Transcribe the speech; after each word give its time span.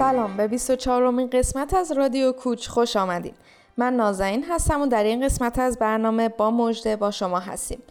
سلام 0.00 0.36
به 0.36 0.48
24 0.48 1.02
امین 1.02 1.30
قسمت 1.30 1.74
از 1.74 1.92
رادیو 1.92 2.32
کوچ 2.32 2.68
خوش 2.68 2.96
آمدید. 2.96 3.34
من 3.76 3.96
نازنین 3.96 4.44
هستم 4.44 4.80
و 4.80 4.86
در 4.86 5.04
این 5.04 5.24
قسمت 5.24 5.58
از 5.58 5.78
برنامه 5.78 6.28
با 6.28 6.50
مژده 6.50 6.96
با 6.96 7.10
شما 7.10 7.38
هستیم. 7.38 7.82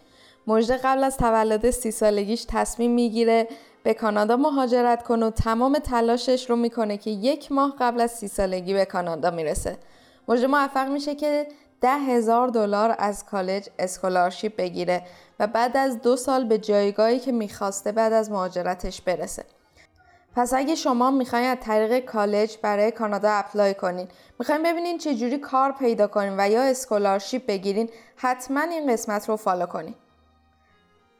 مژده 0.46 0.76
قبل 0.76 1.04
از 1.04 1.16
تولد 1.16 1.70
سی 1.70 1.90
سالگیش 1.90 2.46
تصمیم 2.48 2.90
می‌گیره 2.90 3.48
به 3.82 3.94
کانادا 3.94 4.36
مهاجرت 4.36 5.02
کنه 5.02 5.26
و 5.26 5.30
تمام 5.30 5.78
تلاشش 5.78 6.50
رو 6.50 6.56
می‌کنه 6.56 6.96
که 6.96 7.10
یک 7.10 7.52
ماه 7.52 7.74
قبل 7.80 8.00
از 8.00 8.10
سی 8.10 8.28
سالگی 8.28 8.74
به 8.74 8.84
کانادا 8.84 9.30
می‌رسه. 9.30 9.78
مژده 10.28 10.46
موفق 10.46 10.88
میشه 10.88 11.14
که 11.14 11.46
ده 11.80 11.98
هزار 11.98 12.48
دلار 12.48 12.94
از 12.98 13.24
کالج 13.24 13.68
scholarship 13.78 14.56
بگیره 14.56 15.02
و 15.40 15.46
بعد 15.46 15.76
از 15.76 16.02
دو 16.02 16.16
سال 16.16 16.44
به 16.44 16.58
جایگاهی 16.58 17.18
که 17.18 17.32
می‌خواسته 17.32 17.92
بعد 17.92 18.12
از 18.12 18.30
مهاجرتش 18.30 19.00
برسه. 19.00 19.44
پس 20.40 20.54
اگه 20.54 20.74
شما 20.74 21.10
می‌خواین 21.10 21.50
از 21.50 21.58
طریق 21.60 22.04
کالج 22.04 22.56
برای 22.62 22.90
کانادا 22.90 23.30
apply 23.30 23.74
کنین 23.74 24.08
می‌خواین 24.38 24.62
ببینین 24.62 24.98
چجوری 24.98 25.38
کار 25.38 25.72
پیدا 25.72 26.06
کنین 26.06 26.34
و 26.38 26.50
یا 26.50 26.62
scholarship 26.62 27.46
بگیرین 27.46 27.90
حتما 28.16 28.60
این 28.60 28.92
قسمت 28.92 29.28
رو 29.28 29.36
follow 29.36 29.66
کنین. 29.66 29.94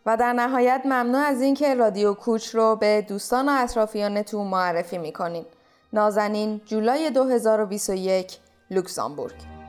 و 0.06 0.16
در 0.16 0.32
نهایت 0.32 0.82
ممنون 0.84 1.14
از 1.14 1.42
اینکه 1.42 1.74
رادیو 1.74 2.14
کوچ 2.14 2.54
رو 2.54 2.76
به 2.76 3.04
دوستان 3.08 3.48
و 3.48 3.52
اطرافیانتون 3.62 4.46
معرفی 4.46 4.98
می‌کنین. 4.98 5.44
نازنین 5.92 6.60
جولای 6.64 7.10
2021 7.10 8.38
لوکزامبورگ. 8.70 9.59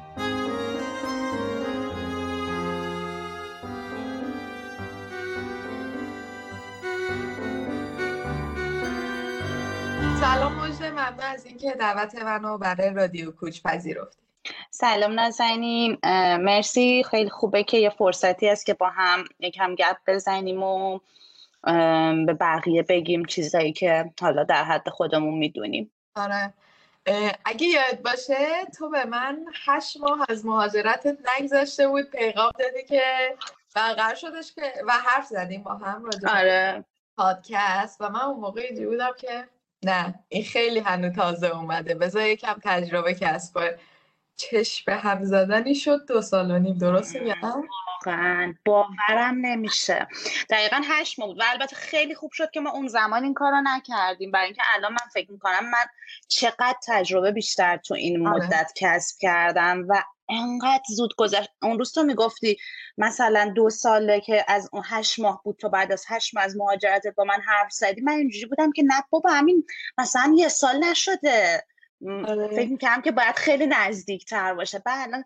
سلام 10.34 10.56
مجده 10.56 10.90
ممنون 10.90 11.20
از 11.20 11.46
اینکه 11.46 11.72
دعوت 11.72 12.16
منو 12.16 12.58
برای 12.58 12.90
رادیو 12.90 13.32
کوچ 13.32 13.62
پذیرفتی. 13.62 14.22
سلام 14.70 15.20
نازنین 15.20 15.98
مرسی. 16.38 17.04
خیلی 17.04 17.30
خوبه 17.30 17.64
که 17.64 17.78
یه 17.78 17.90
فرصتی 17.90 18.50
است 18.50 18.66
که 18.66 18.74
با 18.74 18.90
هم 18.90 19.24
یکم 19.40 19.76
گپ 19.76 19.98
بزنیم 20.08 20.64
و 20.64 21.00
به 22.26 22.34
بقیه 22.40 22.84
بگیم 22.84 23.26
چیزایی 23.26 23.74
که 23.74 24.12
حالا 24.22 24.44
در 24.44 24.64
حد 24.64 24.90
خودمون 24.90 25.34
می‌دونیم. 25.34 25.92
آره. 26.16 26.54
اگه 27.46 27.68
یاد 27.68 28.02
باشه 28.02 28.66
تو 28.78 28.90
به 28.90 29.06
من 29.06 29.46
هشت 29.66 29.98
ماه 29.98 30.26
از 30.30 30.46
مهاجرتت 30.46 31.18
نگذاشته 31.38 31.88
بود 31.88 32.10
پیغام 32.10 32.52
دادی 32.60 32.84
که 32.84 33.04
برقرار 33.76 34.16
شدش 34.16 34.54
که 34.54 34.74
و 34.88 34.92
حرف 34.92 35.26
زدیم 35.26 35.64
با 35.64 35.74
هم 35.74 36.06
راجع 36.06 36.40
آره. 36.40 36.86
پادکست 37.18 38.02
و 38.02 38.10
من 38.10 38.22
اون 38.22 38.40
موقع 38.40 38.62
اینجوری 38.62 38.88
بودم 38.88 39.12
که 39.18 39.48
نه 39.86 40.20
این 40.30 40.44
خیلی 40.44 40.80
هنو 40.80 41.10
تازه 41.10 41.48
اومده. 41.48 41.96
بذار 41.96 42.24
یکم 42.28 42.56
تجربه 42.64 43.14
کسب 43.14 43.56
کنه 43.56 43.80
چشم 44.38 44.84
به 44.88 44.96
هم 44.96 45.24
زدنی 45.26 45.76
شد 45.76 46.08
دو 46.08 46.22
سال 46.22 46.52
و 46.52 46.60
نیم 46.60 46.78
درست 46.78 47.16
میگم 47.16 47.64
واقعا. 48.06 48.56
باورم 48.66 49.36
نمیشه. 49.42 50.08
دقیقا 50.50 50.82
هشت 50.86 51.20
ماه 51.20 51.28
بود 51.28 51.40
و 51.40 51.44
البته 51.52 51.76
خیلی 51.76 52.16
خوب 52.16 52.32
شد 52.32 52.52
که 52.52 52.60
ما 52.60 52.72
اون 52.72 52.88
زمان 52.88 53.24
این 53.24 53.34
کار 53.34 53.52
رو 53.52 53.62
نکردیم. 53.64 54.32
برای 54.32 54.46
اینکه 54.46 54.62
الان 54.76 54.92
من 54.92 55.10
فکر 55.14 55.32
می‌کنم 55.32 55.70
من 55.70 55.86
چقدر 56.28 56.76
تجربه 56.88 57.32
بیشتر 57.32 57.78
تو 57.78 57.94
این 57.94 58.28
آره. 58.28 58.46
مدت 58.46 58.72
کسب 58.76 59.18
کردم 59.20 59.86
و 59.88 60.04
انقدر 60.30 60.84
زود 60.90 61.16
گذشت. 61.18 61.50
اون 61.62 61.78
روز 61.78 61.94
تو 61.94 62.04
می‌گفتی 62.04 62.58
مثلا 62.98 63.54
دو 63.56 63.70
ساله 63.70 64.22
که 64.22 64.46
از 64.48 64.70
اون 64.74 64.84
هشت 64.86 65.20
ماه 65.20 65.42
بود 65.44 65.58
تو 65.58 65.70
بعد 65.70 65.92
از 65.92 66.06
هشت 66.08 66.36
ماه 66.36 66.44
از 66.44 66.58
مهاجرتت 66.58 67.16
با 67.16 67.24
من 67.24 67.42
حرف 67.46 67.72
زدی. 67.72 68.02
من 68.02 68.14
اینجوری 68.14 68.46
بودم 68.46 68.72
که 68.72 68.84
نه 68.84 69.04
بابا 69.10 69.30
همین 69.30 69.64
مثلا 69.98 70.34
یه 70.36 70.48
سال 70.48 70.84
نشده. 70.84 71.64
فکر 72.56 72.70
می‌کنم 72.70 73.02
که 73.02 73.12
باید 73.12 73.36
خیلی 73.36 73.68
نزدیک 73.68 74.26
تر 74.26 74.54
باشه. 74.54 74.80
بعد 74.86 75.10
الان 75.10 75.24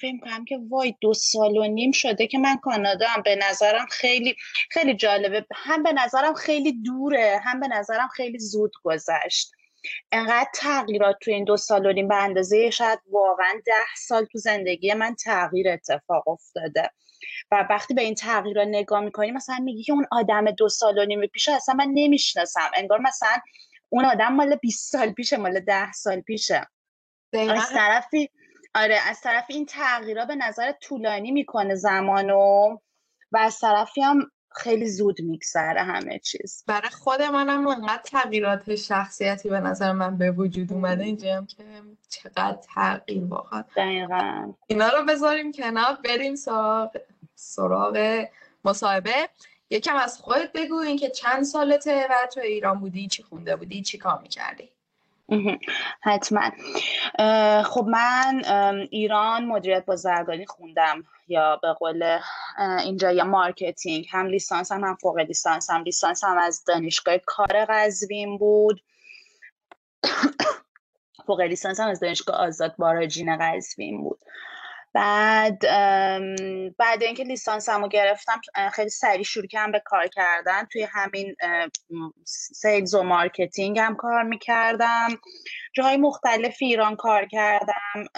فکر 0.00 0.12
می‌کنم 0.12 0.44
که 0.44 0.58
وای 0.70 0.94
دو 1.00 1.14
سال 1.14 1.56
و 1.56 1.64
نیم 1.64 1.92
شده 1.92 2.26
که 2.26 2.38
من 2.38 2.56
کانادا 2.56 3.06
هم 3.08 3.22
به 3.22 3.36
نظرم 3.36 3.86
خیلی 3.90 4.36
خیلی 4.70 4.94
جالبه. 4.94 5.46
هم 5.54 5.82
به 5.82 5.92
نظرم 5.92 6.34
خیلی 6.34 6.72
دوره 6.82 7.40
هم 7.44 7.60
به 7.60 7.68
نظرم 7.68 8.08
خیلی 8.08 8.38
زود 8.38 8.72
گذشت. 8.82 9.52
انقدر 10.12 10.48
تغییرات 10.54 11.16
تو 11.20 11.30
این 11.30 11.44
دو 11.44 11.56
سال 11.56 11.86
و 11.86 11.92
نیم 11.92 12.08
به 12.08 12.22
اندازه 12.22 12.70
شاید 12.70 12.98
واقعا 13.10 13.60
ده 13.66 13.94
سال 13.96 14.24
تو 14.24 14.38
زندگی 14.38 14.94
من 14.94 15.14
تغییر 15.14 15.68
اتفاق 15.68 16.28
افتاده. 16.28 16.90
و 17.50 17.66
وقتی 17.70 17.94
به 17.94 18.02
این 18.02 18.14
تغییر 18.14 18.62
رو 18.62 18.68
نگاه 18.68 19.00
می‌کنی 19.00 19.30
مثلا 19.30 19.58
میگی 19.58 19.82
که 19.82 19.92
اون 19.92 20.06
آدم 20.10 20.50
دو 20.50 20.68
سال 20.68 20.98
و 20.98 21.04
نیم 21.04 21.26
پیش 21.26 21.48
اصلا 21.48 21.74
من 21.74 21.88
نمی‌شناسم. 21.94 22.70
انگار 22.74 23.00
مثلا 23.00 23.36
اون 23.88 24.04
آدم 24.04 24.32
مال 24.32 24.56
20 24.56 24.92
سال 24.92 25.12
پیشه 25.12 25.36
مال 25.36 25.60
10 25.60 25.92
سال 25.92 26.20
پیشه. 26.20 26.66
از 27.32 27.68
طرفی 27.68 28.30
آره 28.74 28.98
از 29.08 29.20
طرف 29.20 29.44
این 29.48 29.66
تغییرها 29.66 30.24
به 30.24 30.34
نظر 30.34 30.72
طولانی 30.72 31.30
می‌کنه 31.30 31.74
زمانو 31.74 32.78
و 33.32 33.38
از 33.38 33.58
طرفی 33.58 34.00
هم 34.00 34.30
خیلی 34.50 34.88
زود 34.88 35.20
میگذره 35.22 35.82
همه 35.82 36.18
چیز. 36.18 36.64
برای 36.66 36.90
خود 36.90 37.22
منم 37.22 37.66
انقدر 37.66 38.02
تغییرات 38.02 38.74
شخصیتی 38.74 39.48
به 39.48 39.60
نظر 39.60 39.92
من 39.92 40.18
به 40.18 40.30
وجود 40.30 40.72
اومده. 40.72 41.04
اینجا 41.04 41.36
هم 41.36 41.46
که 41.46 41.64
چقدر 42.08 42.58
تغییر 42.74 43.24
واقعا 43.24 43.64
دقیقا. 43.76 44.54
اینا 44.66 44.88
رو 44.88 45.04
بذاریم 45.04 45.52
کنار 45.52 45.98
بریم 46.04 46.34
سراغ 46.34 46.96
سراغ 47.34 48.26
مصاحبه. 48.64 49.28
یکم 49.70 49.96
از 49.96 50.18
خودت 50.18 50.52
بگو 50.52 50.74
اینکه 50.74 51.10
چند 51.10 51.42
سالته 51.42 52.06
و 52.10 52.26
تو 52.34 52.40
ایران 52.40 52.80
بودی 52.80 53.08
چی 53.08 53.22
خونده 53.22 53.56
بودی 53.56 53.82
چی 53.82 53.98
کار 53.98 54.18
می‌کردی؟ 54.22 54.70
حتما. 56.02 56.50
خب 57.62 57.84
من 57.88 58.42
ایران 58.90 59.44
مدیریت 59.44 59.84
بازرگانی 59.84 60.46
خوندم 60.46 61.04
یا 61.28 61.56
به 61.56 61.72
قول 61.72 62.18
اینجا 62.84 63.12
یا 63.12 63.24
marketing. 63.24 64.06
هم 64.10 64.26
لیسانس 64.26 64.72
هم, 64.72 64.84
هم 64.84 64.94
فوق 64.94 65.18
لیسانس 65.18 65.70
هم. 65.70 65.82
لیسانس 65.82 66.24
هم 66.24 66.38
از 66.38 66.64
دانشگاه 66.64 67.18
کار 67.18 67.64
قزوین 67.68 68.38
بود. 68.38 68.82
فوق 71.26 71.40
لیسانس 71.40 71.80
هم 71.80 71.88
از 71.88 72.00
دانشگاه 72.00 72.36
آزاد 72.36 72.76
باراجین 72.76 73.36
قزوین 73.36 74.02
بود. 74.02 74.20
بعد 74.96 75.58
بعد 76.78 77.02
اینکه 77.02 77.24
لیسانسمو 77.24 77.82
رو 77.82 77.88
گرفتم 77.88 78.40
خیلی 78.72 78.88
سریع 78.88 79.22
شروع 79.22 79.46
کردم 79.46 79.72
به 79.72 79.82
کار 79.84 80.06
کردن. 80.06 80.64
توی 80.64 80.86
همین 80.90 81.36
sales 82.26 82.94
و 82.94 83.02
marketing 83.02 83.78
هم 83.78 83.96
کار 83.96 84.22
می‌کردم. 84.22 85.08
جاهای 85.74 85.96
مختلف 85.96 86.56
ایران 86.60 86.96
کار 86.96 87.26
کردم. 87.26 88.08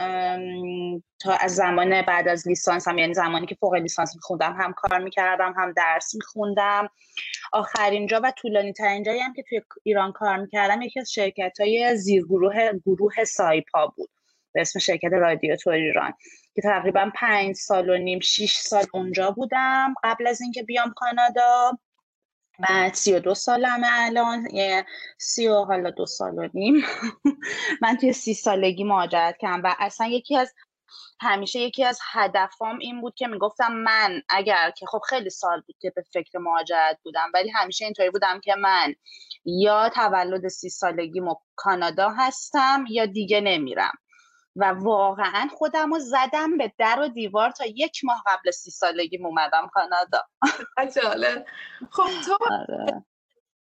تا 1.21 1.33
از 1.33 1.55
زمان 1.55 2.03
بعد 2.03 2.29
از 2.29 2.49
لیسانسم 2.49 2.99
یعنی 2.99 3.15
زمانی 3.15 3.47
که 3.47 3.55
فوق 3.55 3.75
لیسانس 3.75 4.15
میخوندم 4.17 4.57
هم 4.61 4.73
کار 4.73 4.99
می‌کردم 4.99 5.55
هم 5.57 5.73
درس 5.73 6.15
میخوندم. 6.15 6.89
آخرین 7.53 8.07
جا 8.07 8.21
و 8.25 8.31
طولانی 8.31 8.73
ترین 8.73 9.03
جایی 9.03 9.21
هم 9.21 9.33
که 9.33 9.43
توی 9.49 9.61
ایران 9.83 10.13
کار 10.13 10.37
می‌کردم 10.37 10.83
یکی 10.83 11.01
از 11.01 11.13
شرکت 11.13 11.61
های 11.61 11.97
زیرگروه 11.97 12.71
گروه 12.87 13.25
سایپا 13.25 13.87
بود. 13.97 14.11
به 14.53 14.61
اسم 14.61 14.79
شرکت 14.79 15.13
رادیو 15.13 15.57
تور 15.57 15.73
ایران. 15.73 16.13
که 16.59 16.63
تقریبا 16.63 17.11
پنج 17.15 17.57
سال 17.57 17.91
و 17.91 17.99
نیم 17.99 18.21
شیش 18.21 18.59
سال 18.59 18.85
اونجا 18.93 19.31
بودم. 19.31 19.95
قبل 20.05 20.27
از 20.27 20.41
اینکه 20.41 20.63
بیام 20.63 20.93
کانادا 20.97 21.79
بعد 22.59 22.95
سی 22.95 23.13
و 23.13 23.21
دو 23.21 23.35
سالمه 23.35 23.87
الان 23.91 24.49
یه 24.53 24.87
سی 25.19 25.49
و 25.49 25.65
حالا 25.65 25.91
دو 25.91 26.07
سال 26.07 26.39
و 26.39 26.49
نیم. 26.55 26.85
من 27.83 27.97
توی 27.97 28.13
سی 28.13 28.35
سالگی 28.35 28.85
مهاجرت 28.85 29.37
کردم 29.39 29.63
و 29.65 29.75
اصلا 29.79 30.07
یکی 30.07 30.37
از 30.37 30.55
همیشه 31.21 31.61
یکی 31.61 31.85
از 31.85 32.01
هدفام 32.13 32.79
این 32.79 33.01
بود 33.01 33.15
که 33.15 33.27
می‌گفتم 33.27 33.73
من 33.73 34.23
اگر 34.29 34.71
که 34.71 34.87
خب 34.87 35.01
خیلی 35.09 35.31
سال 35.31 35.61
بود 35.61 35.77
که 35.81 35.93
به 35.97 36.03
فکر 36.13 36.39
مهاجرت 36.39 36.99
بودم 37.03 37.31
ولی 37.35 37.51
همیشه 37.51 37.85
اینطوری 37.85 38.11
بودم 38.11 38.41
که 38.41 38.55
من 38.55 38.95
یا 39.45 39.89
تولد 39.89 40.49
سی 40.49 40.69
سالگی 40.69 41.21
کانادا 41.57 42.11
هستم 42.11 42.85
یا 42.91 43.07
دیگه 43.07 43.41
نمیرم. 43.41 43.93
و 44.59 44.65
واقعا 44.65 45.49
خودم 45.57 45.95
رو 45.95 45.99
زدم 45.99 46.59
به 46.59 46.73
در 46.79 47.01
و 47.01 47.09
دیوار 47.09 47.51
تا 47.51 47.65
یک 47.67 48.05
ماه 48.05 48.23
قبل 48.27 48.51
سی 48.51 48.71
سالگی 48.71 49.19
اومدم 49.25 49.71
کانادا. 49.73 50.23
جالب 50.95 51.47
خب 51.91 52.09
تو 52.27 52.39
آره. 52.51 53.05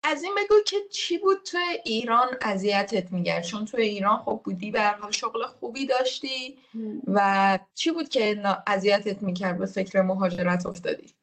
از 0.04 0.24
این 0.24 0.36
بگو 0.36 0.56
که 0.66 0.78
چی 0.92 1.18
بود 1.18 1.44
تو 1.44 1.57
ایران 1.86 2.28
اذیتت 2.42 3.12
میگرد 3.12 3.44
چون 3.44 3.66
تو 3.66 3.78
ایران 3.78 4.18
خب 4.18 4.42
بودی 4.45 4.72
به 4.72 4.81
حال 4.81 5.12
شغل 5.12 5.45
خوبی 5.45 5.86
داشتی 5.86 6.60
و 7.07 7.60
چی 7.75 7.92
بود 7.92 8.10
که 8.10 8.44
اذیتت 8.68 9.24
می‌کرد 9.24 9.57
به 9.57 9.66
فکر 9.66 10.01
مهاجرت 10.01 10.66
افتادی؟ 10.66 11.13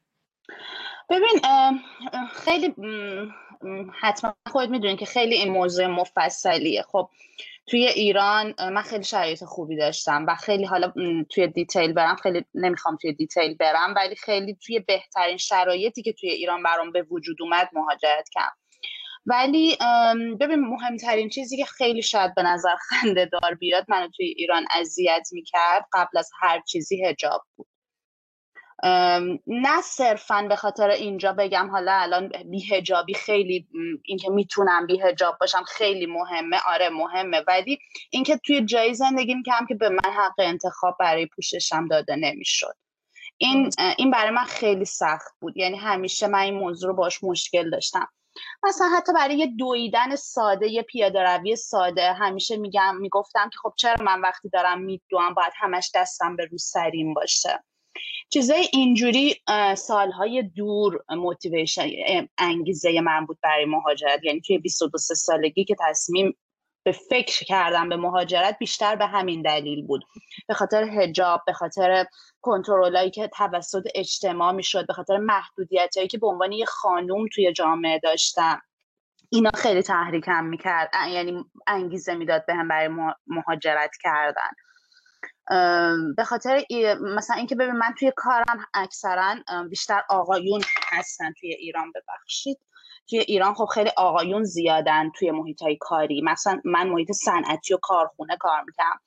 ببین 1.10 1.40
خیلی 2.32 2.74
حتما 4.00 4.34
خود 4.52 4.70
می‌دونی 4.70 4.96
که 4.96 5.06
خیلی 5.06 5.34
این 5.34 5.52
موضوع 5.52 5.86
مفصلیه. 5.86 6.82
خب 6.82 7.10
توی 7.66 7.86
ایران 7.86 8.54
من 8.58 8.82
خیلی 8.82 9.04
شرایط 9.04 9.44
خوبی 9.44 9.76
داشتم 9.76 10.26
و 10.28 10.34
خیلی 10.34 10.64
حالا 10.64 10.92
توی 11.30 11.46
detail 11.46 11.92
برم 11.92 12.16
خیلی 12.16 12.44
نمی‌خوام 12.54 12.96
توی 12.96 13.12
detail 13.12 13.54
برم 13.54 13.94
ولی 13.96 14.16
خیلی 14.16 14.56
توی 14.66 14.80
بهترین 14.80 15.36
شرایطی 15.36 16.02
که 16.02 16.12
توی 16.12 16.30
ایران 16.30 16.62
برام 16.62 16.92
به 16.92 17.02
وجود 17.02 17.36
اومد 17.42 17.68
مهاجرت 17.72 18.28
کردم. 18.32 18.56
ولی 19.26 19.76
ببین 20.40 20.60
مهمترین 20.60 21.28
چیزی 21.28 21.56
که 21.56 21.64
خیلی 21.64 22.02
شاید 22.02 22.34
به 22.34 22.42
نظر 22.42 22.74
خنده 22.76 23.24
دار 23.24 23.54
بیاد 23.54 23.84
منو 23.88 24.08
توی 24.08 24.26
ایران 24.26 24.66
اذیت 24.80 25.28
می‌کرد 25.32 25.86
قبل 25.92 26.18
از 26.18 26.30
هر 26.40 26.60
چیزی 26.60 27.04
حجاب 27.04 27.42
بود. 27.56 27.66
نه 29.46 29.80
صرفا 29.82 30.46
به 30.48 30.56
خاطر 30.56 30.88
اینجا 30.88 31.32
بگم 31.32 31.70
حالا 31.70 31.92
الان 31.92 32.32
بیهجابی 32.50 33.14
خیلی 33.14 33.66
اینکه 34.04 34.30
می‌تونم 34.30 34.86
بیهجاب 34.86 35.36
باشم 35.40 35.62
خیلی 35.62 36.06
مهمه. 36.06 36.60
آره 36.66 36.88
مهمه. 36.88 37.42
ولی 37.48 37.78
اینکه 38.10 38.36
توی 38.36 38.64
جایی 38.64 38.94
زندگی 38.94 39.34
می‌کنم 39.34 39.66
که 39.68 39.74
به 39.74 39.88
من 39.88 40.12
حق 40.12 40.34
انتخاب 40.38 40.96
برای 41.00 41.26
پوششم 41.26 41.88
داده 41.88 42.16
نمی‌شد. 42.16 42.74
این 43.38 43.70
این 43.98 44.10
برای 44.10 44.30
من 44.30 44.44
خیلی 44.44 44.84
سخت 44.84 45.32
بود. 45.40 45.56
یعنی 45.56 45.76
همیشه 45.76 46.26
من 46.26 46.38
این 46.38 46.54
موضوع 46.54 46.88
رو 46.88 46.96
باش 46.96 47.24
مشکل 47.24 47.70
داشتم. 47.70 48.08
مثلا 48.62 48.88
حتی 48.96 49.12
برای 49.12 49.36
یه 49.36 49.46
دویدن 49.58 50.16
ساده 50.16 50.68
یه 50.68 50.82
پیاده 50.82 51.22
روی 51.22 51.56
ساده 51.56 52.12
همیشه 52.12 52.56
میگم 52.56 52.96
می‌گفتم 52.96 53.50
که 53.52 53.58
خب 53.62 53.72
چرا 53.76 54.04
من 54.04 54.20
وقتی 54.20 54.48
دارم 54.48 54.80
میدوام 54.80 55.34
باید 55.34 55.52
همش 55.56 55.90
دستم 55.94 56.36
به 56.36 56.44
رو 56.44 56.58
سریم 56.58 57.14
باشه. 57.14 57.64
چیزای 58.34 58.68
اینجوری 58.72 59.36
سالهای 59.76 60.42
دور 60.42 61.04
موتیویشن 61.08 61.88
انگیزه 62.38 63.00
من 63.00 63.26
بود 63.26 63.38
برای 63.42 63.64
مهاجرت. 63.64 64.24
یعنی 64.24 64.40
توی 64.40 64.58
22 64.58 64.98
سالگی 64.98 65.64
که 65.64 65.76
تصمیم 65.88 66.36
به 66.84 66.92
فکر 66.92 67.44
کردم 67.44 67.88
به 67.88 67.96
مهاجرت 67.96 68.58
بیشتر 68.58 68.96
به 68.96 69.06
همین 69.06 69.42
دلیل 69.42 69.86
بود. 69.86 70.04
به 70.48 70.54
خاطر 70.54 70.84
هجاب 70.84 71.42
به 71.46 71.52
خاطر 71.52 72.06
کنترلایی 72.40 73.10
که 73.10 73.28
توسط 73.28 73.82
اجتماع 73.94 74.52
می‌شد 74.52 74.86
به 74.86 74.92
خاطر 74.92 75.16
محدودیت 75.16 75.96
هایی 75.96 76.08
که 76.08 76.18
به 76.18 76.26
عنوان 76.26 76.52
یه 76.52 76.64
خانوم 76.64 77.26
توی 77.34 77.52
جامعه 77.52 77.98
داشتم. 77.98 78.60
اینا 79.30 79.50
خیلی 79.54 79.82
تحریکم 79.82 80.44
می‌کرد 80.44 80.90
یعنی 81.10 81.44
انگیزه 81.66 82.14
می‌داد 82.14 82.46
بهم 82.46 82.68
برای 82.68 82.88
مهاجرت 83.26 83.90
کردن. 84.02 84.50
به 86.16 86.24
خاطر 86.26 86.64
مثلا 87.00 87.36
اینکه 87.36 87.54
ببین 87.54 87.76
من 87.76 87.94
توی 87.98 88.12
کارم 88.16 88.66
اکثرا 88.74 89.34
بیشتر 89.70 90.02
آقایون 90.08 90.60
هستن 90.92 91.32
توی 91.40 91.54
ایران 91.54 91.92
ببخشید. 91.94 92.58
توی 93.10 93.18
ایران 93.18 93.54
خب 93.54 93.64
خیلی 93.64 93.90
آقایون 93.96 94.44
زیادن 94.44 95.10
توی 95.10 95.30
محیط 95.30 95.62
های 95.62 95.76
کاری. 95.80 96.22
مثلا 96.22 96.60
من 96.64 96.88
محیط 96.88 97.12
صنعتی 97.12 97.74
و 97.74 97.78
کارخونه 97.82 98.36
کار 98.36 98.62
می‌کنم. 98.66 99.00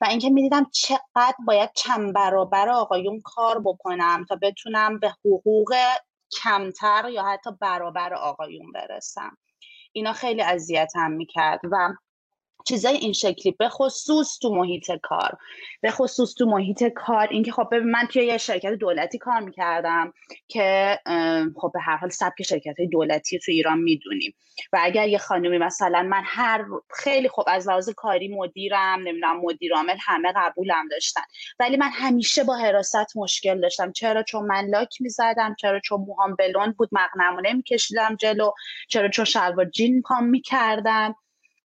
و 0.00 0.04
اینکه 0.04 0.30
می‌دیدم 0.30 0.66
چقدر 0.72 1.34
باید 1.46 1.70
چند 1.74 2.14
برابر 2.14 2.68
آقایون 2.68 3.20
کار 3.24 3.60
بکنم 3.64 4.24
تا 4.28 4.38
بتونم 4.42 4.98
به 4.98 5.08
حقوق 5.08 5.74
کمتر 6.42 7.08
یا 7.08 7.22
حتی 7.22 7.50
برابر 7.60 8.14
آقایون 8.14 8.72
برسم. 8.72 9.36
اینا 9.92 10.12
خیلی 10.12 10.42
اذیتم 10.42 11.10
می‌کرد. 11.10 11.60
و 11.72 11.88
چیزای 12.70 12.96
این 12.96 13.12
شکلی 13.12 13.52
به 13.52 13.68
خصوص 13.68 14.38
تو 14.38 14.54
محیط 14.54 14.90
کار. 15.02 15.38
به 15.80 15.90
خصوص 15.90 16.34
تو 16.34 16.46
محیط 16.46 16.84
کار 16.84 17.28
اینکه 17.30 17.52
خب 17.52 17.74
من 17.74 18.06
توی 18.06 18.24
یه 18.24 18.38
شرکت 18.38 18.72
دولتی 18.72 19.18
کار 19.18 19.40
می‌کردم 19.40 20.12
که 20.48 20.98
خب 21.56 21.70
به 21.74 21.80
هر 21.80 21.96
حال 21.96 22.10
سبک 22.10 22.42
شرکت 22.42 22.78
های 22.78 22.88
دولتی 22.88 23.38
تو 23.38 23.52
ایران 23.52 23.78
می‌دونیم 23.78 24.34
و 24.72 24.78
اگر 24.82 25.08
یه 25.08 25.18
خانمی 25.18 25.58
مثلا 25.58 26.02
من 26.02 26.22
هر 26.24 26.64
خیلی 26.90 27.28
خوب 27.28 27.44
از 27.48 27.68
لحاظ 27.68 27.90
کاری 27.90 28.28
مدیرم 28.28 28.98
نمی‌دونم 28.98 29.40
مدیر 29.40 29.74
عامل 29.74 29.96
همه 30.00 30.32
قبولم 30.36 30.88
داشتن. 30.90 31.22
ولی 31.60 31.76
من 31.76 31.90
همیشه 31.92 32.44
با 32.44 32.56
حراست 32.56 33.16
مشکل 33.16 33.60
داشتم. 33.60 33.92
چرا؟ 33.92 34.22
چون 34.22 34.46
من 34.46 34.66
لاک 34.66 35.00
می‌زدم 35.00 35.54
چرا؟ 35.58 35.80
چون 35.80 36.00
موهام 36.00 36.36
بلوند 36.36 36.76
بود 36.76 36.88
مقنمو 36.92 37.40
نمیکشیدم 37.40 38.16
جلو 38.16 38.50
چرا؟ 38.88 39.08
چون 39.08 39.24
شلوار 39.24 39.64
جین 39.64 40.02
پام 40.02 40.24
می‌کردم. 40.24 41.14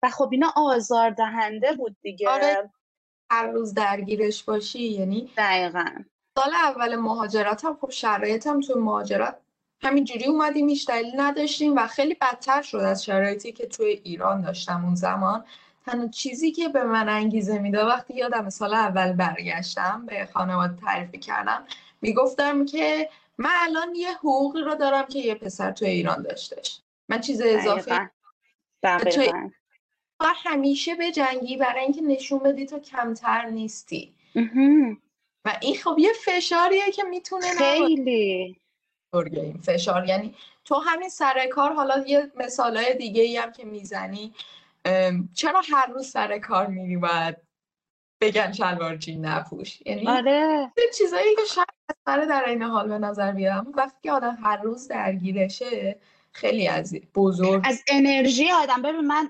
و 0.05 0.09
خب 0.09 0.29
اینا 0.31 0.53
آزار 0.55 1.09
دهنده 1.09 1.73
بود 1.73 1.95
دیگه. 2.01 2.29
آره 2.29 2.69
هر 3.31 3.47
روز 3.47 3.73
درگیرش 3.73 4.43
باشی 4.43 4.83
یعنی 4.83 5.29
دقیقا. 5.37 5.85
سال 6.39 6.53
اول 6.53 6.95
مهاجرت 6.95 7.65
هم 7.65 7.77
خب 7.81 7.89
شرایطم 7.89 8.59
تو 8.59 8.79
مهاجرت 8.79 9.37
همینجوری 9.83 10.25
اومدیم 10.25 10.69
هیچ 10.69 10.87
دلیل 10.87 11.13
نداشتیم 11.15 11.75
و 11.75 11.87
خیلی 11.87 12.13
بدتر 12.13 12.61
شد 12.61 12.77
از 12.77 13.05
شرایطی 13.05 13.51
که 13.51 13.67
توی 13.67 14.01
ایران 14.03 14.41
داشتم 14.41 14.85
اون 14.85 14.95
زمان. 14.95 15.45
تنها 15.85 16.07
چیزی 16.07 16.51
که 16.51 16.69
به 16.69 16.83
من 16.83 17.09
انگیزه 17.09 17.59
میده 17.59 17.85
وقتی 17.85 18.13
یادم 18.13 18.49
سال 18.49 18.73
اول 18.73 19.13
برگشتم 19.13 20.05
به 20.05 20.29
خانواده 20.33 20.75
تعریف 20.81 21.11
کردم 21.11 21.65
می‌گفتم 22.01 22.65
که 22.65 23.09
من 23.37 23.49
الان 23.61 23.95
یه 23.95 24.13
حقوقی 24.13 24.61
رو 24.61 24.75
دارم 24.75 25.05
که 25.05 25.19
یه 25.19 25.35
پسر 25.35 25.71
توی 25.71 25.87
ایران 25.87 26.21
داشتش. 26.21 26.81
من 27.09 27.21
چیز 27.21 27.41
اضافه 27.45 28.11
و 30.19 30.25
همیشه 30.35 30.95
به 30.95 31.11
جنگی 31.11 31.57
برای 31.57 31.83
اینکه 31.83 32.01
نشون 32.01 32.39
بدی 32.39 32.65
تو 32.65 32.79
کمتر 32.79 33.45
نیستی. 33.45 34.13
و 35.45 35.57
این 35.61 35.75
خب 35.75 35.95
یه 35.99 36.11
فشاریه 36.25 36.91
که 36.91 37.03
می‌تونه 37.03 37.47
خیلی. 37.57 38.57
این 39.31 39.57
فشار. 39.57 40.05
یعنی 40.09 40.35
تو 40.65 40.75
همین 40.75 41.09
سر 41.09 41.47
کار 41.47 41.73
حالا 41.73 42.03
یه 42.07 42.31
مثالای 42.35 42.93
دیگه 42.93 43.21
ای 43.21 43.37
هم 43.37 43.51
که 43.51 43.65
می‌زنی 43.65 44.33
چرا 45.33 45.61
هر 45.71 45.87
روز 45.87 46.07
سر 46.07 46.39
کار 46.39 46.67
میری 46.67 46.97
باید 46.97 47.37
بگن 48.21 48.51
شلوار 48.51 48.95
جین 48.95 49.25
نپوش؟ 49.25 49.81
یعنی 49.85 50.07
آره. 50.07 50.71
چیزایی 50.97 51.35
که 51.35 51.41
شاید 51.55 52.29
در 52.29 52.43
این 52.47 52.61
حال 52.61 52.87
به 52.87 52.97
نظر 52.97 53.31
بیارم. 53.31 53.71
وقتی 53.75 53.97
که 54.03 54.11
آدم 54.11 54.37
هر 54.43 54.57
روز 54.57 54.87
درگیرشه 54.87 55.99
خیلی 56.35 56.67
از 56.67 56.95
بزرگ 57.15 57.61
از 57.65 57.83
انرژی 57.87 58.51
آدم. 58.51 58.81
ببین 58.81 59.01
من 59.01 59.29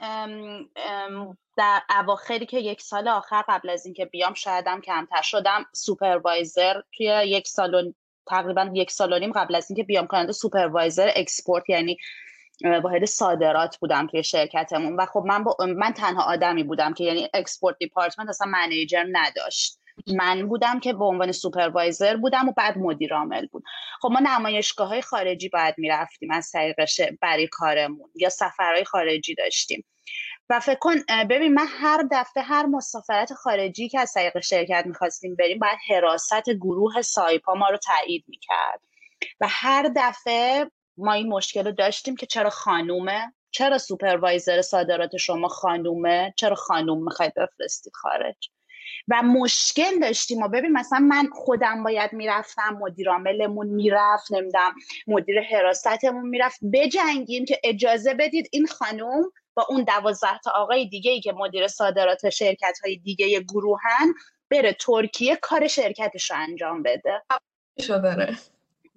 در 1.57 1.81
اواخری 1.99 2.45
که 2.45 2.59
یک 2.59 2.81
سال 2.81 3.07
آخر 3.07 3.43
قبل 3.47 3.69
از 3.69 3.85
اینکه 3.85 4.05
بیام 4.05 4.33
شایدم 4.33 4.81
کمتر 4.81 5.21
شدم 5.21 5.65
supervisor. 5.73 6.81
توی 6.97 7.05
یک 7.25 7.47
سال 7.47 7.93
تقریبا 8.27 8.71
یک 8.73 8.91
سال 8.91 9.13
و 9.13 9.19
نیم 9.19 9.31
قبل 9.31 9.55
از 9.55 9.71
اینکه 9.71 9.83
بیام 9.83 10.07
کانادا 10.07 10.31
supervisor 10.31 11.11
export 11.15 11.69
یعنی 11.69 11.97
واحد 12.83 13.05
صادرات 13.05 13.77
بودم 13.77 14.07
توی 14.07 14.23
شرکتمون. 14.23 14.95
و 14.95 15.05
خب 15.05 15.23
من 15.27 15.43
با 15.43 15.57
من 15.77 15.91
تنها 15.93 16.23
آدمی 16.23 16.63
بودم 16.63 16.93
که 16.93 17.03
یعنی 17.03 17.29
export 17.33 17.77
department 17.79 18.29
اصلا 18.29 18.47
manager 18.47 19.05
نداشت. 19.11 19.79
من 20.07 20.47
بودم 20.47 20.79
که 20.79 20.93
به 20.93 21.05
عنوان 21.05 21.31
supervisor 21.31 22.15
بودم 22.17 22.49
و 22.49 22.51
بعد 22.51 22.77
مدیر 22.77 23.13
عامل 23.13 23.47
بود. 23.47 23.63
خب 24.01 24.11
ما 24.11 24.19
نمایشگاه 24.19 24.87
های 24.87 25.01
خارجی 25.01 25.49
باید 25.49 25.75
می‌رفتیم 25.77 26.31
از 26.31 26.51
طریق 26.51 26.75
برای 27.21 27.47
کارمون 27.47 28.09
یا 28.15 28.29
سفرهای 28.29 28.85
خارجی 28.85 29.35
داشتیم. 29.35 29.85
و 30.49 30.59
فکر 30.59 30.79
کن 30.79 30.95
ببین 31.29 31.53
من 31.53 31.67
هر 31.69 32.03
دفعه 32.11 32.43
هر 32.43 32.65
مسافرت 32.65 33.33
خارجی 33.33 33.89
که 33.89 33.99
از 33.99 34.13
طریق 34.13 34.39
شرکت 34.39 34.83
می‌خواستیم 34.85 35.35
بریم 35.35 35.59
باید 35.59 35.77
حراست 35.89 36.49
گروه 36.49 37.01
سایپا 37.01 37.53
ما 37.53 37.69
رو 37.69 37.77
تایید 37.77 38.25
می‌کرد. 38.27 38.81
و 39.41 39.47
هر 39.49 39.91
دفعه 39.95 40.71
ما 40.97 41.13
این 41.13 41.29
مشکل 41.29 41.65
رو 41.65 41.71
داشتیم 41.71 42.15
که 42.15 42.25
چرا 42.25 42.49
خانومه 42.49 43.33
چرا 43.51 43.77
supervisor 43.77 44.61
صادرات 44.61 45.17
شما 45.17 45.47
خانومه 45.47 46.33
چرا 46.37 46.55
خانوم 46.55 47.03
می‌خواید 47.03 47.33
بفرستید 47.33 47.93
خارج؟ 47.95 48.49
و 49.07 49.21
مشکل 49.23 49.99
داشتیم 50.01 50.41
و 50.41 50.47
ببین 50.47 50.71
مثلا 50.71 50.99
من 50.99 51.27
خودم 51.33 51.83
باید 51.83 52.13
می‌رفتم 52.13 52.77
مدیر 52.81 53.09
عاملمون 53.09 53.67
می‌رفت 53.67 54.31
نمیدم 54.31 54.75
مدیر 55.07 55.41
حراستمون 55.41 56.29
می‌رفت. 56.29 56.59
بجنگیم 56.73 57.45
که 57.45 57.59
اجازه 57.63 58.13
بدید 58.13 58.49
این 58.51 58.67
خانوم 58.67 59.31
با 59.53 59.65
اون 59.69 59.83
دوازده 59.83 60.39
تا 60.43 60.51
آقای 60.51 60.89
دیگه 60.89 61.11
ای 61.11 61.21
که 61.21 61.33
مدیر 61.33 61.67
صادرات 61.67 62.29
شرکت 62.29 62.77
های 62.83 62.97
دیگه 62.97 63.39
گروهن 63.39 64.13
بره 64.51 64.73
ترکیه 64.73 65.35
کار 65.35 65.67
شرکتش 65.67 66.31
رو 66.31 66.37
انجام 66.37 66.83
بده. 66.83 67.21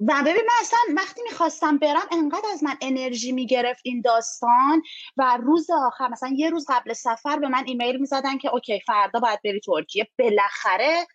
و 0.01 0.23
ببین 0.23 0.43
من 0.47 0.55
اصلا 0.61 0.79
وقتی 0.97 1.23
می‌خواستم 1.23 1.79
برم 1.79 2.07
انقدر 2.13 2.49
از 2.53 2.65
من 2.65 2.77
انرژی 2.81 3.33
می‌گرفت 3.33 3.81
این 3.85 4.01
داستان 4.01 4.83
و 5.17 5.39
روز 5.43 5.71
آخر 5.71 6.09
مثلا 6.09 6.33
یه 6.37 6.51
روز 6.51 6.67
قبل 6.69 6.93
سفر 6.93 7.39
به 7.39 7.49
من 7.49 7.65
ایمیل 7.67 8.01
می‌زدن 8.01 8.39
که 8.39 8.49
okay 8.53 8.81
فردا 8.87 9.21
باید 9.21 9.41
بری 9.45 9.61
ترکیه. 9.61 10.09
بالاخره 10.19 11.07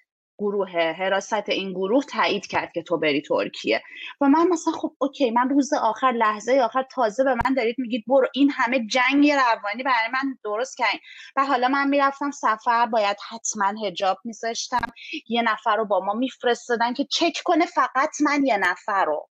گروه 0.43 0.71
حراست 0.71 1.50
این 1.50 1.71
گروه 1.73 2.03
تایید 2.03 2.47
کرد 2.47 2.71
که 2.73 2.83
تو 2.83 2.97
بری 2.97 3.21
ترکیه. 3.21 3.81
و 4.21 4.27
من 4.29 4.47
مثلا 4.47 4.73
خب 4.73 4.93
okay 5.00 5.31
من 5.31 5.50
روز 5.50 5.73
آخر 5.73 6.12
لحظه 6.12 6.59
آخر 6.59 6.83
تازه 6.91 7.23
به 7.23 7.35
من 7.45 7.53
دارید 7.53 7.75
میگید 7.79 8.03
برو 8.07 8.27
این 8.33 8.51
همه 8.51 8.88
جنگ 8.88 9.31
روانی 9.31 9.83
برای 9.83 10.09
من 10.13 10.38
درست 10.43 10.77
کردین. 10.77 11.00
و 11.35 11.45
حالا 11.45 11.67
من 11.67 11.88
می‌رفتم 11.89 12.31
سفر 12.31 12.85
باید 12.85 13.17
حتما 13.29 13.88
حجاب 13.88 14.17
میذاشتم. 14.25 14.88
یه 15.29 15.41
نفر 15.41 15.75
رو 15.77 15.85
با 15.85 16.00
ما 16.00 16.13
میفرستادن 16.13 16.93
که 16.93 17.05
چک 17.12 17.41
کنه 17.45 17.65
فقط 17.65 18.21
من 18.21 18.45
یه 18.45 18.57
نفر 18.57 19.05
رو. 19.05 19.29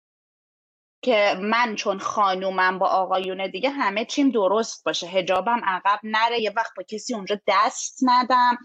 که 1.02 1.36
من 1.40 1.74
چون 1.74 1.98
خانومم 1.98 2.78
با 2.78 2.86
آقایون 2.86 3.50
دیگه 3.50 3.70
همه 3.70 4.04
چیم 4.04 4.30
درست 4.30 4.84
باشه. 4.84 5.06
هجابم 5.06 5.60
عقب 5.64 6.00
نره 6.02 6.40
یه 6.40 6.52
وقت 6.56 6.72
با 6.76 6.82
کسی 6.82 7.14
اونجا 7.14 7.40
دست 7.46 7.98
ندم. 8.02 8.58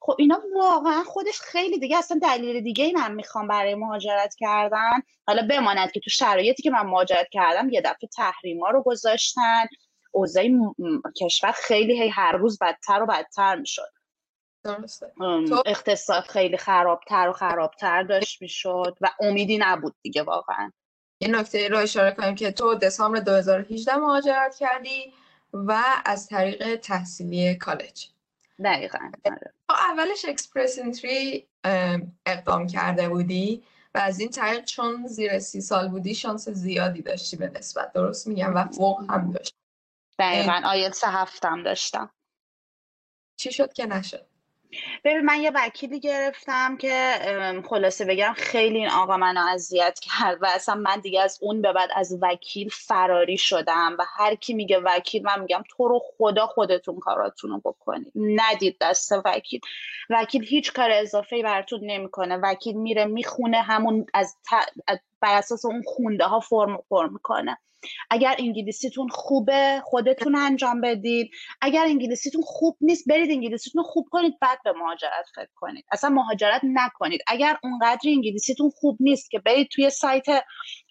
خب 0.00 0.14
اینا 0.18 0.42
واقعا 0.56 1.02
خودش 1.04 1.40
خیلی 1.40 1.78
دیگه 1.78 1.98
اصلا 1.98 2.18
دلیل 2.22 2.60
دیگه 2.60 2.84
ای 2.84 2.92
من 2.92 3.14
می‌خوام 3.14 3.48
برای 3.48 3.74
مهاجرت 3.74 4.34
کردن. 4.38 5.02
حالا 5.26 5.46
بماند 5.50 5.92
که 5.92 6.00
تو 6.00 6.10
شرایطی 6.10 6.62
که 6.62 6.70
من 6.70 6.86
مهاجرت 6.86 7.28
کردم 7.30 7.70
یه 7.70 7.80
دفعه 7.80 8.08
تحریما 8.16 8.70
رو 8.70 8.82
گذاشتن. 8.82 9.66
اوضاع 10.12 10.44
کشور 11.20 11.52
خیلی 11.52 12.02
هی 12.02 12.08
هر 12.08 12.32
روز 12.32 12.58
بدتر 12.60 13.02
و 13.02 13.06
بدتر 13.06 13.56
می‌شد. 13.56 13.92
درسته. 14.64 15.12
اقتصاد 15.66 16.22
خیلی 16.22 16.56
خرابتر 16.56 17.28
و 17.28 17.32
خرابتر 17.32 18.02
داشت 18.02 18.42
می‌شد 18.42 18.96
و 19.00 19.10
امیدی 19.20 19.58
نبود 19.58 19.94
دیگه 20.02 20.22
واقعا. 20.22 20.72
یه 21.22 21.28
نکته 21.28 21.68
رو 21.68 21.78
اشاره 21.78 22.12
کنیم 22.12 22.34
که 22.34 22.52
تو 22.52 22.74
دسامبر 22.74 23.20
2018 23.20 23.96
مهاجرت 23.96 24.56
کردی 24.56 25.14
و 25.52 25.82
از 26.04 26.26
طریق 26.26 26.76
تحصیلی 26.76 27.54
کالج. 27.54 28.08
دقیقا 28.64 28.98
آره. 29.24 29.52
اولش 29.68 30.24
اکسپرس 30.28 30.78
انتری 30.78 31.48
اقدام 32.26 32.66
کرده 32.66 33.08
بودی 33.08 33.62
و 33.94 33.98
از 33.98 34.20
این 34.20 34.30
طریق 34.30 34.64
چون 34.64 35.06
زیر 35.06 35.38
سی 35.38 35.60
سال 35.60 35.88
بودی 35.88 36.14
شانس 36.14 36.48
زیادی 36.48 37.02
داشتی 37.02 37.36
به 37.36 37.52
نسبت 37.54 37.92
درست 37.92 38.26
میگم؟ 38.26 38.54
و 38.54 38.64
فوق 38.64 39.10
هم 39.10 39.30
داشتی. 39.30 39.56
دقیقا 40.18 40.60
آیل 40.64 40.90
سه 40.90 41.06
هفتم 41.06 41.62
داشتم. 41.62 42.10
چی 43.36 43.52
شد 43.52 43.72
که 43.72 43.86
نشد؟ 43.86 44.31
ببین 45.04 45.20
من 45.20 45.40
یه 45.40 45.50
وکیلی 45.54 46.00
گرفتم 46.00 46.76
که 46.76 47.14
خلاصه 47.68 48.04
بگم 48.04 48.32
خیلی 48.36 48.78
این 48.78 48.90
آقا 48.90 49.16
منو 49.16 49.40
اذیت 49.40 49.98
کرد 50.02 50.42
و 50.42 50.46
اصلا 50.46 50.74
من 50.74 51.00
دیگه 51.00 51.22
از 51.22 51.38
اون 51.42 51.62
به 51.62 51.72
بعد 51.72 51.90
از 51.94 52.18
وکیل 52.20 52.68
فراری 52.72 53.38
شدم 53.38 53.96
و 53.98 54.04
هر 54.16 54.34
کی 54.34 54.54
میگه 54.54 54.78
وکیل 54.78 55.22
من 55.22 55.40
میگم 55.40 55.62
تو 55.68 55.88
رو 55.88 56.00
خدا 56.18 56.46
خودتون 56.46 56.98
کاراتون 56.98 57.50
رو 57.50 57.58
بکنید. 57.58 58.12
ندید 58.16 58.76
دست 58.80 59.12
وکیل. 59.24 59.60
وکیل 60.10 60.44
هیچ 60.44 60.72
کار 60.72 60.90
اضافه 60.90 61.42
براتون 61.42 61.80
نمی‌کنه. 61.82 62.36
وکیل 62.36 62.76
میره 62.76 63.04
می‌خونه 63.04 63.62
همون 63.62 64.06
از 64.14 64.36
بر 65.20 65.38
اساس 65.38 65.64
اون 65.64 65.82
خونده 65.86 66.24
ها 66.24 66.40
فرم 66.40 66.82
فرم 66.88 67.12
می‌کنه. 67.12 67.58
اگر 68.10 68.36
انگلیسیتون 68.38 69.08
خوبه 69.08 69.82
خودتون 69.84 70.34
انجام 70.34 70.80
بدید. 70.80 71.30
اگر 71.60 71.84
انگلیسیتون 71.84 72.42
خوب 72.42 72.76
نیست 72.80 73.08
برید 73.08 73.30
انگلیسیتون 73.30 73.82
خوب 73.82 74.08
کنید 74.10 74.38
بعد 74.40 74.58
به 74.64 74.72
مهاجرت 74.72 75.26
فکر 75.34 75.50
کنید. 75.54 75.84
اصلا 75.92 76.10
مهاجرت 76.10 76.60
نکنید. 76.64 77.20
اگر 77.26 77.58
اونقدر 77.62 78.00
انگلیسیتون 78.04 78.70
خوب 78.70 78.96
نیست 79.00 79.30
که 79.30 79.38
برید 79.38 79.68
توی 79.68 79.90
سایت 79.90 80.26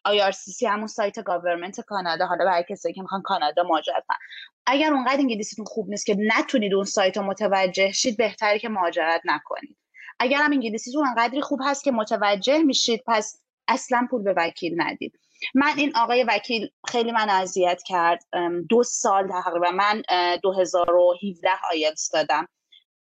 IRCC 0.07 0.63
همون 0.63 0.87
سایت 0.87 1.23
government 1.23 1.81
کانادا 1.81 2.25
حالا 2.25 2.45
برای 2.45 2.63
کسایی 2.69 2.95
که 2.95 3.01
می‌خوان 3.01 3.21
کانادا 3.21 3.63
مهاجرت 3.63 4.03
کنن. 4.07 4.17
اگر 4.65 4.93
اونقدر 4.93 5.19
انگلیسیتون 5.19 5.65
خوب 5.65 5.89
نیست 5.89 6.05
که 6.05 6.15
نتونید 6.19 6.73
اون 6.73 6.85
سایت 6.85 7.17
رو 7.17 7.23
متوجه 7.23 7.91
شید 7.91 8.17
بهتره 8.17 8.59
که 8.59 8.69
مهاجرت 8.69 9.21
نکنید. 9.25 9.77
اگر 10.19 10.37
هم 10.37 10.51
انگلیسیتون 10.51 11.07
انقدری 11.07 11.41
خوب 11.41 11.59
هست 11.65 11.83
که 11.83 11.91
متوجه 11.91 12.57
میشید 12.57 13.03
پس 13.07 13.41
اصلا 13.67 14.07
پول 14.09 14.23
به 14.23 14.33
وکیل 14.37 14.81
ندید. 14.81 15.19
من 15.55 15.73
این 15.77 15.91
آقای 15.95 16.23
وکیل 16.23 16.69
خیلی 16.87 17.11
من 17.11 17.29
اذیت 17.29 17.81
کرد 17.87 18.23
دو 18.69 18.83
سال 18.83 19.27
تقریبا. 19.27 19.71
من 19.71 20.03
2017 20.43 21.49
آیلتس 21.71 22.09
دادم. 22.11 22.47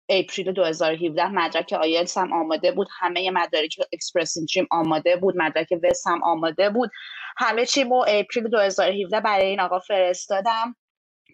April 0.09 0.51
2017 0.51 1.27
مدرک 1.27 1.74
آیلتس 1.74 2.17
هم 2.17 2.34
آماده 2.34 2.72
بود. 2.72 2.88
همه 3.00 3.31
مدارک 3.31 3.75
Express 3.93 4.38
Entry 4.38 4.62
م 4.62 4.67
آماده 4.72 5.15
بود. 5.15 5.38
مدرک 5.38 5.67
WES 5.83 6.07
هم 6.08 6.24
آماده 6.24 6.69
بود. 6.69 6.91
همه 7.38 7.65
چیمو 7.65 8.05
April 8.07 8.47
2017 8.48 9.19
برای 9.19 9.46
این 9.46 9.60
آقا 9.60 9.79
فرستادم. 9.79 10.75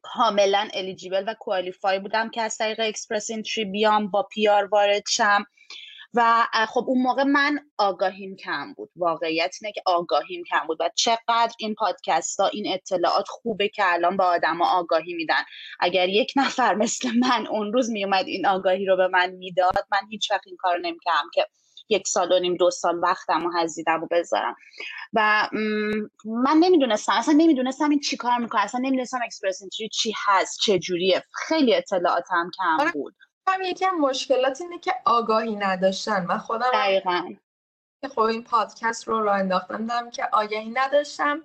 کاملا 0.03 0.67
eligible 0.73 1.23
و 1.27 1.33
qualify 1.39 1.99
بودم 1.99 2.29
که 2.29 2.41
از 2.41 2.57
طریق 2.57 2.79
Express 2.79 3.29
Entry 3.29 3.65
بیام 3.65 4.11
با 4.11 4.23
PR 4.23 4.65
وارد 4.65 5.03
شم. 5.09 5.45
و 6.15 6.47
خب 6.67 6.83
اون 6.87 7.01
موقع 7.01 7.23
من 7.23 7.59
آگاهیم 7.77 8.35
کم 8.35 8.73
بود. 8.73 8.89
واقعیت 8.95 9.55
اینه 9.61 9.71
که 9.73 9.81
آگاهیم 9.85 10.43
کم 10.49 10.67
بود. 10.67 10.77
و 10.81 10.89
چقدر 10.95 11.53
این 11.59 11.75
پادکست 11.75 12.39
ها 12.39 12.47
این 12.47 12.73
اطلاعات 12.73 13.27
خوبه 13.27 13.69
که 13.69 13.83
الان 13.93 14.17
به 14.17 14.23
آدم 14.23 14.61
آگاهی 14.61 15.13
میدن. 15.13 15.43
اگر 15.79 16.09
یک 16.09 16.33
نفر 16.35 16.75
مثل 16.83 17.09
من 17.19 17.47
اون 17.47 17.73
روز 17.73 17.89
میومد 17.89 18.25
این 18.25 18.47
آگاهی 18.47 18.85
رو 18.85 18.97
به 18.97 19.07
من 19.07 19.29
می‌داد 19.31 19.87
من 19.91 20.09
هیچ 20.09 20.31
وقت 20.31 20.47
این 20.47 20.57
کار 20.59 20.77
نمی‌کردم 20.77 21.29
که 21.33 21.47
یک 21.89 22.07
سال 22.07 22.31
و 22.31 22.39
نیم 22.39 22.55
دو 22.55 22.71
سال 22.71 22.99
وقتم 23.03 23.45
و 23.45 23.51
هزینم 23.57 24.01
رو 24.01 24.07
بذارم. 24.11 24.55
و 25.13 25.49
من 26.25 26.57
نمی‌دونستم 26.59 27.13
اصلا 27.13 27.33
نمی‌دونستم 27.37 27.89
این 27.89 27.99
چی 27.99 28.17
کار 28.17 28.37
می‌کنه 28.37 28.61
اصلا 28.61 28.79
نمی‌دونستم 28.79 29.19
اکسپرس 29.23 29.61
چی 29.93 30.13
هست 30.25 30.59
چه 30.61 30.79
جوریه 30.79 31.23
خیلی 31.47 31.75
اطلاعاتم 31.75 32.51
کم 32.57 32.79
آره. 32.79 32.91
بود. 32.91 33.15
هم 33.47 33.61
یکی 33.61 33.85
مشکلات 33.85 34.61
اینه 34.61 34.79
که 34.79 34.93
آگاهی 35.05 35.55
نداشتن. 35.55 36.25
من 36.25 36.37
خودم 36.37 36.71
دقیقا. 36.73 37.35
که 38.01 38.07
خب 38.07 38.19
این 38.19 38.43
پادکست 38.43 39.07
رو 39.07 39.23
راه 39.23 39.39
انداختم 39.39 39.77
دیدم 39.77 40.09
که 40.09 40.25
آگاهی 40.33 40.69
نداشتم. 40.69 41.43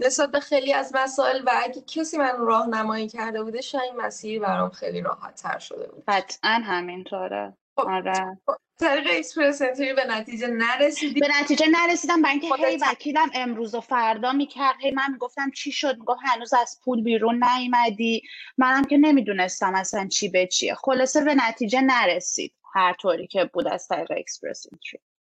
نسبت 0.00 0.30
به 0.30 0.40
خیلی 0.40 0.72
از 0.72 0.92
مسائل 0.94 1.42
و 1.46 1.50
اگه 1.54 1.80
کسی 1.80 2.18
من 2.18 2.36
راهنمایی 2.38 3.08
کرده 3.08 3.42
بوده 3.42 3.60
شاید 3.60 3.94
مسیر 3.96 4.40
برام 4.40 4.70
خیلی 4.70 5.00
راحت 5.00 5.34
تر 5.42 5.58
شده 5.58 5.88
بود. 5.88 6.04
قطعا 6.08 6.62
همینطوره. 6.64 7.56
آره. 7.76 8.38
خب، 8.46 8.54
طریق 8.80 9.06
اکسپرس 9.10 9.62
به 9.62 10.04
نتیجه 10.08 10.46
نرسیدی. 10.46 11.20
به 11.20 11.28
نتیجه 11.40 11.66
نرسیدم 11.68 12.20
من 12.20 12.40
که 12.40 12.48
هی 12.66 12.76
وکیلم 12.76 13.30
امروز 13.34 13.74
و 13.74 13.80
فردا 13.80 14.32
می‌کرد 14.32 14.74
هی 14.80 14.90
من 14.90 15.12
می‌گفتم 15.12 15.50
چی 15.50 15.72
شد؟ 15.72 15.98
می‌گفت 15.98 16.20
هنوز 16.24 16.54
از 16.54 16.80
پول 16.84 17.02
بیرون 17.02 17.44
نیومدی. 17.44 18.22
منم 18.58 18.84
که 18.84 18.96
نمی‌دونستم 18.96 19.74
اصلا 19.74 20.08
چی 20.08 20.28
به 20.28 20.46
چیه. 20.46 20.74
خلاصه 20.74 21.24
به 21.24 21.34
نتیجه 21.34 21.80
نرسید 21.80 22.54
هر 22.74 22.92
طوری 22.92 23.26
که 23.26 23.44
بود 23.44 23.68
از 23.68 23.88
طریق 23.88 24.12
اکسپرس 24.16 24.66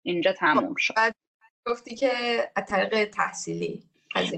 اینجا 0.03 0.33
تموم 0.33 0.69
خب، 0.69 0.77
شد 0.77 0.93
گفتی 1.67 1.95
که 1.95 2.11
از 2.55 2.65
طریق 2.65 3.09
تحصیلی. 3.09 3.83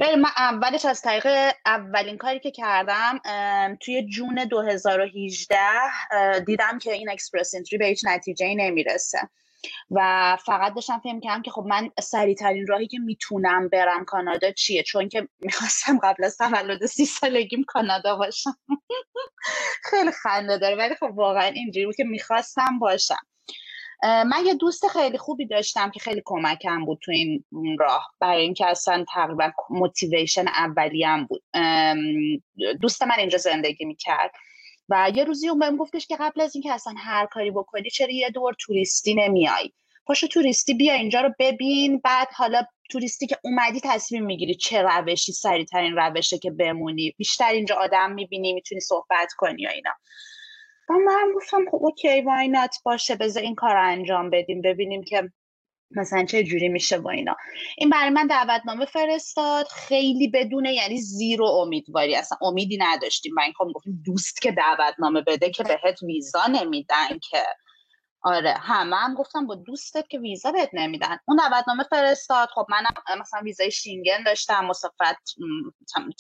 من 0.01 0.29
اولش 0.37 0.85
از 0.85 1.01
طریق 1.01 1.53
اولین 1.65 2.17
کاری 2.17 2.39
که 2.39 2.51
کردم 2.51 3.19
توی 3.79 4.09
June 4.09 4.45
2018 4.45 5.57
دیدم 6.45 6.79
که 6.79 6.91
این 6.91 7.09
اکسپرس 7.09 7.55
انتری 7.55 7.77
به 7.77 7.85
هیچ 7.85 8.01
نتیجه 8.05 8.55
نمی‌رسه. 8.55 9.19
و 9.91 10.37
فقط 10.45 10.73
داشتم 10.73 10.99
فهم 11.03 11.19
کردم 11.19 11.41
که 11.41 11.51
خب 11.51 11.65
من 11.67 11.89
ترین 12.39 12.67
راهی 12.67 12.87
که 12.87 12.99
می‌تونم 12.99 13.69
برم 13.69 14.05
کانادا 14.05 14.51
چیه؟ 14.51 14.83
چون 14.83 15.09
که 15.09 15.27
می‌خواستم 15.39 15.99
قبل 16.03 16.23
از 16.23 16.37
تولد 16.37 16.85
سی 16.85 17.05
سالگیم 17.05 17.63
کانادا 17.67 18.15
باشم. 18.15 18.57
خیلی 19.89 20.11
خنده 20.11 20.57
داره 20.57 20.75
ولی 20.75 20.95
خب 20.95 21.11
واقعا 21.15 21.45
اینجوری 21.45 21.85
بود 21.85 21.95
که 21.95 22.03
می‌خواستم 22.03 22.79
باشم. 22.79 23.27
من 24.03 24.43
یه 24.45 24.53
دوست 24.53 24.87
خیلی 24.87 25.17
خوبی 25.17 25.45
داشتم 25.45 25.91
که 25.91 25.99
خیلی 25.99 26.21
کمکم 26.25 26.85
بود 26.85 26.99
تو 27.01 27.11
این 27.11 27.43
راه. 27.79 28.11
برای 28.19 28.41
اینکه 28.41 28.65
اصلا 28.65 29.05
تقریبا 29.13 29.51
موتیویشن 29.69 30.47
اولیم 30.47 31.25
بود. 31.25 31.43
دوست 32.81 33.03
من 33.03 33.15
اینجا 33.17 33.37
زندگی 33.37 33.85
می‌کرد. 33.85 34.31
و 34.89 35.11
یه 35.15 35.23
روزی 35.23 35.49
اون 35.49 35.59
بهم 35.59 35.77
گفتش 35.77 36.07
که 36.07 36.15
قبل 36.19 36.41
از 36.41 36.55
اینکه 36.55 36.73
اصلا 36.73 36.93
هر 36.97 37.25
کاری 37.25 37.51
بکنی 37.51 37.89
چرا 37.89 38.11
یه 38.11 38.29
دور 38.29 38.55
توریستی 38.59 39.13
نمیای؟ 39.13 39.71
پاشو 40.05 40.27
توریستی 40.27 40.73
بیا 40.73 40.93
اینجا 40.93 41.21
رو 41.21 41.33
ببین. 41.39 41.99
بعد 41.99 42.27
حالا 42.35 42.63
توریستی 42.89 43.27
که 43.27 43.37
اومدی 43.43 43.81
تصمیم 43.83 44.25
می‌گیری 44.25 44.55
چه 44.55 44.81
روشی 44.81 45.31
سریعترین 45.31 45.95
روشه 45.95 46.37
که 46.37 46.51
بمونی. 46.51 47.13
بیشتر 47.17 47.49
اینجا 47.49 47.75
آدم 47.75 48.11
می‌بینی 48.11 48.53
می‌تونی 48.53 48.81
صحبت 48.81 49.33
کنی 49.37 49.67
و 49.67 49.69
اینا. 49.69 49.91
و 50.89 50.93
من 50.93 51.31
گفتم 51.35 51.65
خب 51.71 51.77
اوکی 51.81 52.21
وای 52.21 52.47
نات 52.47 52.75
باشه 52.85 53.15
بذار 53.15 53.43
این 53.43 53.55
کار 53.55 53.77
انجام 53.77 54.29
بدیم 54.29 54.61
ببینیم 54.61 55.03
که 55.03 55.31
مثلا 55.91 56.25
چه 56.25 56.43
جوری 56.43 56.69
میشه 56.69 56.97
با 56.97 57.11
اینا. 57.11 57.35
این 57.77 57.89
برای 57.89 58.09
من 58.09 58.27
دعوتنامه 58.27 58.85
فرستاد 58.85 59.67
خیلی 59.67 60.27
بدون 60.27 60.65
یعنی 60.65 60.97
زیرو 60.97 61.45
امیدواری 61.45 62.15
اصلا. 62.15 62.37
امیدی 62.41 62.77
نداشتیم. 62.81 63.39
این 63.39 63.53
خب 63.53 63.71
گفتیم 63.75 64.01
دوست 64.05 64.41
که 64.41 64.51
دعوتنامه 64.51 65.21
بده 65.21 65.49
که 65.49 65.63
بهت 65.63 66.03
ویزا 66.03 66.47
نمیدن 66.47 67.19
که. 67.29 67.43
آره. 68.21 68.53
همه 68.59 68.95
هم 68.95 69.13
گفتم 69.13 69.47
با 69.47 69.55
دوستت 69.55 70.07
که 70.07 70.19
ویزا 70.19 70.51
بهت 70.51 70.69
نمیدن. 70.73 71.17
اون 71.25 71.37
دعوتنامه 71.37 71.83
فرستاد. 71.83 72.49
خب 72.49 72.65
منم 72.69 73.19
مثلا 73.21 73.41
ویزای 73.41 73.71
شینگن 73.71 74.23
داشتم 74.25 74.65
مسافت 74.65 75.35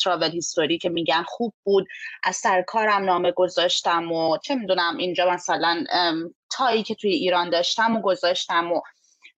تراول 0.03 0.31
هیستوری 0.31 0.77
که 0.77 0.89
میگن 0.89 1.23
خوب 1.23 1.53
بود. 1.63 1.87
از 2.23 2.35
سر 2.35 2.61
کارم 2.61 3.03
نامه 3.03 3.31
گذاشتم 3.31 4.11
و 4.11 4.37
چه 4.37 4.55
می‌دونم 4.55 4.97
اینجا 4.97 5.29
مثلا 5.31 5.83
تایی 6.51 6.83
که 6.83 6.95
توی 6.95 7.11
ایران 7.11 7.49
داشتم 7.49 7.95
و 7.95 8.01
گذاشتم 8.01 8.71
و 8.71 8.81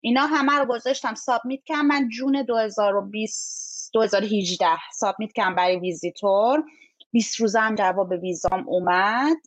اینا 0.02 0.26
همه 0.26 0.54
رو 0.54 0.66
گذاشتم. 0.66 1.16
سابمیت 1.16 1.64
کردم. 1.66 1.86
من 1.86 2.10
جون 2.10 2.44
2020 2.44 3.94
2018 3.94 4.68
سابمیت 4.94 5.34
کردم 5.34 5.56
برای 5.56 5.80
ویزیتور. 5.80 6.64
20 7.12 7.40
روزه 7.40 7.60
هم 7.60 7.76
جواب 7.76 8.12
ویزام 8.12 8.68
اومد. 8.68 9.38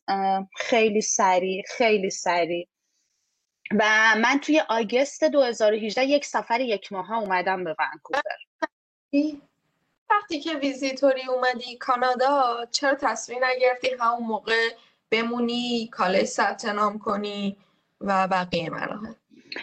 خیلی 0.56 1.00
سریع 1.00 1.62
خیلی 1.76 2.10
سریع. 2.10 2.66
و 3.78 4.14
من 4.18 4.38
توی 4.42 4.62
آگست 4.68 5.24
2018 5.24 6.04
یک 6.04 6.24
سفر 6.24 6.60
یک 6.60 6.92
ماه 6.92 7.12
اومدم 7.12 7.64
به 7.64 7.76
ونکوور. 7.78 8.22
وقتی 10.10 10.40
که 10.40 10.54
ویزیتوری 10.54 11.22
اومدی 11.28 11.76
کانادا 11.76 12.66
چرا 12.70 12.94
تصمیم 12.94 13.44
نگرفتی 13.44 13.88
همون 14.00 14.22
موقع 14.22 14.68
بمونی 15.10 15.88
کالج 15.92 16.24
ثبت 16.24 16.64
نام 16.64 16.98
کنی 16.98 17.56
و 18.00 18.28
بقیه 18.28 18.70
مراحل؟ 18.70 19.12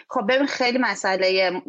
خب 0.10 0.25
ببین 0.30 0.48
خیلی 0.48 0.78
مسئله 0.78 1.62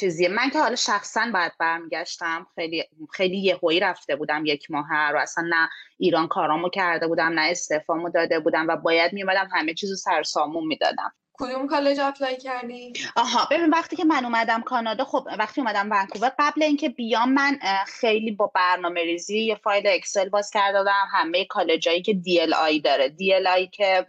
چیزیه. 0.00 0.28
من 0.28 0.50
که 0.50 0.60
حالا 0.60 0.76
شخصا 0.76 1.30
باید 1.32 1.52
برمیگشتم. 1.58 2.46
خیلی 2.54 2.84
خیلی 3.12 3.38
یهویی 3.38 3.80
رفته 3.80 4.16
بودم 4.16 4.46
یک 4.46 4.70
ماه 4.70 5.10
رو. 5.10 5.18
اصلا 5.18 5.44
نه 5.50 5.68
ایران 5.98 6.28
کارامو 6.28 6.68
کرده 6.68 7.06
بودم 7.06 7.32
نه 7.32 7.40
استعفامو 7.40 8.10
داده 8.10 8.40
بودم 8.40 8.66
و 8.68 8.76
باید 8.76 9.12
میومدم 9.12 9.48
همه 9.52 9.74
چیزو 9.74 9.96
سر 9.96 10.22
سامون 10.22 10.66
می‌دادم. 10.66 11.14
کدوم 11.40 11.66
کالج 11.66 12.00
apply 12.00 12.36
کردی؟ 12.36 12.92
آها 13.16 13.48
ببین 13.50 13.70
وقتی 13.70 13.96
که 13.96 14.04
من 14.04 14.24
اومدم 14.24 14.62
کانادا 14.62 15.04
خب 15.04 15.28
وقتی 15.38 15.60
اومدم 15.60 15.88
ونکوور 15.90 16.32
قبل 16.38 16.62
اینکه 16.62 16.88
بیام 16.88 17.32
من 17.32 17.58
خیلی 17.86 18.30
با 18.30 18.52
برنامه 18.54 19.00
ریزی 19.00 19.38
یه 19.38 19.54
فایل 19.54 19.86
Excel 19.86 20.28
باز 20.28 20.50
کرده 20.50 20.78
بودم 20.78 21.08
همه 21.12 21.44
کالجایی 21.44 22.02
که 22.02 22.12
DLI 22.12 22.82
داره. 22.84 23.08
DLI 23.08 23.70
که 23.72 24.06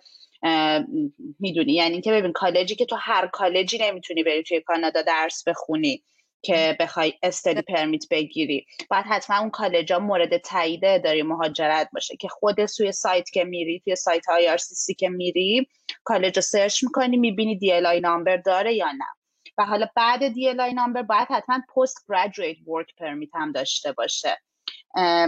می‌دونی 1.39 1.74
یعنی 1.74 2.01
که 2.01 2.12
ببین 2.12 2.31
کالجی 2.31 2.75
که 2.75 2.86
تو 2.86 2.95
هر 3.00 3.27
کالجی 3.27 3.77
نمی‌تونی 3.81 4.24
بری 4.24 4.43
توی 4.43 4.62
کانادا 4.62 5.01
درس 5.01 5.43
بخونی. 5.48 6.03
که 6.41 6.77
بخوای 6.79 7.13
study 7.23 7.61
permit 7.61 8.03
بگیری. 8.12 8.65
باید 8.89 9.05
حتما 9.05 9.39
اون 9.39 9.50
کالجا 9.50 10.00
مورد 10.00 10.38
تایید 10.38 10.86
اداره 10.86 11.24
مهاجرت 11.24 11.89
باشه 11.93 12.17
که 12.17 12.27
خود 12.27 12.65
توی 12.65 12.91
سایت 12.91 13.29
که 13.29 13.43
میری 13.43 13.79
توی 13.79 13.96
سایت 13.96 14.25
IRCC 14.25 14.93
که 14.93 15.10
میری 15.10 15.67
کالج 16.03 16.36
رو 16.36 16.41
سرچ 16.41 16.84
می‌کنی 16.84 17.17
می‌بینی 17.17 17.58
DLI 17.57 17.99
number 17.99 18.38
داره 18.38 18.74
یا 18.74 18.91
نه. 18.91 19.05
و 19.58 19.65
حالا 19.65 19.88
بعد 19.96 20.27
DLI 20.27 20.73
number 20.73 21.01
باید 21.01 21.27
حتما 21.31 21.62
post-graduate 21.75 22.57
work 22.67 22.95
permit 22.95 23.29
هم 23.36 23.51
داشته 23.51 23.91
باشه. 23.91 24.38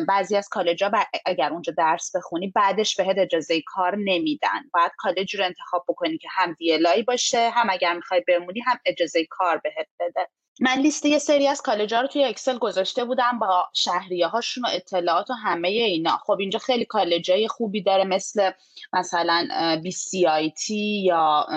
بعضی 0.07 0.35
از 0.35 0.49
کالجا 0.49 0.91
اگر 1.25 1.49
اونجا 1.49 1.73
درس 1.77 2.15
بخونی 2.15 2.47
بعدش 2.47 2.95
بهت 2.95 3.17
اجازه 3.17 3.61
کار 3.65 3.95
نمیدن. 3.95 4.69
باید 4.73 4.91
کالج 4.97 5.35
رو 5.35 5.45
انتخاب 5.45 5.85
بکنی 5.87 6.17
که 6.17 6.27
هم 6.31 6.53
DLI 6.53 7.03
باشه 7.07 7.49
هم 7.49 7.67
اگر 7.69 7.93
می‌خوای 7.93 8.23
بمونی 8.27 8.59
هم 8.59 8.79
اجازه 8.85 9.25
کار 9.29 9.57
بهت 9.57 9.87
بده. 9.99 10.27
من 10.63 10.77
لیست 10.79 11.05
یه 11.05 11.19
سری 11.19 11.47
از 11.47 11.61
کالجا 11.61 12.01
رو 12.01 12.07
توی 12.07 12.23
اکسل 12.23 12.57
گذاشته 12.57 13.05
بودم 13.05 13.39
با 13.39 13.69
شهریه 13.73 14.27
هاشون 14.27 14.65
و 14.65 14.67
اطلاعات 14.73 15.29
و 15.29 15.33
همه 15.33 15.67
اینا. 15.67 16.17
خب 16.17 16.37
اینجا 16.39 16.59
خیلی 16.59 16.85
کالجای 16.85 17.47
خوبی 17.47 17.81
داره 17.81 18.03
مثل 18.03 18.51
مثلا 18.93 19.47
BCIT 19.83 21.03
یا 21.03 21.47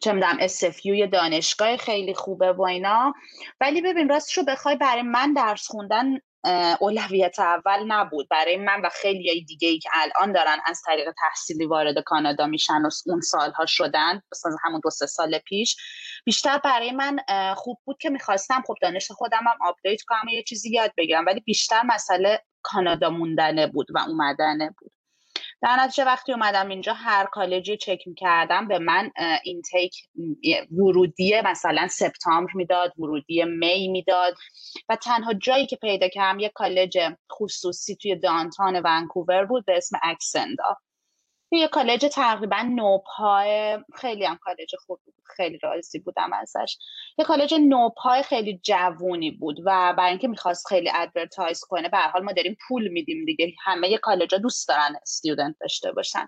چه 0.00 0.12
می‌دونم 0.12 0.46
SFU 0.46 1.10
دانشگاه 1.12 1.76
خیلی 1.76 2.14
خوبه 2.14 2.52
و 2.52 2.62
اینا. 2.62 3.14
ولی 3.60 3.80
ببین 3.80 4.08
راستشو 4.08 4.44
بخوای 4.44 4.76
برای 4.76 5.02
من 5.02 5.32
درس 5.32 5.66
خوندن 5.66 6.18
اولویت 6.80 7.38
اول 7.38 7.84
نبود. 7.86 8.28
برای 8.28 8.56
من 8.56 8.80
و 8.80 8.88
خیلی 8.88 9.44
دیگه 9.44 9.68
ای 9.68 9.78
که 9.78 9.88
الان 9.92 10.32
دارن 10.32 10.58
از 10.66 10.82
طریق 10.86 11.08
تحصیلی 11.20 11.66
وارد 11.66 11.98
کانادا 11.98 12.46
میشن 12.46 12.82
و 12.82 12.90
اون 13.06 13.20
سالها 13.20 13.66
شدن 13.66 14.22
مثلا 14.32 14.56
همون 14.64 14.80
دو 14.84 14.90
سه 14.90 15.06
سال 15.06 15.38
پیش 15.38 15.76
بیشتر 16.24 16.58
برای 16.58 16.92
من 16.92 17.18
خوب 17.54 17.78
بود 17.84 17.98
که 17.98 18.10
می‌خواستم. 18.10 18.62
خب 18.66 18.74
دانش 18.82 19.10
خودم 19.10 19.40
هم 19.46 19.68
آپدیت 19.68 20.02
کنم 20.02 20.28
یه 20.28 20.42
چیزی 20.42 20.70
یاد 20.70 20.92
بگیرم 20.96 21.26
ولی 21.26 21.40
بیشتر 21.40 21.82
مسئله 21.84 22.42
کانادا 22.62 23.10
موندنه 23.10 23.66
بود 23.66 23.86
و 23.94 23.98
اومدنه 23.98 24.74
بود. 24.78 24.92
در 25.62 25.76
نتیجه 25.80 26.04
وقتی 26.04 26.32
اومدم 26.32 26.68
اینجا 26.68 26.92
هر 26.92 27.26
کالجی 27.26 27.76
چک 27.76 28.02
می‌کردم 28.06 28.68
به 28.68 28.78
من 28.78 29.10
intake 29.44 29.94
ورودی 30.70 31.40
مثلا 31.44 31.88
سپتامبر 31.88 32.52
می‌داد 32.54 32.92
ورودی 32.98 33.44
May 33.44 33.88
می‌داد 33.88 34.34
و 34.88 34.96
تنها 34.96 35.34
جایی 35.34 35.66
که 35.66 35.76
پیدا 35.76 36.08
کردم 36.08 36.38
یه 36.38 36.48
کالج 36.54 36.98
خصوصی 37.32 37.96
توی 37.96 38.16
downtown 38.16 38.82
ونکوور 38.84 39.44
بود 39.44 39.64
به 39.64 39.76
اسم 39.76 39.98
Acsenda 40.02 40.76
یه 41.52 41.68
کالج 41.68 42.06
تقریبا 42.12 42.62
نوپای 42.62 43.78
خیلی 43.94 44.24
هم 44.24 44.36
کالج 44.36 44.74
خوب 44.86 45.00
خیلی 45.36 45.58
راضی 45.58 45.98
بودم 45.98 46.32
ازش. 46.32 46.76
یه 47.18 47.24
کالج 47.24 47.54
نوپای 47.54 48.22
خیلی 48.22 48.60
جوونی 48.62 49.30
بود 49.30 49.60
و 49.64 49.94
برای 49.98 50.10
اینکه 50.10 50.28
می‌خواست 50.28 50.66
خیلی 50.66 50.90
advertise 50.94 51.60
کنه 51.60 51.88
به 51.88 51.98
حال 51.98 52.22
ما 52.22 52.32
داریم 52.32 52.56
پول 52.68 52.88
میدیم 52.88 53.24
دیگه. 53.24 53.52
همه 53.64 53.98
کالجا 53.98 54.38
دوست 54.38 54.68
دارن 54.68 54.96
student 55.02 55.56
داشته 55.60 55.92
باشن. 55.92 56.26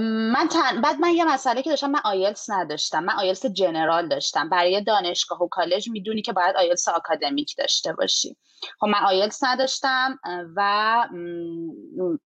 من 0.00 0.48
تن... 0.48 0.80
بعد 0.80 1.00
من 1.00 1.14
یه 1.14 1.24
مسئله 1.24 1.62
که 1.62 1.70
داشتم 1.70 1.90
من 1.90 2.00
آیلتس 2.04 2.50
نداشتم. 2.50 3.04
من 3.04 3.14
آیلتس 3.14 3.46
general 3.46 4.08
داشتم. 4.08 4.48
برای 4.48 4.84
دانشگاه 4.84 5.42
و 5.42 5.48
کالج 5.48 5.88
می‌دونی 5.88 6.22
که 6.22 6.32
باید 6.32 6.56
آیلتس 6.56 6.88
آکادمیک 6.88 7.54
داشته 7.58 7.92
باشی. 7.92 8.36
خب 8.80 8.86
من 8.86 9.04
آیلتس 9.06 9.44
نداشتم 9.44 10.18
و 10.56 11.08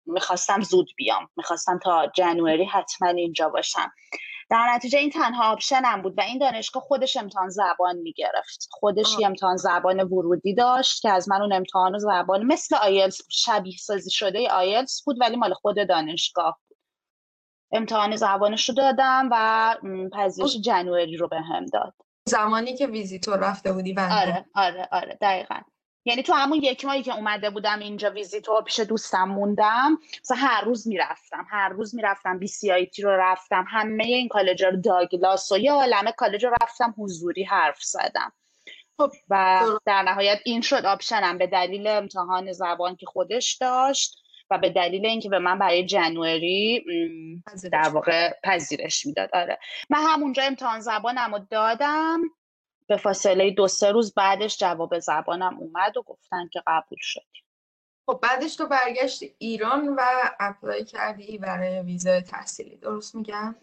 می‌خواستم 0.06 0.60
زود 0.60 0.90
بیام. 0.96 1.28
می‌خواستم 1.36 1.78
تا 1.78 2.06
جنوری 2.14 2.64
حتما 2.64 3.08
اینجا 3.08 3.48
باشم. 3.48 3.92
در 4.50 4.72
نتیجه 4.74 4.98
این 4.98 5.10
تنها 5.10 5.52
option 5.52 5.95
م 5.95 6.02
بود 6.02 6.14
و 6.18 6.20
این 6.20 6.38
دانشگاه 6.38 6.82
خودش 6.82 7.16
امتحان 7.16 7.48
زبان 7.48 7.96
می‌گرفت. 7.96 8.68
خودش 8.70 9.18
یه 9.18 9.26
امتحان 9.26 9.56
زبان 9.56 10.00
ورودی 10.00 10.54
داشت 10.54 11.02
که 11.02 11.10
از 11.10 11.28
من 11.28 11.42
اون 11.42 11.52
امتحان 11.52 11.98
زبان 11.98 12.42
مثل 12.42 12.76
آیلتس 12.76 13.20
شبیه 13.30 13.76
سازی 13.76 14.10
شده 14.10 14.48
آیلتس 14.48 15.02
بود 15.04 15.16
ولی 15.20 15.36
مال 15.36 15.54
خود 15.54 15.88
دانشگاه 15.88 16.58
بود. 16.68 16.73
امتحان 17.72 18.16
زبانش 18.16 18.68
رو 18.68 18.74
دادم 18.74 19.28
و 19.32 19.76
پذیرش 20.12 20.56
جنوری 20.56 21.16
رو 21.16 21.28
بهم 21.28 21.66
داد. 21.66 21.94
زمانی 22.28 22.76
که 22.76 22.86
ویزیتور 22.86 23.38
رفته 23.38 23.72
بودی 23.72 23.94
آره 23.98 24.44
آره 24.54 24.88
آره 24.92 25.18
دقیقا. 25.20 25.60
یعنی 26.06 26.22
تو 26.22 26.32
همون 26.32 26.58
یک 26.58 26.84
ماهی 26.84 27.02
که 27.02 27.14
اومده 27.14 27.50
بودم 27.50 27.78
اینجا 27.78 28.10
ویزیتور 28.10 28.62
پیش 28.62 28.80
دوستم 28.80 29.24
موندم 29.24 29.98
مثلا 30.20 30.36
هر 30.36 30.64
روز 30.64 30.88
می‌رفتم 30.88 31.46
هر 31.50 31.68
روز 31.68 31.94
می‌رفتم 31.94 32.38
BCIT 32.38 33.02
رو 33.02 33.10
رفتم 33.10 33.64
همه 33.68 34.04
این 34.04 34.28
کالج 34.28 34.64
رو 34.64 34.80
داگلاس 34.80 35.52
و 35.52 35.58
یه 35.58 35.72
عالمه 35.72 36.12
کالج 36.12 36.44
رو 36.44 36.54
رفتم 36.62 36.94
حضوری 36.98 37.44
حرف 37.44 37.82
زدم. 37.82 38.32
خب 38.98 39.10
و 39.28 39.62
در 39.86 40.02
نهایت 40.02 40.38
این 40.44 40.60
شد 40.60 40.86
option 40.86 41.31
م 41.31 41.38
به 41.38 41.46
دلیل 41.46 41.86
امتحان 41.86 42.52
زبان 42.52 42.96
که 42.96 43.06
خودش 43.06 43.56
داشت. 43.60 44.23
و 44.50 44.58
به 44.58 44.70
دلیل 44.70 45.06
اینکه 45.06 45.28
به 45.28 45.38
من 45.38 45.58
برای 45.58 45.86
جنوری 45.86 46.84
در 47.72 47.88
واقع 47.88 48.32
پذیرش 48.44 49.06
می‌داد. 49.06 49.30
آره. 49.32 49.58
من 49.90 49.98
همونجا 50.02 50.42
امتحان 50.42 50.80
زبانم 50.80 51.34
رو 51.34 51.38
دادم. 51.50 52.20
به 52.86 52.96
فاصله 52.96 53.50
دو 53.50 53.68
سه 53.68 53.92
روز 53.92 54.14
بعدش 54.14 54.58
جواب 54.58 54.98
زبانم 54.98 55.58
اومد 55.58 55.96
و 55.96 56.02
گفتن 56.02 56.48
که 56.52 56.62
قبول 56.66 56.98
شدی. 57.00 57.44
خب 58.06 58.20
بعدش 58.22 58.56
تو 58.56 58.66
برگشت 58.66 59.22
ایران 59.38 59.88
و 59.88 60.00
اپلای 60.40 60.84
کردی 60.84 61.38
برای 61.38 61.80
ویزا 61.80 62.20
تحصیلی. 62.20 62.76
درست 62.76 63.14
میگم؟ 63.14 63.54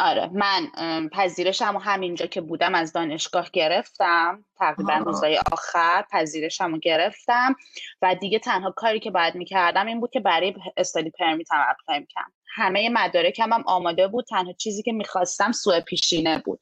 آره 0.00 0.30
من 0.32 0.70
پذیرشم 1.12 1.76
همینجا 1.76 2.26
که 2.26 2.40
بودم 2.40 2.74
از 2.74 2.92
دانشگاه 2.92 3.50
گرفتم. 3.52 4.44
تقریبا 4.58 4.94
روزای 4.94 5.40
آخر 5.52 6.04
پذیرشم 6.12 6.72
رو 6.72 6.78
گرفتم. 6.78 7.56
و 8.02 8.14
دیگه 8.14 8.38
تنها 8.38 8.70
کاری 8.70 9.00
که 9.00 9.10
باید 9.10 9.34
می‌کردم 9.34 9.86
این 9.86 10.00
بود 10.00 10.10
که 10.10 10.20
برای 10.20 10.54
استادی 10.76 11.10
پرمیت 11.10 11.52
هم 11.52 11.66
اپلای 11.70 12.00
می‌کردم 12.00 12.32
همه 12.54 12.88
مدارکم 12.88 13.52
هم 13.52 13.64
آماده 13.66 14.08
بود. 14.08 14.24
تنها 14.24 14.52
چیزی 14.52 14.82
که 14.82 14.92
می‌خواستم 14.92 15.52
سوء 15.52 15.80
پیشینه 15.80 16.38
بود. 16.38 16.60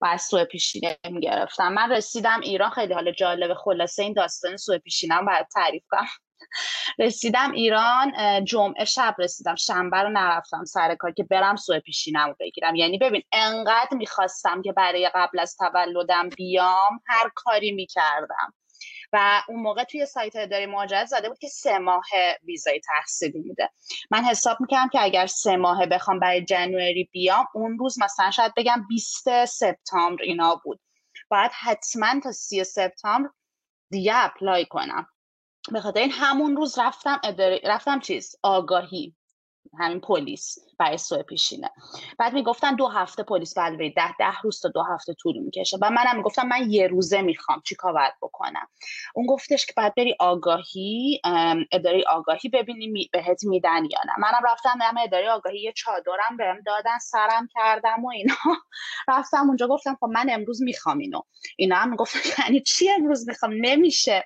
و 0.00 0.06
از 0.06 0.22
سوء 0.22 0.44
پیشینه 0.44 0.96
می‌گرفتم. 1.10 1.72
من 1.72 1.92
رسیدم 1.92 2.40
ایران. 2.40 2.70
خیلی 2.70 2.94
حال 2.94 3.12
جالب 3.12 3.54
خلاصه 3.54 4.02
این 4.02 4.12
داستان 4.12 4.56
سوء 4.56 4.78
پیشینه 4.78 5.14
هم 5.14 5.26
باید 5.26 5.46
تعریف 5.54 5.82
کنم. 5.90 6.06
رسیدم 6.98 7.52
ایران 7.52 8.12
جمعه 8.44 8.84
شب 8.84 9.14
رسیدم 9.18 9.54
شنبه 9.54 9.96
رو 9.96 10.08
نرفتم 10.08 10.64
سر 10.64 10.94
کار 10.94 11.12
که 11.12 11.22
برم 11.22 11.56
سوء 11.56 11.78
پیشینم 11.78 12.28
رو 12.28 12.34
بگیرم. 12.40 12.74
یعنی 12.74 12.98
ببین 12.98 13.22
انقدر 13.32 13.96
می‌خواستم 13.96 14.62
که 14.62 14.72
برای 14.72 15.10
قبل 15.14 15.38
از 15.38 15.56
تولدم 15.56 16.28
بیام 16.28 17.00
هر 17.06 17.30
کاری 17.34 17.72
می‌کردم. 17.72 18.54
و 19.12 19.42
اون 19.48 19.62
موقع 19.62 19.84
توی 19.84 20.06
سایت 20.06 20.36
اداره 20.36 20.66
مهاجرت 20.66 21.06
زده 21.06 21.28
بود 21.28 21.38
که 21.38 21.48
سه 21.48 21.78
ماه 21.78 22.04
ویزای 22.44 22.80
تحصیلی 22.80 23.38
میده. 23.38 23.70
من 24.10 24.24
حساب 24.24 24.56
می‌کردم 24.60 24.88
که 24.88 25.02
اگر 25.02 25.26
سه 25.26 25.56
ماه 25.56 25.86
بخوام 25.86 26.20
برای 26.20 26.44
جنوری 26.44 27.08
بیام 27.12 27.46
اون 27.54 27.78
روز 27.78 28.02
مثلا 28.02 28.30
شاید 28.30 28.52
بگم 28.56 28.86
20 28.88 29.44
سپتامبر 29.44 30.22
اینا 30.22 30.60
بود. 30.64 30.80
باید 31.30 31.50
حتما 31.54 32.20
تا 32.20 32.32
30 32.32 32.64
سپتامبر 32.64 33.30
دیگه 33.90 34.12
اپلای 34.16 34.66
کنم. 34.66 35.06
به 35.72 35.80
خاطر 35.80 36.00
این 36.00 36.10
همون 36.10 36.56
روز 36.56 36.78
رفتم 36.78 37.20
رفتم 37.64 38.00
چیز؟ 38.00 38.36
آگاهی. 38.42 39.14
همین 39.78 40.00
پلیس 40.00 40.58
برای 40.78 40.98
سوء 40.98 41.22
پیشینه. 41.22 41.70
بعد 42.18 42.32
می‌گفتن 42.32 42.74
دو 42.74 42.88
هفته 42.88 43.22
پلیس 43.22 43.54
بعد 43.58 43.78
ده 43.78 44.16
ده 44.18 44.40
روز 44.42 44.60
تا 44.60 44.68
دو 44.68 44.82
هفته 44.82 45.14
طول 45.14 45.38
می‌کشه. 45.38 45.78
و 45.82 45.90
منم 45.90 46.16
می‌گفتم 46.16 46.46
من 46.48 46.70
یه 46.70 46.86
روزه 46.86 47.22
می‌خوام. 47.22 47.62
چی 47.64 47.74
کار 47.74 47.92
باید 47.92 48.12
بکنم؟ 48.22 48.66
اون 49.14 49.26
گفتش 49.26 49.66
که 49.66 49.72
بعد 49.76 49.94
بری 49.94 50.16
آگاهی 50.20 51.20
اداره 51.72 52.02
آگاهی 52.08 52.48
ببینی 52.48 53.08
بهت 53.12 53.44
میدن 53.44 53.84
یا 53.84 53.98
نه. 54.06 54.12
منم 54.18 54.42
رفتم 54.52 54.78
هم 54.82 54.94
اداره 55.04 55.30
آگاهی 55.30 55.60
یه 55.60 55.72
چادرم 55.72 56.36
بهم 56.38 56.60
دادن 56.66 56.98
سرم 56.98 57.48
کردم 57.54 58.04
و 58.04 58.08
اینا. 58.10 58.34
رفتم 59.08 59.46
اونجا 59.46 59.68
گفتم 59.68 59.96
خب 60.00 60.06
من 60.06 60.26
امروز 60.30 60.62
می‌خوام 60.62 60.98
اینو. 60.98 61.20
اینا 61.56 61.76
هم 61.76 61.90
می‌گفتن 61.90 62.42
یعنی 62.42 62.60
چی 62.60 62.90
امروز 62.90 63.28
می‌خوام؟ 63.28 63.52
نمیشه. 63.60 64.24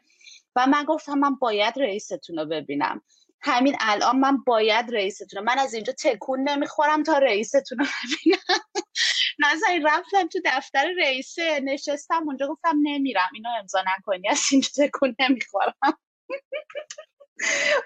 و 0.57 0.67
من 0.67 0.85
گفتم 0.85 1.15
من 1.19 1.35
باید 1.35 1.75
رئیستون 1.79 2.39
رو 2.39 2.45
ببینم. 2.45 3.03
همین 3.41 3.77
الان 3.81 4.17
من 4.19 4.37
باید 4.47 4.95
رئیستون 4.95 5.45
من 5.45 5.59
از 5.59 5.75
اینجا 5.75 5.93
تکون 5.93 6.49
نمی‌خورم 6.49 7.03
تا 7.03 7.19
رئیستون 7.19 7.79
رو 7.79 7.85
ببینم. 7.85 8.39
نازنین 9.39 9.87
رفتم 9.87 10.29
تو 10.29 10.39
دفتر 10.45 10.87
رئیسه 10.99 11.61
نشستم 11.61 12.23
اونجا 12.27 12.47
گفتم 12.47 12.77
نمیرم. 12.83 13.31
اینو 13.35 13.49
امضا 13.61 13.85
نکنی 13.99 14.29
از 14.29 14.41
اینجا 14.53 14.69
تکون 14.79 15.17
نمی‌خورم. 15.21 15.75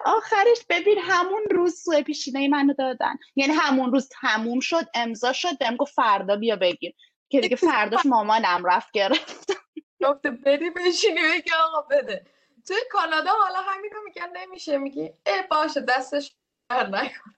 آخرش 0.05 0.59
ببین 0.69 0.99
همون 0.99 1.43
روز 1.51 1.83
سوء 1.83 2.03
پیشینه 2.03 2.49
منو 2.49 2.75
دادن. 2.75 3.17
یعنی 3.37 3.53
همون 3.55 3.93
روز 3.93 4.09
تموم 4.23 4.61
شد 4.61 4.87
امضا 4.95 5.33
شد 5.33 5.59
بهم 5.59 5.77
گفت 5.77 5.95
فردا 5.95 6.37
بیا 6.37 6.57
بگیر. 6.57 6.95
که 7.29 7.41
دیگه 7.41 7.57
فرداش 7.57 8.07
مامانم 8.07 8.65
رفت 8.67 8.93
گرفت. 8.93 9.57
گفته 10.05 10.31
بدی 10.31 10.71
بشینی 10.71 11.21
بگی 11.23 11.51
آقا 11.65 11.83
بده. 11.83 12.25
توی 12.69 12.77
کانادا 12.91 13.31
حالا 13.31 13.61
همین 13.61 13.91
رو 13.91 14.03
میگن 14.05 14.31
نمیشه. 14.37 14.79
میگی 14.79 15.13
ای 15.27 15.43
باشه 15.51 15.81
دستش 15.81 16.37
نکن. 16.71 17.35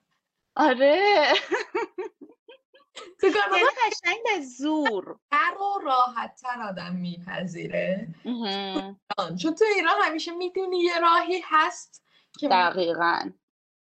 آره. 0.55 1.33
تو 3.21 3.27
کانادا 3.31 3.67
قشنگ 3.85 4.17
به 4.23 4.41
زور. 4.41 5.15
هر 5.31 5.57
و 5.57 5.79
راحت 5.83 6.41
تر 6.41 6.61
آدم 6.61 6.95
میپذیره. 6.95 8.07
چون 9.41 9.55
تو 9.55 9.65
ایران 9.75 9.95
همیشه 10.01 10.31
می‌دونی 10.31 10.79
یه 10.79 10.99
راهی 10.99 11.43
هست 11.45 12.03
که 12.39 12.47
دقیقا. 12.47 13.31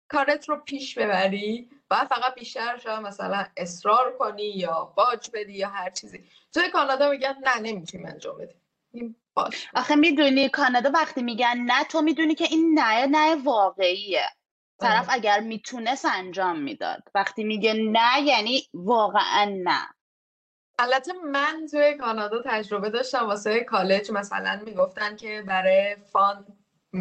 کارت 0.09 0.49
رو 0.49 0.57
پیش 0.57 0.99
ببری 0.99 1.71
و 1.91 1.97
فقط 1.97 2.35
بیشتر 2.35 2.79
شاید 2.79 3.01
مثلا 3.01 3.47
اصرار 3.57 4.17
کنی 4.19 4.51
یا 4.51 4.85
باج 4.97 5.31
بدی 5.35 5.53
یا 5.53 5.69
هر 5.69 5.91
چیزی. 5.91 6.31
توی 6.55 6.71
کانادا 6.71 7.11
میگن 7.11 7.37
نه 7.45 7.61
نمی‌تونیم 7.61 8.07
انجام 8.07 8.39
بدیم 8.39 8.61
باش 9.35 9.69
آخه 9.75 9.95
می‌دونی 9.97 10.49
کانادا 10.49 10.91
وقتی 10.95 11.23
میگن 11.23 11.57
نه 11.67 11.85
تو 11.85 12.03
می‌دونی 12.03 12.35
که 12.35 12.45
این 12.45 12.79
نه 12.79 13.07
نه 13.07 13.37
واقعیه. 13.45 14.25
طرف 14.81 15.07
اگر 15.11 15.41
می‌تونست 15.41 16.07
انجام 16.13 16.59
می‌داد. 16.59 17.03
وقتی 17.15 17.45
میگه 17.45 17.73
نه 17.73 18.23
یعنی 18.23 18.63
واقعا 18.75 19.45
نه. 19.65 19.89
البته 20.79 21.13
من 21.13 21.67
توی 21.71 21.95
کانادا 21.95 22.43
تجربه 22.45 22.91
داشتم 22.91 23.27
واسه 23.27 23.61
کالج 23.61 24.11
مثلا 24.11 24.61
می‌گفتن 24.65 25.17
که 25.17 25.43
برای 25.47 25.97
fund 26.13 26.47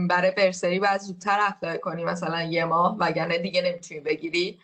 برای 0.10 0.32
bursary 0.32 0.79
باید 0.80 1.02
زودتر 1.02 1.39
apply 1.41 1.79
کنی 1.80 2.04
مثلا 2.04 2.41
یه 2.41 2.65
ماه 2.65 2.97
وگرنه 2.99 3.38
دیگه 3.38 3.62
نمی‌تونی 3.62 3.99
بگیری. 3.99 4.60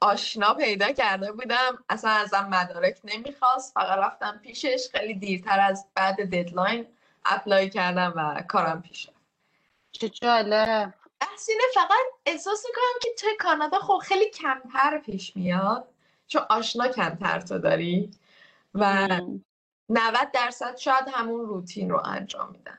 آشنا 0.00 0.54
پیدا 0.54 0.92
کرده 0.92 1.32
بودم. 1.32 1.84
اصلا 1.88 2.10
ازم 2.10 2.48
مدارک 2.48 3.00
نمی‌خواست. 3.04 3.74
فقط 3.74 3.98
رفتم 3.98 4.40
پیشش. 4.42 4.88
خیلی 4.92 5.14
دیرتر 5.14 5.60
از 5.60 5.86
بعد 5.94 6.20
deadline 6.20 6.86
apply 7.24 7.70
کردم 7.70 8.12
و 8.16 8.42
کارم 8.48 8.82
پیش 8.82 9.08
رفت. 9.08 9.18
چه 9.92 10.08
جالب. 10.08 10.94
بحثینه 11.20 11.62
فقط 11.74 12.06
احساس 12.26 12.64
می‌کنم 12.68 13.00
که 13.02 13.08
توی 13.18 13.36
کانادا 13.36 13.78
خب 13.78 13.98
خیلی 14.04 14.30
کمتر 14.30 14.98
پیش 14.98 15.36
میاد. 15.36 15.88
چون 16.26 16.42
آشنا 16.50 16.88
کمتر 16.88 17.40
تو 17.40 17.58
داری. 17.58 18.10
و 18.74 19.08
90 19.88 20.30
درصد 20.32 20.76
شاید 20.76 21.04
همون 21.12 21.46
روتین 21.46 21.90
رو 21.90 22.02
انجام 22.06 22.52
میدن. 22.52 22.78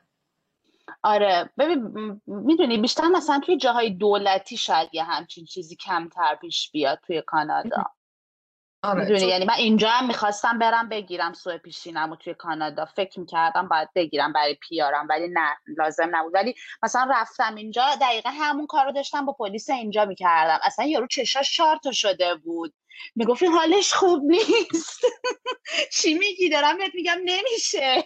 آره. 1.06 1.50
ببین 1.58 1.82
می‌دونی 2.28 2.78
بیشتر 2.78 3.08
مثلا 3.08 3.40
توی 3.40 3.58
جاهای 3.58 3.90
دولتی 3.90 4.58
شاید 4.58 4.90
یه 4.94 5.04
همچین 5.04 5.46
چیزی 5.46 5.76
کمتر 5.76 6.36
پیش 6.36 6.72
بیاد 6.72 7.00
توی 7.08 7.22
کانادا. 7.22 7.84
آره 8.84 9.02
می‌دونی؟ 9.02 9.22
یعنی 9.32 9.46
من 9.46 9.54
اینجا 9.54 9.90
هم 9.90 10.08
می‌خواستم 10.08 10.60
برم 10.60 10.90
بگیرم 10.90 11.34
سوء 11.34 11.58
پیشینم 11.58 12.12
و 12.12 12.16
توی 12.16 12.34
کانادا. 12.34 12.86
فکر 12.86 13.20
می‌کردم 13.20 13.68
باید 13.68 13.90
بگیرم 13.96 14.34
برای 14.34 14.56
پیارم 14.56 15.08
ولی 15.10 15.28
نه 15.28 15.58
لازم 15.78 16.10
نبود. 16.12 16.34
ولی 16.34 16.56
مثلا 16.84 17.08
رفتم 17.12 17.56
اینجا 17.56 17.84
دقیقا 18.02 18.30
همون 18.30 18.68
کار 18.68 18.86
رو 18.86 18.92
داشتم 18.92 19.26
با 19.26 19.34
پلیس 19.34 19.70
اینجا 19.70 20.06
می‌کردم. 20.06 20.60
اصلا 20.64 20.86
یارو 20.86 21.08
چشاش 21.08 21.58
چهار 21.58 21.78
تا 21.84 21.92
شده 21.92 22.36
بود. 22.36 22.74
می‌گفت 23.16 23.44
حالش 23.44 23.94
خوب 23.94 24.24
نیست. 24.24 25.02
چی 26.02 26.14
میگی؟ 26.14 26.50
دارم 26.50 26.78
بهت 26.78 26.96
میگم 26.96 27.18
نمیشه. 27.26 28.04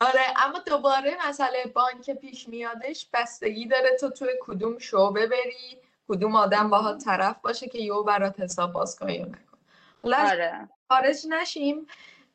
آره 0.00 0.20
اما 0.36 0.58
دوباره 0.58 1.16
مسئله 1.28 1.64
بانک 1.74 2.10
پیش 2.10 2.48
میادش 2.48 3.08
بستگی 3.12 3.66
داره 3.66 3.96
تو 4.00 4.10
توی 4.10 4.28
کدوم 4.40 4.78
شعبه 4.78 5.26
بری 5.26 5.78
کدوم 6.08 6.36
آدم 6.36 6.70
باهات 6.70 7.04
طرف 7.04 7.36
باشه 7.42 7.68
که 7.68 7.78
یهو 7.78 8.02
برات 8.02 8.40
حساب 8.40 8.72
باز 8.72 8.98
کنه 8.98 9.26
از 10.04 10.32
آره. 10.32 10.68
خارج 10.88 11.26
نشیم. 11.28 11.86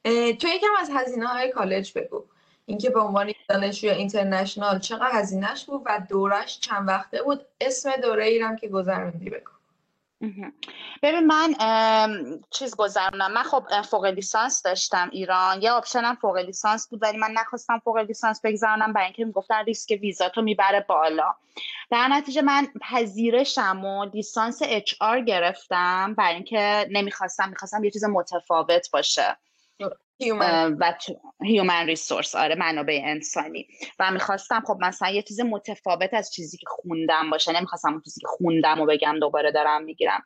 تو 0.03 0.47
یکم 0.47 0.67
از 0.79 0.89
هزینه 0.93 1.27
های 1.27 1.51
کالج 1.51 1.97
بگو. 1.97 2.25
اینکه 2.65 2.89
به 2.89 2.99
عنوان 2.99 3.29
یک 3.29 3.37
دانشجوی 3.49 3.89
اینترنشنال 3.89 4.79
چقدر 4.79 5.11
هزینهش 5.13 5.65
بود 5.65 5.81
و 5.85 6.01
دورش 6.09 6.59
چند 6.59 6.87
وقته 6.87 7.23
بود. 7.23 7.45
اسم 7.61 7.95
دوره 7.95 8.25
ایرم 8.25 8.55
که 8.55 8.67
گذروندی 8.67 9.29
بگو. 9.29 9.51
ببین 11.03 11.27
من 11.27 11.55
چیز 12.49 12.75
گذروندم. 12.75 13.31
من 13.31 13.43
خب 13.43 13.81
فوق 13.81 14.05
لیسانس 14.05 14.63
داشتم 14.63 15.09
ایران. 15.11 15.61
یه 15.61 15.71
option 15.71 16.09
م 16.09 16.15
فوق 16.15 16.37
لیسانس 16.37 16.87
بود 16.89 17.03
ولی 17.03 17.17
من 17.17 17.31
نخواستم 17.31 17.79
فوق 17.79 17.97
لیسانس 17.97 18.41
بگذرونم 18.43 18.93
برای 18.93 19.05
اینکه 19.05 19.25
می‌گفتن 19.25 19.65
ریسک 19.65 19.99
ویزا 20.01 20.29
تو 20.29 20.41
می‌بره 20.41 20.85
بالا. 20.89 21.33
در 21.91 22.07
نتیجه 22.07 22.41
من 22.41 22.67
پذیرشم 22.81 23.85
و 23.85 24.05
لیسانس 24.05 24.59
HR 24.65 25.21
گرفتم 25.21 26.13
برای 26.17 26.33
اینکه 26.33 26.87
نمی‌خواستم 26.91 27.49
می‌خواستم 27.49 27.83
یه 27.83 27.91
چیز 27.91 28.03
متفاوت 28.03 28.91
باشه. 28.91 29.37
و 30.29 30.93
human 31.43 31.85
resource 31.85 32.35
آره 32.35 32.55
منابع 32.55 32.99
انسانی. 33.03 33.67
و 33.99 34.11
می‌خواستم 34.11 34.63
خب 34.67 34.77
مثلا 34.81 35.09
یه 35.09 35.21
چیز 35.21 35.39
متفاوت 35.39 36.13
از 36.13 36.33
چیزی 36.33 36.57
که 36.57 36.65
خوندم 36.69 37.29
باشه. 37.29 37.57
نمی‌خواستم 37.57 37.91
اون 37.91 38.01
چیزی 38.01 38.21
که 38.21 38.27
خوندم 38.27 38.81
و 38.81 38.85
بگم 38.85 39.19
دوباره 39.19 39.51
دارم 39.51 39.83
می‌گیرم. 39.83 40.23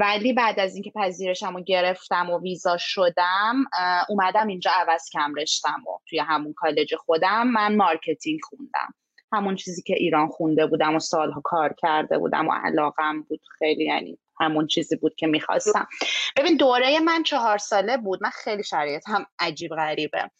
ولی 0.00 0.32
بعد 0.32 0.60
از 0.60 0.74
اینکه 0.74 0.92
پذیرشم 0.94 1.56
رو 1.56 1.62
گرفتم 1.62 2.30
و 2.30 2.40
ویزا 2.42 2.76
شدم 2.78 3.64
اومدم 4.08 4.46
اینجا 4.46 4.70
عوض 4.74 5.10
کردم 5.12 5.34
رشتم 5.34 5.82
و 5.88 5.98
توی 6.08 6.18
همون 6.18 6.52
کالج 6.52 6.94
خودم 6.94 7.46
من 7.46 7.76
marketing 7.76 8.40
خوندم. 8.42 8.94
همون 9.32 9.56
چیزی 9.56 9.82
که 9.82 9.94
ایران 9.94 10.28
خونده 10.28 10.66
بودم 10.66 10.96
و 10.96 10.98
سالها 10.98 11.40
کار 11.44 11.74
کرده 11.78 12.18
بودم 12.18 12.48
و 12.48 12.52
علاقم 12.52 13.22
بود 13.22 13.40
خیلی 13.58 13.84
یعنی 13.84 14.18
همون 14.40 14.66
چیزی 14.66 14.96
بود 14.96 15.14
که 15.14 15.26
می‌خواستم. 15.26 15.88
ببین 16.36 16.56
دوره 16.56 17.00
من 17.00 17.22
چهار 17.22 17.58
ساله 17.58 17.96
بود. 17.96 18.22
من 18.22 18.30
خیلی 18.30 18.62
شرایط 18.62 19.08
هم 19.08 19.26
عجیب 19.38 19.70
غریبه. 19.70 20.30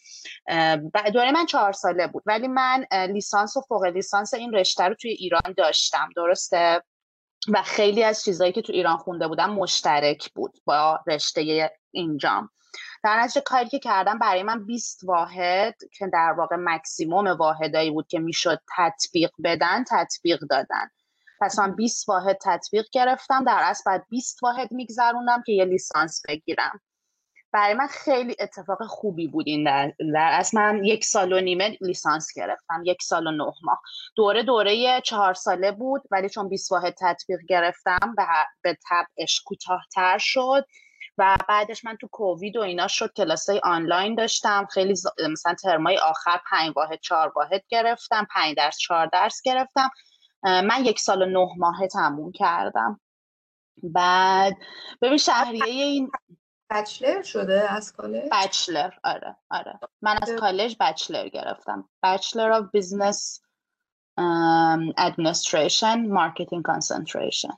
دوره 1.12 1.32
من 1.32 1.46
چهار 1.46 1.72
ساله 1.72 2.06
بود. 2.06 2.22
ولی 2.26 2.48
من 2.48 2.86
لیسانس 2.92 3.56
و 3.56 3.60
فوق 3.60 3.84
لیسانس 3.84 4.34
این 4.34 4.52
رشته 4.52 4.84
رو 4.84 4.94
توی 4.94 5.10
ایران 5.10 5.54
داشتم. 5.56 6.08
درسته؟ 6.16 6.82
و 7.48 7.62
خیلی 7.62 8.04
از 8.04 8.24
چیزهایی 8.24 8.52
که 8.52 8.62
تو 8.62 8.72
ایران 8.72 8.96
خونده 8.96 9.28
بودم 9.28 9.50
مشترک 9.50 10.30
بود 10.34 10.58
با 10.64 11.00
رشته 11.06 11.70
اینجام. 11.90 12.50
در 13.04 13.20
نتیجه 13.20 13.40
کاری 13.40 13.68
که 13.68 13.78
کردم 13.78 14.18
برای 14.18 14.42
من 14.42 14.66
20 14.66 15.04
واحد 15.04 15.74
که 15.92 16.06
در 16.12 16.34
واقع 16.38 16.56
مکسیموم 16.58 17.26
واحدایی 17.26 17.90
بود 17.90 18.08
که 18.08 18.18
می‌شد 18.18 18.60
تطبیق 18.76 19.30
بدن 19.44 19.84
تطبیق 19.84 20.40
دادن. 20.50 20.90
پس 21.40 21.58
من 21.58 21.76
20 21.76 22.08
واحد 22.08 22.38
تطبیق 22.42 22.84
گرفتم. 22.92 23.44
در 23.44 23.58
اصل 23.62 23.82
بعد 23.86 24.06
20 24.08 24.42
واحد 24.42 24.72
میگذروندم 24.72 25.42
که 25.46 25.52
یه 25.52 25.64
لیسانس 25.64 26.22
بگیرم. 26.28 26.80
برای 27.52 27.74
من 27.74 27.86
خیلی 27.86 28.36
اتفاق 28.40 28.86
خوبی 28.86 29.28
بود 29.28 29.44
این 29.48 29.64
در, 29.64 29.92
در 30.14 30.30
اصل. 30.32 30.58
من 30.58 30.84
یک 30.84 31.04
سال 31.04 31.32
و 31.32 31.40
نیمه 31.40 31.78
لیسانس 31.80 32.32
گرفتم. 32.36 32.82
یک 32.84 33.02
سال 33.02 33.26
و 33.26 33.30
نه 33.30 33.52
ماه. 33.62 33.80
دوره 34.16 34.42
دوره 34.42 35.00
چهار 35.00 35.34
ساله 35.34 35.72
بود 35.72 36.02
ولی 36.10 36.28
چون 36.28 36.48
20 36.48 36.72
واحد 36.72 36.94
تطبیق 37.00 37.38
گرفتم 37.48 38.14
به, 38.16 38.26
به 38.62 38.78
طبعش 38.88 39.40
کوتاهتر 39.40 40.18
شد. 40.18 40.64
و 41.18 41.36
بعدش 41.48 41.84
من 41.84 41.96
تو 41.96 42.08
کووید 42.12 42.56
و 42.56 42.60
اینا 42.60 42.88
شد 42.88 43.12
کلاسای 43.12 43.60
آنلاین 43.64 44.14
داشتم. 44.14 44.66
خیلی 44.70 44.94
ز... 44.94 45.06
مثلا 45.30 45.54
ترمای 45.54 45.98
آخر 45.98 46.40
پنج 46.50 46.72
واحد 46.76 47.00
چهار 47.00 47.32
واحد 47.36 47.62
گرفتم. 47.68 48.26
پنج 48.34 48.56
درس 48.56 48.78
چهار 48.78 49.06
درس 49.06 49.42
گرفتم. 49.44 49.90
من 50.42 50.84
یک 50.84 51.00
سال 51.00 51.22
و 51.22 51.26
نه 51.26 51.48
ماه 51.56 51.86
تموم 51.86 52.32
کردم. 52.32 53.00
بعد 53.82 54.56
ببین 55.02 55.18
شهریه 55.18 55.84
این 55.84 56.10
بچلر 56.70 57.22
شده 57.22 57.72
از 57.72 57.92
کالج؟ 57.92 58.28
بچلر 58.32 58.90
آره 59.04 59.36
آره. 59.50 59.78
من 60.02 60.18
از 60.22 60.30
کالج 60.30 60.76
بچلر 60.80 61.28
گرفتم. 61.28 61.88
بچلر 62.02 62.60
of 62.60 62.64
business 62.64 63.40
um, 64.18 64.92
administration 64.96 65.98
marketing 66.08 66.62
concentration 66.62 67.56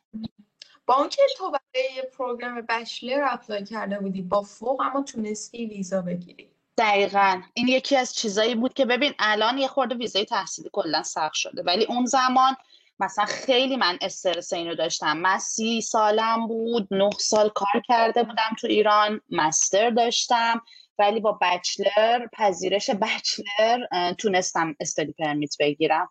با 0.86 0.94
اونکه 0.94 1.22
تو 1.36 1.50
برای 1.50 2.02
program 2.18 2.66
bachelor 2.68 3.26
apply 3.30 3.64
کرده 3.64 3.98
بودی 3.98 4.22
با 4.22 4.42
فوق 4.42 4.80
اما 4.80 5.02
تونستی 5.02 5.66
ویزا 5.66 6.02
بگیری. 6.02 6.50
دقیقا. 6.78 7.42
این 7.54 7.68
یکی 7.68 7.96
از 7.96 8.14
چیزایی 8.14 8.54
بود 8.54 8.74
که 8.74 8.84
ببین 8.84 9.12
الان 9.18 9.58
یه 9.58 9.68
خورده 9.68 9.94
ویزای 9.94 10.24
تحصیلی 10.24 10.70
کلا 10.72 11.02
سخت 11.02 11.34
شده. 11.34 11.62
ولی 11.62 11.84
اون 11.84 12.06
زمان 12.06 12.56
مثلا 13.00 13.24
خیلی 13.24 13.76
من 13.76 13.98
استرس 14.00 14.52
اینو 14.52 14.74
داشتم. 14.74 15.16
من 15.16 15.38
سی 15.38 15.80
سالم 15.80 16.46
بود 16.46 16.88
نه 16.90 17.10
سال 17.18 17.48
کار 17.48 17.82
کرده 17.88 18.22
بودم 18.22 18.56
تو 18.60 18.66
ایران 18.66 19.20
master 19.30 19.90
داشتم. 19.90 20.62
ولی 20.98 21.20
با 21.20 21.38
bachelor 21.42 22.26
پذیرش 22.32 22.90
bachelor 22.90 24.12
تونستم 24.18 24.76
study 24.80 25.12
permit 25.12 25.54
بگیرم. 25.60 26.08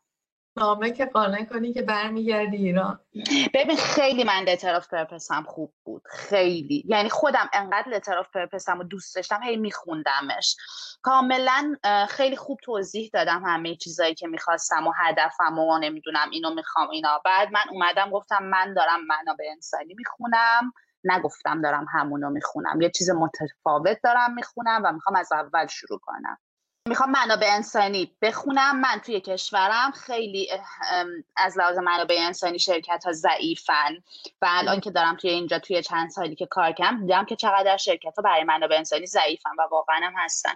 نامه 0.57 0.91
که 0.91 1.05
قانع 1.05 1.45
کنی 1.45 1.73
که 1.73 1.81
برمیگردی 1.81 2.57
ایران. 2.57 2.99
ببین 3.53 3.77
خیلی 3.77 4.23
من 4.23 4.43
letter 4.43 4.75
of 4.75 4.87
purpose 4.87 5.36
م 5.36 5.43
خوب 5.43 5.73
بود. 5.83 6.03
خیلی. 6.09 6.83
یعنی 6.87 7.09
خودم 7.09 7.49
انقدر 7.53 7.89
letter 7.89 8.17
of 8.17 8.27
purpose 8.33 8.72
م 8.72 8.77
رو 8.77 8.83
دوست 8.83 9.15
داشتم 9.15 9.43
هی 9.43 9.57
میخوندمش. 9.57 10.55
کاملا 11.01 11.75
خیلی 12.09 12.35
خوب 12.35 12.59
توضیح 12.63 13.09
دادم 13.13 13.43
همه 13.45 13.75
چیزایی 13.75 14.15
که 14.15 14.27
می‌خواستم 14.27 14.87
و 14.87 14.91
هدفم 14.97 15.59
و 15.59 15.77
نمی‌دونم 15.77 16.29
اینو 16.31 16.53
می‌خوام 16.53 16.89
اینا. 16.89 17.21
بعد 17.25 17.51
من 17.51 17.65
اومدم 17.71 18.09
گفتم 18.09 18.43
من 18.43 18.73
دارم 18.73 18.99
منابع 19.07 19.45
انسانی 19.51 19.93
می‌خونم. 19.97 20.73
نگفتم 21.03 21.61
دارم 21.61 21.85
همونو 21.93 22.29
می‌خونم. 22.29 22.81
یه 22.81 22.89
چیز 22.89 23.09
متفاوت 23.09 23.97
دارم 24.03 24.33
می‌خونم 24.33 24.81
و 24.85 24.91
می‌خوام 24.91 25.15
از 25.15 25.31
اول 25.31 25.67
شروع 25.67 25.99
کنم. 25.99 26.37
می‌خوام 26.87 27.11
منابع 27.11 27.47
انسانی 27.49 28.11
بخونم. 28.21 28.79
من 28.79 29.01
توی 29.05 29.21
کشورم 29.21 29.91
خیلی 29.91 30.49
از 31.35 31.57
لحاظ 31.57 31.77
منابع 31.77 32.15
انسانی 32.19 32.59
شرکت 32.59 33.03
ها 33.05 33.11
ضعیفن 33.11 33.95
و 34.41 34.47
الان 34.49 34.79
که 34.79 34.91
دارم 34.91 35.15
توی 35.15 35.29
اینجا 35.29 35.59
توی 35.59 35.83
چند 35.83 36.09
سالی 36.09 36.35
که 36.35 36.45
کار 36.45 36.71
کردم 36.71 37.01
دیدم 37.01 37.25
که 37.25 37.35
چقدر 37.35 37.77
شرکت 37.77 38.13
ها 38.17 38.21
برای 38.21 38.43
منابع 38.43 38.77
انسانی 38.77 39.05
ضعیفن 39.05 39.49
و 39.59 39.61
واقعا 39.71 39.99
هم 40.03 40.13
هستن. 40.17 40.53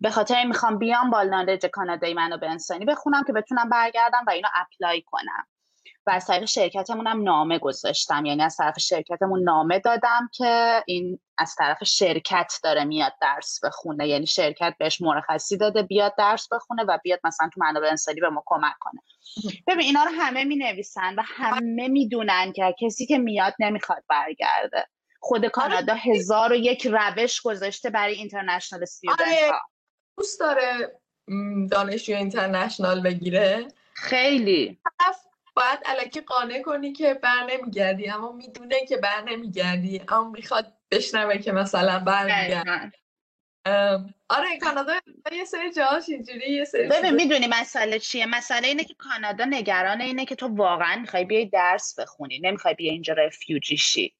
به 0.00 0.10
خاطر 0.10 0.44
می‌خوام 0.44 0.78
بیام 0.78 1.10
بالنالج 1.10 1.66
کانادایی 1.66 2.14
منابع 2.14 2.48
انسانی 2.48 2.84
بخونم 2.84 3.24
که 3.24 3.32
بتونم 3.32 3.68
برگردم 3.68 4.24
و 4.26 4.30
اینو 4.30 4.48
اپلای 4.54 5.02
کنم. 5.02 5.46
و 6.06 6.10
از 6.10 6.26
طریق 6.26 6.44
شرکتمون 6.44 7.06
هم 7.06 7.22
نامه 7.22 7.58
گذاشتم. 7.58 8.24
یعنی 8.24 8.42
از 8.42 8.56
طرف 8.56 8.78
شرکتمون 8.78 9.42
نامه 9.42 9.78
دادم 9.78 10.28
که 10.32 10.82
این 10.86 11.20
از 11.38 11.54
طرف 11.58 11.84
شرکت 11.84 12.52
داره 12.62 12.84
میاد 12.84 13.12
درس 13.20 13.64
بخونه. 13.64 14.08
یعنی 14.08 14.26
شرکت 14.26 14.74
بهش 14.78 15.00
مرخصی 15.00 15.56
داده 15.56 15.82
بیاد 15.82 16.14
درس 16.18 16.48
بخونه 16.52 16.84
و 16.88 16.98
بیاد 17.04 17.20
مثلا 17.24 17.50
تو 17.54 17.60
منابع 17.60 17.88
انسانی 17.88 18.20
به 18.20 18.28
ما 18.28 18.42
کمک 18.46 18.74
کنه. 18.80 19.00
ببین 19.66 19.80
اینا 19.80 20.04
رو 20.04 20.10
همه 20.10 20.44
می 20.44 20.56
نویسن 20.56 21.14
و 21.14 21.22
همه 21.24 21.88
می‌دونن 21.88 22.52
که 22.52 22.74
کسی 22.80 23.06
که 23.06 23.18
میاد 23.18 23.54
نمی‌خواد 23.58 24.04
برگرده. 24.08 24.86
خود 25.20 25.40
آره. 25.40 25.48
کانادا 25.48 25.94
هزار 25.94 26.52
و 26.52 26.56
یک 26.56 26.86
روش 26.86 27.40
گذاشته 27.40 27.90
برای 27.90 28.14
اینترنشنال 28.14 28.82
استودنت 28.82 29.20
آره. 29.20 29.50
ها. 29.50 29.60
دوست 30.18 30.40
داره 30.40 31.00
دانشجو 31.70 32.14
اینترنشنال 32.14 33.02
بگیره. 33.02 33.68
خیلی. 33.94 34.78
باید 35.56 35.78
علکی 35.84 36.20
قانع 36.20 36.62
کنی 36.62 36.92
که 36.92 37.14
بر 37.14 37.46
نمیگردی 37.50 38.08
اما 38.08 38.32
می‌دونه 38.32 38.86
که 38.88 38.96
بر 38.96 39.22
نمیگردی 39.22 40.02
اما 40.08 40.30
می‌خواد 40.30 40.72
بشنوه 40.90 41.38
که 41.38 41.52
مثلا 41.52 41.98
برمیگردی 41.98 42.90
آره 44.28 44.58
کانادا 44.62 44.92
یه 45.32 45.44
سری 45.44 45.72
جاهاش 45.72 46.08
اینجوری 46.08 46.52
یه 46.52 46.64
سری 46.64 46.88
ببین 46.88 47.14
می‌دونی 47.14 47.46
مسئله 47.46 47.98
چیه؟ 47.98 48.26
مسئله 48.26 48.68
اینه 48.68 48.84
که 48.84 48.94
کانادا 48.98 49.44
نگران 49.44 50.00
اینه 50.00 50.24
که 50.24 50.34
تو 50.34 50.46
واقعا 50.46 50.96
می‌خوای 51.00 51.24
بیای 51.24 51.46
درس 51.46 51.98
بخونی 51.98 52.38
نمی‌خوای 52.38 52.74
بیای 52.74 52.90
اینجا 52.90 53.14
رفیوجی 53.14 53.76
شی. 53.76 54.16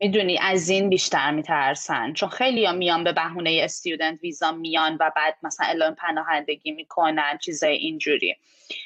می‌دونی 0.00 0.38
از 0.38 0.68
این 0.68 0.88
بیشتر 0.88 1.30
میترسن. 1.30 2.12
چون 2.12 2.28
خیلی 2.28 2.64
ها 2.64 2.72
میان 2.72 3.04
به 3.04 3.12
بهونه 3.12 3.60
استودنت 3.62 4.20
ویزا 4.22 4.52
میان 4.52 4.96
و 5.00 5.10
بعد 5.16 5.36
مثلا 5.42 5.66
اعلام 5.66 5.94
پناهندگی 5.94 6.70
می‌کنن 6.70 7.38
چیزای 7.42 7.76
اینجوری. 7.76 8.36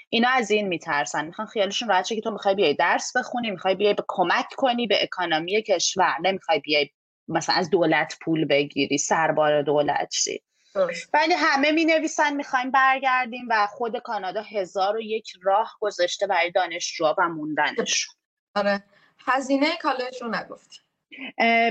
اینا 0.08 0.28
از 0.28 0.50
این 0.50 0.68
میترسن. 0.68 1.24
می‌خوان 1.26 1.46
خیالشون 1.46 1.88
راحت 1.88 2.08
که 2.08 2.20
تو 2.20 2.30
می‌خوای 2.30 2.54
بیای 2.54 2.74
درس 2.74 3.16
بخونی 3.16 3.50
می‌خوای 3.50 3.74
بیای 3.74 3.94
به 3.94 4.04
کمک 4.08 4.46
کنی 4.56 4.86
به 4.86 5.02
اکانومی 5.02 5.62
کشور. 5.62 6.16
نمی‌خوای 6.22 6.58
بیای 6.58 6.90
مثلا 7.28 7.54
از 7.54 7.70
دولت 7.70 8.16
پول 8.22 8.44
بگیری 8.44 8.98
سربار 8.98 9.62
دولت 9.62 10.12
شی 10.12 10.42
ولی 11.14 11.34
همه 11.34 11.72
می 11.72 11.84
نویسن 11.84 12.36
می‌خوایم 12.36 12.70
برگردیم 12.70 13.46
و 13.50 13.66
خود 13.66 13.98
کانادا 13.98 14.42
هزار 14.42 14.96
و 14.96 15.00
یک 15.00 15.32
راه 15.42 15.76
گذاشته 15.80 16.26
برای 16.26 16.50
دانشجوها 16.50 17.14
و 17.18 17.28
موندنشون. 17.28 18.14
آره. 18.54 18.84
هزینه 19.26 19.76
کالج 19.76 20.22
رو 20.22 20.28
نگفتی. 20.28 20.78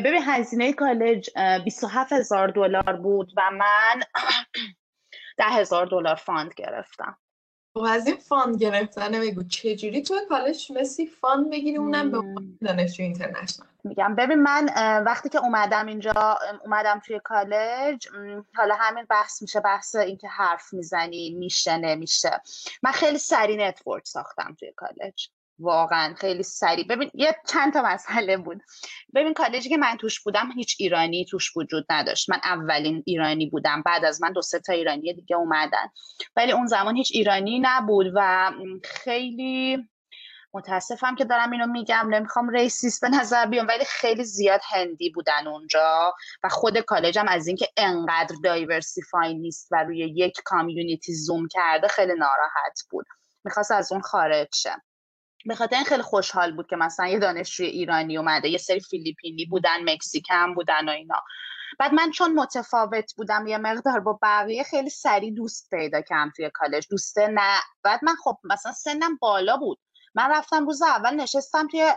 ببین 0.06 0.22
هزینه 0.26 0.74
کالج 0.74 1.30
27 1.66 2.14
هزار 2.14 2.48
دلار 2.48 2.94
بود 2.94 3.34
و 3.38 3.42
من 3.52 4.02
ده 5.38 5.46
هزار 5.46 5.86
دلار 5.86 6.16
fund 6.16 6.54
گرفتم. 6.58 7.18
خب 7.74 7.84
از 7.90 8.08
این 8.08 8.16
fund 8.16 8.58
گرفتن 8.58 9.22
بگو. 9.22 9.44
چجوری 9.44 10.02
تو 10.02 10.16
کالج 10.30 10.72
مسی 10.72 11.08
fund 11.08 11.50
بگیری؟ 11.52 11.78
اونم 11.78 12.12
به 12.12 12.22
دانشجو 12.62 13.04
international. 13.04 13.68
میگم. 13.84 14.16
ببین 14.16 14.42
من 14.42 14.66
وقتی 15.06 15.30
که 15.30 15.38
اومدم 15.38 15.86
اینجا 15.86 16.38
اومدم 16.66 17.00
توی 17.06 17.20
کالج 17.24 18.08
حالا 18.56 18.76
همین 18.76 19.06
بحث 19.10 19.42
میشه 19.42 19.60
بحث 19.60 19.96
اینکه 19.96 20.28
حرف 20.28 20.74
می‌زنی 20.74 21.30
میشه 21.30 21.78
نمیشه. 21.78 22.42
من 22.84 22.92
خیلی 22.92 23.18
سری 23.18 23.58
network 23.58 24.08
ساختم 24.08 24.56
توی 24.60 24.74
کالج. 24.76 25.30
واقعا 25.60 26.14
خیلی 26.14 26.44
سریع. 26.44 26.88
ببین 26.88 27.12
یه 27.14 27.36
چند 27.48 27.74
تا 27.74 27.82
مسئله 27.82 28.38
بود. 28.38 28.62
ببین 29.16 29.34
کالجی 29.34 29.70
که 29.70 29.78
من 29.78 29.98
توش 29.98 30.20
بودم 30.20 30.52
هیچ 30.56 30.76
ایرانی 30.80 31.26
توش 31.26 31.58
وجود 31.58 31.86
نداشت. 31.90 32.30
من 32.30 32.40
اولین 32.44 33.04
ایرانی 33.06 33.50
بودم. 33.50 33.82
بعد 33.82 34.06
از 34.06 34.22
من 34.22 34.32
دو 34.32 34.42
سه 34.42 34.60
تا 34.60 34.74
ایرانی 34.74 35.14
دیگه 35.14 35.36
اومدن. 35.36 35.88
ولی 36.36 36.52
اون 36.52 36.68
زمان 36.68 36.96
هیچ 36.96 37.12
ایرانی 37.14 37.60
نبود 37.64 38.12
و 38.16 38.52
خیلی 38.84 39.90
متاسفم 40.54 41.16
که 41.16 41.26
دارم 41.26 41.52
اینو 41.52 41.68
میگم. 41.68 42.08
نمی‌خوام 42.10 42.50
racist 42.50 43.02
به 43.02 43.10
نظر 43.10 43.46
بیام 43.46 43.68
ولی 43.68 43.86
خیلی 43.86 44.24
زیاد 44.24 44.62
هندی 44.64 45.10
بودن 45.10 45.48
اونجا 45.48 46.14
و 46.44 46.50
خود 46.50 46.80
کالجم 46.80 47.26
از 47.28 47.48
اینکه 47.48 47.68
انقدر 47.78 48.36
diversify 48.44 49.34
نیست 49.34 49.68
و 49.72 49.84
روی 49.84 49.98
یک 49.98 50.42
community 50.46 51.14
زوم 51.14 51.48
کرده 51.52 51.88
خیلی 51.88 52.14
ناراحت 52.14 52.82
بود. 52.90 53.06
می‌خواست 53.44 53.72
از 53.72 53.92
اون 53.92 54.02
خارج 54.02 54.48
شه. 54.56 54.72
به 55.46 55.56
خاطر 55.56 55.76
این 55.76 55.86
خیلی 55.86 56.02
خوشحال 56.02 56.56
بود 56.56 56.68
که 56.68 56.76
مثلا 56.76 57.08
یه 57.08 57.20
دانشجوی 57.20 57.66
ایرانی 57.66 58.18
اومده 58.18 58.50
یه 58.50 58.58
سری 58.58 58.80
فیلیپینی 58.80 59.46
بودن 59.46 59.90
Mexican 59.94 60.54
بودن 60.54 60.90
و 60.90 60.92
اینا. 60.92 61.24
بعد 61.80 61.94
من 61.94 62.12
چون 62.12 62.34
متفاوت 62.34 63.14
بودم 63.18 63.48
یه 63.48 63.58
مقدار 63.58 64.00
با 64.00 64.20
بقیه 64.22 64.64
خیلی 64.64 64.90
سریع 64.90 65.34
دوست 65.34 65.70
پیدا 65.70 66.02
کردم 66.02 66.32
توی 66.36 66.50
کالج 66.54 66.88
دوسته 66.90 67.28
نه. 67.28 67.60
بعد 67.84 68.00
من 68.04 68.16
خب 68.24 68.38
مثلا 68.44 68.72
سنم 68.72 69.18
بالا 69.22 69.58
بود. 69.58 69.80
من 70.20 70.32
رفتم 70.32 70.66
روز 70.66 70.82
اول 70.82 71.16
نشستم 71.16 71.68
توی 71.68 71.94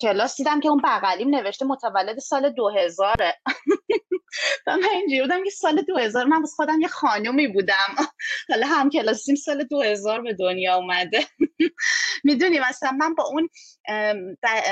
کلاس 0.00 0.36
دیدم 0.36 0.60
که 0.60 0.68
اون 0.68 0.80
بغلیم 0.84 1.34
نوشته 1.34 1.64
متولد 1.64 2.18
سال 2.18 2.50
2000 2.50 3.16
و 4.66 4.76
من 4.76 4.88
اینجوری 4.88 5.20
بودم 5.22 5.44
که 5.44 5.50
سال 5.50 5.82
2000 5.82 6.24
من 6.26 6.42
بس 6.42 6.54
خودم 6.56 6.80
یه 6.80 6.88
خانومی 6.88 7.48
بودم. 7.48 7.96
حالا 8.50 8.66
هم 8.66 8.90
کلاسیم 8.90 9.34
سال 9.34 9.64
2000 9.64 10.22
به 10.22 10.34
دنیا 10.34 10.76
اومده. 10.76 11.26
می‌دونی 12.24 12.60
مثلا 12.60 12.90
من 12.90 13.14
با 13.14 13.24
اون 13.24 13.48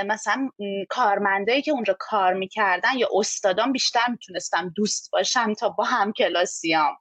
مثلا 0.07 0.49
کارمندایی 0.89 1.63
که 1.63 1.71
اونجا 1.71 1.97
کار 1.99 2.35
می‌کردن 2.35 2.99
یا 2.99 3.09
استادان 3.15 3.73
بیشتر 3.73 4.07
می‌تونستم 4.11 4.73
دوست 4.77 5.11
باشم 5.11 5.55
تا 5.55 5.69
با 5.69 5.85
هم 5.85 6.13
کلاسیام. 6.13 6.97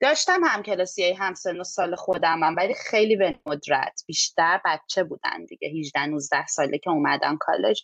داشتم 0.00 0.44
هم 0.44 0.62
کلاسی 0.62 1.12
همسن 1.12 1.60
و 1.60 1.64
سال 1.64 1.96
خودم 1.96 2.42
هم 2.42 2.56
ولی 2.56 2.74
خیلی 2.74 3.16
به 3.16 3.38
ندرت 3.46 4.02
بیشتر 4.06 4.60
بچه 4.64 5.04
بودن 5.04 5.44
دیگه 5.48 5.68
18 5.68 6.06
19 6.06 6.46
ساله 6.46 6.78
که 6.78 6.90
اومدن 6.90 7.36
کالج. 7.36 7.82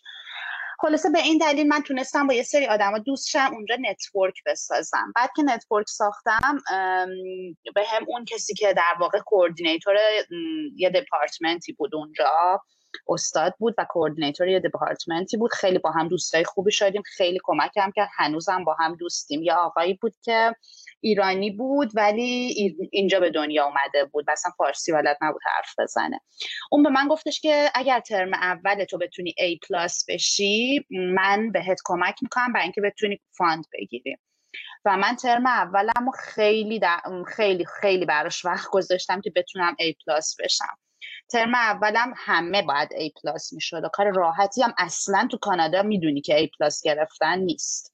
خلاصه 0.79 1.09
به 1.09 1.19
این 1.19 1.37
دلیل 1.37 1.67
من 1.67 1.81
تونستم 1.81 2.27
با 2.27 2.33
یه 2.33 2.43
سری 2.43 2.67
آدما 2.67 2.97
دوست 2.97 3.29
شم 3.29 3.49
اونجا 3.53 3.77
network 3.79 4.43
بسازم. 4.45 5.13
بعد 5.15 5.29
که 5.35 5.43
network 5.43 5.87
ساختم 5.89 6.57
به 7.75 7.83
هم 7.87 8.05
اون 8.07 8.25
کسی 8.25 8.53
که 8.53 8.73
در 8.73 8.95
واقع 8.99 9.19
coordinator 9.19 9.95
یه 10.75 10.89
دپارتمنتی 10.89 11.73
بود 11.73 11.95
اونجا 11.95 12.61
استاد 13.07 13.55
بود 13.59 13.75
و 13.77 13.85
coordinator 13.89 14.47
یه 14.47 14.59
دپارتمنتی 14.59 15.37
بود. 15.37 15.53
خیلی 15.53 15.77
با 15.77 15.91
هم 15.91 16.07
دوستای 16.07 16.43
خوبی 16.43 16.71
شدیم. 16.71 17.01
خیلی 17.05 17.39
کمکم 17.43 17.91
کرد. 17.95 18.09
هنوزم 18.17 18.63
با 18.63 18.75
هم 18.79 18.95
دوستیم. 18.95 19.43
یه 19.43 19.53
آقایی 19.53 19.93
بود 19.93 20.13
که 20.23 20.55
ایرانی 21.01 21.51
بود 21.51 21.91
ولی 21.95 22.53
اینجا 22.91 23.19
به 23.19 23.29
دنیا 23.29 23.65
اومده 23.65 24.05
بود. 24.05 24.31
مثلا 24.31 24.51
فارسی 24.57 24.91
بلد 24.91 25.17
نبود 25.21 25.41
حرف 25.55 25.79
بزنه. 25.79 26.19
اون 26.71 26.83
به 26.83 26.89
من 26.89 27.07
گفتش 27.07 27.39
که 27.41 27.69
اگر 27.75 27.99
ترم 27.99 28.33
اول 28.33 28.83
تو 28.83 28.97
بتونی 28.97 29.35
A 29.39 29.67
plus 29.67 30.05
بشی 30.09 30.85
من 30.89 31.51
بهت 31.51 31.81
کمک 31.85 32.15
می‌کنم 32.21 32.53
برای 32.53 32.63
اینکه 32.63 32.81
بتونی 32.81 33.19
fund 33.37 33.65
بگیری. 33.73 34.17
و 34.85 34.97
من 34.97 35.15
ترم 35.15 35.45
اولم 35.45 36.11
خیلی 36.19 36.81
خیلی 37.27 37.65
خیلی 37.65 38.05
براش 38.05 38.45
وقت 38.45 38.69
گذاشتم 38.69 39.21
که 39.21 39.31
بتونم 39.35 39.75
A 39.81 39.93
plus 40.05 40.35
بشم. 40.43 40.77
ترم 41.29 41.55
اولم 41.55 42.13
همه 42.17 42.61
باید 42.61 42.89
A 42.89 43.21
plus 43.21 43.53
می‌شد. 43.53 43.83
و 43.83 43.89
کار 43.89 44.11
راحتی 44.11 44.63
هم 44.63 44.73
اصلا 44.77 45.27
تو 45.31 45.37
کانادا 45.37 45.83
می‌دونی 45.83 46.21
که 46.21 46.37
A 46.47 46.57
plus 46.57 46.81
گرفتن 46.81 47.39
نیست. 47.39 47.93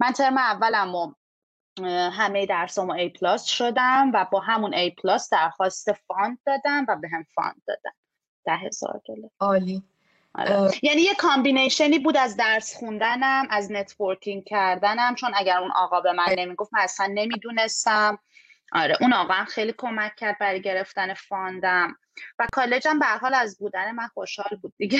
من 0.00 0.12
ترم 0.12 0.38
اولم 0.38 0.94
و 0.94 1.12
همه 2.10 2.46
درسامو 2.46 3.08
A 3.08 3.18
plus 3.20 3.44
شدم 3.44 4.10
و 4.14 4.26
با 4.32 4.40
همون 4.40 4.88
A 4.88 4.94
plus 5.02 5.30
درخواست 5.30 5.92
fund 5.92 6.38
دادم 6.46 6.86
و 6.88 6.96
بهم 6.96 7.24
fund 7.34 7.62
دادن 7.66 7.94
ده 8.44 8.56
هزار 8.56 9.00
دلار. 9.06 9.30
عالی. 9.40 9.82
آره. 10.34 10.70
یعنی 10.82 11.02
یه 11.02 11.14
combination 11.14 11.91
ی 11.91 11.98
بود 11.98 12.16
از 12.16 12.36
درس 12.36 12.76
خوندنم 12.76 13.46
از 13.50 13.72
networking 13.72 14.44
کردنم 14.44 15.14
چون 15.14 15.32
اگر 15.34 15.58
اون 15.58 15.70
آقا 15.76 16.00
به 16.00 16.12
من 16.12 16.26
نمی‌گفت 16.38 16.74
من 16.74 16.80
اصلا 16.80 17.06
نمی‌دونستم. 17.06 18.18
آره 18.72 18.96
اون 19.00 19.12
آقا 19.12 19.34
هم 19.34 19.44
خیلی 19.44 19.74
کمک 19.78 20.16
کرد 20.16 20.38
برای 20.38 20.62
گرفتن 20.62 21.14
fund 21.14 21.69
م. 21.69 21.96
و 22.38 22.46
کالجم 22.52 22.98
به 22.98 23.02
هر 23.02 23.06
حال 23.06 23.34
از 23.34 23.58
بودن 23.58 23.92
من 23.92 24.06
خوشحال 24.06 24.58
بود 24.62 24.72
دیگه. 24.76 24.98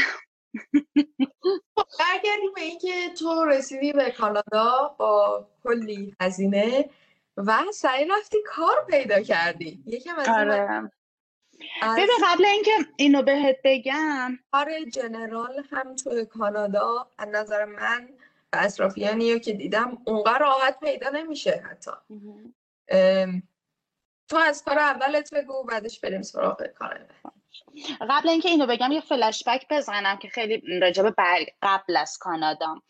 خب، 1.75 1.85
برگردیم 1.99 2.53
به 2.55 2.61
اینکه 2.61 3.09
تو 3.19 3.45
رسیدی 3.45 3.93
به 3.93 4.11
کانادا 4.11 4.97
با 4.99 5.47
کلی 5.63 6.15
هزینه 6.21 6.91
و 7.37 7.65
سعی 7.73 8.09
رفتی 8.09 8.39
کار 8.47 8.87
پیدا 8.91 9.21
کردی. 9.21 9.83
یکم 9.87 10.17
از 10.19 10.29
آره. 10.29 10.91
ببین 11.83 12.17
قبل 12.27 12.45
اینکه 12.45 12.73
اینو 12.97 13.23
بهت 13.23 13.57
بگم. 13.65 14.39
کار 14.53 14.85
جنرال 14.93 15.63
هم 15.71 15.97
توی 15.97 16.27
کانادا 16.27 17.11
از 17.19 17.29
نظر 17.29 17.65
من 17.65 18.09
و 18.53 18.59
اطرافیانی 18.61 19.41
که 19.41 19.53
دیدم 19.53 19.99
اونقدر 20.07 20.39
راحت 20.39 20.81
پیدا 20.81 21.11
نمیشه 21.11 21.65
حتی. 21.71 21.91
تو 24.29 24.37
از 24.37 24.65
کار 24.65 24.79
اولت 24.79 25.35
بگو 25.35 25.65
بعدش 25.65 26.01
بریم 26.01 26.23
سراغ 26.23 26.67
کار 26.67 27.07
قبل 28.11 28.29
اینکه 28.29 28.49
اینو 28.49 28.67
بگم 28.67 28.93
یه 28.93 29.01
فلشبک 29.01 29.67
بزنم 29.71 30.17
که 30.17 30.29
خیلی 30.29 30.81
راجب 30.81 31.11
بر 31.11 31.39
قبل 31.63 31.97
از 31.97 32.19
کانادا. 32.21 32.83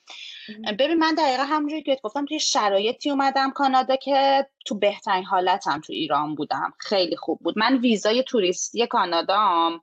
ببین 0.79 0.99
من 0.99 1.15
دقیقا 1.15 1.43
همونجوری 1.43 1.83
که 1.83 1.99
گفتم 2.03 2.25
توی 2.25 2.41
شرایطی 2.41 3.11
اومدم 3.11 3.51
کانادا 3.51 3.97
که 3.97 4.47
تو 4.67 4.75
بهترین 4.75 5.25
حالتم 5.25 5.81
تو 5.81 5.93
ایران 5.93 6.35
بودم. 6.35 6.73
خیلی 6.79 7.17
خوب 7.17 7.39
بود. 7.39 7.59
من 7.59 7.79
ویزای 7.79 8.23
توریستی 8.23 8.87
کانادام 8.87 9.81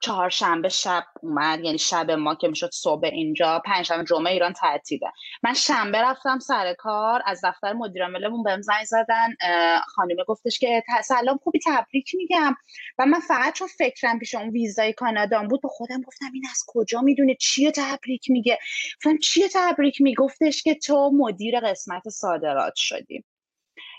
چهارشنبه 0.00 0.68
شب 0.68 1.04
اومد 1.22 1.60
یعنی 1.60 1.78
شب 1.78 2.10
ما 2.10 2.34
که 2.34 2.48
می‌شد 2.48 2.70
صبح 2.72 3.08
اینجا. 3.12 3.62
پنجشنبه 3.64 4.04
جمعه 4.04 4.32
ایران 4.32 4.52
تعطیله. 4.52 5.12
من 5.42 5.54
شنبه 5.54 5.98
رفتم 5.98 6.38
سر 6.38 6.74
کار 6.74 7.22
از 7.26 7.40
دفتر 7.44 7.72
مدیر 7.72 8.02
عاملمون 8.02 8.42
بهم 8.42 8.62
زنگ 8.62 8.84
زدن. 8.84 9.34
خانومه 9.86 10.24
گفتش 10.24 10.58
که 10.58 10.82
سلام 11.04 11.38
خوبی؟ 11.44 11.58
تبریک 11.66 12.14
میگم. 12.14 12.54
و 12.98 13.06
من 13.06 13.20
فقط 13.20 13.54
چون 13.54 13.68
فکرم 13.78 14.18
پیش 14.18 14.34
اون 14.34 14.48
ویزای 14.48 14.92
کانادا 14.92 15.42
بود 15.42 15.62
به 15.62 15.68
خودم 15.68 16.00
گفتم 16.02 16.30
این 16.34 16.44
از 16.50 16.64
کجا 16.66 17.00
می‌دونه؟ 17.00 17.34
چیه 17.34 17.70
تبریک 17.70 18.30
میگه؟ 18.30 18.58
گفتم 18.96 19.18
چیه 19.18 19.48
تبریک 19.54 20.00
میگفتش 20.00 20.62
که 20.62 20.74
تو 20.74 21.10
مدیر 21.14 21.60
قسمت 21.60 22.08
صادرات 22.08 22.72
شدی. 22.76 23.24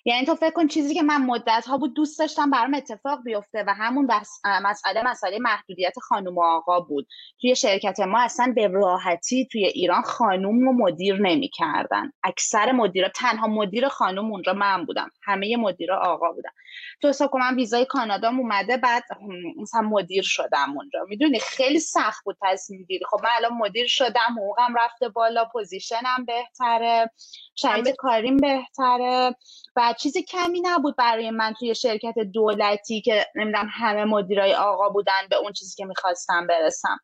یعنی 0.05 0.25
تو 0.25 0.35
فکر 0.35 0.51
کن 0.51 0.67
چیزی 0.67 0.93
که 0.93 1.01
من 1.01 1.21
مدت 1.21 1.65
ها 1.67 1.77
بود 1.77 1.93
دوست 1.93 2.19
داشتم 2.19 2.49
برام 2.49 2.73
اتفاق 2.73 3.23
بیفته 3.23 3.63
و 3.67 3.73
همون 3.73 4.07
بس 4.07 4.41
مسئله 4.63 5.03
مسئله 5.03 5.39
محدودیت 5.39 5.99
خانم 5.99 6.37
و 6.37 6.43
آقا 6.43 6.79
بود. 6.79 7.07
توی 7.41 7.55
شرکت 7.55 7.99
ما 7.99 8.21
اصلا 8.21 8.53
به 8.55 8.67
راحتی 8.67 9.47
توی 9.51 9.65
ایران 9.65 10.01
خانوم 10.01 10.67
و 10.67 10.73
مدیر 10.73 11.21
نمی‌کردن. 11.21 12.11
اکثر 12.23 12.71
مدیرا 12.71 13.09
تنها 13.09 13.47
مدیر 13.47 13.87
خانم 13.87 14.31
اونجا 14.31 14.53
من 14.53 14.85
بودم. 14.85 15.09
همه 15.23 15.57
مدیرا 15.57 15.99
آقا 15.99 16.31
بودن. 16.31 16.49
تو 17.01 17.09
حساب 17.09 17.29
کن 17.29 17.39
من 17.39 17.55
ویزای 17.55 17.85
کانادا 17.85 18.29
اومده 18.29 18.77
بعد 18.77 19.03
مثلا 19.61 19.81
مدیر 19.81 20.23
شدم 20.23 20.73
اونجا. 20.77 20.99
می‌دونی؟ 21.09 21.39
خیلی 21.39 21.79
سخت 21.79 22.23
بود 22.23 22.37
تصمیم 22.41 22.83
گیری. 22.83 23.05
خب 23.05 23.19
من 23.23 23.29
الان 23.35 23.53
مدیر 23.53 23.87
شدم 23.87 24.35
حقوقم 24.37 24.75
رفته 24.75 25.09
بالا 25.09 25.45
پوزیشنم 25.45 26.25
بهتره 26.27 27.11
شرایط 27.55 27.95
کاریم 27.95 28.37
بهتره. 28.37 29.35
و 29.75 29.92
چیز 29.93 30.17
کمی 30.17 30.61
نبود 30.61 30.95
برای 30.95 31.31
من 31.31 31.53
توی 31.59 31.75
شرکت 31.75 32.19
دولتی 32.19 33.01
که 33.01 33.27
نمی‌دونم 33.35 33.69
همه 33.71 34.05
مدیرای 34.05 34.55
آقا 34.55 34.89
بودن 34.89 35.27
به 35.29 35.35
اون 35.35 35.53
چیزی 35.53 35.75
که 35.75 35.85
می‌خواستم 35.85 36.47
برسم. 36.47 36.97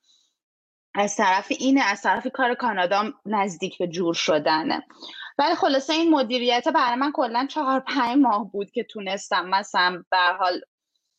از 0.96 1.16
طرف 1.16 1.48
اینه 1.50 1.84
از 1.84 2.02
طرف 2.02 2.28
کار 2.34 2.56
کانادا 2.56 3.12
نزدیک 3.26 3.78
به 3.78 3.88
جور 3.88 4.14
شدنه. 4.14 4.84
ولی 5.38 5.56
خلاصه 5.56 5.94
این 5.94 6.10
مدیریت 6.10 6.68
برای 6.68 6.96
من 6.96 7.12
کلا 7.12 7.48
چهار 7.50 7.80
پنج 7.80 8.18
ماه 8.18 8.52
بود 8.52 8.72
که 8.72 8.84
تونستم 8.84 9.46
مثلا 9.50 10.04
به 10.12 10.18
حال 10.40 10.62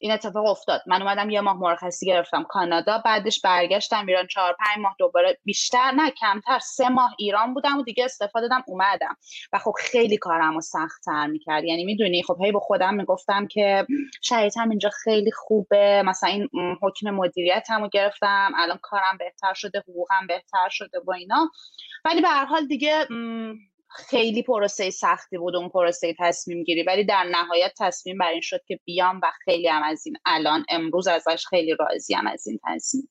این 0.03 0.13
اتفاق 0.13 0.47
افتاد. 0.47 0.83
من 0.87 1.03
اومدم 1.03 1.31
یه 1.31 1.41
ماه 1.41 1.57
مرخصی 1.57 2.07
گرفتم 2.07 2.43
کانادا 2.43 2.99
بعدش 2.99 3.41
برگشتم 3.41 4.07
ایران 4.07 4.27
چهار 4.27 4.57
پنج 4.59 4.79
ماه 4.79 4.97
دوباره 4.99 5.39
بیشتر 5.45 5.91
نه 5.97 6.11
کمتر 6.11 6.59
سه 6.59 6.89
ماه 6.89 7.15
ایران 7.19 7.55
بودم 7.55 7.79
و 7.79 7.83
دیگه 7.83 8.05
استفاده 8.05 8.49
دادم 8.49 8.65
اومدم. 8.67 9.17
و 9.53 9.59
خب 9.59 9.73
خیلی 9.79 10.17
کارم 10.17 10.55
رو 10.55 10.61
سختتر 10.61 11.27
می‌کرد. 11.27 11.65
یعنی 11.65 11.85
می‌دونی 11.85 12.23
خب 12.23 12.37
هی 12.41 12.53
به 12.53 12.61
خودم 12.61 12.95
می‌گفتم 12.95 13.47
که 13.47 13.87
شرایطم 14.23 14.71
اینجا 14.71 14.91
خیلی 15.05 15.31
خوبه. 15.33 16.03
مثلا 16.07 16.31
این 16.31 16.49
حکم 16.83 17.11
مدیریتم 17.11 17.83
رو 17.83 17.89
گرفتم. 17.89 18.53
الان 18.57 18.79
کارم 18.83 19.17
بهتر 19.19 19.55
شده 19.55 19.79
حقوقم 19.89 20.27
بهتر 20.29 20.69
شده 20.71 21.01
و 21.07 21.13
اینا. 21.13 21.51
ولی 22.05 22.21
به 22.21 22.29
هر 22.29 22.45
حال 22.45 22.67
دیگه 22.67 23.07
خیلی 23.91 24.43
پروسه 24.43 24.91
سختی 24.91 25.39
بود 25.39 25.57
اون 25.57 25.69
پروسه 25.69 26.15
تصمیم 26.19 26.65
گیری 26.65 26.83
ولی 26.83 27.05
در 27.05 27.25
نهایت 27.25 27.73
تصمیم 27.79 28.19
بر 28.19 28.29
این 28.29 28.41
شد 28.41 28.61
که 28.67 28.81
بیام 28.85 29.21
و 29.23 29.31
خیلی 29.45 29.69
هم 29.69 29.83
از 29.83 30.07
این 30.07 30.17
الان 30.25 30.65
امروز 30.69 31.07
ازش 31.09 31.47
خیلی 31.47 31.77
راضی 31.79 32.15
هم 32.15 32.27
از 32.27 32.47
این 32.47 32.61
تصمیم. 32.67 33.09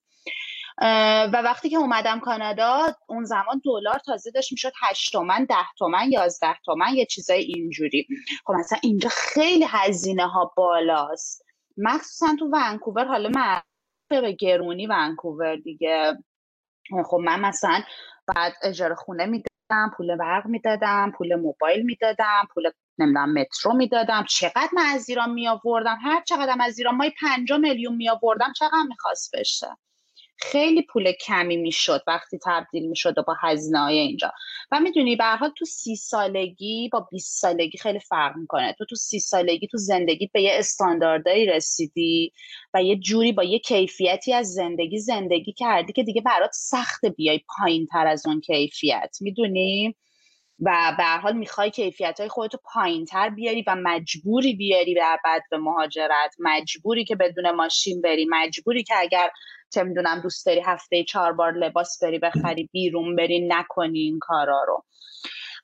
و 1.32 1.42
وقتی 1.44 1.70
که 1.70 1.76
اومدم 1.76 2.20
کانادا 2.20 2.94
اون 3.08 3.24
زمان 3.24 3.62
دلار 3.64 3.98
تازه 3.98 4.30
داشت 4.30 4.52
می‌شد 4.52 4.72
8 4.82 5.12
تومن 5.12 5.44
10 5.44 5.54
تومن 5.78 6.12
11 6.12 6.56
تومن 6.64 6.94
یه 6.94 7.06
چیزای 7.06 7.42
اینجوری. 7.42 8.06
خب 8.46 8.52
مثلا 8.52 8.78
اینجا 8.82 9.08
خیلی 9.08 9.66
هزینه 9.68 10.26
ها 10.26 10.52
بالاست. 10.56 11.44
مخصوصا 11.76 12.36
تو 12.38 12.50
ونکوور 12.52 13.04
حالا 13.04 13.28
من 13.28 13.62
به 14.08 14.32
گرونی 14.32 14.86
ونکوور 14.86 15.56
دیگه. 15.56 16.18
خب 17.06 17.16
من 17.16 17.40
مثلا 17.40 17.82
بعد 18.36 18.52
اجاره 18.62 18.94
خونه 18.94 19.42
میده 19.70 19.90
پول 19.96 20.16
برق 20.16 20.46
می‌دادم 20.46 21.12
پول 21.18 21.34
موبایل 21.36 21.82
می‌دادم 21.86 22.48
پول 22.54 22.70
نمی‌دونم 22.98 23.32
مترو 23.34 23.74
می‌دادم. 23.74 24.24
چقدر 24.28 24.68
من 24.72 24.86
از 24.94 25.08
ایران 25.08 25.30
می 25.30 25.48
آوردم 25.48 25.98
هر 26.02 26.22
چقدر 26.22 26.56
از 26.60 26.78
ایران 26.78 26.96
مای 26.96 27.12
5 27.20 27.52
میلیون 27.52 27.96
می 27.96 28.08
آوردم 28.10 28.52
چقدر 28.56 28.84
می‌خواست 28.88 29.36
بشه؟ 29.36 29.66
خیلی 30.42 30.82
پول 30.82 31.12
کمی 31.12 31.56
می‌شد 31.56 32.02
وقتی 32.06 32.38
تبدیل 32.46 32.88
می‌شد 32.88 33.18
و 33.18 33.22
با 33.26 33.36
هزینه 33.42 33.86
اینجا. 33.86 34.32
و 34.72 34.80
می‌دونی 34.80 35.16
به 35.16 35.24
حال 35.24 35.50
تو 35.58 35.64
سی 35.64 35.96
سالگی 35.96 36.88
با 36.92 37.00
20 37.10 37.40
سالگی 37.40 37.78
خیلی 37.78 38.00
فرق 38.00 38.36
می‌کنه. 38.36 38.74
تو 38.78 38.84
تو 38.84 38.96
سی 38.96 39.18
سالگی 39.20 39.66
تو 39.66 39.78
زندگی 39.78 40.30
به 40.32 40.42
یه 40.42 40.50
استانداردهایی 40.54 41.46
رسیدی 41.46 42.32
و 42.74 42.82
یه 42.82 42.96
جوری 42.96 43.32
با 43.32 43.44
یه 43.44 43.58
کیفیتی 43.58 44.32
از 44.32 44.52
زندگی 44.52 44.98
زندگی 44.98 45.52
کردی 45.52 45.92
که 45.92 46.02
دیگه 46.02 46.20
برات 46.20 46.50
سخت 46.54 47.06
بیای 47.06 47.40
پایین 47.58 47.86
تر 47.86 48.06
از 48.06 48.26
اون 48.26 48.40
کیفیت. 48.40 49.16
می‌دونی؟ 49.20 49.94
و 50.60 50.94
به 50.96 51.04
هر 51.04 51.18
حال 51.18 51.36
می‌خوای 51.36 51.70
کیفیت 51.70 52.20
های 52.20 52.28
خودتو 52.28 52.58
پایین 52.64 53.04
تر 53.04 53.28
بیاری 53.28 53.64
و 53.66 53.76
مجبوری 53.82 54.54
بیاری 54.54 54.94
بعد 55.24 55.42
به 55.50 55.58
مهاجرت. 55.58 56.34
مجبوری 56.38 57.04
که 57.04 57.16
بدون 57.16 57.50
ماشین 57.50 58.00
بری. 58.00 58.26
مجبوری 58.30 58.82
که 58.82 58.94
اگر 58.98 59.30
چه 59.74 59.82
می‌دونم 59.82 60.20
دوست 60.20 60.46
داری 60.46 60.60
هفته 60.60 61.04
چهار 61.04 61.32
بار 61.32 61.52
لباس 61.52 62.02
بری 62.02 62.18
بخری 62.18 62.68
بیرون 62.72 63.16
بری 63.16 63.48
نکنی 63.48 63.98
این 63.98 64.18
کارا 64.18 64.64
رو. 64.66 64.84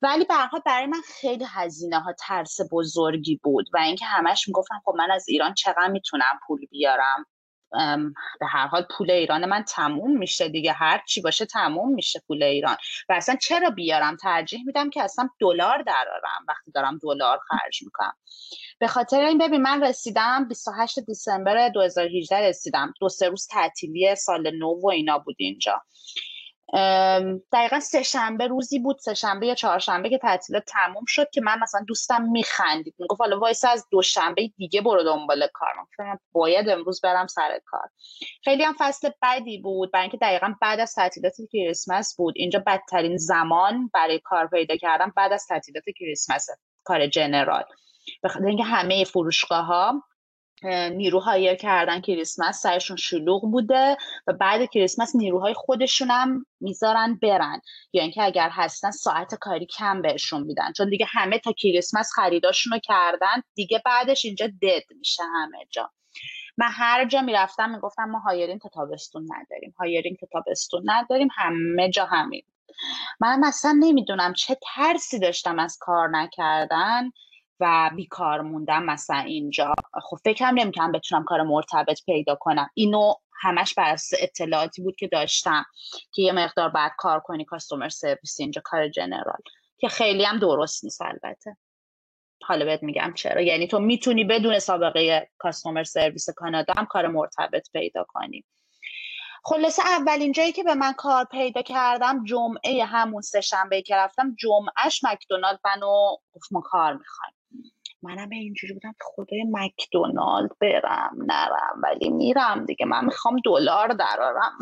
ولی 0.02 0.24
برها 0.24 0.62
برای 0.66 0.86
من 0.86 1.00
خیلی 1.20 1.44
هزینه 1.48 2.00
ها 2.00 2.14
ترس 2.26 2.58
بزرگی 2.72 3.40
بود 3.42 3.66
و 3.74 3.78
اینکه 3.78 4.04
همش 4.04 4.48
می‌گفتم 4.48 4.80
خب 4.84 4.94
من 4.98 5.10
از 5.10 5.24
ایران 5.28 5.54
چقدر 5.54 5.88
می‌تونم 5.88 6.40
پول 6.46 6.60
بیارم؟ 6.70 7.26
به 8.40 8.46
هر 8.46 8.66
حال 8.66 8.86
پول 8.96 9.10
ایران 9.10 9.44
من 9.44 9.62
تموم 9.62 10.18
میشه 10.18 10.48
دیگه. 10.48 10.72
هر 10.72 11.02
چی 11.08 11.20
باشه 11.20 11.46
تموم 11.46 11.94
میشه 11.94 12.22
پول 12.26 12.42
ایران. 12.42 12.76
و 13.08 13.12
اصلا 13.12 13.36
چرا 13.36 13.70
بیارم؟ 13.70 14.16
ترجیح 14.16 14.66
میدم 14.66 14.90
که 14.90 15.02
اصلا 15.02 15.28
دلار 15.40 15.82
درارم 15.82 16.44
وقتی 16.48 16.70
دارم 16.70 16.98
دلار 17.02 17.38
خرج 17.48 17.82
می‌کنم. 17.82 18.12
به 18.78 18.86
خاطر 18.86 19.20
این 19.20 19.38
ببین 19.38 19.62
من 19.62 19.84
رسیدم 19.84 20.48
28 20.48 21.00
دیسمبر 21.00 21.68
2018 21.68 22.48
رسیدم. 22.48 22.94
دو 23.00 23.08
سه 23.08 23.28
روز 23.28 23.46
تعطیلی 23.46 24.14
سال 24.14 24.50
نو 24.50 24.80
و 24.82 24.88
اینا 24.88 25.18
بود 25.18 25.36
اینجا. 25.38 25.82
دقیقا 27.52 27.80
سه 27.80 28.02
شنبه 28.02 28.46
روزی 28.46 28.78
بود 28.78 28.98
سه 28.98 29.14
شنبه 29.14 29.46
یا 29.46 29.54
چهارشنبه 29.54 30.10
که 30.10 30.18
تعطیلات 30.18 30.64
تموم 30.66 31.04
شد 31.06 31.30
که 31.30 31.40
من 31.40 31.58
مثلا 31.62 31.84
دوستم 31.88 32.22
میخندید. 32.22 32.94
می‌گفت 32.98 33.20
حالا 33.20 33.38
وایس 33.38 33.64
از 33.64 33.86
دوشنبه 33.90 34.48
دیگه 34.56 34.80
برو 34.80 35.02
دنبال 35.02 35.46
کار. 35.52 35.68
من 35.98 36.18
باید 36.32 36.68
امروز 36.68 37.00
برم 37.00 37.26
سر 37.26 37.60
کار. 37.66 37.88
خیلی 38.44 38.62
هم 38.62 38.74
فصل 38.78 39.10
بدی 39.22 39.58
بود. 39.58 39.92
برای 39.92 40.02
اینکه 40.02 40.16
دقیقا 40.16 40.54
بعد 40.60 40.80
از 40.80 40.94
تعطیلات 40.94 41.34
کریسمس 41.52 42.16
بود. 42.16 42.34
اینجا 42.36 42.62
بدترین 42.66 43.16
زمان 43.16 43.90
برای 43.94 44.20
کار 44.24 44.46
پیدا 44.46 44.76
کردم 44.76 45.12
بعد 45.16 45.32
از 45.32 45.46
تعطیلات 45.46 45.84
کریسمس 45.98 46.46
کار 46.84 47.06
جنرال. 47.06 47.64
بخاطر 48.22 48.46
اینکه 48.46 48.64
همه 48.64 49.04
فروشگاه 49.04 49.64
ها 49.64 50.02
نیرو 50.64 51.20
هایر 51.20 51.54
کردن 51.54 52.00
کریسمس 52.00 52.62
سرشون 52.62 52.96
شلوغ 52.96 53.42
بوده 53.50 53.96
و 54.26 54.32
بعد 54.32 54.70
کریسمس 54.70 55.16
نیروهای 55.16 55.54
خودشون 55.54 56.10
هم 56.10 56.46
می‌ذارن 56.60 57.18
برن. 57.22 57.60
یا 57.92 58.02
اینکه 58.02 58.22
اگر 58.22 58.48
هستن 58.52 58.90
ساعت 58.90 59.34
کاری 59.34 59.66
کم 59.66 60.02
بهشون 60.02 60.42
میدن. 60.42 60.72
چون 60.72 60.90
دیگه 60.90 61.06
همه 61.08 61.38
تا 61.38 61.52
کریسمس 61.52 62.10
خریداشون 62.14 62.72
رو 62.72 62.78
کردن 62.78 63.42
دیگه 63.54 63.82
بعدش 63.84 64.24
اینجا 64.24 64.46
دد 64.46 64.96
میشه 64.98 65.22
همه 65.34 65.58
جا. 65.70 65.90
من 66.58 66.68
هر 66.70 67.04
جا 67.04 67.22
می‌رفتم 67.22 67.70
می‌گفتم 67.70 68.04
ما 68.04 68.18
هایرین 68.18 68.58
تا 68.58 68.68
تابستون 68.68 69.22
نداریم. 69.22 69.74
هایرین 69.78 70.16
تا 70.20 70.26
تابستون 70.32 70.82
نداریم 70.84 71.28
همه 71.36 71.90
جا 71.90 72.04
همین. 72.04 72.42
من 73.20 73.40
مثلا 73.40 73.76
نمی‌دونم 73.80 74.32
چه 74.32 74.56
ترسی 74.74 75.18
داشتم 75.18 75.58
از 75.58 75.78
کار 75.80 76.08
نکردن. 76.08 77.10
و 77.60 77.90
بیکار 77.96 78.40
موندم 78.40 78.82
مثلا 78.82 79.18
اینجا. 79.18 79.74
خب 80.02 80.16
فکرم 80.24 80.54
نمی‌کنم 80.58 80.92
بتونم 80.92 81.24
کار 81.24 81.42
مرتبط 81.42 82.04
پیدا 82.06 82.34
کنم. 82.34 82.70
اینو 82.74 83.14
همش 83.42 83.74
بر 83.74 83.92
اساس 83.92 84.20
اطلاعاتی 84.22 84.82
بود 84.82 84.96
که 84.96 85.08
داشتم 85.08 85.64
که 86.12 86.22
یه 86.22 86.32
مقدار 86.32 86.68
بعد 86.68 86.92
کار 86.98 87.20
کنی 87.20 87.44
کاستومر 87.44 87.88
سرویس 87.88 88.36
اینجا 88.40 88.62
کار 88.64 88.88
جنرال 88.88 89.40
که 89.78 89.88
خیلی 89.88 90.24
هم 90.24 90.38
درست 90.38 90.84
نیست 90.84 91.02
البته. 91.02 91.56
حالا 92.42 92.64
بهت 92.64 92.82
میگم 92.82 93.12
چرا. 93.14 93.40
یعنی 93.40 93.66
تو 93.66 93.78
می‌تونی 93.78 94.24
بدون 94.24 94.58
سابقه 94.58 95.30
کاستومر 95.38 95.84
سرویس 95.84 96.30
کانادا 96.30 96.74
هم 96.76 96.86
کار 96.86 97.06
مرتبط 97.06 97.70
پیدا 97.72 98.04
کنی. 98.08 98.44
خلاصه 99.44 99.82
اولین 99.86 100.32
جایی 100.32 100.52
که 100.52 100.62
به 100.62 100.74
من 100.74 100.92
کار 100.92 101.24
پیدا 101.24 101.62
کردم 101.62 102.24
جمعه 102.24 102.84
همون 102.84 103.22
سه 103.22 103.40
شنبه 103.40 103.82
که 103.82 103.96
رفتم 103.96 104.34
جمعهش 104.38 105.04
مکدونالد 105.04 105.60
منو 105.64 106.16
گفت 106.32 106.52
ما 106.52 106.60
کار 106.60 106.92
می‌خوایم. 106.92 107.34
منم 108.06 108.30
اینجوری 108.30 108.72
بودم 108.72 108.94
خدای 109.00 109.44
مکدونالد 109.50 110.50
برم 110.60 111.16
نرم 111.26 111.80
ولی 111.82 112.10
میرم 112.10 112.64
دیگه. 112.64 112.86
من 112.86 113.04
می‌خوام 113.04 113.36
دلار 113.44 113.88
درارم 113.88 114.58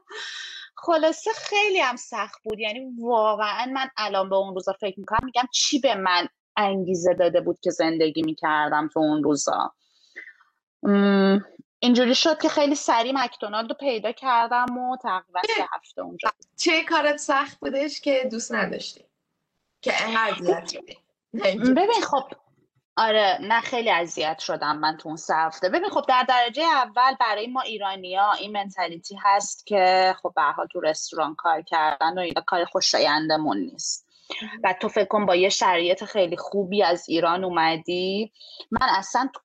خلاصه 0.86 1.30
خیلی 1.32 1.80
هم 1.80 1.96
سخت 1.96 2.42
بود. 2.44 2.58
یعنی 2.58 2.86
واقعا 3.00 3.66
من 3.74 3.88
الان 3.96 4.28
به 4.28 4.36
اون 4.36 4.54
روزا 4.54 4.72
فکر 4.80 5.00
می‌کنم 5.00 5.20
میگم 5.24 5.48
چی 5.52 5.80
به 5.80 5.94
من 5.94 6.28
انگیزه 6.56 7.14
داده 7.14 7.40
بود 7.40 7.58
که 7.62 7.70
زندگی 7.70 8.22
می‌کردم 8.22 8.88
تو 8.88 9.00
اون 9.00 9.22
روزا. 9.22 9.72
اینجوری 11.80 12.14
شد 12.14 12.38
که 12.38 12.48
خیلی 12.48 12.74
سریع 12.74 13.12
مکدونالد 13.14 13.68
رو 13.68 13.76
پیدا 13.80 14.12
کردم 14.12 14.78
و 14.78 14.96
تقریبا 14.96 15.40
سه 15.56 15.66
هفته 15.72 16.02
اونجا 16.02 16.30
چه 16.56 16.84
کارت 16.84 17.16
سخت 17.16 17.60
بودش 17.60 18.00
که 18.00 18.28
دوست 18.30 18.54
نداشتی؟ 18.54 19.04
که 19.82 19.92
انقدر 20.02 20.66
ببین 21.76 22.02
خب 22.10 22.24
آره 22.98 23.38
نه 23.42 23.60
خیلی 23.60 23.90
اذیت 23.90 24.38
شدم 24.38 24.78
من 24.78 24.96
تو 24.96 25.08
اون 25.08 25.16
سه 25.16 25.34
هفته. 25.36 25.68
ببین 25.68 25.90
خب 25.90 26.04
در 26.08 26.24
درجه 26.28 26.62
اول 26.62 27.14
برای 27.20 27.46
ما 27.46 27.60
ایرانیا 27.60 28.32
این 28.32 28.52
منتالیتی 28.52 29.18
هست 29.22 29.66
که 29.66 30.14
خب 30.22 30.32
به 30.36 30.42
حال 30.42 30.66
تو 30.66 30.80
رستوران 30.80 31.34
کار 31.34 31.62
کردن 31.62 32.18
و 32.18 32.20
اینا 32.20 32.42
کار 32.46 32.64
خوشایندمون 32.64 33.58
نیست. 33.58 34.07
و 34.64 34.74
تو 34.80 34.88
فکر 34.88 35.04
کن 35.04 35.26
با 35.26 35.36
یه 35.36 35.48
شرایط 35.48 36.04
خیلی 36.04 36.36
خوبی 36.36 36.82
از 36.82 37.08
ایران 37.08 37.44
اومدی. 37.44 38.32
من 38.70 38.86
اصلا 38.90 39.28
تو 39.34 39.40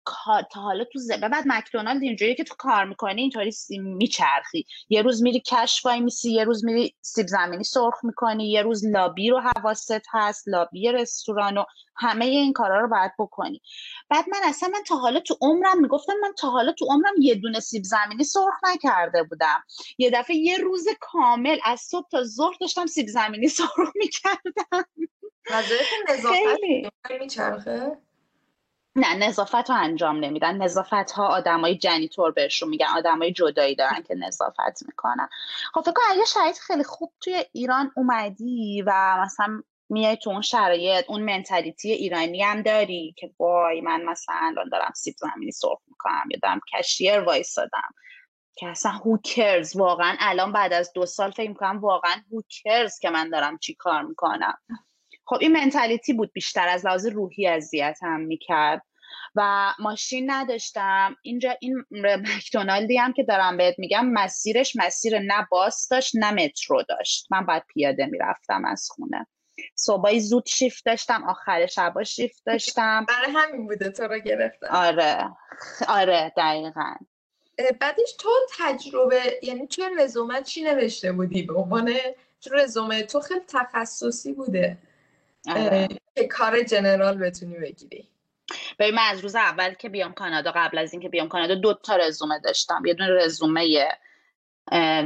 تا 0.51 0.61
حالا 0.61 0.83
تو 0.83 0.99
زبه 0.99 1.29
بعد 1.29 1.43
مکدونالد 1.47 2.03
اینجوری 2.03 2.35
که 2.35 2.43
تو 2.43 2.55
کار 2.57 2.85
می‌کنی 2.85 3.21
اینطوری 3.21 3.51
میچرخی. 3.69 4.65
یه 4.89 5.01
روز 5.01 5.23
میری 5.23 5.43
کشف 5.47 5.85
وای 5.85 5.99
میسی 5.99 6.31
یه 6.31 6.43
روز 6.43 6.65
میری 6.65 6.95
سیب 7.01 7.27
زمینی 7.27 7.63
سرخ 7.63 8.03
می‌کنی 8.03 8.51
یه 8.51 8.61
روز 8.61 8.85
لابی 8.85 9.29
رو 9.29 9.39
حواست 9.39 10.05
هست 10.11 10.47
لابی 10.47 10.91
رستوران 10.91 11.57
و 11.57 11.63
همه 11.95 12.25
این 12.25 12.53
کارا 12.53 12.81
رو 12.81 12.87
باید 12.87 13.11
بکنی. 13.19 13.61
بعد 14.09 14.25
من 14.29 14.39
اصلا 14.43 14.69
من 14.69 14.83
تا 14.87 14.95
حالا 14.95 15.19
تو 15.19 15.37
عمرم 15.41 15.81
می‌گفتم 15.81 16.13
من 16.21 16.33
تا 16.37 16.49
حالا 16.49 16.71
تو 16.71 16.85
عمرم 16.85 17.13
یه 17.21 17.35
دونه 17.35 17.59
سیب 17.59 17.83
زمینی 17.83 18.23
سرخ 18.23 18.53
نکرده 18.73 19.23
بودم. 19.23 19.63
یه 19.97 20.09
دفعه 20.09 20.35
یه 20.35 20.57
روز 20.57 20.85
کامل 21.01 21.57
از 21.65 21.79
صبح 21.79 22.07
تا 22.11 22.23
ظهر 22.23 22.53
داشتم 22.61 22.85
سیب 22.85 23.07
زمینی 23.07 23.47
سرخ 23.59 23.89
می‌کردم. 23.95 24.72
نظافت 26.09 26.59
میچرخه؟ 27.19 27.97
نه 28.95 29.15
نظافت 29.15 29.69
رو 29.69 29.75
انجام 29.75 30.19
نمیدن. 30.19 30.57
نظافت 30.57 31.11
ها 31.11 31.27
آدمای 31.27 31.77
جنیتور 31.77 32.31
بهشون 32.31 32.69
میگن. 32.69 32.85
آدمای 32.85 33.31
جدایی 33.33 33.75
دارن 33.75 34.03
که 34.03 34.15
نظافت 34.15 34.83
می‌کنن. 34.87 35.29
خب 35.73 35.81
فکر 35.81 35.91
کنم 35.91 36.05
اگه 36.09 36.25
شرایط 36.25 36.57
خیلی 36.57 36.83
خوب 36.83 37.13
توی 37.21 37.45
ایران 37.51 37.91
اومدی 37.95 38.83
و 38.87 39.17
مثلا 39.25 39.63
میای 39.89 40.17
تو 40.17 40.29
اون 40.29 40.41
شرایط 40.41 41.05
اون 41.09 41.21
منتالیتی 41.21 41.91
ایرانی 41.91 42.43
هم 42.43 42.61
داری 42.61 43.15
که 43.17 43.31
وای 43.39 43.81
من 43.81 44.03
مثلا 44.03 44.35
الان 44.41 44.69
دارم 44.69 44.91
سیب 44.95 45.15
زمینی 45.17 45.51
سرخ 45.51 45.79
می‌کنم 45.87 46.23
یا 46.31 46.39
دارم 46.43 46.59
کشیر 46.77 47.19
وایسادم. 47.19 47.93
که 48.55 48.67
اصلا 48.67 48.91
هو 48.91 49.17
کرز 49.17 49.75
واقعا 49.75 50.15
الان 50.19 50.51
بعد 50.51 50.73
از 50.73 50.91
دو 50.95 51.05
سال 51.05 51.31
فکر 51.31 51.49
می‌کنم 51.49 51.79
واقعا 51.79 52.15
هو 52.31 52.41
کرز 52.63 52.99
که 52.99 53.09
من 53.09 53.29
دارم 53.29 53.57
چی 53.57 53.75
کار 53.75 54.01
می‌کنم؟ 54.01 54.57
خب 55.25 55.37
این 55.41 55.51
منتالیتی 55.51 56.13
بود 56.13 56.31
بیشتر 56.33 56.67
از 56.67 56.85
لحاظ 56.85 57.05
روحی 57.05 57.47
اذیت 57.47 57.97
هم 58.01 58.19
می‌کرد 58.19 58.81
و 59.35 59.73
ماشین 59.79 60.31
نداشتم. 60.31 61.15
اینجا 61.21 61.55
این 61.61 61.85
مکدونالدی 61.91 62.97
هم 62.97 63.13
که 63.13 63.23
دارم 63.23 63.57
بهت 63.57 63.79
میگم 63.79 64.09
مسیرش 64.09 64.75
مسیر 64.75 65.19
نه 65.19 65.47
باس 65.51 65.87
داشت 65.91 66.15
نه 66.15 66.31
مترو 66.31 66.83
داشت. 66.89 67.27
من 67.31 67.45
باید 67.45 67.63
پیاده 67.73 68.05
می‌رفتم 68.05 68.65
از 68.65 68.87
خونه. 68.91 69.27
صبحی 69.75 70.19
زود 70.19 70.45
شیفت 70.45 70.85
داشتم 70.85 71.23
آخر 71.29 71.65
شبا 71.65 72.03
شیفت 72.03 72.43
داشتم. 72.45 73.05
برای 73.09 73.31
همین 73.35 73.67
بوده 73.67 73.89
تو 73.89 74.03
رو 74.03 74.19
گرفتم. 74.19 74.67
آره. 74.71 75.29
آره 75.87 76.33
دقیقا. 76.37 76.93
بعدش 77.57 78.13
تو 78.19 78.29
تجربه 78.59 79.39
یعنی 79.41 79.67
توی 79.67 79.85
رزومه 79.99 80.41
چی 80.41 80.63
نوشته 80.63 81.11
بودی؟ 81.11 81.43
به 81.43 81.53
عنوان 81.53 81.93
رزومه 82.51 83.03
تو 83.03 83.19
خیلی 83.19 83.41
تخصصی 83.47 84.33
بوده. 84.33 84.77
آره. 85.47 85.87
که 86.15 86.27
کار 86.27 86.63
general 86.63 87.17
بتونی 87.17 87.55
بگیری. 87.55 88.07
ببین 88.79 88.95
من 88.95 89.03
از 89.11 89.19
روز 89.19 89.35
اول 89.35 89.73
که 89.73 89.89
بیام 89.89 90.13
کانادا 90.13 90.51
قبل 90.55 90.77
از 90.77 90.93
اینکه 90.93 91.09
بیام 91.09 91.27
کانادا 91.27 91.55
دو 91.55 91.73
تا 91.73 91.95
رزومه 91.95 92.39
داشتم. 92.39 92.83
یه 92.85 92.93
دونه 92.93 93.09
رزومه 93.09 93.89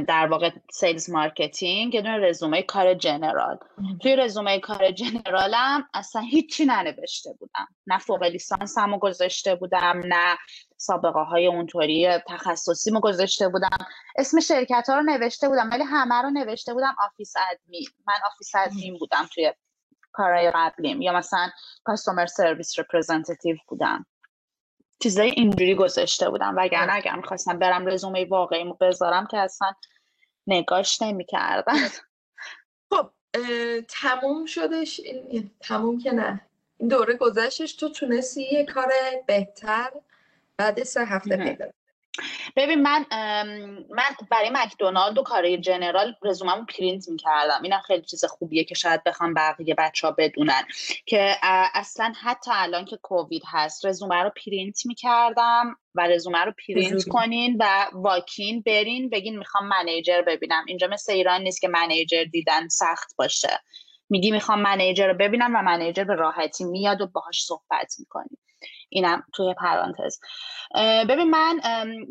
در 0.08 0.28
واقع 0.30 0.50
sales 0.72 1.10
marketing 1.10 1.94
یه 1.94 2.02
دونه 2.02 2.18
رزومه 2.18 2.62
کار 2.62 2.94
general. 2.94 3.58
توی 4.02 4.16
رزومه 4.16 4.60
کار 4.60 4.90
general 4.90 5.76
م 5.76 5.88
اصلا 5.94 6.22
هیچی 6.22 6.64
ننوشته 6.64 7.32
بودم. 7.40 7.68
نه 7.86 7.98
فوق 7.98 8.22
لیسانس 8.22 8.78
هم 8.78 8.98
گذاشته 8.98 9.54
بودم 9.54 10.02
نه 10.04 10.36
سابقه 10.76 11.20
های 11.20 11.46
اونطوری 11.46 12.18
تخصصی 12.18 12.90
مو 12.90 13.00
گذاشته 13.00 13.48
بودم. 13.48 13.78
اسم 14.16 14.40
شرکت 14.40 14.84
ها 14.88 14.94
رو 14.96 15.02
نوشته 15.02 15.48
بودم 15.48 15.70
ولی 15.70 15.84
همه 15.84 16.22
رو 16.22 16.30
نوشته 16.30 16.74
بودم 16.74 16.94
office 17.04 17.32
admin. 17.36 17.86
من 18.06 18.14
office 18.32 18.54
admin 18.54 18.98
بودم 18.98 19.28
توی 19.34 19.52
کارهای 20.12 20.50
قبلیم. 20.54 21.02
یا 21.02 21.12
مثلا 21.12 21.50
customer 21.84 22.26
service 22.26 22.78
representative 22.78 23.56
بودم. 23.68 24.06
چیزای 25.02 25.30
اینجوری 25.30 25.74
گذاشته 25.74 26.30
بودم. 26.30 26.54
وگرنه 26.56 26.92
اگر 26.92 27.16
می‌خواستم 27.16 27.58
برم 27.58 27.86
رزومه 27.86 28.24
واقعیمو 28.24 28.74
بذارم 28.74 29.26
که 29.26 29.38
اصلا 29.38 29.72
نگاش 30.46 31.02
نمی‌کردم. 31.02 31.74
خب 32.90 33.10
تموم 33.88 34.46
شدش. 34.46 35.00
این 35.00 35.50
تموم 35.60 35.98
که 35.98 36.12
نه. 36.12 36.40
این 36.78 36.88
دوره 36.88 37.14
گذشتش 37.14 37.72
تو 37.72 37.88
تونستی 37.88 38.42
یه 38.52 38.66
کار 38.66 38.92
بهتر 39.26 39.90
بعد 40.56 40.82
سه 40.82 41.04
هفته 41.04 41.36
پیدا 41.36 41.66
ببین 42.56 42.82
من 42.82 43.06
من 43.90 44.16
برای 44.30 44.50
مکدونالد 44.52 45.18
و 45.18 45.22
کارای 45.22 45.58
general 45.58 46.14
رزوممو 46.22 46.64
پرینت 46.64 47.08
می‌کردم. 47.08 47.62
اینم 47.62 47.80
خیلی 47.80 48.02
چیز 48.02 48.24
خوبیه 48.24 48.64
که 48.64 48.74
شاید 48.74 49.04
بخوام 49.04 49.34
بقیه 49.34 49.74
بچه 49.74 50.06
ها 50.06 50.14
بدونن 50.18 50.62
که 51.06 51.36
اصلا 51.74 52.12
حتی 52.22 52.50
الان 52.54 52.84
که 52.84 52.96
کووید 52.96 53.42
هست 53.46 53.86
رزومه 53.86 54.22
رو 54.22 54.30
پرینت 54.46 54.86
می‌کردم 54.86 55.76
و 55.94 56.06
رزومه 56.06 56.44
رو 56.44 56.52
پرینت 56.66 57.08
کنین 57.08 57.56
و 57.60 57.86
walk-in 57.92 58.62
برین 58.66 59.08
بگین 59.10 59.38
می‌خوام 59.38 59.68
manager 59.68 60.22
ببینم. 60.22 60.64
اینجا 60.68 60.86
مثل 60.86 61.12
ایران 61.12 61.42
نیست 61.42 61.60
که 61.60 61.68
manager 61.68 62.24
دیدن 62.24 62.68
سخت 62.68 63.16
باشه. 63.16 63.60
میگی 64.10 64.30
می‌خوام 64.30 64.60
manager 64.60 65.06
رو 65.06 65.14
ببینم 65.14 65.56
و 65.56 65.62
manager 65.62 66.04
به 66.04 66.14
راحتی 66.14 66.64
میاد 66.64 67.00
و 67.00 67.06
باهاش 67.06 67.44
صحبت 67.44 67.94
می‌کنیم 67.98 68.38
اینم 68.88 69.22
توی 69.34 69.54
پرانتز. 69.54 70.20
ببین 71.08 71.30
من 71.30 71.60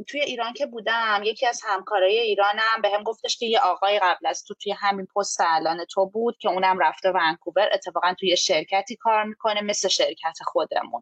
توی 0.07 0.21
ایران 0.21 0.53
که 0.53 0.65
بودم 0.65 1.21
یکی 1.23 1.47
از 1.47 1.61
همکارای 1.65 2.19
ایرانم 2.19 2.82
به 2.82 2.89
هم 2.89 3.03
گفتش 3.03 3.38
که 3.38 3.45
یه 3.45 3.59
آقای 3.59 3.99
قبل 3.99 4.28
از 4.28 4.43
تو 4.43 4.53
توی 4.53 4.71
همین 4.71 5.07
پست 5.15 5.41
الان 5.41 5.86
تو 5.86 6.05
بود 6.05 6.38
که 6.38 6.49
اونم 6.49 6.80
رفته 6.80 7.11
ونکوور 7.11 7.69
اتفاقا 7.73 8.13
توی 8.19 8.38
شرکتی 8.38 8.95
کار 8.95 9.23
می‌کنه 9.23 9.61
مثل 9.61 9.88
شرکت 9.88 10.38
خودمون. 10.45 11.01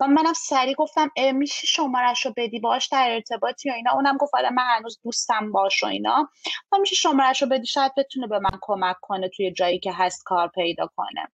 و 0.00 0.06
منم 0.06 0.32
سریع 0.32 0.74
گفتم 0.74 1.10
میشه 1.34 1.66
شمارش 1.66 2.26
رو 2.26 2.32
بدی 2.36 2.60
باش 2.60 2.86
در 2.86 3.10
ارتباطی 3.10 3.68
یا 3.68 3.74
اینا؟ 3.74 3.92
اونم 3.92 4.16
گفت 4.16 4.34
آره 4.34 4.50
من 4.50 4.62
هنوز 4.76 5.00
دوستم 5.04 5.52
باش 5.52 5.82
و 5.84 5.86
اینا. 5.86 6.28
و 6.72 6.78
میشه 6.78 6.96
شمارش 6.96 7.42
رو 7.42 7.48
بدی 7.48 7.66
شاید 7.66 7.92
بتونه 7.96 8.26
به 8.26 8.38
من 8.38 8.58
کمک 8.60 8.96
کنه 9.00 9.28
توی 9.28 9.52
جایی 9.52 9.78
که 9.78 9.92
هست 9.92 10.22
کار 10.24 10.48
پیدا 10.48 10.90
کنه. 10.96 11.28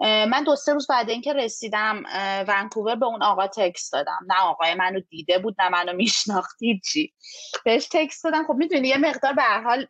من 0.00 0.44
دو 0.44 0.56
سه 0.56 0.72
روز 0.72 0.86
بعد 0.86 1.10
اینکه 1.10 1.32
رسیدم 1.32 2.02
ونکوور 2.48 2.94
به 2.94 3.06
اون 3.06 3.22
آقا 3.22 3.46
تکس 3.46 3.90
دادم. 3.90 4.18
نه 4.26 4.40
آقای 4.40 4.74
منو 4.74 5.00
دیده 5.00 5.38
بود 5.38 5.56
نه 5.62 5.68
منو 5.68 5.92
میشناختی 6.02 6.80
چی؟ 6.84 7.14
بهش 7.64 7.88
تکس 7.92 8.22
دادم. 8.22 8.46
خب 8.46 8.54
می‌دونی 8.54 8.88
یه 8.88 8.98
مقدار 8.98 9.32
به 9.32 9.42
حال 9.42 9.86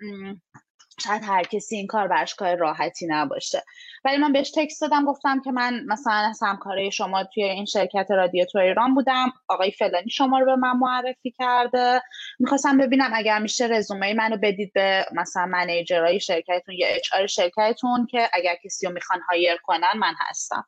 شاید 1.01 1.25
هر 1.25 1.43
کسی 1.43 1.77
این 1.77 1.87
کار 1.87 2.09
برش 2.09 2.35
کار 2.35 2.57
راحتی 2.57 3.07
نباشه. 3.07 3.63
ولی 4.05 4.17
من 4.17 4.33
بهش 4.33 4.51
تکست 4.51 4.81
دادم 4.81 5.05
گفتم 5.05 5.41
که 5.41 5.53
من 5.53 5.85
مثلا 5.87 6.13
از 6.13 6.43
همکاره 6.43 6.91
شما 6.91 7.25
توی 7.25 7.45
این 7.45 7.65
شرکت 7.65 8.11
رادیو 8.11 8.45
تو 8.45 8.59
ایران 8.59 8.95
بودم 8.95 9.33
آقای 9.49 9.71
فلانی 9.71 10.11
شما 10.11 10.39
رو 10.39 10.47
به 10.47 10.57
من 10.57 10.77
معرفی 10.77 11.31
کرده. 11.39 12.03
می‌خواستم 12.39 12.79
ببینم 12.79 13.11
اگر 13.15 13.39
میشه 13.39 13.67
رزومه 13.67 14.15
منو 14.15 14.37
بدید 14.37 14.73
به 14.73 15.07
مثلا 15.13 15.47
منیجرهای 15.47 16.21
شرکتتون 16.21 16.75
یا 16.75 16.89
اچ 16.89 17.15
آر 17.15 17.27
شرکتتون 17.27 18.07
که 18.07 18.31
اگر 18.33 18.55
کسی 18.65 18.87
رو 18.87 18.93
می‌خوان 18.93 19.21
هایر 19.29 19.57
کنن 19.57 19.93
من 19.99 20.15
هستم. 20.19 20.67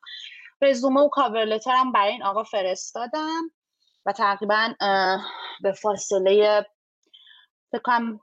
رزومه 0.61 1.01
و 1.01 1.09
کاور 1.09 1.59
هم 1.67 1.91
برای 1.91 2.11
این 2.11 2.23
آقا 2.23 2.43
فرستادم 2.43 3.51
و 4.05 4.11
تقریبا 4.11 4.73
به 5.61 5.71
فاصله 5.71 6.65
فکر 7.71 7.95
کنم 7.95 8.19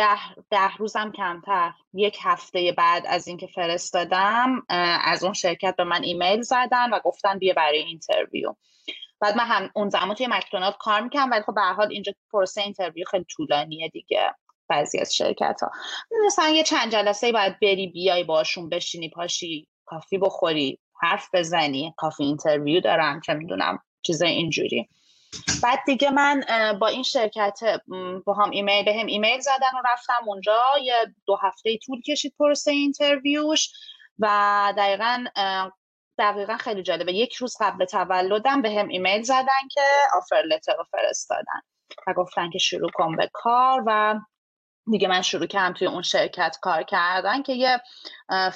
ده, 0.00 0.34
ده 0.50 0.76
روزم 0.76 1.12
کمتر. 1.12 1.72
یک 1.94 2.18
هفته 2.22 2.72
بعد 2.72 3.02
از 3.06 3.28
اینکه 3.28 3.46
فرستادم 3.46 4.62
از 5.04 5.24
اون 5.24 5.32
شرکت 5.32 5.76
به 5.76 5.84
من 5.84 6.02
ایمیل 6.02 6.42
زدن 6.42 6.90
و 6.90 7.00
گفتن 7.04 7.38
بیا 7.38 7.54
برای 7.54 7.78
interview. 7.78 8.54
بعد 9.20 9.36
من 9.36 9.44
هم 9.44 9.70
اون 9.74 9.88
زمان 9.88 10.14
توی 10.14 10.26
مکدونالد 10.30 10.76
کار 10.78 11.00
می‌کنم 11.00 11.30
ولی 11.30 11.42
خب 11.42 11.54
به 11.54 11.57
هر 11.57 11.60
حال 11.60 11.88
اینجا 11.90 12.12
پروسه 12.32 12.60
interview 12.60 13.04
خیلی 13.10 13.24
طولانیه 13.24 13.88
دیگه. 13.88 14.34
بعضی 14.68 14.98
از 14.98 15.14
شرکت 15.14 15.60
ها 15.62 15.70
مثلا 16.26 16.48
یه 16.48 16.62
چند 16.62 16.92
جلسه 16.92 17.32
باید 17.32 17.60
بری 17.60 17.86
بیای 17.86 18.24
باشون 18.24 18.68
بشینی 18.68 19.08
پاشی 19.08 19.68
coffee 19.84 20.18
بخوری 20.18 20.78
حرف 21.02 21.28
بزنی. 21.32 21.94
coffee 21.96 22.24
interview 22.24 22.80
دارم 22.80 23.20
چه 23.20 23.34
می‌دونم 23.34 23.78
چیزای 24.02 24.30
اینجوری. 24.30 24.88
بعد 25.62 25.78
دیگه 25.86 26.10
من 26.10 26.44
با 26.80 26.86
این 26.86 27.02
شرکت 27.02 27.60
با 28.24 28.34
هم 28.34 28.50
ایمیل 28.50 28.84
به 28.84 28.94
هم 29.00 29.06
ایمیل 29.06 29.40
زدن 29.40 29.78
و 29.78 29.82
رفتم 29.92 30.24
اونجا. 30.26 30.62
یه 30.82 30.94
دو 31.26 31.36
هفته 31.42 31.78
طول 31.86 32.02
کشید 32.02 32.34
پروسه 32.38 32.70
interviewش 32.70 33.72
و 34.18 34.28
دقیقا 34.76 35.24
دقیقا 36.18 36.56
خیلی 36.56 36.82
جالبه. 36.82 37.12
یک 37.12 37.34
روز 37.34 37.56
قبل 37.60 37.84
تولدم 37.84 38.62
به 38.62 38.70
هم 38.70 38.88
ایمیل 38.88 39.22
زدن 39.22 39.68
که 39.70 39.82
offer 40.16 40.42
letter 40.46 40.74
رو 40.78 40.84
فرستادن 40.92 41.60
و 42.06 42.12
گفتن 42.12 42.50
که 42.50 42.58
شروع 42.58 42.90
کن 42.94 43.16
به 43.16 43.30
کار 43.32 43.82
و 43.86 44.20
دیگه 44.90 45.08
من 45.08 45.22
شروع 45.22 45.46
کردم 45.46 45.74
توی 45.74 45.86
اون 45.86 46.02
شرکت 46.02 46.56
کار 46.62 46.82
کردن 46.82 47.42
که 47.42 47.52
یه 47.52 47.80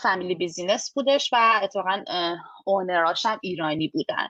family 0.03 0.35
business 0.35 0.93
بودش 0.95 1.33
و 1.33 1.61
اتفاقا 1.62 2.05
ownerاش 2.65 3.27
هم 3.27 3.39
ایرانی 3.43 3.89
بودن. 3.89 4.29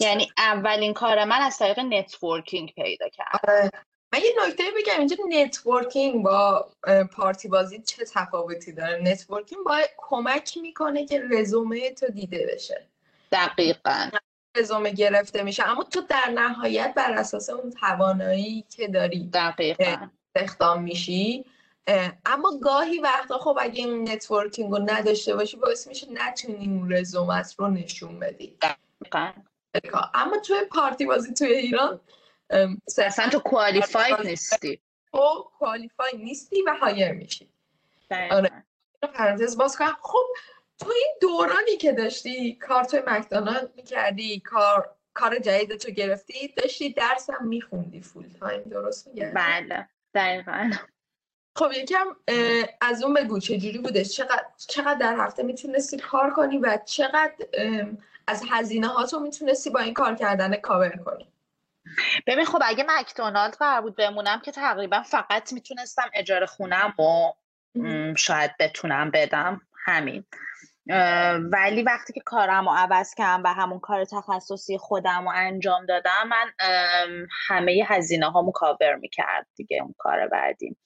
یعنی 0.00 0.32
اولین 0.38 0.94
کار 0.94 1.24
من 1.24 1.40
از 1.40 1.58
طریق 1.58 1.80
networking 1.80 2.72
پیدا 2.74 3.08
کردم 3.08 3.40
آره. 3.48 3.70
من 4.12 4.20
یه 4.20 4.46
نکته 4.46 4.62
بگم 4.76 4.98
اینجا 4.98 5.16
networking 5.28 6.22
با 6.24 6.68
پارتی 7.16 7.48
بازی 7.48 7.82
چه 7.82 8.04
تفاوتی 8.04 8.72
داره؟ 8.72 9.02
networking 9.02 9.64
با 9.64 9.80
کمک 9.96 10.58
می‌کنه 10.58 11.06
که 11.06 11.22
رزومه‌تو 11.30 12.06
دیده 12.06 12.48
بشه. 12.52 12.86
دقیقا. 13.32 14.10
رزومه 14.56 14.90
گرفته 14.90 15.42
میشه. 15.42 15.68
اما 15.68 15.84
تو 15.84 16.00
در 16.00 16.32
نهایت 16.34 16.92
بر 16.96 17.12
اساس 17.12 17.50
اون 17.50 17.70
توانایی 17.70 18.64
که 18.76 18.88
داری 18.88 19.30
دقیقا. 19.34 20.10
استخدام 20.36 20.82
میشی. 20.82 21.44
اما 22.26 22.58
گاهی 22.62 22.98
وقتا 22.98 23.38
خب 23.38 23.58
اگه 23.60 23.84
این 23.84 24.08
networking 24.08 24.72
رو 24.72 24.78
نداشته 24.78 25.36
باشی 25.36 25.56
باعث 25.56 25.88
میشه 25.88 26.06
نتونی 26.12 26.66
اون 26.66 26.92
رزومت 26.92 27.54
رو 27.58 27.68
نشون 27.68 28.18
بدی. 28.18 28.56
دقیقا. 28.62 29.32
اما 30.14 30.38
توی 30.38 30.64
پارتی 30.70 31.06
بازی 31.06 31.34
توی 31.34 31.52
ایران 31.52 32.00
اصلا 32.98 33.28
تو 33.28 33.38
qualify 33.38 34.14
نیستی 34.24 34.80
تو 35.12 35.50
qualify 35.58 36.12
نیستی 36.16 36.62
و 36.62 36.74
hire 36.80 37.12
میشی 37.12 37.48
آره 38.30 38.64
پرانتز 39.14 39.56
باز 39.56 39.76
کنم 39.76 39.96
خب 40.02 40.26
تو 40.78 40.90
این 40.90 41.14
دورانی 41.20 41.76
که 41.76 41.92
داشتی 41.92 42.54
کار 42.54 42.84
توی 42.84 43.02
مکدونالد 43.06 43.72
می‌کردی 43.76 44.40
کار 44.40 44.94
کار 45.14 45.38
جدیدتو 45.38 45.90
گرفتی 45.90 46.48
داشتی 46.56 46.92
درس 46.92 47.30
هم 47.30 47.48
میخوندی 47.48 48.00
full 48.00 48.24
time 48.40 48.62
درست 48.62 49.08
میگه 49.08 49.32
بله 49.34 49.88
دقیقا 50.14 50.70
خب 51.56 51.72
یکم 51.72 52.16
از 52.80 53.02
اون 53.02 53.14
بگو 53.14 53.38
چجوری 53.38 53.78
بوده 53.78 54.04
چقدر, 54.04 54.46
چقدر 54.56 54.94
در 54.94 55.16
هفته 55.16 55.42
می‌تونستی 55.42 55.96
کار 55.96 56.30
کنی 56.30 56.58
و 56.58 56.78
چقدر 56.84 57.34
از 58.28 58.44
هزینه 58.50 58.88
ها 58.88 59.06
تو 59.06 59.20
می‌تونستی 59.20 59.70
با 59.70 59.80
این 59.80 59.94
کار 59.94 60.14
کردن 60.14 60.56
کاور 60.56 60.96
کنی. 61.06 61.32
ببین 62.26 62.44
خب 62.44 62.58
اگه 62.64 62.84
مکدونالد 62.88 63.54
قرار 63.54 63.80
بود 63.80 63.96
بمونم 63.96 64.40
که 64.40 64.52
تقریبا 64.52 65.02
فقط 65.02 65.52
می‌تونستم 65.52 66.10
اجاره 66.14 66.46
خونم 66.46 66.94
و 66.98 67.32
شاید 68.16 68.50
بتونم 68.60 69.10
بدم. 69.10 69.60
همین. 69.84 70.24
ولی 71.52 71.82
وقتی 71.82 72.12
که 72.12 72.20
کارم 72.20 72.68
رو 72.68 72.74
عوض 72.74 73.14
کردم 73.14 73.42
و 73.44 73.48
همون 73.48 73.80
کار 73.80 74.04
تخصصی 74.04 74.78
خودم 74.78 75.24
رو 75.24 75.32
انجام 75.34 75.86
دادم 75.86 76.28
من 76.28 76.52
همه 77.46 77.84
هزینه 77.86 78.30
ها 78.30 78.50
کاور 78.54 78.94
می‌کرد 78.94 79.46
دیگه 79.56 79.82
اون 79.82 79.94
کار 79.98 80.28
بعدیم 80.28 80.76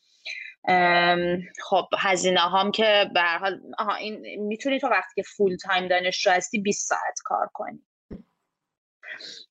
خب 1.63 1.89
هزینه 1.99 2.41
هم 2.41 2.71
که 2.71 3.11
به 3.15 3.23
حال 3.23 3.61
این 3.99 4.47
می‌تونی 4.47 4.81
تو 4.81 4.87
وقتی 4.89 5.23
که 5.23 5.23
فول 5.23 5.57
تایم 5.57 5.89
دانشجو 5.89 6.31
هستی 6.31 6.59
20 6.59 6.89
ساعت 6.89 7.21
کار 7.25 7.51
کنی. 7.53 7.83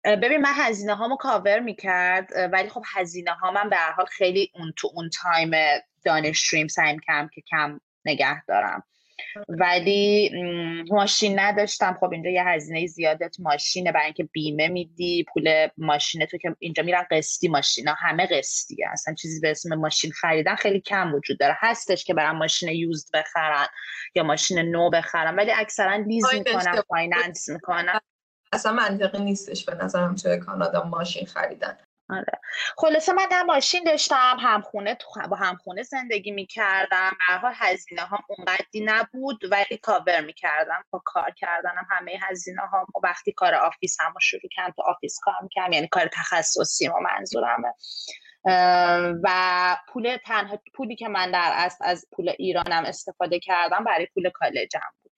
ببین 0.05 0.41
من 0.41 0.53
هزینه 0.55 0.95
هامو 0.95 1.15
کاور 1.15 1.59
می‌کرد 1.59 2.29
ولی 2.51 2.69
خب 2.69 2.83
هزینه 2.95 3.31
ها 3.31 3.51
من 3.51 3.69
به 3.69 3.75
هر 3.75 3.91
حال 3.91 4.05
خیلی 4.05 4.51
اون 4.55 4.73
تو 4.77 4.89
اون 4.93 5.09
time 5.09 5.51
دانشجویم 6.05 6.67
سعی 6.67 6.97
کم 7.07 7.29
که 7.33 7.41
کم 7.41 7.79
نگه 8.05 8.45
دارم. 8.45 8.83
ولی 9.49 10.31
ماشین 10.89 11.39
نداشتم. 11.39 11.97
خب 11.99 12.11
اینجا 12.11 12.29
یه 12.29 12.43
هزینه 12.47 12.87
زیادت 12.87 13.35
ماشینه. 13.39 13.91
برای 13.91 14.05
اینکه 14.05 14.23
بیمه 14.23 14.67
میدی 14.67 15.25
پول 15.33 15.67
ماشین 15.77 16.25
تو 16.25 16.37
که 16.37 16.55
اینجا 16.59 16.83
میرن 16.83 17.05
قسطی 17.11 17.47
ماشینا. 17.47 17.95
همه 17.99 18.27
قسطیه. 18.27 18.85
اصلا 18.91 19.13
چیزی 19.13 19.39
به 19.39 19.51
اسم 19.51 19.75
ماشین 19.75 20.11
خریدن 20.11 20.55
خیلی 20.55 20.79
کم 20.81 21.13
وجود 21.13 21.39
داره. 21.39 21.57
هستش 21.59 22.05
که 22.05 22.13
برن 22.13 22.31
ماشین 22.31 22.69
used 22.69 23.09
بخرن 23.13 23.67
یا 24.15 24.23
ماشین 24.23 24.59
نو 24.59 24.89
بخرن. 24.89 25.35
ولی 25.35 25.51
اکثرا 25.51 25.95
lease 25.95 26.25
می‌کنن 26.33 26.81
finance 26.87 27.49
می‌کنن. 27.49 27.99
اصلا 28.53 28.71
منطقی 28.71 29.23
نیستش 29.23 29.65
به 29.65 29.75
نظرم 29.83 30.15
توی 30.15 30.37
کانادا 30.37 30.83
ماشین 30.83 31.25
خریدن. 31.25 31.77
آره. 32.11 32.41
خلاصه 32.77 33.13
من 33.13 33.27
هم 33.31 33.45
ماشین 33.45 33.83
نداشتم 33.83 34.37
همخونه 34.39 34.97
با 35.29 35.37
همخونه 35.37 35.83
زندگی 35.83 36.31
می‌کردم. 36.31 37.11
به 37.41 37.49
هزینه 37.55 38.01
هم 38.01 38.23
اونقدی 38.29 38.85
نبود 38.85 39.51
ولی 39.51 39.77
کاور 39.77 40.21
می‌کردم. 40.21 40.85
با 40.89 41.01
کار 41.05 41.31
کردنم 41.31 41.87
همه 41.89 42.19
هزینه 42.29 42.61
ها 42.61 42.87
و 42.95 42.99
وقتی 43.03 43.31
کار 43.31 43.55
office 43.55 43.97
هم 44.01 44.13
شروع 44.21 44.49
کردم 44.51 44.73
تو 44.75 44.81
office 44.81 45.19
کار 45.21 45.35
می‌کردم. 45.41 45.73
یعنی 45.73 45.87
کار 45.87 46.07
تخصصی 46.07 46.87
ما 46.87 46.99
منظورمه. 46.99 47.73
و 49.23 49.77
پول 49.87 50.17
تنها 50.25 50.59
پولی 50.73 50.95
که 50.95 51.07
من 51.07 51.31
در 51.31 51.51
اصل 51.55 51.85
از 51.87 52.05
پول 52.11 52.33
ایرانم 52.39 52.85
استفاده 52.85 53.39
کردم 53.39 53.83
برای 53.83 54.07
پول 54.13 54.29
کالجم 54.29 54.79
بود. 55.03 55.11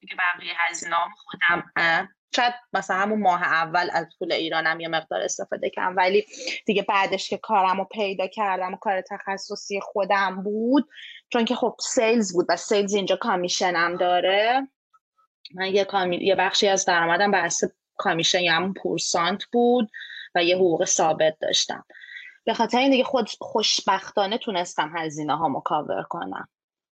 دیگه 0.00 0.16
بقیه 0.16 0.54
هزینه 0.58 0.96
خودم 1.16 1.72
شاید 2.36 2.54
مثلا 2.72 2.96
همون 2.96 3.20
ماه 3.20 3.42
اول 3.42 3.88
از 3.92 4.06
پول 4.18 4.32
ایرانم 4.32 4.80
یه 4.80 4.88
مقدار 4.88 5.20
استفاده 5.20 5.70
کردم 5.70 5.96
ولی 5.96 6.26
دیگه 6.66 6.82
بعدش 6.82 7.28
که 7.28 7.38
کارم 7.38 7.78
رو 7.78 7.84
پیدا 7.84 8.26
کردم 8.26 8.74
و 8.74 8.76
کار 8.76 9.00
تخصصی 9.00 9.80
خودم 9.80 10.42
بود 10.42 10.88
چون 11.28 11.44
که 11.44 11.54
خب 11.54 11.76
سیلز 11.80 12.32
بود 12.32 12.46
و 12.48 12.56
سیلز 12.56 12.94
اینجا 12.94 13.16
کامیشنم 13.16 13.96
داره. 13.96 14.68
من 15.54 15.66
یه, 15.66 15.84
کامی... 15.84 16.16
یه 16.16 16.34
بخشی 16.34 16.68
از 16.68 16.84
درآمدم 16.84 17.30
بحث 17.30 17.64
کامیشن 17.96 18.40
یا 18.40 18.52
همون 18.52 18.74
پورسانت 18.74 19.44
بود 19.44 19.90
و 20.34 20.44
یه 20.44 20.56
حقوق 20.56 20.84
ثابت 20.84 21.36
داشتم. 21.40 21.84
به 22.44 22.54
خاطر 22.54 22.78
این 22.78 22.90
دیگه 22.90 23.04
خود 23.04 23.30
خوشبختانه 23.40 24.38
تونستم 24.38 24.92
هزینه 24.96 25.36
ها 25.36 25.48
مکاور 25.48 26.02
کنم. 26.02 26.48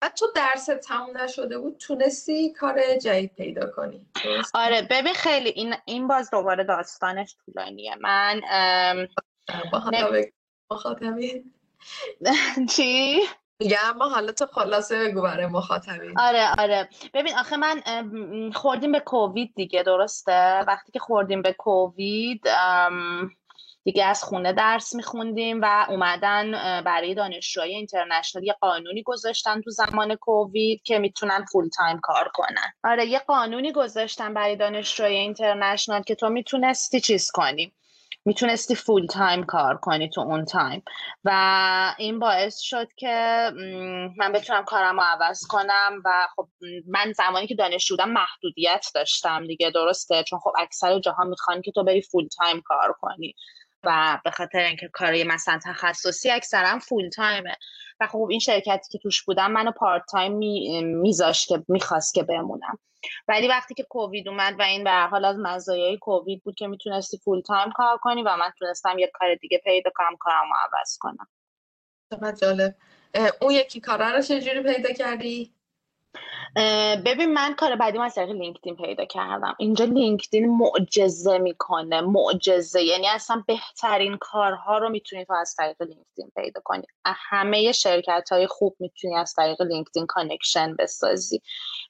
بعد 0.01 0.14
تو 0.14 0.26
درس 0.36 0.68
تموم 0.86 1.18
نشده 1.18 1.59
بود 1.59 1.76
تونستی 1.78 2.53
کار 2.53 2.96
جدید 3.03 3.34
پیدا 3.34 3.66
کنی. 3.66 4.07
آره 4.55 4.82
ببین 4.90 5.14
خیلی 5.14 5.48
این 5.48 5.74
این 5.84 6.09
باز 6.09 6.30
دوباره 6.30 6.64
داستانش 6.64 7.36
طولانیه. 7.44 7.94
من 8.01 8.40
مخاطبین؟ 10.70 11.53
چی؟ 12.76 13.20
میگم 13.61 13.78
اما 13.84 14.09
حالا 14.09 14.32
تو 14.32 14.46
خلاصه 14.46 15.09
بگو 15.09 15.22
برای 15.22 15.46
مخاطبین. 15.46 16.18
آره 16.18 16.48
آره. 16.59 16.88
ببین 17.14 17.38
آخه 17.38 17.57
من 17.57 17.82
خوردیم 18.53 18.92
به 18.92 19.01
کووید 19.01 19.53
دیگه 19.55 19.82
درسته؟ 19.82 20.64
وقتی 20.66 20.92
که 20.92 20.98
خوردیم 20.98 21.42
به 21.42 21.53
کووید 21.53 22.48
دیگه 23.85 24.05
از 24.05 24.24
خونه 24.24 24.53
درس 24.53 24.95
میخوندیم 24.95 25.61
و 25.62 25.87
اومدن 25.89 26.53
برای 26.83 27.14
دانشجوهای 27.14 27.74
international 27.74 28.45
یه 28.45 28.57
قانونی 28.61 29.03
گذاشتن 29.03 29.61
تو 29.61 29.70
زمان 29.70 30.14
کووید 30.14 30.83
که 30.83 30.99
می‌تونن 30.99 31.45
full 31.53 31.68
time 31.76 32.01
کار 32.03 32.31
کنن. 32.35 32.72
آره 32.85 33.07
یه 33.07 33.18
قانونی 33.18 33.72
گذاشتن 33.72 34.35
برای 34.35 34.57
دانشجوهای 34.57 35.16
international 35.16 36.03
که 36.03 36.14
تو 36.14 36.28
می‌تونستی 36.28 37.01
چیز 37.01 37.31
کنی. 37.31 37.72
می‌تونستی 38.24 38.74
full 38.74 39.07
time 39.07 39.45
کار 39.45 39.76
کنی 39.76 40.11
تو 40.11 40.20
اون 40.20 40.45
time 40.45 40.83
و 41.24 41.95
این 41.99 42.18
باعث 42.18 42.59
شد 42.59 42.89
که 42.97 43.51
من 44.18 44.33
بتونم 44.33 44.64
کارم 44.64 45.01
رو 45.01 45.03
عوض 45.07 45.47
کنم 45.49 46.03
و 46.05 46.11
خب 46.37 46.49
من 46.89 47.12
زمانی 47.12 47.47
که 47.47 47.55
دانشجو 47.55 47.97
بودم 47.97 48.11
محدودیت 48.11 48.87
داشتم 48.95 49.47
دیگه 49.47 49.70
درسته؟ 49.70 50.22
چون 50.22 50.39
خب 50.39 50.53
اکثر 50.59 50.99
جاها 50.99 51.24
می‌خوان 51.24 51.62
که 51.62 51.72
تو 51.72 51.85
بری 51.85 52.03
full 52.03 52.28
time 52.39 52.61
کار 52.61 52.95
کنی. 53.01 53.35
و 53.85 54.18
به 54.24 54.31
خاطر 54.31 54.59
اینکه 54.59 54.89
کاری 54.89 55.24
مثلا 55.24 55.59
تخصصی 55.64 56.31
اکثرا 56.31 56.78
full 56.78 57.09
timeه 57.09 57.57
و 58.01 58.07
خب 58.07 58.26
این 58.31 58.41
شرکتی 58.41 58.89
که 58.93 58.99
توش 58.99 59.22
بودم 59.22 59.53
منو 59.53 59.72
part 59.72 60.03
time 60.11 60.35
میذاشت 60.85 61.49
که 61.49 61.64
می‌خواست 61.68 62.14
که 62.14 62.22
بمونم. 62.22 62.78
ولی 63.28 63.49
وقتی 63.49 63.74
که 63.74 63.83
کووید 63.83 64.28
اومد 64.28 64.55
و 64.59 64.62
این 64.62 64.85
به 64.85 64.91
حال 64.91 65.24
از 65.24 65.37
مزایای 65.39 65.99
کووید 65.99 66.43
بود 66.45 66.55
که 66.55 66.66
می‌تونستی 66.66 67.18
full 67.18 67.41
time 67.41 67.72
کار 67.76 67.99
کنی 67.99 68.22
و 68.22 68.37
من 68.37 68.53
تونستم 68.59 68.99
یه 68.99 69.11
کار 69.14 69.35
دیگه 69.35 69.61
پیدا 69.64 69.91
کنم 69.95 70.16
کارم 70.18 70.49
عوض 70.64 70.99
کنم. 71.01 71.28
چقدر 72.11 72.37
جالب. 72.37 72.74
اون 73.41 73.51
یکی 73.51 73.81
کارا 73.81 74.11
رو 74.11 74.22
چجوری 74.22 74.62
پیدا 74.62 74.93
کردی؟ 74.93 75.55
ببین 77.05 77.33
من 77.33 77.55
کار 77.55 77.77
بعدی 77.77 77.99
از 77.99 78.15
طریق 78.15 78.31
لینکدین 78.31 78.77
پیدا 78.77 79.05
کردم. 79.05 79.55
اینجا 79.59 79.85
لینکدین 79.85 80.57
معجزه 80.57 81.39
می‌کنه. 81.39 82.01
معجزه. 82.01 82.83
یعنی 82.83 83.07
اصلا 83.07 83.45
بهترین 83.47 84.17
کارها 84.21 84.79
رو 84.79 84.89
می‌تونی 84.89 85.25
تو 85.25 85.33
از 85.33 85.55
طریق 85.59 85.83
لینکدین 85.83 86.33
پیدا 86.37 86.61
کنی. 86.65 86.83
همه 87.05 87.73
شرکت 87.73 88.29
های 88.33 88.47
خوب 88.47 88.77
می‌تونی 88.79 89.17
از 89.17 89.35
طریق 89.35 89.63
لینکدین 89.63 90.07
connection 90.07 90.76
بسازی. 90.77 91.43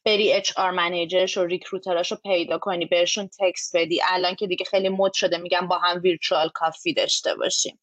بری 0.05 0.33
HR 0.33 0.71
managerش 0.71 1.39
و 1.39 1.45
recruiterاش 1.45 2.13
رو 2.13 2.19
پیدا 2.23 2.59
کنی. 2.59 2.87
بهشون 2.87 3.29
text 3.41 3.77
بدی. 3.77 4.01
الان 4.09 4.35
که 4.35 4.47
دیگه 4.47 4.65
خیلی 4.65 4.89
مد 4.89 5.13
شده 5.13 5.39
میگم 5.39 5.69
با 5.69 5.79
هم 5.79 6.01
virtual 6.03 6.49
coffee 6.55 6.95
داشته 6.95 7.35
باشیم. 7.35 7.81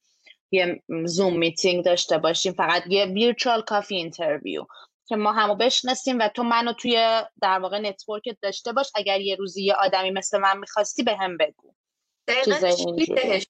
یه 0.51 0.83
Zoom 1.05 1.37
meeting 1.37 1.85
داشته 1.85 2.17
باشیم. 2.17 2.53
فقط 2.53 2.83
یه 2.87 3.05
virtual 3.05 3.61
coffee 3.61 3.95
interview 3.95 4.65
که 5.07 5.15
ما 5.15 5.31
همو 5.31 5.55
بشناسیم 5.55 6.19
و 6.19 6.27
تو 6.27 6.43
منو 6.43 6.73
توی 6.73 7.21
در 7.41 7.59
واقع 7.59 7.79
networkت 7.79 8.37
داشته 8.41 8.71
باش 8.71 8.91
اگر 8.95 9.21
یه 9.21 9.35
روزی 9.35 9.63
یه 9.63 9.73
آدمی 9.73 10.11
مثل 10.11 10.37
من 10.37 10.57
می‌خواستی 10.57 11.03
به 11.03 11.15
هم 11.15 11.37
بگو. 11.37 11.73
چی, 12.75 13.13
بهش 13.13 13.47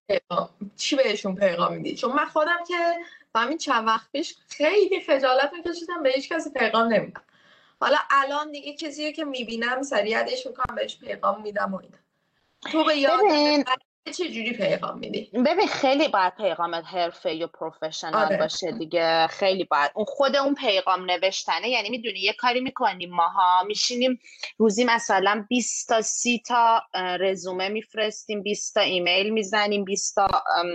چی 0.77 0.95
بهشون 0.95 1.35
پیغام 1.35 1.73
میدی؟ 1.73 1.95
چون 1.95 2.11
من 2.11 2.25
خودم 2.25 2.57
که 2.67 2.75
همین 3.35 3.57
چند 3.57 3.87
وقت 3.87 4.11
پیش 4.11 4.35
خیلی 4.49 5.01
خجالت 5.01 5.51
میکشیدم 5.53 6.03
به 6.03 6.09
هیچ 6.09 6.29
کسی 6.29 6.49
پیغام 6.49 6.93
نمیدم. 6.93 7.21
حالا 7.79 7.97
الان 8.11 8.51
دیگه 8.51 8.73
کسی 8.73 9.13
که 9.13 9.25
می‌بینم 9.25 9.81
سریعتش 9.81 10.47
می‌کنم 10.47 10.75
بهش 10.75 10.97
پیغام 10.97 11.41
میدم 11.41 11.73
و 11.73 11.77
اینا. 11.77 11.97
تو 12.71 12.83
به 12.83 12.97
یاد 12.97 13.19
چه 14.11 14.29
جوری 14.29 14.53
پیغام 14.53 14.99
میدی؟ 14.99 15.31
ببین 15.45 15.67
خیلی 15.67 16.07
باید 16.07 16.35
پیغامت 16.35 16.85
حرفه 16.85 17.35
یا 17.35 17.47
professional 17.47 18.25
آره. 18.25 18.37
باشه 18.37 18.71
دیگه. 18.71 19.27
خیلی 19.27 19.63
باید. 19.63 19.91
اون 19.95 20.05
خود 20.05 20.35
اون 20.35 20.55
پیغام 20.55 21.11
نوشتنه 21.11 21.69
یعنی 21.69 21.89
می‌دونی 21.89 22.19
یه 22.19 22.33
کاری 22.33 22.61
می‌کنیم 22.61 23.09
ماها 23.09 23.63
میشینیم 23.63 24.19
روزی 24.57 24.85
مثلا 24.85 25.45
20 25.49 25.89
تا 25.89 26.01
30 26.01 26.39
تا 26.47 26.81
رزومه 27.19 27.69
میفرستیم 27.69 28.43
20 28.43 28.73
تا 28.73 28.81
ایمیل 28.81 29.29
می‌زنیم 29.29 29.83
20 29.83 30.15
تا 30.15 30.27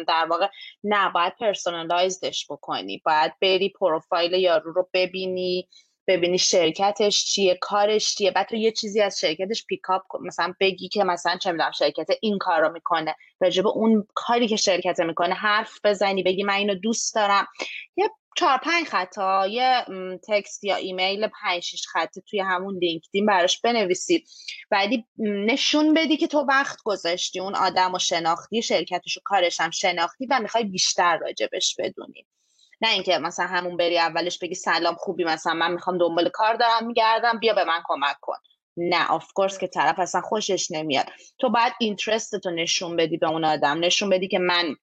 در 0.09 0.27
واقع 0.31 0.49
نه 0.85 1.11
باید 1.13 1.33
personalizedش 1.41 2.47
بکنی. 2.51 3.03
باید 3.05 3.33
بری 3.43 3.69
پروفایل 3.69 4.33
یارو 4.33 4.73
رو 4.73 4.89
ببینی. 4.95 5.69
ببینی 6.07 6.39
شرکتش 6.39 7.25
چیه 7.25 7.59
کارش 7.61 8.15
چیه 8.15 8.31
بعد 8.31 8.49
تو 8.49 8.57
یه 8.57 8.73
چیزی 8.73 9.01
از 9.01 9.21
شرکتش 9.21 9.67
pick 9.67 9.91
up 9.91 10.03
مثلا 10.21 10.55
بگی 10.61 10.89
که 10.89 11.05
مثلا 11.05 11.37
چه 11.37 11.53
می‌دونم 11.53 11.71
شرکت 11.71 12.07
این 12.21 12.39
کار 12.39 12.61
رو 12.61 12.73
می‌کنه 12.73 13.17
راجب 13.41 13.67
اون 13.67 14.07
کاری 14.15 14.49
که 14.49 14.57
شرکت 14.57 15.01
می‌کنه 15.01 15.35
حرف 15.35 15.79
بزنی 15.85 16.23
بگی 16.23 16.43
من 16.43 16.55
اینو 16.55 16.75
دوست 16.75 17.15
دارم. 17.15 17.47
یه 17.97 18.11
چهار 18.37 18.59
پنج 18.59 18.87
خط 18.87 19.47
یه 19.47 19.85
text 20.29 20.65
یا 20.65 20.77
ایمیل 20.77 21.29
پنج 21.43 21.63
شیش 21.63 21.87
خطی 21.87 22.23
توی 22.31 22.41
همون 22.41 22.79
لینکدین 22.79 23.27
براش 23.27 23.61
بنویسی. 23.61 24.25
بعدی 24.71 25.05
نشون 25.19 25.95
بدی 25.95 26.17
که 26.17 26.27
تو 26.27 26.39
وقت 26.39 26.83
گذاشتی 26.85 27.41
اون 27.41 27.55
آدم 27.55 27.95
و 27.95 27.99
شناختی 27.99 28.63
شرکتش 28.63 29.17
و 29.17 29.21
کارش 29.25 29.61
هم 29.61 29.71
شناختی 29.71 30.27
و 30.31 30.41
می‌خوای 30.41 30.65
بیشتر 30.65 31.19
راجبش 31.19 31.77
بدونی. 31.79 32.27
نه 32.83 32.91
اینکه 32.91 33.19
مثلا 33.19 33.47
همون 33.47 33.77
بری 33.77 33.99
اولش 33.99 34.39
بگی 34.39 34.55
سلام 34.55 34.95
خوبی 34.95 35.25
مثلا 35.25 35.55
من 35.55 35.73
می‌خوام 35.73 35.99
دنبال 35.99 36.29
کار 36.29 36.55
دارم 36.55 36.87
میگردم 36.87 37.39
بیا 37.39 37.55
به 37.55 37.65
من 37.65 37.81
کمک 37.85 38.17
کن. 38.21 38.37
نه 38.77 39.11
of 39.11 39.33
course 39.33 39.59
که 39.59 39.67
طرف 39.67 39.99
اصلا 39.99 40.21
خوشش 40.21 40.71
نمیاد. 40.71 41.07
تو 41.39 41.51
باید 41.51 41.73
interestتو 41.81 42.51
نشون 42.51 42.97
بدی 42.97 43.17
به 43.17 43.29
اون 43.29 43.45
آدم 43.45 43.81
نشون 43.85 44.11
بدی 44.11 44.29
که 44.29 44.39
من 44.39 44.77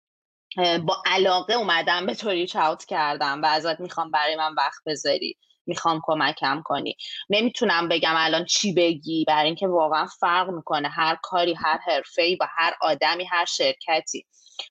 با 0.85 1.03
علاقه 1.05 1.53
اومدم 1.53 2.05
به 2.05 2.15
تو 2.15 2.29
reach 2.29 2.55
out 2.55 2.85
کردم 2.85 3.41
و 3.41 3.45
ازت 3.45 3.79
می‌خوام 3.79 4.11
برای 4.11 4.35
من 4.35 4.53
وقت 4.57 4.83
بذاری 4.85 5.37
می‌خوام 5.67 6.01
کمکم 6.03 6.61
کنی. 6.65 6.95
نمی‌تونم 7.29 7.89
بگم 7.89 8.13
الان 8.17 8.45
چی 8.45 8.73
بگی 8.73 9.25
برای 9.27 9.45
اینکه 9.45 9.67
واقعا 9.67 10.07
فرق 10.19 10.49
می‌کنه. 10.49 10.89
هر 10.89 11.17
کاری 11.23 11.53
هر 11.53 11.79
حرفه 11.85 12.35
با 12.39 12.45
هر 12.57 12.73
آدمی 12.81 13.25
هر 13.25 13.45
شرکتی. 13.45 14.25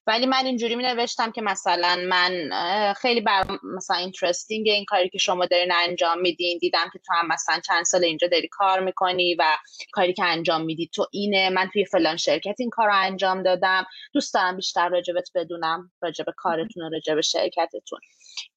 ولی 0.06 0.26
من 0.26 0.46
اینجوری 0.46 0.76
می 0.76 0.82
نوشتم 0.82 1.32
که 1.32 1.42
مثلا 1.42 1.96
من 2.08 2.50
خیلی 2.96 3.20
برام 3.20 3.46
مثلا 3.76 3.96
interesting 3.96 4.68
این 4.68 4.84
کاری 4.84 5.08
که 5.08 5.18
شما 5.18 5.46
دارین 5.46 5.72
انجام 5.72 6.20
میدین. 6.20 6.58
دیدم 6.58 6.90
که 6.92 6.98
تو 7.06 7.14
هم 7.14 7.28
مثلا 7.28 7.60
چند 7.66 7.84
سال 7.84 8.04
اینجا 8.04 8.28
داری 8.28 8.48
کار 8.48 8.80
می‌کنی 8.80 9.34
و 9.34 9.44
کاری 9.92 10.12
که 10.12 10.24
انجام 10.24 10.64
میدی. 10.64 10.90
تو 10.94 11.06
اینه. 11.12 11.50
من 11.50 11.70
توی 11.72 11.84
فلان 11.84 12.16
شرکت 12.16 12.54
این 12.58 12.70
کار 12.70 12.86
رو 12.86 12.94
انجام 12.94 13.42
دادم. 13.42 13.86
دوست 14.12 14.34
دارم 14.34 14.56
بیشتر 14.56 14.88
راجبت 14.88 15.28
بدونم 15.34 15.92
راجب 16.02 16.24
کارتون 16.36 16.82
و 16.82 16.90
راجب 16.90 17.20
شرکتتون. 17.20 18.00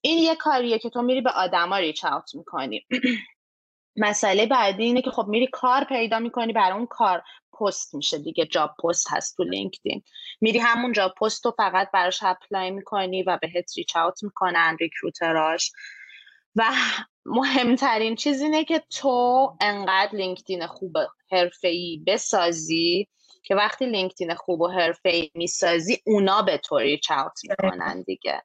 این 0.00 0.18
یه 0.18 0.34
کاریه 0.34 0.78
که 0.78 0.90
تو 0.90 1.02
میری 1.02 1.20
به 1.20 1.30
آدما 1.30 1.78
reach 1.78 2.04
out 2.04 2.34
می‌کنی. 2.34 2.86
مسئله 3.96 4.46
بعدی 4.46 4.84
اینه 4.84 5.02
که 5.02 5.10
خب 5.10 5.26
میری 5.28 5.46
کار 5.46 5.84
پیدا 5.84 6.18
می‌کنی 6.18 6.52
برای 6.52 6.72
اون 6.72 6.86
کار 6.86 7.22
پست 7.60 7.94
میشه 7.94 8.18
دیگه. 8.18 8.46
job 8.46 8.74
post 8.84 9.06
هست 9.10 9.36
تو 9.36 9.44
LinkedIn. 9.44 10.02
میری 10.40 10.58
همون 10.58 10.92
job 10.92 11.14
post 11.20 11.44
رو 11.44 11.54
فقط 11.56 11.90
براش 11.92 12.22
apply 12.22 12.70
می‌کنی 12.70 13.22
و 13.22 13.38
بهت 13.42 13.72
reach 13.76 13.96
out 13.96 14.22
می‌کنن 14.22 14.76
recruiter 14.80 15.49
اش. 15.49 15.72
و 16.56 16.72
مهمترین 17.26 18.16
چیز 18.16 18.40
اینه 18.40 18.64
که 18.64 18.82
تو 18.90 19.56
انقدر 19.60 20.16
LinkedIn 20.16 20.66
خوب 20.66 20.96
ای 21.64 22.02
بسازی 22.06 23.08
که 23.42 23.54
وقتی 23.54 23.86
LinkedIn 23.86 24.34
خوب 24.34 24.60
و 24.60 24.70
ای 25.04 25.30
می‌سازی 25.34 26.02
اونا 26.06 26.42
به 26.42 26.58
تو 26.58 26.78
reach 26.78 27.10
out 27.10 27.38
می‌کنن 27.48 28.02
دیگه. 28.02 28.42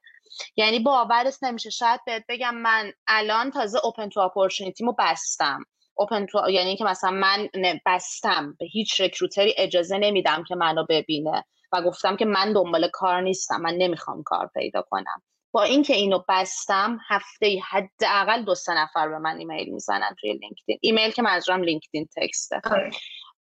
یعنی 0.56 0.78
باورت 0.78 1.42
نمیشه. 1.42 1.70
شاید 1.70 2.00
بهت 2.06 2.24
بگم 2.28 2.54
من 2.54 2.92
الان 3.06 3.50
تازه 3.50 3.78
open 3.84 4.08
to 4.08 4.20
opportunity 4.20 4.83
مو 4.83 4.94
بستم. 4.98 5.64
open 5.94 6.26
to 6.26 6.50
یعنی 6.50 6.76
که 6.76 6.84
مثلا 6.84 7.10
من 7.10 7.48
بستم. 7.86 8.56
به 8.58 8.66
هیچ 8.66 9.00
recruiter 9.00 9.49
ی 9.49 9.54
اجازه 9.56 9.98
نمیدم 9.98 10.44
که 10.48 10.54
منو 10.54 10.86
ببینه 10.88 11.44
و 11.72 11.82
گفتم 11.82 12.16
که 12.16 12.24
من 12.24 12.52
دنبال 12.52 12.88
کار 12.92 13.20
نیستم. 13.20 13.60
من 13.60 13.74
نمی‌خوام 13.74 14.22
کار 14.22 14.50
پیدا 14.54 14.82
کنم. 14.90 15.22
با 15.52 15.62
اینکه 15.62 15.94
اینو 15.94 16.22
بستم 16.28 16.98
هفته 17.08 17.60
حداقل 17.70 18.42
دو 18.42 18.54
سه 18.54 18.74
نفر 18.74 19.08
به 19.08 19.18
من 19.18 19.38
ایمیل 19.38 19.72
می‌زنن 19.72 20.14
توی 20.20 20.32
LinkedIn. 20.32 20.78
ایمیل 20.80 21.10
که 21.10 21.22
منظورم 21.22 21.62
LinkedIn 21.62 22.08
text 22.16 22.45
ه. 22.45 22.60
آره. 22.64 22.90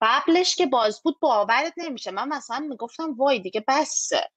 قبلش 0.01 0.55
که 0.55 0.65
باز 0.65 1.01
بود 1.03 1.19
باورت 1.19 1.73
نمیشه. 1.77 2.11
من 2.11 2.27
مثلا 2.27 2.59
می‌گفتم 2.59 3.13
وای 3.13 3.39
دیگه 3.39 3.63
بسه 3.67 4.29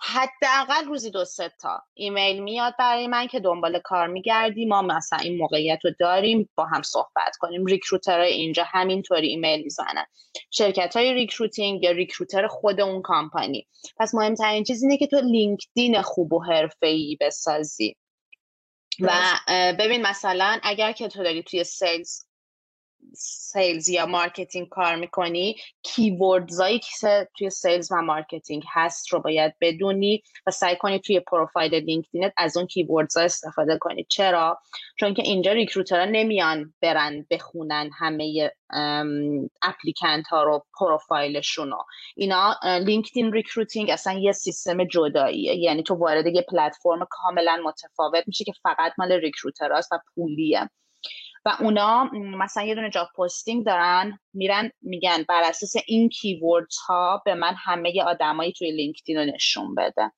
حداقل 0.00 0.84
روزی 0.86 1.10
دو 1.10 1.24
سه 1.24 1.52
تا 1.60 1.82
ایمیل 1.94 2.42
میاد 2.42 2.74
برای 2.78 3.06
من 3.06 3.26
که 3.26 3.40
دنبال 3.40 3.78
کار 3.78 4.06
میگردی. 4.06 4.64
ما 4.64 4.82
مثلا 4.82 5.18
این 5.18 5.38
موقعیت 5.38 5.78
رو 5.84 5.90
داریم 6.00 6.50
با 6.54 6.64
هم 6.64 6.82
صحبت 6.82 7.36
کنیم. 7.38 7.64
recruiter 7.64 8.20
های 8.20 8.32
اینجا 8.32 8.64
همینطوری 8.66 9.28
ایمیل 9.28 9.62
می‌زنن. 9.62 10.06
شرکت 10.50 10.96
های 10.96 11.14
recruiting 11.14 11.82
یا 11.82 11.90
recruiter 11.90 12.46
خود 12.46 12.80
اون 12.80 13.02
کامپانی. 13.02 13.68
پس 13.96 14.14
مهمترین 14.14 14.64
چیز 14.64 14.82
اینه 14.82 14.96
که 14.96 15.06
تو 15.06 15.20
LinkedIn 15.20 16.02
خوب 16.02 16.32
و 16.32 16.42
ای 16.82 17.16
بسازی. 17.20 17.96
و 19.00 19.12
ببین 19.78 20.02
مثلا 20.02 20.58
اگر 20.62 20.92
که 20.92 21.08
تو 21.08 21.22
داری 21.22 21.42
توی 21.42 21.64
sales 21.64 22.24
sales 23.16 23.88
یا 23.88 24.06
marketing 24.06 24.68
کار 24.68 24.96
می‌کنی 24.96 25.56
keywords 25.82 26.59
ایی 26.59 26.78
که 26.78 27.28
توی 27.38 27.50
sales 27.50 27.92
و 27.92 28.02
marketing 28.02 28.62
هست 28.72 29.12
رو 29.12 29.20
باید 29.20 29.54
بدونی 29.60 30.22
و 30.46 30.50
سعی 30.50 30.76
کنی 30.76 30.98
توی 31.00 31.20
profile 31.20 31.74
LinkedIn 31.74 32.26
ت 32.26 32.32
از 32.36 32.56
اون 32.56 32.66
keywords 32.66 33.14
ا 33.14 33.20
استفاده 33.20 33.78
کنی. 33.78 34.06
چرا؟ 34.08 34.58
چون 34.96 35.14
که 35.14 35.22
اینجا 35.22 35.52
recruiter 35.52 35.99
ها 35.99 36.04
نمیان 36.04 36.74
برن 36.80 37.26
بخونن 37.30 37.90
همه 37.98 38.50
applicant 39.62 40.26
ها 40.26 40.42
رو 40.42 40.64
پروفایلشون 40.78 41.70
رو. 41.70 41.84
اینا 42.16 42.56
LinkedIn 42.80 43.32
recruiting 43.32 43.90
اصلا 43.90 44.12
یه 44.12 44.32
سیستم 44.32 44.84
جداییه. 44.84 45.54
یعنی 45.56 45.82
تو 45.82 45.94
وارد 45.94 46.26
یه 46.26 46.42
پلتفرم 46.42 47.06
کاملا 47.10 47.62
متفاوت 47.64 48.24
میشه 48.26 48.44
که 48.44 48.52
فقط 48.62 48.92
مال 48.98 49.12
recruiter 49.12 49.77
است 49.77 49.92
و 49.92 49.98
پولیه. 50.14 50.70
و 51.44 51.56
اونا 51.60 52.04
مثلا 52.14 52.62
یه 52.62 52.74
دونه 52.74 52.90
job 52.90 53.08
posting 53.18 53.66
دارن 53.66 54.18
میرن 54.32 54.70
میگن 54.82 55.22
بر 55.28 55.42
اساس 55.42 55.72
این 55.86 56.08
keyword 56.08 56.68
ها 56.88 57.22
به 57.24 57.34
من 57.34 57.54
همه 57.64 58.02
آدمایی 58.02 58.52
توی 58.52 58.70
LinkedIn 58.70 59.16
رو 59.16 59.24
نشون 59.24 59.74
بده. 59.74 60.12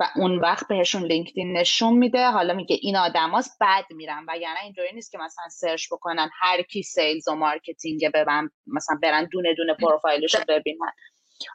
و 0.00 0.08
اون 0.16 0.38
وقت 0.38 0.68
بهشون 0.68 1.02
LinkedIn 1.02 1.56
نشون 1.56 1.94
میده 1.94 2.30
حالا 2.30 2.54
میگه 2.54 2.78
این 2.82 2.96
آدماست 2.96 3.58
بعد 3.60 3.84
میرن. 3.90 4.24
و 4.28 4.38
یعنی 4.38 4.58
اینجوری 4.62 4.88
نیست 4.94 5.12
که 5.12 5.18
مثلا 5.18 5.48
search 5.48 5.86
بکنن 5.92 6.30
هر 6.40 6.62
کی 6.62 6.82
sales 6.82 7.28
و 7.28 7.34
marketing 7.34 8.10
ببین 8.14 8.48
مثلا 8.66 8.98
برن 9.02 9.28
دونه 9.32 9.54
دونه 9.54 9.74
پروفایلش 9.74 10.34
رو 10.34 10.40
ببینن. 10.48 10.92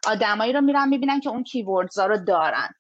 آدمایی 0.08 0.54
رو 0.54 0.62
میرن 0.62 0.90
می‌بینن 0.90 1.20
که 1.20 1.30
اون 1.30 1.44
keywords 1.44 1.99
ا 1.99 2.06
رو 2.06 2.18
دارن. 2.18 2.74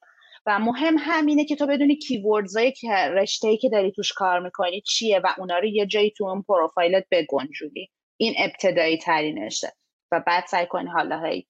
و 0.45 0.59
مهم 0.59 0.95
همینه 0.99 1.45
که 1.45 1.55
تو 1.55 1.67
بدونی 1.67 1.95
keywords 1.95 2.56
ایی 2.56 2.71
که 2.71 2.89
رشته 2.91 3.47
ای 3.47 3.57
که 3.57 3.69
داری 3.69 3.91
توش 3.91 4.13
کار 4.13 4.39
می‌کنی 4.39 4.81
چیه 4.81 5.19
و 5.19 5.27
اونا 5.37 5.57
رو 5.57 5.65
یه 5.65 5.85
جایی 5.85 6.11
تو 6.11 6.25
اون 6.25 6.41
پروفایلت 6.41 7.05
بگنجونی. 7.11 7.91
این 8.17 8.35
ابتدایی 8.37 8.97
ترینشه. 8.97 9.73
و 10.11 10.19
بعد 10.19 10.45
سعی 10.45 10.65
کنی 10.65 10.89
حالا 10.89 11.23
هی 11.23 11.47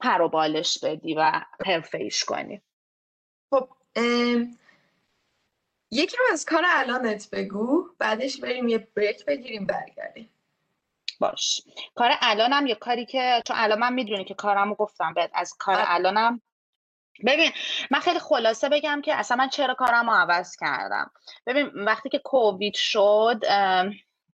پر 0.00 0.20
و 0.22 0.28
بالش 0.28 0.78
بدی 0.84 1.14
و 1.14 1.32
حرفه 1.66 1.98
ایش 1.98 2.24
کنی. 2.24 2.62
خب 3.50 3.68
یکی 5.90 6.16
رو 6.16 6.24
از 6.32 6.44
کار 6.44 6.62
الانت 6.66 7.30
بگو. 7.32 7.88
بعدش 7.98 8.40
بریم 8.40 8.68
یه 8.68 8.78
بریک 8.78 9.24
بگیریم 9.24 9.66
برگردیم. 9.66 10.30
باش. 11.20 11.60
کار 11.94 12.10
الانم 12.20 12.66
یه 12.66 12.74
کاری 12.74 13.06
که 13.06 13.42
چون 13.46 13.56
الان 13.58 13.78
من 13.78 13.92
می‌دونی 13.92 14.24
که 14.24 14.34
کارمو 14.34 14.74
گفتم 14.74 15.14
بهت 15.14 15.30
از 15.34 15.54
کار 15.58 15.74
آره. 15.74 15.94
الانم 15.94 16.40
ببین 17.26 17.52
من 17.90 18.00
خیلی 18.00 18.18
خلاصه 18.18 18.68
بگم 18.68 19.00
که 19.04 19.14
اصلا 19.14 19.36
من 19.36 19.48
چرا 19.48 19.74
کارم 19.74 20.10
رو 20.10 20.16
عوض 20.16 20.56
کردم. 20.56 21.10
ببین 21.46 21.70
وقتی 21.74 22.08
که 22.08 22.18
کووید 22.18 22.74
شد 22.74 23.40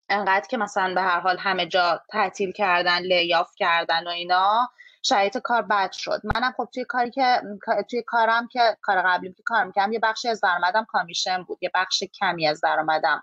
انقدر 0.08 0.46
که 0.50 0.56
مثلا 0.56 0.94
به 0.94 1.00
هر 1.00 1.20
حال 1.20 1.38
همه 1.38 1.66
جا 1.66 2.02
تعطیل 2.08 2.52
کردن 2.52 2.98
لیاف 2.98 3.50
کردن 3.56 4.06
و 4.06 4.10
اینا 4.10 4.70
شرایط 5.02 5.38
کار 5.38 5.62
بد 5.62 5.92
شد. 5.92 6.20
منم 6.34 6.54
خب 6.56 6.68
توی 6.74 6.84
کاری 6.84 7.10
که 7.10 7.42
توی 7.90 8.02
کارم 8.02 8.48
که 8.48 8.76
کار 8.82 9.02
قبلی 9.02 9.32
که 9.32 9.42
کار 9.46 9.64
می‌کردم 9.64 9.92
یه 9.92 9.98
بخشی 9.98 10.28
از 10.28 10.40
درآمدم 10.40 10.84
کامیشن 10.84 11.42
بود 11.42 11.58
یه 11.60 11.70
بخش 11.74 12.02
کمی 12.20 12.48
از 12.48 12.60
درآمدم 12.60 13.22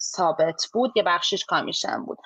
ثابت 0.00 0.66
بود 0.72 0.92
یه 0.96 1.02
بخشیش 1.02 1.44
کامیشن 1.44 2.04
بود. 2.04 2.18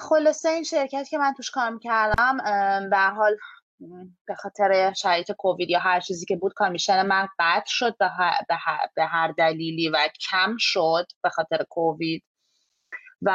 خلاصه 0.00 0.48
این 0.48 0.64
شرکت 0.64 1.08
که 1.08 1.18
من 1.18 1.34
توش 1.34 1.50
کار 1.50 1.70
می‌کردم 1.70 2.38
به 2.90 2.98
حال 2.98 3.36
به 4.26 4.34
خاطر 4.34 4.92
شرایط 4.92 5.32
کووید 5.32 5.70
یا 5.70 5.78
هر 5.78 6.00
چیزی 6.00 6.26
که 6.26 6.36
بود 6.36 6.52
کامیشن 6.54 7.06
من 7.06 7.28
قطع 7.38 7.66
شد 7.66 7.96
به 7.98 8.08
هر, 8.08 8.38
به 8.96 9.04
هر 9.04 9.32
دلیلی 9.32 9.88
و 9.88 10.08
کم 10.30 10.56
شد 10.58 11.06
به 11.22 11.30
خاطر 11.30 11.64
کووید. 11.70 12.24
و 13.22 13.30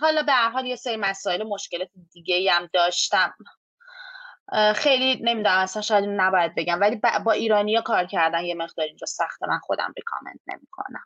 حالا 0.00 0.22
به 0.22 0.32
هر 0.32 0.50
حال 0.50 0.66
یه 0.66 0.76
سری 0.76 0.96
مسائل 0.96 1.42
مشکلات 1.42 1.88
دیگه 2.12 2.52
هم 2.52 2.68
داشتم. 2.72 3.34
خیلی 4.76 5.14
نمی‌دونم 5.22 5.58
اصلا 5.58 5.82
شاید 5.82 6.04
نباید 6.08 6.54
بگم 6.54 6.80
ولی 6.80 7.00
با 7.24 7.32
ایرانیا 7.32 7.80
کار 7.80 8.06
کردن 8.06 8.44
یه 8.44 8.54
مقدار 8.54 8.86
اینجا 8.86 9.06
سخته 9.06 9.46
من 9.48 9.58
خودم 9.58 9.92
به 9.96 10.02
کامنت 10.06 10.40
نمی‌کنم. 10.46 11.04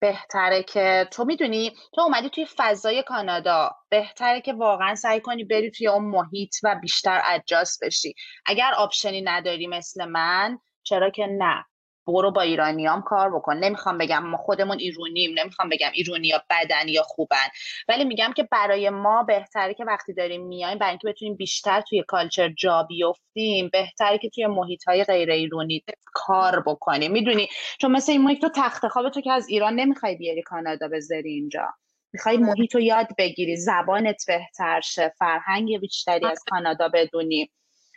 بهتره 0.00 0.62
که 0.62 1.08
تو 1.12 1.24
می‌دونی 1.24 1.72
تو 1.94 2.00
اومدی 2.00 2.30
توی 2.30 2.46
فضای 2.56 3.02
کانادا 3.02 3.70
بهتره 3.90 4.40
که 4.40 4.52
واقعا 4.52 4.94
سعی 4.94 5.20
کنی 5.20 5.44
بری 5.44 5.70
توی 5.70 5.88
اون 5.88 6.04
محیط 6.04 6.54
و 6.64 6.78
بیشتر 6.82 7.22
ادجاست 7.26 7.84
بشی. 7.84 8.14
اگر 8.46 8.72
option 8.76 9.15
ی 9.15 9.22
نداری 9.22 9.66
مثل 9.66 10.04
من 10.04 10.58
چرا 10.82 11.10
که 11.10 11.26
نه. 11.26 11.64
برو 12.12 12.30
با 12.30 12.40
ایرانیام 12.40 13.02
کار 13.02 13.30
بکن. 13.30 13.56
نمی‌خوام 13.56 13.98
بگم 13.98 14.26
ما 14.26 14.36
خودمون 14.36 14.78
ایرونیم 14.78 15.38
نمی‌خوام 15.38 15.68
بگم 15.68 15.90
ایرونیا 15.92 16.42
بدن 16.50 16.88
یا 16.88 17.02
خوبن. 17.02 17.48
ولی 17.88 18.04
میگم 18.04 18.32
که 18.36 18.42
برای 18.42 18.90
ما 18.90 19.22
بهتره 19.22 19.74
که 19.74 19.84
وقتی 19.84 20.14
داریم 20.14 20.46
میایم 20.46 20.78
برای 20.78 20.90
اینکه 20.90 21.08
بتونیم 21.08 21.34
بیشتر 21.36 21.80
توی 21.80 22.04
culture 22.08 22.48
جا 22.48 22.82
بیفتیم 22.82 23.68
بهتره 23.72 24.18
که 24.18 24.28
توی 24.30 24.46
محیط 24.46 24.88
های 24.88 25.04
غیر 25.04 25.30
ایرونی 25.30 25.84
کار 26.04 26.62
بکنیم. 26.66 27.12
می‌دونی؟ 27.12 27.48
چون 27.78 27.92
مثل 27.92 28.12
این 28.12 28.22
محیط 28.22 28.40
تو 28.40 28.48
تخت 28.48 28.88
خواب 28.88 29.08
تو 29.10 29.20
که 29.20 29.32
از 29.32 29.48
ایران 29.48 29.74
نمی‌خوای 29.74 30.16
بیاری 30.16 30.42
کانادا 30.42 30.88
بذاری 30.88 31.30
اینجا. 31.32 31.66
می‌خوای 32.12 32.36
آره. 32.36 32.46
محیط 32.46 32.74
رو 32.74 32.80
یاد 32.80 33.08
بگیری. 33.18 33.56
زبانت 33.56 34.24
بهتر 34.26 34.80
شه. 34.80 35.12
فرهنگ 35.18 35.80
بیشتری 35.80 36.26
از 36.26 36.30
آره. 36.30 36.38
کانادا 36.50 36.88
بدونی. 36.88 37.50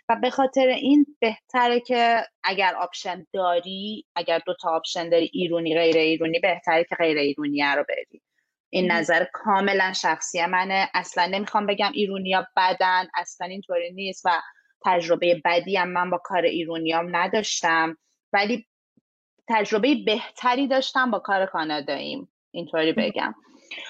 و 0.09 0.15
به 0.15 0.29
خاطر 0.29 0.67
این 0.67 1.17
بهتره 1.19 1.79
که 1.79 2.23
اگر 2.43 2.75
option 2.75 3.27
داری 3.33 4.05
اگر 4.15 4.39
دو 4.45 4.53
تا 4.61 4.69
option 4.69 5.09
داری 5.09 5.29
ایرونی 5.33 5.75
غیر 5.75 5.97
ایرونی 5.97 6.39
بهتره 6.39 6.83
که 6.83 6.95
غیر 6.95 7.17
ایرونی 7.17 7.63
رو 7.63 7.85
بری. 7.89 8.21
این 8.69 8.91
نظر 8.91 9.25
کاملا 9.33 9.93
شخصی 9.93 10.45
منه. 10.45 10.89
اصلا 10.93 11.25
نمی‌خوام 11.25 11.65
بگم 11.65 11.91
ایرونیا 11.93 12.47
بدن 12.57 13.07
اصلا 13.15 13.47
اینطوری 13.47 13.91
نیست 13.91 14.25
و 14.25 14.29
تجربه 14.85 15.41
بدی 15.45 15.77
هم 15.77 15.89
من 15.89 16.09
با 16.09 16.17
کار 16.17 16.41
ایرونیام 16.41 17.15
نداشتم. 17.15 17.97
ولی 18.33 18.67
تجربه 19.49 19.95
بهتری 20.05 20.67
داشتم 20.67 21.11
با 21.11 21.19
کار 21.19 21.45
کاناداییم. 21.45 22.29
اینطوری 22.51 22.93
بگم. 22.93 23.35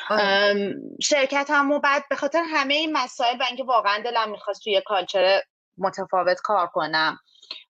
آره. 0.10 0.76
شرکت 1.02 1.48
هم 1.50 1.72
و 1.72 1.80
بعد 1.80 2.04
به 2.10 2.16
خاطر 2.16 2.44
همه 2.48 2.74
این 2.74 2.98
مسائل 2.98 3.38
و 3.40 3.44
اینکه 3.44 3.64
واقعا 3.64 4.02
دلم 4.06 4.32
می‌خواست 4.32 4.64
توی 4.64 4.82
culture 4.86 5.42
متفاوت 5.78 6.42
کار 6.42 6.68
کنم. 6.68 7.20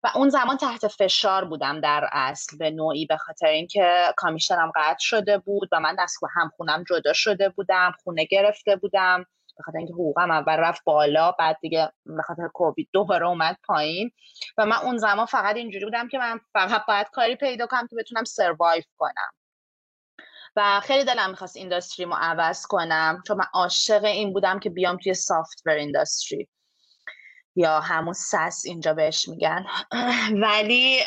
و 0.03 0.11
اون 0.15 0.29
زمان 0.29 0.57
تحت 0.57 0.87
فشار 0.87 1.45
بودم 1.45 1.81
در 1.81 2.09
اصل 2.11 2.57
به 2.57 2.69
نوعی 2.71 3.05
به 3.05 3.17
خاطر 3.17 3.47
اینکه 3.47 4.13
کامیشنم 4.17 4.71
قطع 4.75 4.99
شده 4.99 5.37
بود 5.37 5.69
و 5.71 5.79
من 5.79 5.95
دست 5.99 6.17
هم 6.35 6.51
خونم 6.57 6.83
جدا 6.89 7.13
شده 7.13 7.49
بودم 7.49 7.91
خونه 8.03 8.25
گرفته 8.25 8.75
بودم. 8.75 9.25
به 9.57 9.63
خاطر 9.63 9.77
اینکه 9.77 9.93
حقوقم 9.93 10.31
اول 10.31 10.53
رفت 10.53 10.83
بالا 10.83 11.31
بعد 11.31 11.57
دیگه 11.61 11.91
به 12.05 12.21
خاطر 12.21 12.47
کووید 12.47 12.89
دوباره 12.93 13.27
اومد 13.27 13.57
پایین. 13.63 14.11
و 14.57 14.65
من 14.65 14.77
اون 14.77 14.97
زمان 14.97 15.25
فقط 15.25 15.55
اینجوری 15.55 15.85
بودم 15.85 16.07
که 16.07 16.17
من 16.17 16.39
فقط 16.53 16.85
باید 16.87 17.07
کاری 17.09 17.35
پیدا 17.35 17.67
کنم 17.67 17.87
که 17.87 17.95
بتونم 17.95 18.23
سروایو 18.23 18.83
کنم. 18.97 19.31
و 20.55 20.79
خیلی 20.79 21.03
دلم 21.03 21.29
می‌خواست 21.29 21.57
اینداستری 21.57 22.05
رو 22.05 22.13
عوض 22.13 22.65
کنم 22.65 23.23
چون 23.27 23.37
من 23.37 23.45
عاشق 23.53 24.03
این 24.03 24.33
بودم 24.33 24.59
که 24.59 24.69
بیام 24.69 24.97
توی 24.97 25.13
سافتور 25.13 25.73
اینداستری 25.73 26.47
یا 27.55 27.79
همون 27.79 28.13
سس 28.13 28.63
اینجا 28.65 28.93
بهش 28.93 29.27
میگن. 29.27 29.65
ولی 30.43 30.99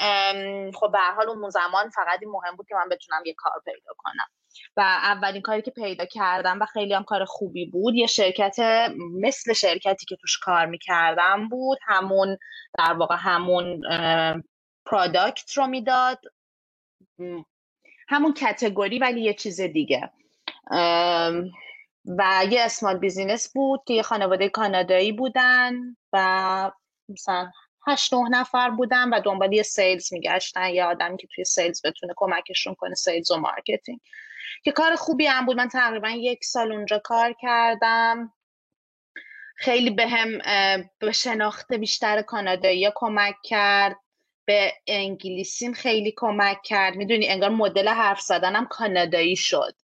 خب 0.74 0.92
به 0.92 0.99
حال 1.16 1.28
اون 1.28 1.51
زمان 1.51 1.90
فقط 1.90 2.18
این 2.22 2.30
مهم 2.30 2.57
بود 2.57 2.66
که 2.68 2.74
من 2.74 2.88
بتونم 2.88 3.22
یه 3.26 3.34
کار 3.38 3.53
پیدا 3.64 3.92
کنم. 3.99 4.26
و 4.76 4.80
اولین 4.80 5.42
کاری 5.42 5.62
که 5.62 5.70
پیدا 5.70 6.05
کردم 6.05 6.61
و 6.61 6.66
خیلی 6.66 6.94
هم 6.94 7.05
کار 7.05 7.24
خوبی 7.24 7.66
بود 7.66 7.94
یه 7.94 8.07
شرکت 8.07 8.57
مثل 9.20 9.53
شرکتی 9.53 10.07
که 10.07 10.16
توش 10.16 10.38
کار 10.38 10.66
می‌کردم 10.66 11.49
بود 11.49 11.78
همون 11.86 12.38
در 12.78 12.92
واقع 12.92 13.16
همون 13.18 13.80
پرادکت 14.86 15.53
رو 15.53 15.66
می‌داد. 15.66 16.20
همون 18.09 18.34
کتگوری 18.34 18.99
ولی 18.99 19.20
یه 19.20 19.34
چیز 19.34 19.61
دیگه. 19.61 20.11
و 22.07 22.44
یه 22.50 22.62
small 22.62 22.99
business 22.99 23.53
بود 23.52 23.80
که 23.86 23.94
یه 23.94 24.02
خانواده 24.02 24.48
کانادایی 24.48 25.12
بودن 25.12 25.96
و 26.12 26.72
مثلا 27.09 27.50
هشت 27.86 28.14
نه 28.14 28.28
نفر 28.28 28.70
بودن 28.70 29.14
و 29.14 29.20
دنبال 29.20 29.52
یه 29.52 29.62
sales 29.62 30.12
میگشتن 30.12 30.70
یه 30.70 30.84
آدمی 30.84 31.16
که 31.16 31.28
توی 31.34 31.44
sales 31.44 31.82
بتونه 31.86 32.12
کمکشون 32.16 32.74
کنه 32.74 32.94
sales 32.94 33.30
و 33.30 33.36
marketing 33.36 34.01
که 34.64 34.72
کار 34.72 34.96
خوبی 34.96 35.26
هم 35.26 35.46
بود. 35.46 35.57
من 35.57 35.68
تقریبا 35.68 36.09
یک 36.09 36.44
سال 36.44 36.72
اونجا 36.72 36.98
کار 36.98 37.34
کردم. 37.40 38.32
خیلی 39.57 39.78
بهم 39.78 39.90
به 39.90 41.12
شناخت 41.12 41.72
بیشتر 41.72 42.22
کانادایی 42.22 42.90
کمک 42.94 43.34
کرد. 43.44 43.96
به 44.44 44.72
انگلیسیم 44.86 45.72
خیلی 45.72 46.14
کمک 46.16 46.62
کرد. 46.64 46.96
می‌دونی 46.96 47.28
انگار 47.28 47.50
مدل 47.50 47.88
حرف 47.88 48.20
زدنم 48.20 48.66
کانادایی 48.66 49.36
شد. 49.36 49.74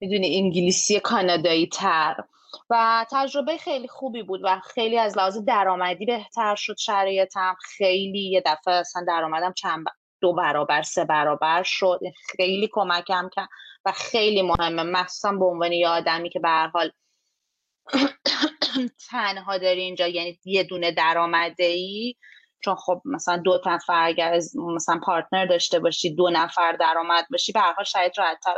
می‌دونی 0.00 0.36
انگلیسی 0.36 1.00
کانادایی 1.00 1.66
تر 1.66 2.24
و 2.70 3.06
تجربه 3.10 3.56
خیلی 3.56 3.88
خوبی 3.88 4.22
بود 4.22 4.40
و 4.44 4.60
خیلی 4.60 4.98
از 4.98 5.18
لحاظ 5.18 5.38
درآمدی 5.38 6.06
بهتر 6.06 6.54
شد 6.54 6.76
شرایطم. 6.78 7.56
خیلی 7.62 8.30
یه 8.30 8.42
دفعه 8.46 8.74
اصلا 8.74 9.04
درآمدم 9.08 9.52
چند 9.52 9.84
دو 10.20 10.32
برابر 10.32 10.82
سه 10.82 11.04
برابر 11.04 11.62
شد. 11.62 12.00
خیلی 12.36 12.68
کمکم 12.72 13.30
کرد 13.32 13.48
و 13.84 13.92
خیلی 13.92 14.42
مهمه. 14.42 14.82
مخصوصا 14.82 15.32
به 15.32 15.44
عنوان 15.44 15.72
یه 15.72 15.88
آدمی 15.88 16.30
که 16.30 16.40
به 16.40 16.48
هر 16.48 16.68
حال 16.68 16.90
تنها 19.10 19.58
داری 19.58 19.80
اینجا 19.80 20.06
یعنی 20.06 20.38
یه 20.44 20.62
دونه 20.62 20.92
درآمده 20.92 21.64
ای 21.64 22.14
چون 22.60 22.74
خب 22.74 23.02
مثلا 23.04 23.36
دو 23.36 23.60
نفر 23.66 24.06
اگر 24.06 24.40
مثلا 24.54 25.00
پارتنر 25.04 25.46
داشته 25.46 25.78
باشی 25.78 26.14
دو 26.14 26.30
نفر 26.30 26.72
درآمد 26.72 27.26
باشی 27.30 27.52
به 27.52 27.60
هر 27.60 27.72
حال 27.72 27.84
شاید 27.84 28.12
راحت‌تر. 28.18 28.54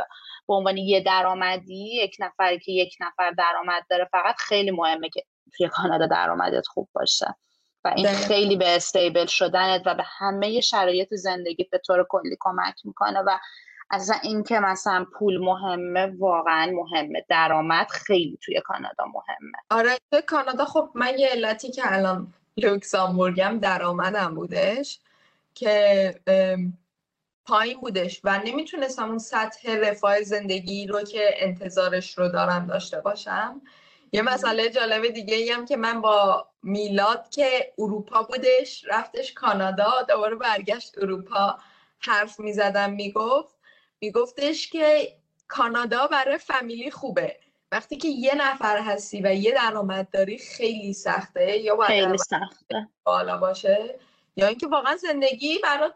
به 0.47 0.53
عنوان 0.53 0.77
یه 0.77 0.99
درآمدی 0.99 1.95
یک 1.95 2.15
نفری 2.19 2.59
که 2.59 2.71
یک 2.71 2.95
نفر 2.99 3.31
درآمد 3.31 3.83
داره 3.89 4.09
فقط 4.11 4.35
خیلی 4.37 4.71
مهمه 4.71 5.09
که 5.09 5.23
توی 5.57 5.67
کانادا 5.67 6.07
درآمدت 6.07 6.67
خوب 6.67 6.89
باشه 6.93 7.35
و 7.83 7.93
این 7.95 8.07
خیلی 8.07 8.55
به 8.55 8.75
استیبل 8.75 9.25
شدنت 9.25 9.81
و 9.85 9.95
به 9.95 10.03
همه 10.05 10.61
شرایط 10.61 11.13
زندگی 11.13 11.63
به 11.71 11.77
طور 11.77 12.05
کلی 12.09 12.37
کمک 12.39 12.75
می‌کنه 12.83 13.19
و 13.19 13.39
از 13.89 14.11
اینکه 14.23 14.59
مثلا 14.59 15.05
پول 15.13 15.37
مهمه 15.37 16.13
واقعا 16.19 16.71
مهمه. 16.71 17.25
درآمد 17.29 17.87
خیلی 17.87 18.39
توی 18.45 18.61
کانادا 18.61 19.05
مهمه. 19.05 19.57
آره 19.69 19.97
توی 20.11 20.21
کانادا 20.21 20.65
خب 20.65 20.89
من 20.95 21.19
یه 21.19 21.27
علتی 21.27 21.71
که 21.71 21.81
الان 21.85 22.33
لوکسامبورگم 22.57 23.59
درآمدم 23.59 24.35
بودش 24.35 24.99
که 25.55 26.15
پایین 27.45 27.79
بودش 27.81 28.21
و 28.23 28.41
نمی‌تونستم 28.45 29.09
اون 29.09 29.17
سطح 29.19 29.75
رفاه 29.75 30.21
زندگی 30.21 30.87
رو 30.87 31.01
که 31.03 31.29
انتظارش 31.37 32.17
رو 32.17 32.29
دارم 32.29 32.67
داشته 32.67 33.01
باشم. 33.01 33.61
یه 34.11 34.21
مسئله 34.21 34.69
جالب 34.69 35.07
دیگه 35.07 35.35
ای 35.35 35.49
هم 35.51 35.65
که 35.65 35.77
من 35.77 36.01
با 36.01 36.47
میلاد 36.63 37.29
که 37.29 37.73
اروپا 37.77 38.23
بودش 38.23 38.85
رفتش 38.89 39.33
کانادا 39.33 39.91
دوباره 40.09 40.35
برگشت 40.35 40.97
اروپا 40.97 41.57
حرف 41.99 42.39
می‌زدم 42.39 42.91
می‌گفت 42.93 43.55
میگفتش 44.01 44.67
که 44.67 45.17
کانادا 45.47 46.07
برای 46.07 46.37
فامیلی 46.37 46.91
خوبه. 46.91 47.39
وقتی 47.73 47.97
که 47.97 48.07
یه 48.07 48.35
نفر 48.35 48.77
هستی 48.77 49.21
و 49.21 49.33
یه 49.33 49.51
درآمد 49.51 50.09
داری 50.09 50.37
خیلی 50.37 50.93
سخته. 50.93 51.57
یا 51.57 51.75
باید 51.75 51.89
خیلی 51.89 52.17
سخته. 52.17 52.89
بالا 53.03 53.37
باشه. 53.37 53.99
یا 54.35 54.47
اینکه 54.47 54.67
واقعا 54.67 54.95
زندگی 54.95 55.59
برای 55.63 55.89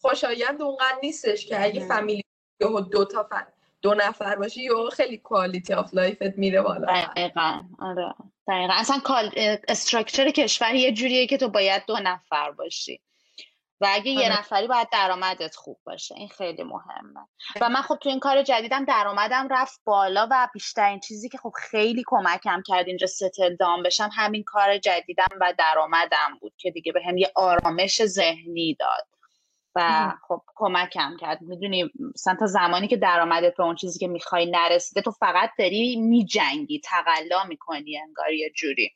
خوشایند 0.00 0.62
اونقدر 0.62 0.98
نیستش 1.02 1.46
که 1.46 1.64
اگه 1.64 1.88
فامیلی 1.88 2.22
دو 2.90 3.04
تا 3.04 3.22
فن 3.22 3.46
دو 3.82 3.94
نفر 3.94 4.36
باشی 4.36 4.62
یا 4.62 4.90
خیلی 4.92 5.18
کوالیتی 5.18 5.74
آف 5.74 5.94
لایفت 5.94 6.38
میره 6.38 6.62
بالا. 6.62 6.86
دقیقا. 6.86 7.60
آره. 7.78 8.14
دقیقا. 8.48 8.72
اصلا 8.72 9.00
استراکچر 9.68 10.30
کشور 10.30 10.74
یه 10.74 10.92
جوریه 10.92 11.26
که 11.26 11.36
تو 11.36 11.48
باید 11.48 11.82
دو 11.86 11.96
نفر 12.02 12.50
باشی. 12.50 13.00
و 13.84 13.86
اگه 13.90 14.10
یه 14.10 14.24
آره. 14.24 14.38
نفری 14.38 14.66
باید 14.66 14.88
درآمدت 14.92 15.56
خوب 15.56 15.78
باشه. 15.86 16.14
این 16.14 16.28
خیلی 16.28 16.62
مهمه. 16.62 17.20
و 17.60 17.68
من 17.68 17.82
خب 17.82 17.96
تو 18.02 18.08
این 18.08 18.20
کار 18.20 18.42
جدیدم 18.42 18.84
درآمدم 18.84 19.48
رفت 19.50 19.80
بالا 19.84 20.28
و 20.30 20.48
بیشترین 20.54 21.00
چیزی 21.00 21.28
که 21.28 21.38
خب 21.38 21.52
خیلی 21.70 22.02
کمکم 22.06 22.62
کرد 22.66 22.86
اینجا 22.86 23.06
ستل 23.06 23.56
دام 23.56 23.82
بشم 23.82 24.10
همین 24.12 24.42
کار 24.46 24.78
جدیدم 24.78 25.28
و 25.40 25.54
درآمدم 25.58 26.38
بود 26.40 26.52
که 26.58 26.70
دیگه 26.70 26.92
به 26.92 27.00
هم 27.08 27.16
یه 27.16 27.32
آرامش 27.36 28.04
ذهنی 28.04 28.76
داد. 28.80 29.08
و 29.76 30.12
خب 30.28 30.40
کمکم 30.56 31.16
کرد. 31.20 31.42
می‌دونی 31.42 31.90
مثلا 32.14 32.36
تا 32.40 32.46
زمانی 32.46 32.88
که 32.88 32.96
درآمدت 32.96 33.56
به 33.56 33.62
اون 33.62 33.76
چیزی 33.76 33.98
که 33.98 34.08
می‌خوای 34.08 34.50
نرسیده 34.50 35.00
تو 35.00 35.10
فقط 35.10 35.50
داری 35.58 35.96
میجنگی 35.96 36.80
تقلا 36.84 37.44
می‌کنی 37.44 37.98
انگار 37.98 38.32
یه 38.32 38.50
جوری. 38.56 38.90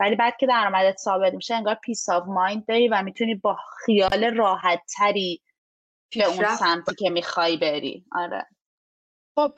ولی 0.00 0.16
بعد 0.16 0.36
که 0.36 0.46
درآمدت 0.46 0.96
ثابت 0.96 1.34
میشه 1.34 1.54
انگار 1.54 1.74
peace 1.74 2.08
of 2.08 2.24
mind 2.26 2.66
داری 2.66 2.88
و 2.88 3.02
می‌تونی 3.02 3.34
با 3.34 3.56
خیال 3.84 4.24
راحت 4.36 4.80
تری 4.96 5.42
به 6.16 6.24
اون 6.24 6.56
سمتی 6.56 6.94
که 6.94 7.10
می‌خوای 7.10 7.56
بری. 7.56 8.04
آره. 8.12 8.46
خب 9.34 9.52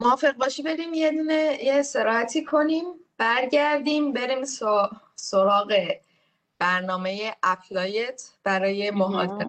موافق 0.00 0.32
باشی 0.32 0.62
بریم 0.62 0.94
یه 0.94 1.10
دونه 1.10 1.58
یه 1.62 1.74
استراحتی 1.74 2.44
کنیم 2.44 2.84
برگردیم 3.16 4.12
بریم 4.12 4.44
سراغ 5.14 5.94
برنامه 6.58 7.34
اپلایت 7.42 8.22
برای 8.44 8.90
مهاجرت 8.90 9.48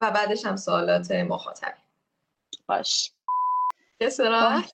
و 0.00 0.10
بعدش 0.10 0.46
هم 0.46 0.56
سوالات 0.56 1.10
مخاطب. 1.10 1.74
باش. 2.66 3.12
استراحت؟ 4.00 4.72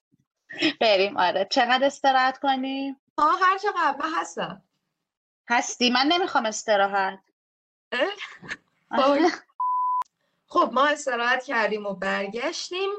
بریم. 0.81 1.17
آره. 1.17 1.49
چقدر 1.51 1.87
استراحت 1.87 2.39
کنیم؟ 2.39 3.01
ها 3.19 3.31
هر 3.31 3.59
چقدر. 3.59 3.99
هستم. 4.21 4.63
هستی؟ 5.51 5.91
من 5.91 6.07
نمی‌خوام 6.07 6.47
استراحت. 6.47 7.19
خب. 10.47 10.71
ما 10.73 10.87
استراحت 10.87 11.45
کردیم 11.45 11.87
و 11.87 11.95
برگشتیم. 11.95 12.91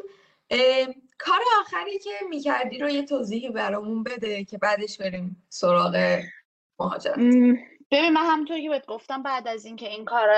کار 1.18 1.40
آخری 1.60 2.00
که 2.00 2.10
می‌کردی 2.30 2.80
رو 2.80 2.90
یه 2.90 3.06
توضیحی 3.06 3.50
برامون 3.50 4.04
بده 4.04 4.44
که 4.44 4.58
بعدش 4.58 4.98
بریم 4.98 5.44
سراغ 5.50 6.22
مهاجرت. 6.80 7.18
ببین 7.92 8.14
من 8.14 8.26
همونطور 8.26 8.62
که 8.62 8.70
بهت 8.70 8.86
گفتم 8.86 9.24
بعد 9.24 9.48
از 9.48 9.66
اینکه 9.66 9.90
این 9.90 10.06
کار 10.06 10.30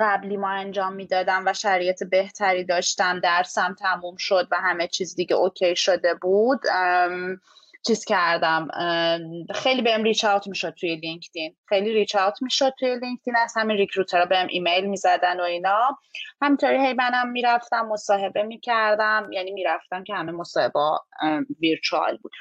قبلی 0.00 0.36
ما 0.36 0.50
انجام 0.50 0.92
می‌دادم 0.92 1.42
و 1.46 1.52
شرایط 1.52 2.04
بهتری 2.04 2.64
داشتم 2.64 3.20
درسم 3.20 3.76
تموم 3.78 4.16
شد 4.16 4.48
و 4.50 4.56
همه 4.56 4.88
چیز 4.88 5.14
دیگه 5.14 5.36
اوکی 5.36 5.76
شده 5.76 6.14
بود 6.14 6.60
چیز 7.86 8.04
کردم 8.04 8.68
خیلی 9.54 9.82
بهم 9.82 10.02
reach 10.02 10.24
out 10.24 10.48
می‌شد 10.48 10.74
توی 10.74 10.96
LinkedIn. 10.96 11.56
خیلی 11.68 11.92
reach 11.92 12.16
out 12.16 12.42
می‌شد 12.42 12.72
توی 12.78 12.98
LinkedIn 12.98 13.36
از 13.36 13.52
همین 13.56 13.76
recruiter 13.76 14.19
ها 14.19 14.24
بهم 14.24 14.46
ایمیل 14.50 14.86
می‌زدن 14.86 15.40
و 15.40 15.42
اینا. 15.42 15.98
همینطوری 16.42 16.86
هی 16.86 16.92
منم 16.92 17.28
می‌رفتم 17.28 17.86
مصاحبه 17.86 18.42
می‌کردم 18.42 19.28
یعنی 19.32 19.50
می‌رفتم 19.50 20.04
که 20.04 20.14
همه 20.14 20.32
مصاحبه 20.32 20.80
virtual 21.60 22.16
بود. 22.16 22.32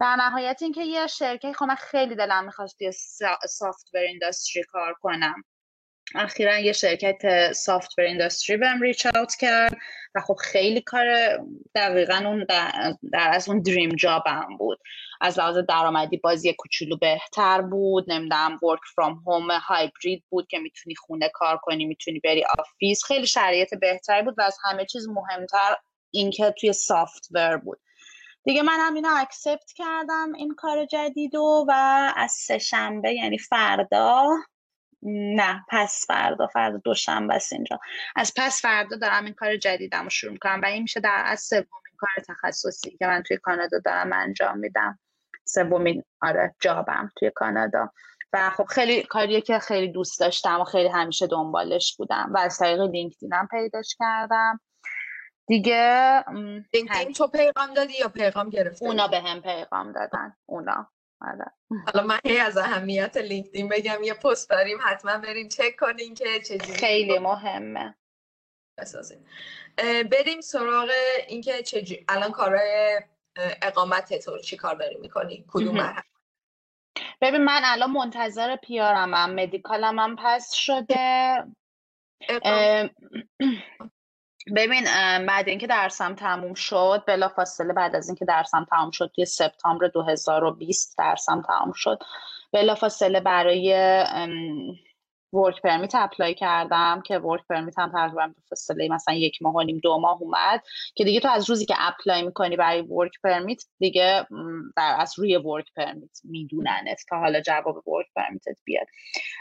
در 0.00 0.16
نهایت 0.16 0.58
اینکه 0.62 0.82
یه 0.82 1.06
شرکت 1.06 1.52
خب 1.52 1.64
من 1.64 1.74
خیلی 1.74 2.14
دلم 2.14 2.44
می‌خواست 2.44 2.78
توی 2.78 2.92
software 3.48 4.00
industry 4.00 4.62
کار 4.62 4.94
کنم. 5.00 5.44
اخیرا 6.14 6.58
یه 6.58 6.72
شرکت 6.72 7.52
software 7.52 8.04
industry 8.04 8.56
بهم 8.56 8.82
reach 8.82 9.06
out 9.06 9.34
کرد 9.34 9.76
و 10.14 10.20
خب 10.20 10.34
خیلی 10.34 10.80
کار 10.80 11.06
دقیقا 11.74 12.22
اون 12.26 12.44
در 12.44 12.96
اصل 13.12 13.48
اون 13.48 13.62
dream 13.62 13.90
job 13.90 14.39
م 14.39 14.56
بود. 14.58 14.78
از 15.20 15.38
لحاظ 15.38 15.58
درآمدی 15.58 16.16
باز 16.16 16.34
یه 16.34 16.52
کوچولو 16.52 16.96
بهتر 16.96 17.60
بود 17.60 18.12
نمی‌دونم 18.12 18.58
work 18.62 18.80
from 18.96 19.22
home 19.26 19.50
hybrid 19.50 20.24
بود 20.28 20.46
که 20.46 20.58
می‌تونی 20.58 20.94
خونه 20.94 21.30
کار 21.34 21.56
کنی 21.56 21.84
می‌تونی 21.84 22.20
بری 22.20 22.44
office 22.58 23.04
خیلی 23.04 23.26
شرایط 23.26 23.74
بهتری 23.74 24.22
بود 24.22 24.34
و 24.38 24.42
از 24.42 24.56
همه 24.64 24.84
چیز 24.84 25.08
مهمتر 25.08 25.76
اینکه 26.10 26.54
توی 26.60 26.72
software 26.72 27.56
بود. 27.56 27.78
دیگه 28.44 28.62
من 28.62 28.76
هم 28.78 28.94
اینو 28.94 29.08
accept 29.16 29.72
کردم 29.76 30.32
این 30.36 30.54
کار 30.54 30.84
جدید 30.84 31.34
و 31.34 31.72
از 32.16 32.32
سه 32.32 32.58
شنبه 32.58 33.12
یعنی 33.12 33.38
فردا 33.38 34.26
نه 35.02 35.64
پس 35.68 36.04
فردا 36.08 36.46
فردا 36.46 36.78
دوشنبه 36.84 37.34
است 37.34 37.52
اینجا. 37.52 37.80
از 38.16 38.32
پس 38.36 38.62
فردا 38.62 38.96
دارم 38.96 39.24
این 39.24 39.34
کار 39.34 39.56
جدیدم 39.56 40.02
رو 40.02 40.10
شروع 40.10 40.32
می‌کنم 40.32 40.60
و 40.62 40.66
این 40.66 40.82
میشه 40.82 41.00
در 41.00 41.22
اصل 41.26 41.40
سومین 41.40 41.66
کار 41.98 42.10
تخصصی 42.28 42.96
که 42.96 43.06
من 43.06 43.22
توی 43.22 43.36
کانادا 43.36 43.78
دارم 43.78 44.12
انجام 44.12 44.58
میدم. 44.58 44.98
سومین 45.44 46.04
آره 46.20 46.54
job 46.60 46.97
م 46.97 47.10
توی 47.16 47.30
کانادا. 47.34 47.92
و 48.32 48.50
خب 48.50 48.64
خیلی 48.64 49.02
کاریه 49.02 49.40
که 49.40 49.58
خیلی 49.58 49.92
دوست 49.92 50.20
داشتم 50.20 50.60
و 50.60 50.64
خیلی 50.64 50.88
همیشه 50.88 51.26
دنبالش 51.26 51.96
بودم 51.96 52.30
و 52.34 52.38
از 52.38 52.58
طریق 52.58 52.80
LinkedIn 52.80 53.40
م 53.40 53.48
پیداش 53.50 53.96
کردم. 53.98 54.60
دیگه 55.46 56.24
لینکدین 56.74 57.12
تو 57.12 57.26
پیغام 57.26 57.74
دادی 57.74 57.92
یا 58.00 58.08
پیغام 58.08 58.50
گرفتی 58.50 58.86
اونا 58.86 59.08
به 59.08 59.20
هم 59.20 59.40
پیغام 59.40 59.92
دادن. 59.92 60.36
اونا. 60.46 60.90
آره. 61.24 61.52
حالا 61.86 62.06
من 62.06 62.18
هی 62.24 62.38
از 62.38 62.56
اهمیت 62.56 63.16
لینکدین 63.16 63.68
بگم 63.68 64.02
یه 64.02 64.14
پست 64.14 64.50
داریم 64.50 64.78
حتما 64.84 65.18
بریم 65.18 65.48
چک 65.48 65.76
کنین 65.78 66.14
که 66.14 66.40
چجوری 66.40 66.72
خیلی 66.72 67.18
مهمه. 67.18 67.94
بسازیم. 68.78 69.26
بریم 70.10 70.40
سراغ 70.40 70.90
اینکه 71.28 71.62
چجوری 71.62 72.04
الان 72.08 72.32
کارهای 72.32 73.00
اقامت 73.62 74.18
تو 74.24 74.38
چی 74.38 74.56
کار 74.56 74.74
داری 74.74 74.96
می‌کنی؟ 74.96 75.44
کدوم 75.48 75.74
مرحله؟ 75.74 76.04
ببین 77.20 77.44
من 77.44 77.60
الان 77.64 77.90
منتظر 77.90 78.56
پیارم 78.56 79.14
هم 79.14 79.34
مدیکالم 79.34 79.98
هم 79.98 80.16
پس 80.18 80.52
شده 80.52 81.36
ببین 84.56 84.84
بعد 85.26 85.48
اینکه 85.48 85.66
درسم 85.66 86.14
تموم 86.14 86.54
شد 86.54 87.04
بلا 87.06 87.28
فاصله 87.28 87.72
بعد 87.72 87.96
از 87.96 88.08
اینکه 88.08 88.24
درسم 88.24 88.66
تموم 88.70 88.90
شد 88.90 89.10
توی 89.14 89.24
سپتامبر 89.24 89.88
2020 89.88 90.98
درسم 90.98 91.42
تموم 91.42 91.72
شد. 91.72 91.98
بلا 92.52 92.74
فاصله 92.74 93.20
برای 93.20 93.74
work 95.32 95.62
permit 95.62 95.94
apply 95.94 96.34
کردم 96.34 97.02
که 97.06 97.18
work 97.18 97.40
permit 97.50 97.78
هم 97.78 97.92
تقریبا 97.92 98.26
به 98.26 98.42
فاصله 98.48 98.88
مثلا 98.88 99.14
یک 99.14 99.42
ماه 99.42 99.54
و 99.54 99.62
نیم 99.62 99.78
دو 99.82 99.98
ماه 99.98 100.22
اومد 100.22 100.62
که 100.94 101.04
دیگه 101.04 101.20
تو 101.20 101.28
از 101.28 101.50
روزی 101.50 101.66
که 101.66 101.74
apply 101.78 102.22
می‌کنی 102.22 102.56
برای 102.56 102.80
work 102.80 103.12
permit 103.24 103.62
دیگه 103.78 104.26
در 104.76 104.96
اصل 104.98 105.18
روی 105.18 105.36
work 105.36 105.66
permit 105.76 106.18
میدوننت 106.24 107.00
تا 107.08 107.18
حالا 107.18 107.40
جواب 107.40 107.88
work 107.88 108.06
permit 108.16 108.50
ت 108.50 108.56
بیاد. 108.64 108.86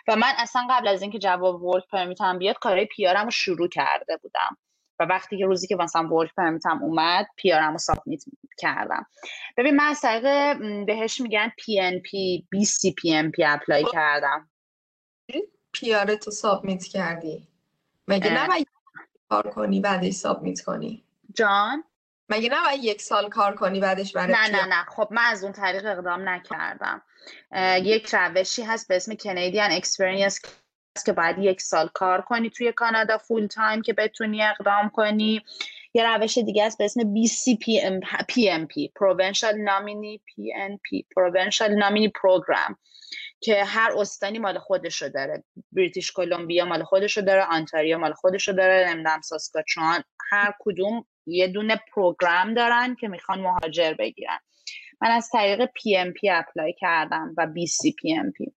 و 0.07 0.15
من 0.15 0.33
اصلا 0.37 0.67
قبل 0.69 0.87
از 0.87 1.01
اینکه 1.01 1.19
جواب 1.19 1.63
work 1.63 1.83
permit 1.91 2.21
هم 2.21 2.39
بیاد 2.39 2.55
کارهای 2.55 2.85
PR 2.85 3.12
م 3.12 3.25
رو 3.25 3.31
شروع 3.31 3.67
کرده 3.67 4.17
بودم. 4.17 4.57
و 5.01 5.05
وقتی 5.05 5.37
که 5.37 5.45
روزی 5.45 5.67
که 5.67 5.75
مثلا 5.75 6.07
work 6.07 6.35
permit 6.37 6.77
م 6.77 6.83
اومد 6.83 7.27
PR 7.35 7.59
م 7.59 7.71
رو 7.71 7.77
submit 7.77 8.23
کردم. 8.57 9.05
ببین 9.57 9.75
من 9.75 9.83
از 9.83 10.01
طریق 10.01 10.57
بهش 10.85 11.21
میگن 11.21 11.51
پی 11.57 11.79
ان 11.79 11.99
پی 11.99 12.47
بی 12.49 12.65
سی 12.65 12.91
پی 12.91 13.13
ام 13.13 13.31
پی 13.31 13.43
اپلای 13.43 13.85
کردم. 13.91 14.49
PR 15.71 16.15
تو 16.15 16.31
submit 16.31 16.83
کردی. 16.83 17.47
مگه 18.07 18.43
نباید 18.43 18.67
کار 19.29 19.49
کنی 19.49 19.79
بعدش 19.79 20.13
submit 20.13 20.61
کنی؟ 20.61 21.05
جان؟ 21.35 21.83
مگه 22.29 22.49
نباید 22.51 22.83
یک 22.83 23.01
سال 23.01 23.29
کار 23.29 23.55
کنی 23.55 23.79
بعدش 23.79 24.13
برای 24.15 24.33
نه 24.33 24.47
نه 24.47 24.65
نه. 24.65 24.85
خب 24.85 25.07
من 25.11 25.25
از 25.25 25.43
اون 25.43 25.53
طریق 25.53 25.85
اقدام 25.85 26.29
نکردم. 26.29 27.01
یک 27.77 28.15
روشی 28.15 28.63
هست 28.63 28.87
به 28.87 28.95
اسم 28.95 29.13
Canadian 29.13 29.81
Experience 29.81 30.47
که 31.05 31.13
باید 31.13 31.39
یک 31.39 31.61
سال 31.61 31.89
کار 31.93 32.21
کنی 32.21 32.49
توی 32.49 32.71
کانادا 32.71 33.17
full 33.17 33.47
time 33.47 33.81
که 33.81 33.93
بتونی 33.93 34.43
اقدام 34.43 34.89
کنی. 34.89 35.41
یه 35.93 36.15
روش 36.15 36.37
دیگه 36.37 36.63
است 36.63 36.77
به 36.77 36.85
اسم 36.85 37.01
BC 37.01 37.41
PNP 37.41 37.99
Provincial 38.99 39.53
Nominee 39.53 40.19
PNP 40.31 41.01
Provincial 41.17 41.69
Nominee 41.81 42.09
Program 42.09 42.75
که 43.39 43.63
هر 43.63 43.91
استانی 43.97 44.39
مال 44.39 44.59
خودشو 44.59 45.09
داره. 45.09 45.43
بریتیش 45.71 46.11
کلمبیا 46.11 46.65
مال 46.65 46.83
خودشو 46.83 47.21
داره 47.21 47.43
آنتاریو 47.43 47.97
مال 47.97 48.13
خودشو 48.13 48.51
داره 48.51 48.89
نمی‌دونم 48.89 49.21
ساسکاچوان 49.21 50.03
هر 50.31 50.53
کدوم 50.59 51.05
یه 51.25 51.47
دونه 51.47 51.81
program 51.93 52.53
دارن 52.53 52.95
که 52.95 53.07
می‌خوان 53.07 53.39
مهاجر 53.39 53.93
بگیرن. 53.93 54.39
من 55.01 55.11
از 55.11 55.29
طریق 55.31 55.65
PNP 55.65 56.19
apply 56.31 56.73
کردم 56.77 57.33
و 57.37 57.47
BC 57.47 57.89
PNP 57.89 58.51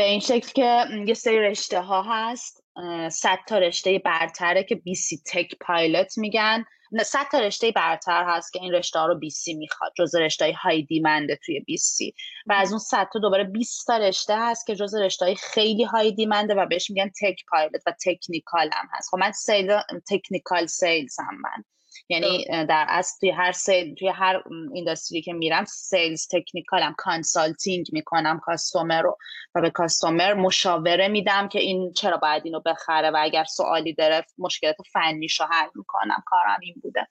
به 0.00 0.06
این 0.06 0.20
شکل 0.20 0.48
که 0.54 0.84
یه 1.06 1.14
سری 1.14 1.38
رشته 1.38 1.80
ها 1.80 2.02
هست 2.02 2.64
صد 3.10 3.38
تا 3.48 3.58
رشته 3.58 3.98
برتره 3.98 4.64
که 4.64 4.74
BC 4.74 5.22
Tech 5.26 5.54
Pilot 5.60 6.18
میگن. 6.18 6.64
صد 7.04 7.26
تا 7.32 7.38
رشته 7.38 7.70
برتر 7.70 8.24
هست 8.28 8.52
که 8.52 8.58
این 8.62 8.72
رشته 8.72 8.98
ها 8.98 9.06
رو 9.06 9.18
BC 9.18 9.54
می‌خواد 9.54 9.92
جز 9.98 10.14
رشته 10.14 10.44
های 10.44 10.54
high 10.54 10.82
demand 10.82 11.30
ه 11.30 11.38
توی 11.44 11.60
BC. 11.60 12.14
و 12.46 12.52
از 12.52 12.70
اون 12.70 12.78
صد 12.78 13.08
تا 13.12 13.18
دوباره 13.18 13.44
20 13.44 13.86
تا 13.86 13.96
رشته 13.96 14.34
هست 14.38 14.66
که 14.66 14.74
جز 14.74 14.94
رشته 14.94 15.24
های 15.24 15.34
خیلی 15.34 15.84
high 15.84 16.12
demand 16.12 16.48
ه 16.48 16.54
و 16.54 16.66
بهش 16.66 16.90
میگن 16.90 17.10
Tech 17.20 17.44
Pilot 17.50 17.82
و 17.86 17.94
technical 18.04 18.70
هم 18.72 18.88
هست. 18.92 19.08
خب 19.10 19.18
من 19.18 19.32
sales 19.32 19.76
technical 20.10 20.66
sales 20.66 21.16
هم 21.20 21.34
من. 21.40 21.64
یعنی 22.08 22.46
در 22.48 22.86
اصل 22.88 23.18
توی 23.20 23.30
هر 23.30 23.52
sales 23.52 23.94
توی 23.94 24.08
هر 24.08 24.42
industry 24.74 25.22
که 25.22 25.32
میرم 25.32 25.64
sales 25.64 26.28
technical 26.28 26.87
م 26.87 26.94
consulting 26.98 27.86
می‌کنم 27.92 28.40
customer 28.40 29.02
رو 29.02 29.18
و 29.54 29.60
به 29.60 29.70
customer 29.70 30.34
مشاوره 30.34 31.08
میدم 31.08 31.48
که 31.48 31.58
این 31.58 31.92
چرا 31.92 32.16
باید 32.16 32.42
اینو 32.44 32.60
بخره 32.60 33.10
و 33.10 33.16
اگر 33.20 33.44
سوالی 33.44 33.94
داره 33.94 34.24
مشکلات 34.38 34.76
فنیشو 34.92 35.44
حل 35.44 35.68
می‌کنم 35.74 36.22
کارم 36.26 36.58
این 36.62 36.74
بوده. 36.82 37.06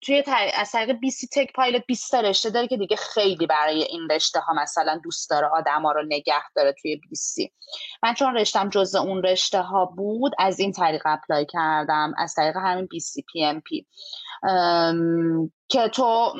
توی 0.00 0.24
از 0.54 0.70
طریق 0.70 0.92
BC 0.92 1.26
Tech 1.26 1.52
Pilot 1.52 1.86
20 1.86 2.14
رشته 2.14 2.50
داره 2.50 2.68
که 2.68 2.76
دیگه 2.76 2.96
خیلی 2.96 3.46
برای 3.46 3.82
این 3.82 4.08
رشته 4.10 4.40
ها 4.40 4.54
مثلا 4.54 5.00
دوست 5.04 5.30
داره 5.30 5.46
آدم 5.46 5.82
ها 5.82 5.92
رو 5.92 6.02
نگه 6.06 6.42
داره 6.54 6.74
توی 6.82 6.96
BC 6.96 7.52
من 8.02 8.14
چون 8.14 8.36
رشتم 8.36 8.68
جز 8.68 8.94
اون 8.94 9.22
رشته 9.22 9.60
ها 9.60 9.84
بود 9.84 10.32
از 10.38 10.60
این 10.60 10.72
طریق 10.72 11.02
apply 11.04 11.46
کردم 11.46 12.14
از 12.18 12.34
طریق 12.34 12.56
همین 12.56 12.86
BC 12.86 13.24
PNP. 13.32 13.86
که 15.68 15.88
تو 15.88 16.32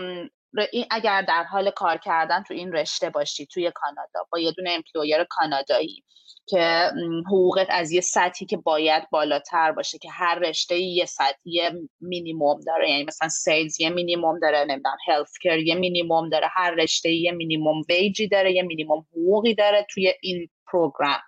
اگر 0.90 1.22
در 1.22 1.42
حال 1.42 1.70
کار 1.70 1.96
کردن 1.96 2.42
تو 2.42 2.54
این 2.54 2.72
رشته 2.72 3.10
باشی 3.10 3.46
توی 3.46 3.72
کانادا 3.74 4.26
با 4.32 4.38
یه 4.38 4.52
دونه 4.52 4.70
employer 4.70 5.24
کانادایی 5.24 6.04
که 6.46 6.90
حقوقت 7.26 7.66
از 7.70 7.92
یه 7.92 8.00
سطحی 8.00 8.46
که 8.46 8.56
باید 8.56 9.10
بالاتر 9.10 9.72
باشه 9.72 9.98
که 9.98 10.10
هر 10.10 10.34
رشته 10.34 10.78
یه 10.78 11.06
سطحی 11.06 11.60
مینیموم 12.00 12.60
داره. 12.60 12.90
یعنی 12.90 13.04
مثلا 13.04 13.28
sales 13.28 13.80
یه 13.80 13.90
مینیموم 13.90 14.38
داره 14.38 14.64
نمی‌دونم 14.64 14.96
health 15.08 15.30
care 15.42 15.58
یه 15.58 15.74
مینیموم 15.74 16.28
داره 16.28 16.46
هر 16.50 16.70
رشته 16.70 17.10
یه 17.10 17.32
minimum 17.32 17.82
wage 17.88 18.20
ی 18.20 18.28
داره 18.28 18.52
یه 18.52 18.62
مینیموم 18.62 19.06
حقوقی 19.12 19.54
داره 19.54 19.86
توی 19.90 20.12
این 20.20 20.48
program 20.72 21.20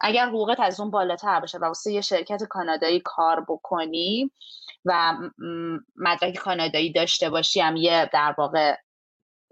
اگر 0.00 0.26
حقوقت 0.26 0.60
از 0.60 0.80
اون 0.80 0.90
بالاتر 0.90 1.40
باشه 1.40 1.58
و 1.58 1.64
واسه 1.64 1.92
یه 1.92 2.00
شرکت 2.00 2.44
کانادایی 2.44 3.00
کار 3.04 3.44
بکنی 3.48 4.30
و 4.84 5.14
مدرک 5.96 6.36
کانادایی 6.36 6.92
داشته 6.92 7.30
باشی 7.30 7.60
هم 7.60 7.76
یه 7.76 8.10
در 8.12 8.34
واقع 8.38 8.76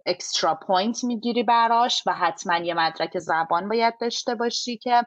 extra 0.07 0.55
point 0.67 1.05
می‌گیری 1.05 1.43
براش 1.43 2.03
و 2.07 2.13
حتما 2.13 2.57
یه 2.59 2.75
مدرک 2.75 3.19
زبان 3.19 3.69
باید 3.69 3.95
داشته 4.01 4.35
باشی 4.35 4.77
که 4.79 5.03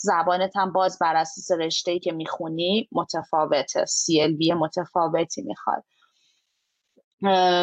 زبانت 0.00 0.56
هم 0.56 0.72
باز 0.72 0.98
بر 1.00 1.16
اساس 1.16 1.58
رشته 1.60 1.98
که 1.98 2.12
می‌خونی 2.12 2.88
متفاوته. 2.92 3.84
CLB 3.84 4.52
متفاوتی 4.60 5.42
می‌خواد. 5.42 5.84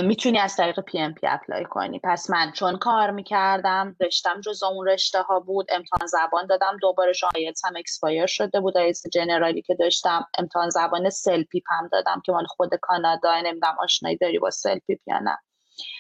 می‌تونی 0.04 0.40
از 0.40 0.56
طریق 0.56 0.80
PNP 0.80 1.28
apply 1.28 1.66
کنی. 1.66 2.00
پس 2.04 2.30
من 2.30 2.52
چون 2.52 2.78
کار 2.78 3.12
می‌کردم 3.12 3.96
رشتم 4.00 4.42
جز 4.42 4.64
اون 4.64 4.88
رشته 4.88 5.22
ها 5.22 5.40
بود 5.40 5.68
امتحان 5.72 6.08
زبان 6.08 6.48
دادم. 6.48 6.78
دوباره 6.82 7.14
IELTS 7.14 7.60
م 7.66 7.74
expire 7.78 8.26
شده 8.26 8.60
بود. 8.60 8.78
IELTS 8.78 9.04
general 9.14 9.56
ی 9.56 9.62
که 9.62 9.76
داشتم 9.76 10.26
امتحان 10.38 10.70
زبان 10.70 11.10
CELPIP 11.10 11.64
هم 11.70 11.88
دادم 11.92 12.22
که 12.26 12.32
مال 12.32 12.46
خود 12.46 12.70
کانادا. 12.82 13.42
نمی‌دونم 13.42 13.76
آشنایی 13.80 14.18
داری 14.18 14.40
با 14.40 14.50
CELPIP 14.50 15.00
یا 15.08 15.20
نه. 15.20 15.38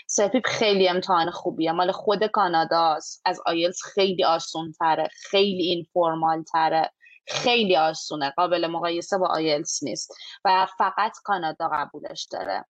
CELPIP 0.08 0.48
خیلی 0.48 0.90
امتحان 0.90 1.32
خوبیه. 1.32 1.72
مال 1.72 1.92
خود 1.92 2.26
کاناداست 2.26 3.22
از 3.26 3.40
آیلز 3.46 3.78
خیلی 3.94 4.24
آسون 4.24 4.72
تره 4.80 5.10
خیلی 5.30 5.64
informal 5.64 6.44
تره 6.44 6.92
خیلی 7.28 7.78
آسونه. 7.78 8.34
قابل 8.38 8.68
مقایسه 8.68 9.18
با 9.18 9.28
آیلز 9.28 9.84
نیست. 9.84 10.14
و 10.46 10.68
فقط 10.78 11.12
کانادا 11.24 11.70
قبولش 11.74 12.28
داره. 12.32 12.66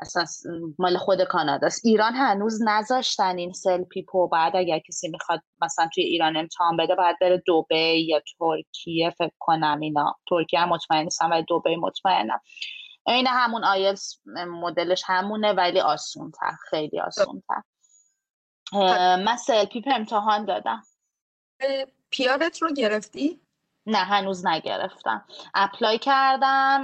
اساس 0.00 0.42
مال 0.78 0.96
خود 0.96 1.24
کاناداست 1.24 1.80
ایران 1.84 2.14
هنوز 2.14 2.62
نذاشتن 2.62 3.38
این 3.38 3.52
CELPIP 3.52 4.17
و 4.17 4.28
بعد 4.28 4.56
اگر 4.56 4.78
کسی 4.78 5.08
می‌خواد 5.08 5.42
مثلا 5.62 5.88
توی 5.94 6.04
ایران 6.04 6.36
امتحان 6.36 6.76
بده 6.76 6.94
باید 6.94 7.16
بره 7.20 7.42
دوبی 7.46 8.06
یا 8.06 8.22
ترکیه 8.38 9.10
فکر 9.10 9.34
کنم 9.38 9.80
اینا. 9.80 10.14
ترکیه 10.30 10.60
هم 10.60 10.68
مطمئن 10.68 11.04
نیستم 11.04 11.30
ولی 11.30 11.42
دوبی 11.42 11.76
مطمئنم. 11.76 12.40
عین 13.06 13.26
همون 13.26 13.64
آیلز 13.64 14.14
مدلش 14.46 15.02
همونه 15.06 15.52
ولی 15.52 15.80
آسون 15.80 16.30
تر 16.30 16.52
خیلی 16.70 17.00
آسون 17.00 17.42
تر 17.48 17.62
من 19.16 19.36
CELPIP 19.36 19.84
امتحان 19.94 20.44
دادم. 20.44 20.82
PRت 22.10 22.62
رو 22.62 22.72
گرفتی؟ 22.72 23.40
نه 23.88 23.98
هنوز 23.98 24.46
نگرفتم. 24.46 25.24
apply 25.54 25.98
کردم 25.98 26.82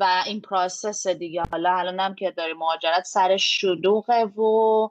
و 0.00 0.22
این 0.26 0.40
process 0.40 1.06
دیگه. 1.06 1.42
حالا 1.50 1.76
الانم 1.76 2.14
که 2.14 2.30
داری 2.30 2.52
مهاجرت 2.52 3.04
سر 3.04 3.36
شلوغه 3.36 4.24
و 4.24 4.88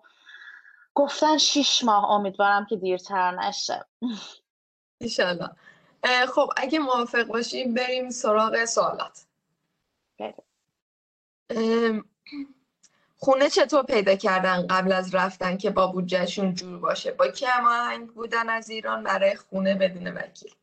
گفتن 0.93 1.37
شیش 1.37 1.83
ماه. 1.83 2.11
امیدوارم 2.11 2.65
که 2.65 2.75
دیرتر 2.75 3.31
نشه. 3.31 3.85
ایشالله 5.01 5.49
خب 6.35 6.49
اگه 6.57 6.79
موافق 6.79 7.23
باشیم 7.23 7.73
بریم 7.73 8.09
سراغ 8.09 8.65
سوالات. 8.65 9.25
خونه 13.17 13.49
چطور 13.49 13.83
پیدا 13.83 14.15
کردن 14.15 14.67
قبل 14.67 14.91
از 14.91 15.15
رفتن 15.15 15.57
که 15.57 15.69
با 15.69 15.87
بودجهشون 15.87 16.53
جور 16.53 16.79
باشه؟ 16.79 17.11
با 17.11 17.27
کی 17.27 17.45
هماهنگ 17.45 18.09
بودن 18.09 18.49
از 18.49 18.69
ایران؟ 18.69 19.03
برای 19.03 19.35
خونه 19.35 19.75
بدون 19.75 20.07
وکیل. 20.07 20.55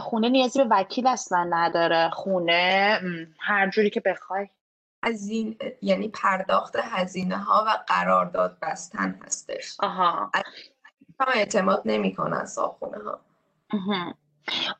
خونه 0.00 0.28
نیازی 0.28 0.64
به 0.64 0.68
وکیل 0.70 1.06
اصلا 1.06 1.46
نداره. 1.50 2.10
خونه 2.10 3.00
هر 3.40 3.70
جوری 3.70 3.90
که 3.90 4.00
بخوای. 4.00 4.48
از 5.02 5.28
این 5.28 5.58
یعنی 5.82 6.08
پرداخت 6.08 6.76
هزینه 6.76 7.36
ها 7.36 7.64
و 7.66 7.70
قرارداد 7.86 8.58
بستن 8.62 9.20
هستش. 9.26 9.76
آها. 9.80 10.30
اعتماد 11.34 11.82
نمی‌کنن 11.84 12.44
خونه 12.78 12.98
ها 12.98 13.20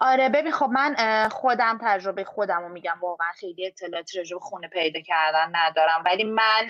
آره 0.01 0.29
ببین 0.29 0.53
خب 0.53 0.67
من 0.73 1.29
خودم 1.29 1.79
تجربه 1.83 2.25
خودم 2.25 2.63
رو 2.63 2.69
میگم. 2.69 2.97
واقعا 3.03 3.33
خیلی 3.33 3.67
اطلاعاتی 3.67 4.19
راجع 4.19 4.37
به 4.37 4.41
خونه 4.41 4.69
پیدا 4.69 5.01
کردن 5.01 5.53
ندارم. 5.53 6.03
ولی 6.07 6.25
من 6.25 6.69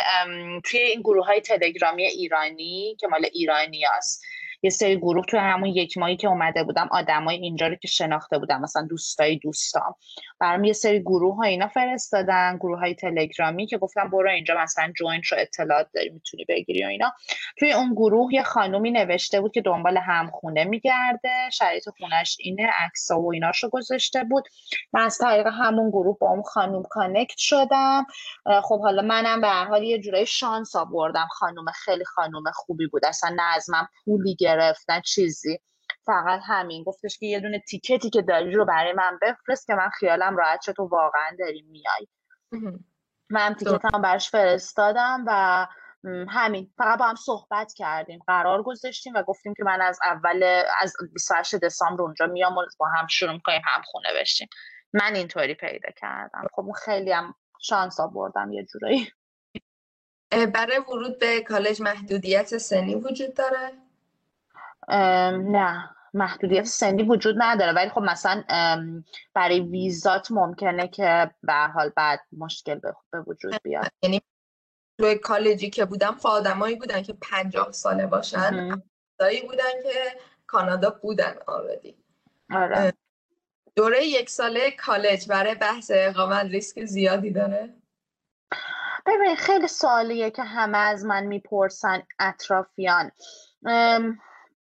توی 0.64 0.80
این 0.80 1.00
گروه 1.00 1.26
های 1.26 1.40
تلگرامی 1.40 2.04
ایرانی 2.04 2.96
که 3.00 3.08
مال 3.08 3.26
ایرانی 3.32 3.84
هست 3.96 4.24
یه 4.62 4.70
سری 4.70 4.96
گروه 4.96 5.24
تو 5.24 5.38
همون 5.38 5.68
یک 5.68 5.98
ماهی 5.98 6.16
که 6.16 6.28
اومده 6.28 6.64
بودم 6.64 6.88
آدمای 6.90 7.36
اینجا 7.36 7.66
رو 7.66 7.74
که 7.74 7.88
شناخته 7.88 8.38
بودم 8.38 8.60
مثلا 8.60 8.86
دوستای 8.90 9.36
دوستام. 9.38 9.94
برام 10.40 10.64
یه 10.64 10.72
سری 10.72 11.00
گروه 11.00 11.36
ها 11.36 11.42
اینا 11.42 11.68
فرستادن 11.68 12.56
گروه 12.56 12.78
های 12.78 12.94
تلگرامی 12.94 13.66
که 13.66 13.78
گفتم 13.78 14.10
برو 14.10 14.30
اینجا 14.30 14.54
مثلا 14.62 14.92
جوین 14.98 15.22
شو 15.22 15.36
اطلاعات 15.38 15.86
داری 15.94 16.10
می‌تونی 16.10 16.44
بگیری 16.48 16.84
و 16.84 16.88
اینا. 16.88 17.12
توی 17.58 17.72
اون 17.72 17.94
گروه 17.94 18.34
یه 18.34 18.42
خانومی 18.42 18.90
نوشته 18.90 19.40
بود 19.40 19.52
که 19.52 19.60
دنبال 19.60 19.96
هم 19.96 20.30
خونه 20.30 20.64
میگرده 20.64 21.50
شرایط 21.52 21.88
خونش 21.98 22.36
اینه 22.40 22.70
عکسا 22.78 23.20
و 23.20 23.32
ایناشو 23.32 23.68
گذاشته 23.68 24.24
بود. 24.24 24.44
من 24.92 25.02
از 25.02 25.18
طریق 25.18 25.46
همون 25.46 25.90
گروه 25.90 26.18
با 26.20 26.30
اون 26.30 26.42
خانوم 26.42 26.82
کانکت 26.90 27.38
شدم. 27.38 28.06
خب 28.62 28.80
حالا 28.80 29.02
منم 29.02 29.40
به 29.40 29.48
هر 29.48 29.64
حال 29.64 29.82
یه 29.82 29.98
جورایی 29.98 30.26
شانس 30.26 30.76
آوردم 30.76 31.26
خانوم 31.30 31.64
خیلی 31.84 32.04
خانوم 32.04 32.44
خوبی 32.54 32.86
بود. 32.86 33.06
اصلا 33.06 33.30
نه 33.36 33.42
از 33.56 33.70
من 33.70 33.86
پولی 34.04 34.34
گرفت 34.48 34.90
نه 34.90 35.00
چیزی. 35.00 35.58
فقط 36.06 36.40
همین. 36.46 36.84
گفتش 36.84 37.18
که 37.18 37.26
یه 37.26 37.40
دونه 37.40 37.58
تیکتی 37.68 38.10
که 38.10 38.22
داری 38.22 38.52
رو 38.52 38.64
برای 38.64 38.92
من 38.92 39.18
بفرست 39.22 39.66
که 39.66 39.74
من 39.74 39.88
خیالم 39.88 40.36
راحت 40.36 40.60
شد 40.60 40.72
تو 40.72 40.82
واقعا 40.82 41.36
داری 41.38 41.62
میای. 41.62 42.06
من 43.30 43.54
تیکتم 43.54 44.02
براش 44.02 44.30
فرستادم 44.30 45.24
و 45.26 45.66
همین. 46.28 46.72
فقط 46.78 46.98
با 46.98 47.04
هم 47.04 47.14
صحبت 47.14 47.72
کردیم. 47.76 48.20
قرار 48.26 48.62
گذاشتیم 48.62 49.14
و 49.14 49.22
گفتیم 49.22 49.54
که 49.54 49.64
من 49.64 49.80
از 49.80 49.98
اول 50.04 50.62
از 50.80 50.92
28 51.12 51.54
دسامبر 51.54 52.02
اونجا 52.02 52.26
میام 52.26 52.56
و 52.56 52.62
با 52.78 52.86
هم 52.88 53.06
شروع 53.06 53.32
می‌کنیم 53.32 53.62
هم 53.64 53.82
خونه 53.84 54.08
بشیم. 54.20 54.48
من 54.92 55.14
اینطوری 55.14 55.54
پیدا 55.54 55.88
کردم. 55.96 56.46
خب 56.52 56.62
اون 56.62 56.72
خیلی 56.72 57.12
هم 57.12 57.34
شانس 57.60 58.00
آوردم 58.00 58.52
یه 58.52 58.64
جورایی. 58.64 59.12
برای 60.30 60.78
ورود 60.78 61.18
به 61.18 61.40
کالج 61.40 61.82
محدودیت 61.82 62.58
سنی 62.58 62.94
وجود 62.94 63.34
داره؟ 63.34 63.72
نه 64.88 65.90
محدودیت 66.14 66.64
سنی 66.64 67.02
وجود 67.02 67.34
نداره. 67.38 67.72
ولی 67.72 67.90
خب 67.90 68.00
مثلا 68.00 68.44
برای 69.34 69.60
ویزات 69.60 70.30
ممکنه 70.30 70.88
که 70.88 71.30
به 71.42 71.54
حال 71.54 71.92
بعد 71.96 72.20
مشکل 72.32 72.80
به 73.10 73.20
وجود 73.26 73.54
بیاد. 73.62 73.90
یعنی 74.02 74.22
روی 74.98 75.18
کالجی 75.18 75.70
که 75.70 75.84
بودم 75.84 76.16
خب 76.20 76.26
آدمایی 76.26 76.76
بودن 76.76 77.02
که 77.02 77.12
پنجاه 77.12 77.72
ساله 77.72 78.06
باشن. 78.06 78.82
دایی 79.18 79.42
بودن 79.42 79.82
که 79.82 80.20
کانادا 80.46 80.90
بودن 80.90 81.34
آردی 81.46 81.96
آره. 82.50 82.92
دوره 83.76 84.04
یک 84.04 84.30
ساله 84.30 84.70
کالج 84.70 85.28
برای 85.28 85.54
بحث 85.54 85.90
اقامت 85.94 86.46
ریسک 86.46 86.84
زیادی 86.84 87.30
داره؟ 87.30 87.74
ببین 89.06 89.36
خیلی 89.36 89.68
سوالیه 89.68 90.30
که 90.30 90.42
همه 90.42 90.78
از 90.78 91.04
من 91.04 91.26
می‌پرسن 91.26 92.02
اطرافیان. 92.18 93.10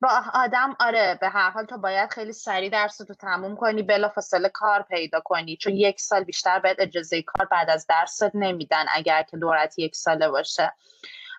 با 0.02 0.22
آدم 0.34 0.76
آره 0.80 1.18
به 1.20 1.28
هر 1.28 1.50
حال 1.50 1.64
تو 1.64 1.78
باید 1.78 2.10
خیلی 2.10 2.32
سریع 2.32 2.70
درس 2.70 2.96
تو 2.96 3.14
تموم 3.14 3.56
کنی 3.56 3.82
بلا 3.82 4.08
فاصله 4.08 4.48
کار 4.48 4.82
پیدا 4.82 5.20
کنی. 5.20 5.56
چون 5.56 5.72
یک 5.72 6.00
سال 6.00 6.24
بیشتر 6.24 6.58
باید 6.58 6.80
اجازه 6.80 7.22
کار 7.22 7.46
بعد 7.46 7.70
از 7.70 7.86
درست 7.86 8.36
نمیدن 8.36 8.84
اگر 8.92 9.22
که 9.22 9.36
دورت 9.36 9.78
یک 9.78 9.96
ساله 9.96 10.28
باشه. 10.28 10.72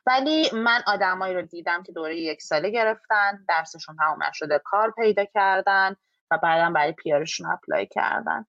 ولی 0.05 0.49
من 0.53 0.83
آدمایی 0.87 1.35
رو 1.35 1.41
دیدم 1.41 1.83
که 1.83 1.91
دوره 1.91 2.17
یک 2.17 2.41
ساله 2.41 2.69
گرفتن 2.69 3.45
درسشون 3.49 3.95
تموم 3.95 4.23
نشده 4.23 4.61
کار 4.63 4.91
پیدا 4.91 5.25
کردن 5.25 5.95
و 6.31 6.37
بعدا 6.37 6.69
برای 6.69 6.91
پیارشون 6.91 7.51
اپلای 7.51 7.85
کردن. 7.85 8.45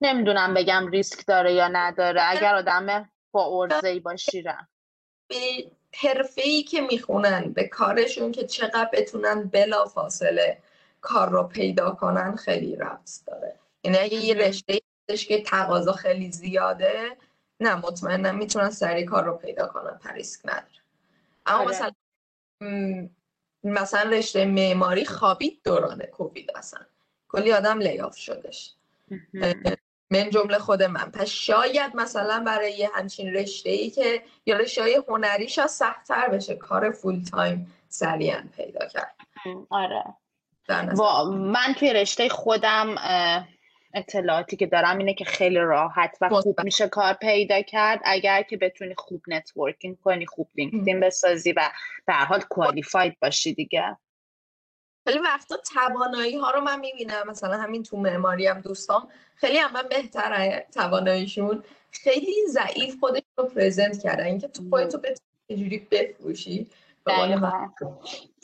نمی‌دونم 0.00 0.54
بگم 0.54 0.86
ریسک 0.86 1.26
داره 1.26 1.52
یا 1.52 1.68
نداره. 1.68 2.22
اگر 2.24 2.54
آدم 2.54 3.10
با 3.32 3.62
ارزه 3.62 4.00
باشی 4.00 4.42
به 4.42 5.70
حرفه 6.00 6.42
ای 6.42 6.62
که 6.62 6.80
می‌خونن 6.80 7.52
به 7.52 7.68
کارشون 7.68 8.32
که 8.32 8.46
چقدر 8.46 8.90
بتونن 8.92 9.44
بلا 9.44 9.84
فاصله 9.84 10.58
کار 11.00 11.28
رو 11.28 11.42
پیدا 11.42 11.90
کنن 11.90 12.36
خیلی 12.36 12.76
ربط 12.76 13.10
داره. 13.26 13.54
یعنی 13.84 13.98
اگه 13.98 14.16
یه 14.16 14.34
رشته 14.34 14.80
که 15.28 15.42
تقاضا 15.42 15.92
خیلی 15.92 16.32
زیاده 16.32 17.16
نه 17.60 17.74
مطمئنم 17.74 18.38
می‌تونن 18.38 18.70
سریع 18.70 19.06
کار 19.06 19.24
رو 19.24 19.32
پیدا 19.32 19.66
کنن 19.66 19.98
پریسک 19.98 20.40
نداره. 20.44 20.82
اما 21.46 21.58
آره. 21.58 21.68
مثلا 21.68 21.92
مثلا 23.64 24.10
رشته 24.10 24.44
معماری 24.44 25.04
خوابید 25.04 25.60
دوران 25.64 26.02
کووید 26.02 26.50
اصلا. 26.54 26.80
کلی 27.28 27.52
آدم 27.52 27.78
لیاف 27.78 28.16
شدش. 28.16 28.74
من 30.10 30.30
جمله 30.30 30.58
خود 30.58 30.82
من 30.82 31.10
پس 31.10 31.28
شاید 31.28 31.96
مثلا 31.96 32.42
برای 32.46 32.72
یه 32.72 32.90
همچین 32.94 33.34
رشته 33.34 33.70
ای 33.70 33.90
که 33.90 34.22
یا 34.46 34.56
رشته 34.56 34.82
های 34.82 35.02
هنری 35.08 35.48
شاید 35.48 35.68
سختتر 35.68 36.28
بشه. 36.28 36.54
کار 36.54 36.90
full 36.90 37.22
time 37.22 37.72
سریعا 37.88 38.44
پیدا 38.56 38.86
کرد. 38.86 39.14
آره. 39.70 40.04
من. 41.30 41.74
توی 41.78 41.92
رشته 41.92 42.28
خودم 42.28 42.94
اطلاعاتی 43.94 44.56
که 44.56 44.66
دارم 44.66 44.98
اینه 44.98 45.14
که 45.14 45.24
خیلی 45.24 45.58
راحت 45.58 46.18
و 46.20 46.28
خوب 46.28 46.60
میشه 46.64 46.88
کار 46.88 47.14
پیدا 47.14 47.62
کرد. 47.62 48.00
اگر 48.04 48.42
که 48.42 48.56
بتونی 48.56 48.94
خوب 48.98 49.22
networking 49.26 49.98
کنی 50.04 50.26
خوب 50.26 50.48
لینکدین 50.56 51.00
بسازی 51.00 51.52
و 51.52 51.70
به 52.06 52.12
هر 52.12 52.24
حال 52.24 52.40
qualified 52.40 53.16
باشی 53.20 53.54
دیگه. 53.54 53.96
خیلی 55.08 55.18
وقتا 55.18 55.56
توانایی 55.56 56.36
ها 56.36 56.50
رو 56.50 56.60
من 56.60 56.80
می‌بینم. 56.80 57.22
مثلا 57.26 57.56
همین 57.56 57.82
تو 57.82 57.96
معماری 57.96 58.46
هم 58.46 58.60
دوستان 58.60 59.08
خیلی 59.34 59.58
هم 59.58 59.72
من 59.72 59.82
بهتر 59.90 60.62
تواناییشون. 60.74 61.62
خیلی 61.90 62.34
ضعیف 62.48 63.00
خودش 63.00 63.22
رو 63.38 63.44
present 63.44 64.02
کردن. 64.02 64.24
اینکه 64.24 64.48
تو 64.48 64.62
خودتو 64.70 64.98
بتونی 64.98 65.78
بفروشی. 65.90 66.70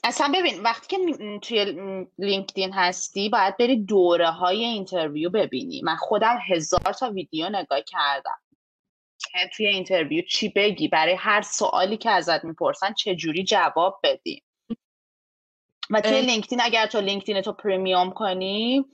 اصلا 0.05 0.33
ببین 0.35 0.63
وقتی 0.63 0.97
که 0.97 1.39
توی 1.39 1.65
لینکدین 2.19 2.73
هستی 2.73 3.29
باید 3.29 3.57
بری 3.57 3.77
دوره 3.77 4.31
های 4.31 4.65
interview 4.65 5.31
ببینی. 5.31 5.83
من 5.83 5.97
خودم 5.97 6.39
هزار 6.49 6.93
تا 7.01 7.11
ویدیو 7.11 7.49
نگاه 7.49 7.81
کردم. 7.81 8.39
توی 9.57 9.67
interview 9.67 10.23
چی 10.23 10.49
بگی؟ 10.49 10.89
برای 10.89 11.15
هر 11.15 11.43
سوالی 11.43 11.97
که 11.97 12.11
ازت 12.11 12.45
می‌پرسن 12.45 12.93
چه 12.93 13.15
جوری 13.15 13.45
جواب 13.45 14.01
بدی؟ 14.03 14.44
و 15.91 16.01
توی 16.01 16.21
لینکدین 16.21 16.61
اگر 16.63 16.87
تو 16.87 17.01
لینکدین 17.01 17.41
تو 17.41 17.53
premium 17.53 18.11
کنی 18.11 18.85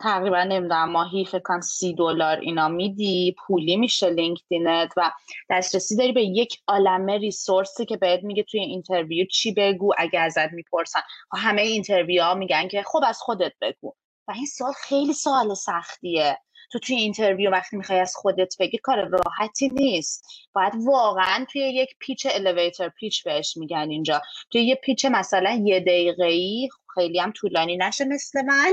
تقریبا 0.00 0.44
نمی‌دونم 0.44 0.90
ماهی 0.90 1.24
فکر 1.24 1.38
کنم 1.38 1.60
سی 1.60 1.94
دلار 1.94 2.36
اینا 2.36 2.68
میدی 2.68 3.34
پولی 3.46 3.76
میشه 3.76 4.10
لینکدینت 4.10 4.92
و 4.96 5.12
دسترسی 5.50 5.96
داری 5.96 6.12
به 6.12 6.24
یک 6.24 6.58
عالمه 6.68 7.18
resource 7.18 7.77
ی 7.77 7.84
که 7.84 7.96
بهت 7.96 8.22
میگه 8.22 8.42
توی 8.42 8.60
interview 8.60 9.26
چی 9.26 9.52
بگو 9.52 9.92
اگه 9.98 10.20
ازت 10.20 10.52
می‌پرسن. 10.52 11.00
و 11.34 11.36
همه 11.36 11.62
interview 11.62 12.22
ها 12.22 12.34
میگن 12.34 12.68
که 12.68 12.82
خب 12.82 13.00
از 13.06 13.18
خودت 13.20 13.52
بگو. 13.60 13.94
و 14.28 14.32
این 14.32 14.46
سوال 14.46 14.72
خیلی 14.72 15.12
سوال 15.12 15.54
سختیه. 15.54 16.38
تو 16.72 16.78
توی 16.78 16.96
interview 16.96 17.50
وقتی 17.50 17.76
می‌خوای 17.76 18.00
از 18.00 18.16
خودت 18.16 18.54
بگی 18.60 18.78
کار 18.78 19.08
راحتی 19.08 19.68
نیست. 19.68 20.26
باید 20.54 20.72
واقعا 20.86 21.46
توی 21.52 21.60
یک 21.60 21.96
pitch 21.98 22.26
elevator 22.30 22.88
pitch 22.88 23.24
بهش 23.24 23.56
میگن 23.56 23.90
اینجا. 23.90 24.22
توی 24.52 24.64
یه 24.64 24.74
pitch 24.74 25.04
مثلا 25.04 25.62
یه 25.64 25.80
دقیقه 25.80 26.24
ای 26.24 26.68
خیلی 26.94 27.18
هم 27.20 27.32
طولانی 27.32 27.76
نشه 27.76 28.04
مثل 28.04 28.42
من. 28.44 28.72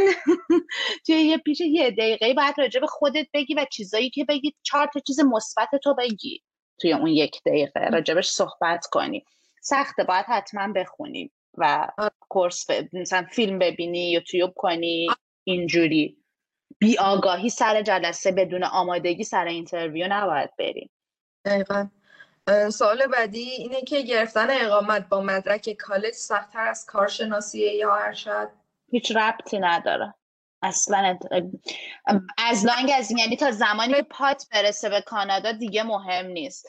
توی 1.06 1.16
یه 1.16 1.38
pitch 1.38 1.62
یه 1.62 1.92
دقیقه 1.92 2.34
باید 2.34 2.56
راجع 2.58 2.80
به 2.80 2.88
خودت 2.88 3.28
بگی 3.34 3.54
و 3.54 3.66
چیزایی 3.72 4.10
که 4.10 4.26
بگی 4.26 4.56
چهار 4.64 4.90
تا 4.94 5.00
چیز 5.00 5.20
مثبت 5.20 5.70
تو 5.84 5.96
بگی 5.96 6.44
توی 6.82 6.94
اون 6.94 7.08
یک 7.08 7.44
دقیقه 7.46 7.80
راجبش 7.80 8.30
صحبت 8.30 8.86
کنی. 8.92 9.26
سخته 9.62 10.04
باید 10.04 10.26
حتما 10.28 10.74
بخونی 10.74 11.32
و 11.58 11.88
course 12.20 12.66
مثلا 12.94 13.26
فیلم 13.32 13.60
ببینی 13.60 14.12
یوتیوب 14.12 14.54
کنی 14.56 15.08
اینجوری. 15.44 16.18
بی 16.82 16.98
آگاهی 16.98 17.50
سر 17.50 17.82
جلسه 17.82 18.32
بدون 18.32 18.64
آمادگی 18.64 19.24
سر 19.24 19.46
interview 19.46 20.08
نباید 20.10 20.50
بریم. 20.60 20.90
دقیقا. 21.46 21.90
سوال 22.74 23.08
بعدی 23.08 23.50
اینه 23.50 23.82
که 23.82 24.02
گرفتن 24.02 24.48
اقامت 24.50 25.10
با 25.10 25.22
مدرک 25.22 25.70
کالج 25.70 26.14
سختتر 26.14 26.68
از 26.68 26.86
کارشناسی 26.86 27.76
یا 27.76 27.96
ارشد 27.96 28.50
هیچ 28.92 29.16
ربطی 29.16 29.60
نداره. 29.60 30.14
اصلا 30.64 31.18
از 32.38 32.66
لانگ 32.66 32.92
از 32.96 33.12
یعنی 33.12 33.36
تا 33.36 33.52
زمانی 33.52 33.94
که 33.94 34.02
پات 34.02 34.48
برسه 34.52 34.90
به 34.90 35.02
کانادا 35.02 35.52
دیگه 35.52 35.84
مهم 35.84 36.26
نیست. 36.26 36.68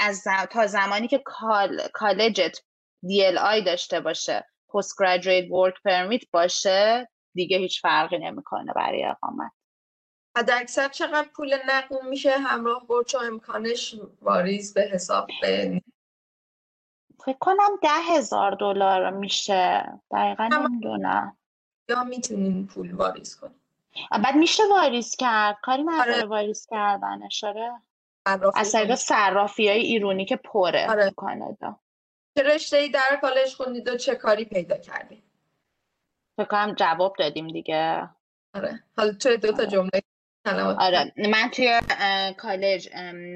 از 0.00 0.24
تا 0.50 0.66
زمانی 0.66 1.08
که 1.08 1.22
کال... 1.24 1.88
کالجت 1.92 2.58
DLI 3.04 3.64
داشته 3.66 4.00
باشه 4.00 4.46
پست 4.74 4.94
گریجویت 5.00 5.50
ورک 5.50 5.74
پرمیت 5.84 6.22
باشه 6.32 7.08
دیگه 7.36 7.58
هیچ 7.58 7.82
فرقی 7.82 8.18
نمی‌کنه 8.18 8.72
برای 8.72 9.04
اقامت. 9.04 9.52
حد 10.36 10.50
اکثر 10.50 10.88
چقدر 10.88 11.28
پول 11.34 11.58
نقل 11.66 12.08
میشه 12.08 12.38
همراه 12.38 12.86
برچ 12.86 13.14
و 13.14 13.18
امکانش 13.18 13.96
واریز 14.22 14.74
به 14.74 14.80
حساب 14.80 15.26
به 15.42 15.82
فکر 17.24 17.38
کنم 17.40 17.78
ده 17.82 18.14
هزار 18.14 18.54
دلار 18.54 19.10
میشه. 19.10 19.84
دقیقا 20.10 20.46
نمی‌دونم. 20.46 21.38
یا 21.88 22.04
می‌تونین 22.04 22.66
پول 22.66 22.94
واریز 22.94 23.36
کنیم. 23.36 23.60
بعد 24.10 24.36
میشه 24.36 24.62
واریز 24.70 25.16
کرد. 25.16 25.56
کاری 25.62 25.82
نداره 25.82 26.14
آره. 26.14 26.24
واریز 26.24 26.66
کردنش 26.70 27.44
آره. 27.44 27.72
از 28.54 28.72
طریق 28.72 28.94
صرافی 28.94 29.68
های 29.68 29.80
ایرونی 29.80 30.24
که 30.24 30.36
پره 30.36 30.90
آره. 30.90 31.10
کانادا. 31.16 31.80
چه 32.38 32.42
رشته 32.42 32.76
ای 32.76 32.88
در 32.88 33.18
کالج 33.20 33.54
خوندید 33.54 33.88
و 33.88 33.96
چه 33.96 34.14
کاری 34.14 34.44
پیدا 34.44 34.78
کردید؟ 34.78 35.25
فکر 36.36 36.46
کنم 36.46 36.74
جواب 36.74 37.16
دادیم 37.18 37.48
دیگه. 37.48 38.08
آره. 38.54 38.82
حالا 38.96 39.12
توی 39.12 39.36
دو 39.36 39.52
تا 39.52 39.58
آره. 39.58 39.66
جمله 39.66 39.90
آره. 40.78 41.12
من 41.16 41.50
توی 41.52 41.80
کالج 42.36 42.88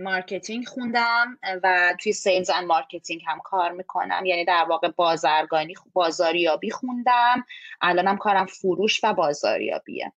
marketing 0.03 0.67
خوندم 0.67 1.39
و 1.63 1.95
توی 2.01 2.13
sales 2.13 2.51
and 2.51 2.67
marketing 2.67 3.23
هم 3.27 3.41
کار 3.45 3.73
می‌کنم. 3.73 4.27
یعنی 4.27 4.45
در 4.45 4.67
واقع 4.69 4.89
بازرگانی 4.89 5.75
بازاریابی 5.93 6.71
خوندم. 6.71 7.45
الانم 7.81 8.17
کارم 8.17 8.47
فروش 8.47 9.05
و 9.05 9.15
بازاریابیه. 9.15 10.13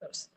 درست. 0.00 0.32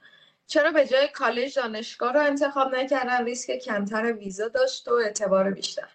چرا 0.48 0.72
به 0.72 0.88
جای 0.88 1.08
کالج 1.08 1.56
دانشگاه 1.56 2.14
رو 2.14 2.20
انتخاب 2.20 2.76
نکردن؟ 2.76 3.26
ریسک 3.26 3.58
کمتر 3.58 4.14
ویزا 4.14 4.48
داشت 4.48 4.88
و 4.88 4.94
اعتبار 4.94 5.52
بیشتر. 5.52 5.95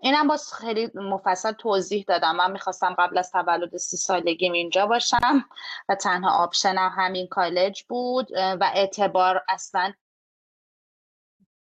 اینم 0.00 0.28
باز 0.28 0.52
خیلی 0.54 0.90
مفصل 0.94 1.52
توضیح 1.52 2.04
دادم. 2.08 2.36
من 2.36 2.52
می‌خواستم 2.52 2.94
قبل 2.98 3.18
از 3.18 3.30
تولد 3.30 3.76
سی 3.76 3.96
سالگیم 3.96 4.52
اینجا 4.52 4.86
باشم 4.86 5.44
و 5.88 5.94
تنها 5.94 6.30
آپشنم 6.44 6.92
همین 6.96 7.26
کالج 7.26 7.82
بود. 7.82 8.28
و 8.32 8.70
اعتبار 8.74 9.44
اصلا 9.48 9.92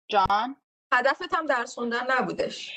جان 0.08 0.56
هدفت 0.94 1.34
هم 1.34 1.46
درس 1.46 1.74
خوندن 1.74 2.06
نبودش. 2.10 2.72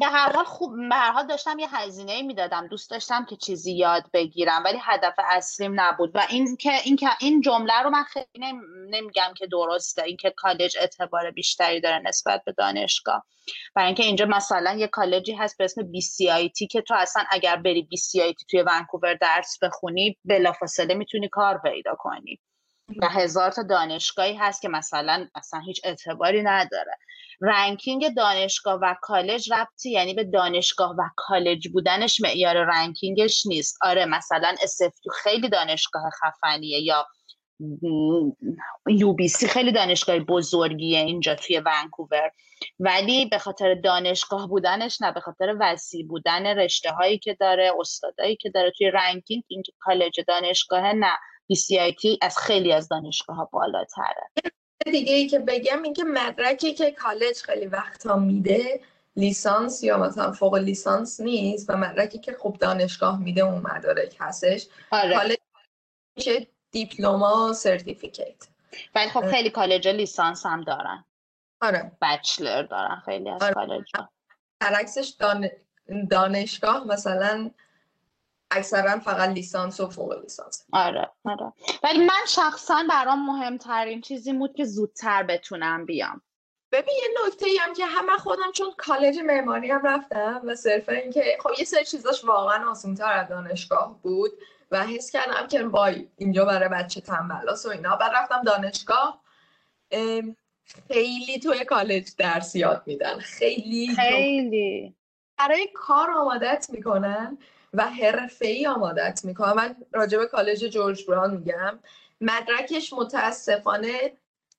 به 0.00 0.06
هر 0.06 0.32
حال 0.32 0.44
خوب 0.44 0.88
به 0.88 0.94
هر 0.94 1.12
حال 1.12 1.26
داشتم 1.26 1.58
یه 1.58 1.76
هزینه 1.76 2.22
می‌دادم. 2.22 2.66
دوست 2.66 2.90
داشتم 2.90 3.24
که 3.24 3.36
چیزی 3.36 3.72
یاد 3.72 4.04
بگیرم 4.12 4.62
ولی 4.64 4.78
هدف 4.82 5.14
اصلیم 5.24 5.80
نبود. 5.80 6.10
و 6.14 6.26
این 6.30 6.56
که 6.56 6.72
این 6.84 6.96
که 6.96 7.08
این 7.20 7.40
جمله 7.40 7.82
رو 7.82 7.90
من 7.90 8.04
خیلی 8.04 8.52
نمیگم 8.90 9.32
که 9.36 9.46
درسته. 9.46 10.02
اینکه 10.02 10.34
کالج 10.36 10.76
اعتبار 10.80 11.30
بیشتری 11.30 11.80
داره 11.80 12.02
نسبت 12.04 12.42
به 12.46 12.52
دانشگاه. 12.52 13.24
برای 13.74 13.86
اینکه 13.86 14.02
اینجا 14.02 14.26
مثلا 14.26 14.74
یه 14.74 14.86
کالجی 14.86 15.32
هست 15.34 15.58
به 15.58 15.64
اسم 15.64 15.82
BCIT 15.82 16.66
که 16.70 16.82
تو 16.82 16.94
اصلا 16.94 17.24
اگر 17.30 17.56
بری 17.56 17.88
BCIT 17.94 18.44
توی 18.50 18.62
ونکوور 18.62 19.14
درس 19.14 19.58
بخونی 19.62 20.16
بلافاصله 20.24 20.94
می‌تونی 20.94 21.28
کار 21.28 21.60
پیدا 21.64 21.94
کنی. 21.98 22.40
و 23.02 23.08
هزار 23.08 23.50
تا 23.50 23.62
دانشگاهی 23.62 24.34
هست 24.34 24.62
که 24.62 24.68
مثلا 24.68 25.28
اصلا 25.34 25.60
هیچ 25.60 25.80
اعتباری 25.84 26.42
نداره. 26.42 26.96
ranking 27.40 28.14
دانشگاه 28.14 28.78
و 28.82 28.94
کالج 29.02 29.52
ربطی 29.52 29.90
یعنی 29.90 30.14
به 30.14 30.24
دانشگاه 30.24 30.94
و 30.98 31.02
کالج 31.16 31.68
بودنش 31.68 32.20
معیار 32.20 32.56
ranking 32.56 33.26
ش 33.26 33.46
نیست. 33.46 33.78
آره 33.82 34.06
مثلا 34.06 34.54
SFU 34.62 35.10
خیلی 35.10 35.48
دانشگاه 35.48 36.02
خفنیه 36.10 36.80
یا 36.80 37.06
UBC 39.28 39.48
خیلی 39.48 39.72
دانشگاه 39.72 40.18
بزرگیه 40.18 40.98
اینجا 40.98 41.34
توی 41.34 41.62
ونکوور. 41.66 42.30
ولی 42.78 43.26
به 43.26 43.38
خاطر 43.38 43.74
دانشگاه 43.74 44.48
بودنش 44.48 45.02
نه 45.02 45.12
به 45.12 45.20
خاطر 45.20 45.56
وسیع 45.60 46.06
بودن 46.06 46.46
رشته 46.46 46.90
هایی 46.90 47.18
که 47.18 47.36
داره 47.40 47.72
استادایی 47.80 48.36
که 48.36 48.50
داره 48.50 48.72
توی 48.78 48.90
ranking 48.90 49.42
اینکه 49.48 49.72
کالج 49.80 50.20
دانشگاه 50.28 50.92
نه. 50.92 51.16
BCIT 51.52 52.18
از 52.22 52.38
خیلی 52.38 52.72
از 52.72 52.88
دانشگاه 52.88 53.36
ها 53.36 53.44
بالاتره 53.52 54.30
دیگه 54.92 55.14
ای 55.14 55.26
که 55.26 55.38
بگم 55.38 55.82
اینکه 55.82 56.04
مدرکی 56.04 56.74
که 56.74 56.90
کالج 56.90 57.36
خیلی 57.36 57.66
وقتا 57.66 58.16
میده 58.16 58.80
لیسانس 59.16 59.82
یا 59.82 59.98
مثلا 59.98 60.32
فوق 60.32 60.54
لیسانس 60.54 61.20
نیست 61.20 61.70
و 61.70 61.76
مدرکی 61.76 62.18
که 62.18 62.32
خوب 62.32 62.58
دانشگاه 62.58 63.20
میده 63.20 63.40
اون 63.40 63.62
مدارک 63.62 64.16
هستش. 64.20 64.66
آره. 64.90 65.14
کالج 65.16 65.36
میشه 66.16 66.46
diploma 66.70 67.52
certificate. 67.52 68.48
ولی 68.94 69.10
خب 69.10 69.30
خیلی 69.30 69.50
کالج 69.50 69.88
لیسانس 69.88 70.46
هم 70.46 70.60
دارن. 70.60 71.04
آره. 71.60 71.92
bachelor 72.02 72.62
دارن 72.62 73.02
خیلی 73.04 73.30
از 73.30 73.42
آره. 73.42 73.54
کالج 73.54 73.90
برعکسش 74.60 75.14
دان... 75.18 75.48
دانشگاه 76.10 76.86
مثلا 76.86 77.50
اکثرا 78.54 78.98
فقط 78.98 79.28
لیسانس 79.28 79.80
و 79.80 79.90
فوق 79.90 80.20
لیسانس. 80.22 80.66
آره 80.72 81.10
آره. 81.24 81.52
ولی 81.82 81.98
من 81.98 82.26
شخصا 82.28 82.84
برام 82.90 83.26
مهمترین 83.26 84.00
چیزی 84.00 84.32
بود 84.32 84.54
که 84.54 84.64
زودتر 84.64 85.22
بتونم 85.22 85.86
بیام. 85.86 86.22
ببین 86.72 86.94
یه 87.02 87.26
نکته 87.26 87.46
ای 87.46 87.56
هم 87.56 87.74
که 87.74 87.86
همه 87.86 88.12
خودم 88.18 88.52
چون 88.54 88.72
کالج 88.76 89.18
معماری 89.18 89.70
هم 89.70 89.86
رفتم 89.86 90.42
و 90.44 90.54
صرفا 90.54 90.92
اینکه 90.92 91.38
خب 91.42 91.50
یه 91.58 91.64
سری 91.64 91.84
چیزاش 91.84 92.24
واقعا 92.24 92.70
آسان‌تر 92.70 93.12
از 93.12 93.28
دانشگاه 93.28 93.98
بود 94.02 94.30
و 94.70 94.86
حس 94.86 95.10
کردم 95.10 95.46
که 95.46 95.64
وای 95.64 96.08
اینجا 96.16 96.44
برای 96.44 96.68
بچه 96.68 97.00
تنبلاس 97.00 97.66
و 97.66 97.68
اینا. 97.68 97.96
بعد 97.96 98.12
رفتم 98.14 98.42
دانشگاه. 98.42 99.20
خیلی 100.88 101.38
توی 101.42 101.64
کالج 101.64 102.10
درس 102.18 102.56
یاد 102.56 102.82
میدن. 102.86 103.18
خیلی 103.18 103.94
خیلی. 103.96 104.94
برای 105.38 105.68
کار 105.74 106.10
آمادت 106.10 106.66
می‌کنن. 106.70 107.38
و 107.74 107.84
حرفه 107.84 108.46
ای 108.46 108.66
آمادت 108.66 109.20
می‌کنن 109.24 109.52
من 109.52 109.76
راجع 109.92 110.18
به 110.18 110.26
کالج 110.26 110.64
جورج 110.64 111.06
براون 111.06 111.30
میگم. 111.30 111.78
مدرکش 112.20 112.92
متاسفانه 112.92 114.12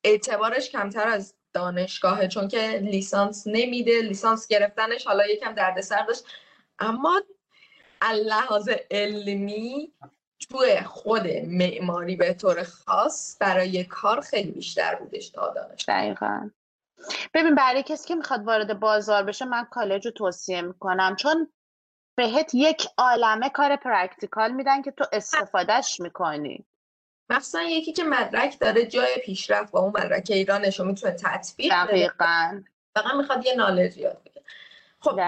اعتبارش 0.04 0.70
کمتر 0.70 1.08
از 1.08 1.34
دانشگاهه 1.54 2.28
چون 2.28 2.48
که 2.48 2.80
لیسانس 2.84 3.44
نمیده. 3.48 4.02
لیسانس 4.02 4.48
گرفتنش 4.48 5.08
حالا 5.08 5.28
یکم 5.28 5.54
دردسر 5.54 6.06
داشت. 6.06 6.24
اما 6.80 7.22
لحاظ 8.14 8.70
علمی 8.92 9.92
توی 10.50 10.82
خود 10.82 11.28
معماری 11.48 12.16
به 12.16 12.34
طور 12.34 12.64
خاص 12.64 13.38
برای 13.40 13.84
کار 13.84 14.22
خیلی 14.22 14.52
بیشتر 14.52 14.96
بودش 14.96 15.30
تا 15.30 15.54
دانشگاه. 15.54 15.96
دقیقا. 15.96 16.50
ببین 17.34 17.56
برای 17.56 17.84
کسی 17.84 18.08
که 18.08 18.16
می‌خواد 18.16 18.44
وارد 18.44 18.80
بازار 18.80 19.24
بشه 19.24 19.46
من 19.46 19.66
کالج 19.66 20.06
رو 20.06 20.12
توصیه 20.12 20.62
می‌کنم. 20.62 21.16
چون 21.16 21.52
بهت 22.16 22.52
یک 22.54 22.88
عالمه 22.98 23.50
کار 23.50 23.76
practical 23.76 24.52
میدن 24.52 24.82
که 24.82 24.92
تو 24.92 25.06
استفادهش 25.14 26.00
می‌کنی. 26.00 26.66
مخصوصا 27.30 27.62
یکی 27.62 27.94
که 27.94 28.04
مدرک 28.04 28.60
داره 28.60 28.86
جای 28.86 29.18
پیشرفت 29.26 29.72
با 29.72 29.80
اون 29.80 29.90
مدرک 29.90 30.28
ایرانش 30.30 30.80
رو 30.80 30.86
می‌تونه 30.86 31.14
تطبیق 31.14 31.74
دقیقا. 31.74 32.62
فقط 32.96 33.14
می‌خواد 33.14 33.46
یه 33.46 33.56
knowledge 33.56 33.98
یاد 33.98 34.22
بگیره 34.26 34.46
خب 35.00 35.20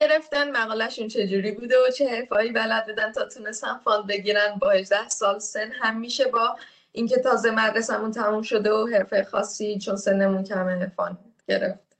گرفتن؟ 0.00 0.50
مقالهشون 0.50 1.08
چجوری 1.08 1.52
بوده 1.52 1.74
و 1.78 1.90
چه 1.90 2.08
حرفایی 2.08 2.52
بلد 2.52 2.86
بودن 2.86 3.12
تا 3.12 3.24
تونستن 3.24 3.78
fund 3.78 4.06
بگیرن؟ 4.06 4.54
با 4.54 4.70
18 4.70 5.08
سال 5.08 5.38
سن 5.38 5.72
هم 5.72 6.00
میشه 6.00 6.28
با 6.28 6.56
اینکه 6.92 7.18
تازه 7.18 7.50
مدرسمون 7.50 8.10
تموم 8.10 8.42
شده 8.42 8.72
و 8.72 8.88
حرفه 8.92 9.24
خاصی 9.24 9.78
چون 9.78 9.96
سنمون 9.96 10.44
کمه 10.44 10.92
فاند 10.96 11.18
گرفت. 11.48 11.96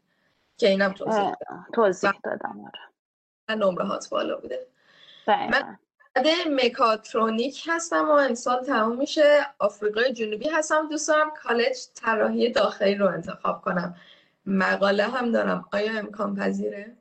که 0.56 0.68
اینم 0.68 0.92
توضیح 0.92 1.22
اه، 1.22 1.66
توضیح 1.72 2.12
دادم 2.24 2.60
آره. 2.64 2.87
نمره 3.54 3.84
هات 3.84 4.08
بالا 4.08 4.36
بوده. 4.36 4.66
دقیقا 5.26 5.76
بعد 6.14 6.26
مکاترونیک 6.50 7.64
هستم 7.66 8.08
و 8.08 8.12
امسال 8.12 8.64
تموم 8.64 8.98
میشه. 8.98 9.46
آفریقای 9.58 10.12
جنوبی 10.12 10.48
هستم. 10.48 10.88
دوست 10.88 11.08
دارم 11.08 11.30
کالج 11.30 11.76
طراحی 11.94 12.52
داخلی 12.52 12.94
رو 12.94 13.06
انتخاب 13.06 13.62
کنم. 13.62 13.96
مقاله 14.46 15.04
هم 15.04 15.32
دارم. 15.32 15.68
آیا 15.72 15.98
امکان 15.98 16.36
پذیره؟ 16.36 16.96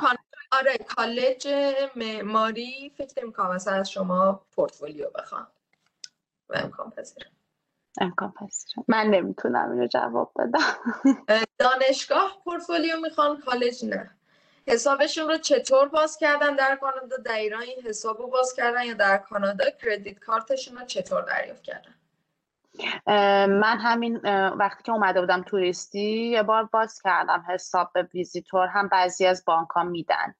کان... 0.00 0.16
آره 0.52 0.78
کالج 0.78 1.48
معماری 1.96 2.92
فکر 2.96 3.22
نمی‌کنم 3.22 3.54
مثلا 3.54 3.74
از 3.74 3.90
شما 3.90 4.46
پورتفولیو 4.52 5.10
بخوام. 5.10 5.46
و 6.48 6.56
امکان 6.56 6.90
پذیره. 6.90 7.26
امکان 8.00 8.32
پذیره 8.32 8.84
من 8.88 9.06
نمی‌تونم 9.06 9.70
اینو 9.70 9.86
جواب 9.86 10.32
بدم. 10.38 10.60
اه، 11.28 11.42
دانشگاه 11.58 12.40
پورتفولیو 12.44 13.00
می‌خوان 13.00 13.40
کالج 13.40 13.84
نه. 13.84 14.10
حسابشون 14.66 15.28
رو 15.28 15.38
چطور 15.38 15.88
باز 15.88 16.16
کردن 16.16 16.56
در 16.56 16.76
کانادا؟ 16.76 17.16
در 17.16 17.34
ایران 17.34 17.62
این 17.62 17.82
حساب 17.86 18.18
رو 18.18 18.26
باز 18.26 18.54
کردن 18.54 18.84
یا 18.84 18.94
در 18.94 19.16
کانادا؟ 19.16 19.70
credit 19.70 20.18
card 20.18 20.48
شون 20.48 20.78
رو 20.78 20.84
چطور 20.84 21.22
دریافت 21.22 21.62
کردن؟ 21.62 21.94
من 23.46 23.78
همین 23.78 24.16
وقتی 24.50 24.82
که 24.82 24.92
اومده 24.92 25.20
بودم 25.20 25.42
توریستی 25.42 26.28
یه 26.30 26.42
بار 26.42 26.64
باز 26.64 27.02
کردم 27.02 27.44
حساب 27.48 27.90
به 27.94 28.02
ویزیتور 28.02 28.66
هم 28.66 28.88
بعضی 28.88 29.26
از 29.26 29.44
بانک 29.46 29.68
ها 29.68 29.84
میدن. 29.84 30.34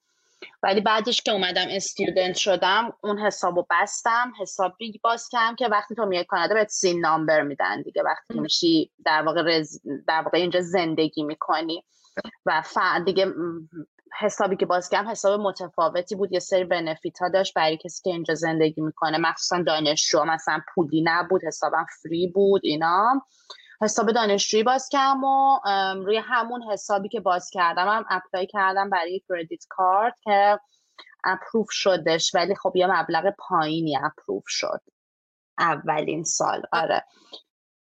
ولی 0.63 0.81
بعدش 0.81 1.23
که 1.23 1.33
اومدم 1.33 1.67
استودنت 1.71 2.37
شدم 2.37 2.93
اون 3.03 3.19
حساب 3.19 3.57
رو 3.57 3.67
بستم 3.71 4.33
حسابی 4.41 5.01
باز 5.05 5.29
کردم 5.29 5.57
که 5.57 5.69
وقتی 5.69 5.95
تو 5.95 6.07
میای 6.07 6.25
کانادا 6.25 6.55
بهت 6.55 6.69
سین 6.69 7.01
نامبر 7.01 7.43
میدن 7.43 7.83
دیگه. 7.83 8.03
وقتی. 8.03 8.41
میشی 8.41 8.91
در 9.05 9.23
واقع 9.23 9.43
رز... 9.43 9.81
در 10.09 10.23
واقع 10.23 10.39
اینجا 10.39 10.61
زندگی 10.61 11.23
می‌کنی. 11.23 11.85
و 12.47 12.63
ف... 12.65 12.79
دیگه 13.05 13.33
حسابی 14.21 14.57
که 14.57 14.67
باز 14.67 14.89
کردم 14.89 15.09
حساب 15.09 15.41
متفاوتی 15.41 16.15
بود. 16.15 16.33
یه 16.33 16.41
سری 16.41 16.65
بنفیت 16.65 17.19
ها 17.19 17.29
داشت 17.29 17.55
برای 17.55 17.77
کسی 17.77 18.03
که 18.05 18.11
اینجا 18.11 18.35
زندگی 18.35 18.81
می‌کنه. 18.81 19.19
مخصوصا 19.19 19.63
دانشجو 19.63 20.25
مثلا 20.25 20.61
پولی 20.75 21.03
نبود 21.07 21.45
حسابم 21.45 21.87
فری 22.03 22.27
بود 22.35 22.61
اینا. 22.65 23.23
حساب 23.83 24.13
دانشجویی 24.13 24.63
باز 24.63 24.89
کردم 24.89 25.25
و 25.25 25.61
روی 25.95 26.17
همون 26.17 26.63
حسابی 26.63 27.09
که 27.09 27.21
باز 27.21 27.51
کردم 27.53 27.89
هم 27.89 28.05
apply 28.11 28.47
کردم 28.47 28.91
برای 28.91 29.23
credit 29.29 29.65
card 29.69 30.15
که 30.25 30.61
approve 31.25 31.67
شدش. 31.71 32.35
ولی 32.35 32.55
خب 32.55 32.73
یه 32.77 32.87
مبلغ 32.87 33.35
پایینی 33.39 33.97
approve 33.97 34.45
شد. 34.47 34.81
اولین 35.59 36.25
سال. 36.25 36.63
آره. 36.73 37.05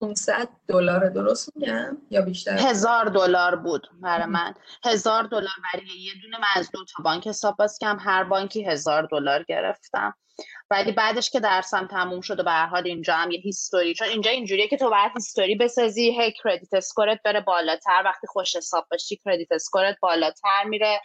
500 0.01 0.49
دلار. 0.69 1.09
درست 1.09 1.57
میگم؟ 1.57 1.99
یا 2.11 2.23
بیشتر؟ 2.23 2.53
هزار 2.53 3.05
دلار 3.05 3.57
بود 3.57 3.87
برای 4.03 4.27
من. 4.27 4.55
هزار 4.85 5.23
دلار 5.23 5.55
برای 5.73 5.87
یه 5.87 6.13
دونه 6.23 6.39
من 6.39 6.47
از 6.57 6.71
دو 6.71 6.85
تا 6.85 7.03
بانک 7.03 7.27
حساب 7.27 7.57
باز 7.57 7.79
کردم. 7.81 7.99
هر 7.99 8.25
بانکی 8.25 8.65
هزار 8.65 9.09
دلار 9.11 9.43
گرفتم. 9.43 10.15
ولی 10.71 10.93
بعدش 10.93 11.31
که 11.31 11.41
درسم 11.41 11.87
تموم 11.87 12.21
شد 12.21 12.41
و 12.41 12.43
به 12.43 12.51
هر 12.51 12.67
حال 12.67 12.87
اینجا 12.87 13.15
هم 13.15 13.31
یه 13.31 13.41
history. 13.41 13.95
چون 13.95 14.09
اینجا 14.09 14.31
اینجوریه 14.31 14.69
که 14.69 14.77
تو 14.77 14.91
باید 14.91 15.13
history 15.15 15.55
بسازی. 15.55 16.21
هی 16.21 16.33
credit 16.45 16.75
score 16.75 17.13
ت 17.13 17.21
بره 17.25 17.41
بالاتر. 17.41 18.03
وقتی 18.05 18.27
خوش 18.27 18.57
حساب 18.57 18.87
باشی 18.91 19.21
credit 19.25 19.53
score 19.53 19.89
ت 19.89 19.97
بالاتر 20.03 20.65
میره. 20.65 21.01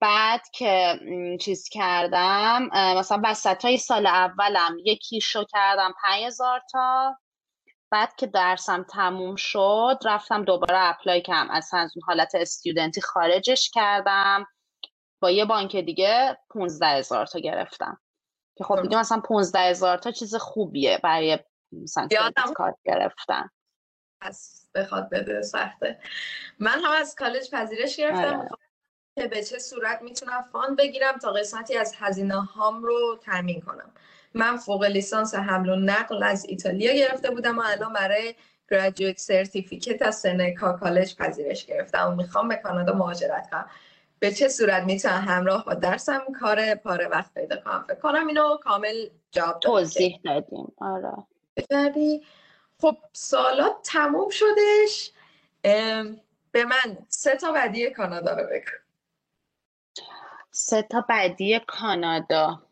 بعد 0.00 0.40
که 0.52 1.00
چیز 1.40 1.68
کردم 1.68 2.68
مثلا 2.98 3.20
وسط 3.24 3.64
های 3.64 3.76
سال 3.76 4.06
اولم 4.06 4.76
یکی 4.84 5.20
شو 5.20 5.44
کردم 5.44 5.94
5000 6.02 6.60
تا. 6.72 7.16
بعد 7.92 8.16
که 8.16 8.26
درسم 8.26 8.82
تموم 8.82 9.36
شد 9.36 9.98
رفتم 10.04 10.44
دوباره 10.44 10.78
اپلای 10.78 11.22
کردم. 11.22 11.50
اصلا 11.50 11.80
از 11.80 11.92
اون 11.96 12.02
حالت 12.06 12.34
استودنتی 12.34 13.00
خارجش 13.00 13.70
کردم. 13.70 14.46
با 15.22 15.30
یه 15.30 15.44
بانک 15.44 15.76
دیگه 15.76 16.38
15 16.50 16.86
هزار 16.86 17.26
تا 17.26 17.38
گرفتم. 17.38 18.00
که 18.56 18.64
خب 18.64 18.82
دیگه 18.82 18.98
مثلا 18.98 19.20
15 19.20 19.58
هزار 19.58 19.98
تا 19.98 20.10
چیز 20.10 20.34
خوبیه 20.34 21.00
برای 21.02 21.38
مثلا 21.72 22.08
کارت 22.54 22.76
گرفتن. 22.84 23.48
از 24.20 24.68
بخواد 24.74 25.10
بده 25.10 25.42
سخته. 25.42 26.00
من 26.58 26.80
هم 26.84 26.92
از 27.00 27.14
کالج 27.14 27.50
پذیرش 27.50 27.96
گرفتم. 27.96 28.38
آره. 28.38 28.48
که 29.18 29.28
به 29.28 29.44
چه 29.44 29.58
صورت 29.58 30.02
می‌تونم 30.02 30.42
fund 30.52 30.78
بگیرم 30.78 31.18
تا 31.18 31.32
قسمتی 31.32 31.76
از 31.76 31.94
هزینه 31.98 32.40
هام 32.40 32.82
رو 32.82 33.20
تامین 33.24 33.60
کنم. 33.60 33.94
من 34.34 34.56
فوق 34.56 34.84
لیسانس 34.84 35.34
حمل 35.34 35.68
و 35.68 35.76
نقل 35.76 36.22
از 36.22 36.44
ایتالیا 36.48 36.92
گرفته 36.92 37.30
بودم 37.30 37.58
و 37.58 37.62
الان 37.66 37.92
برای 37.92 38.34
graduate 38.70 39.18
certificate 39.18 40.02
از 40.02 40.16
Seneca 40.16 40.72
College 40.72 41.16
پذیرش 41.16 41.66
گرفتم 41.66 42.08
و 42.08 42.14
می‌خوام 42.14 42.48
به 42.48 42.56
کانادا 42.56 42.92
مهاجرت 42.92 43.50
کنم. 43.50 43.70
به 44.18 44.32
چه 44.32 44.48
صورت 44.48 44.82
می‌تونم 44.82 45.24
همراه 45.28 45.64
با 45.64 45.74
درسم 45.74 46.22
کار 46.40 46.74
پاره 46.74 47.06
وقت 47.06 47.34
پیدا 47.34 47.56
کنم؟ 47.56 47.84
فکر 47.88 47.98
کنم 47.98 48.26
اینو 48.26 48.56
کامل 48.56 49.08
جواب 49.30 49.60
توضیح 49.60 50.20
دادیم. 50.24 50.72
آره. 50.78 51.12
کردی 51.70 52.22
خب 52.78 52.96
سالات 53.12 53.76
تموم 53.84 54.28
شدش. 54.30 55.12
به 56.52 56.64
من 56.64 56.98
سه 57.08 57.36
تا 57.36 57.52
بدی 57.52 57.90
کانادا 57.90 58.32
رو 58.32 58.46
بگو. 58.46 58.70
سه 60.50 60.82
تا 60.82 61.04
بعدی 61.08 61.60
کانادا. 61.66 62.62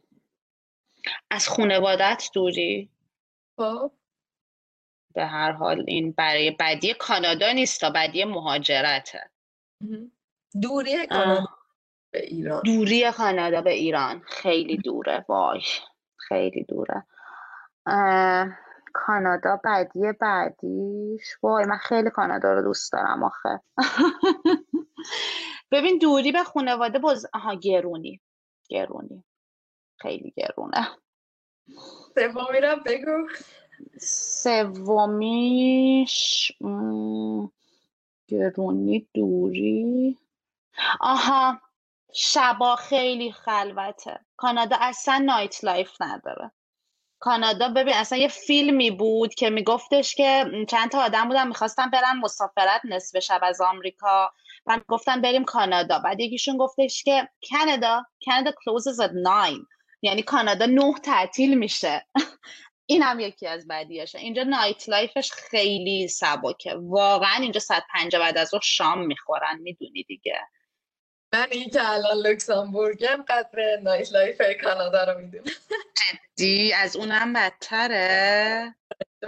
از 1.30 1.48
خانوادت 1.48 2.30
دوری؟ 2.34 2.90
خب. 3.56 3.92
به 5.14 5.26
هر 5.26 5.52
حال 5.52 5.84
این 5.86 6.12
برای 6.12 6.50
بدی 6.50 6.94
کانادا 6.94 7.52
نیست 7.52 7.80
تا 7.80 7.90
بدی 7.90 8.24
مهاجرته. 8.24 9.30
دوری 10.62 11.06
کانادا 11.06 11.46
به 12.10 12.24
ایران. 12.26 12.62
دوری 12.62 13.12
کانادا 13.12 13.60
به 13.60 13.70
ایران. 13.70 14.22
خیلی 14.26 14.76
دوره 14.76 15.24
وای. 15.28 15.62
خیلی 16.16 16.64
دوره. 16.64 17.06
کانادا 18.92 19.60
بعدی 19.64 20.12
بعدیش؟ 20.20 21.36
وای 21.42 21.64
من 21.64 21.76
خیلی 21.76 22.10
کانادا 22.10 22.54
رو 22.54 22.62
دوست 22.62 22.92
دارم 22.92 23.24
آخه. 23.24 23.60
ببین 25.72 25.98
دوری 25.98 26.32
به 26.32 26.44
خانواده 26.44 26.98
باز 26.98 27.26
آها 27.32 27.54
گرونی. 27.54 28.20
گرونی. 28.68 29.24
خیلی 30.00 30.32
گرونه. 30.36 30.88
سومی 32.14 32.60
رو 32.60 32.76
بگو. 32.86 33.28
سومیش 34.42 36.52
گرونی 38.28 39.08
دوری. 39.14 40.18
آها 41.00 41.60
شبا 42.14 42.76
خیلی 42.76 43.32
خلوته. 43.32 44.20
کانادا 44.36 44.76
اصلا 44.80 45.18
nightlife 45.18 45.92
نداره. 46.00 46.50
کانادا 47.18 47.68
ببین 47.68 47.94
اصلا 47.94 48.18
یه 48.18 48.28
فیلمی 48.28 48.90
بود 48.90 49.34
که 49.34 49.50
میگفتش 49.50 50.14
که 50.14 50.44
چند 50.68 50.90
تا 50.90 51.02
آدم 51.02 51.28
بودن 51.28 51.48
می‌خواستن 51.48 51.90
برن 51.90 52.18
مسافرت 52.22 52.80
نصف 52.84 53.18
شب 53.18 53.40
از 53.42 53.60
آمریکا. 53.60 54.30
بعد 54.66 54.84
گفتن 54.88 55.20
بریم 55.20 55.44
کانادا. 55.44 55.98
بعد 55.98 56.20
یکیشون 56.20 56.56
گفتش 56.56 57.04
که 57.04 57.28
کانادا 57.50 58.04
کانادا 58.24 58.50
closes 58.50 59.08
at 59.08 59.10
9 59.14 59.58
یعنی 60.02 60.22
کانادا 60.22 60.66
نه 60.66 60.94
تعطیل 61.02 61.58
میشه. 61.58 62.06
این 62.86 63.02
هم 63.02 63.20
یکی 63.20 63.46
از 63.46 63.66
بدیاشه 63.68 64.18
اینجا 64.18 64.42
nightlife 64.42 64.88
ش 64.88 65.32
خیلی 65.32 66.08
سبکه. 66.08 66.74
واقعا 66.74 67.36
اینجا 67.40 67.60
ساعت 67.60 67.82
پنجه 67.94 68.18
بعد 68.18 68.38
از 68.38 68.48
ظهر 68.48 68.60
شام 68.64 69.06
می‌خورن 69.06 69.58
می‌دونی 69.58 70.02
دیگه. 70.02 70.40
من 71.34 71.46
این 71.50 71.70
که 71.70 71.90
الان 71.90 72.16
لوکسامبورگم 72.16 73.24
قدر 73.28 73.80
nightlife 73.82 74.42
کانادا 74.64 75.04
رو 75.04 75.20
می‌دونم. 75.20 75.44
جدی؟ 76.36 76.72
از 76.72 76.96
اونم 76.96 77.32
بدتره. 77.32 78.74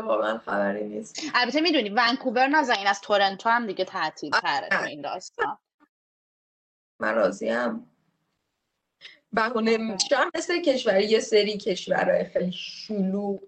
واقعا 0.00 0.38
خبری 0.38 0.84
نیست. 0.84 1.22
البته 1.34 1.60
می‌دونی 1.60 1.88
ونکوور 1.88 2.46
نازنین 2.46 2.86
از 2.86 3.00
تورنتو 3.00 3.48
هم 3.48 3.66
دیگه 3.66 3.84
تعطیل 3.84 4.30
تره 4.30 4.68
تو 4.68 4.82
این 4.82 5.00
داستان. 5.00 5.58
من 7.00 7.14
راضیم. 7.14 7.91
بهونه 9.32 9.98
شهر 10.10 10.30
مثل 10.34 10.62
کشوری 10.62 11.04
یه 11.04 11.20
سری 11.20 11.58
کشورهای 11.58 12.24
خیلی 12.24 12.52
شلوغ 12.52 13.40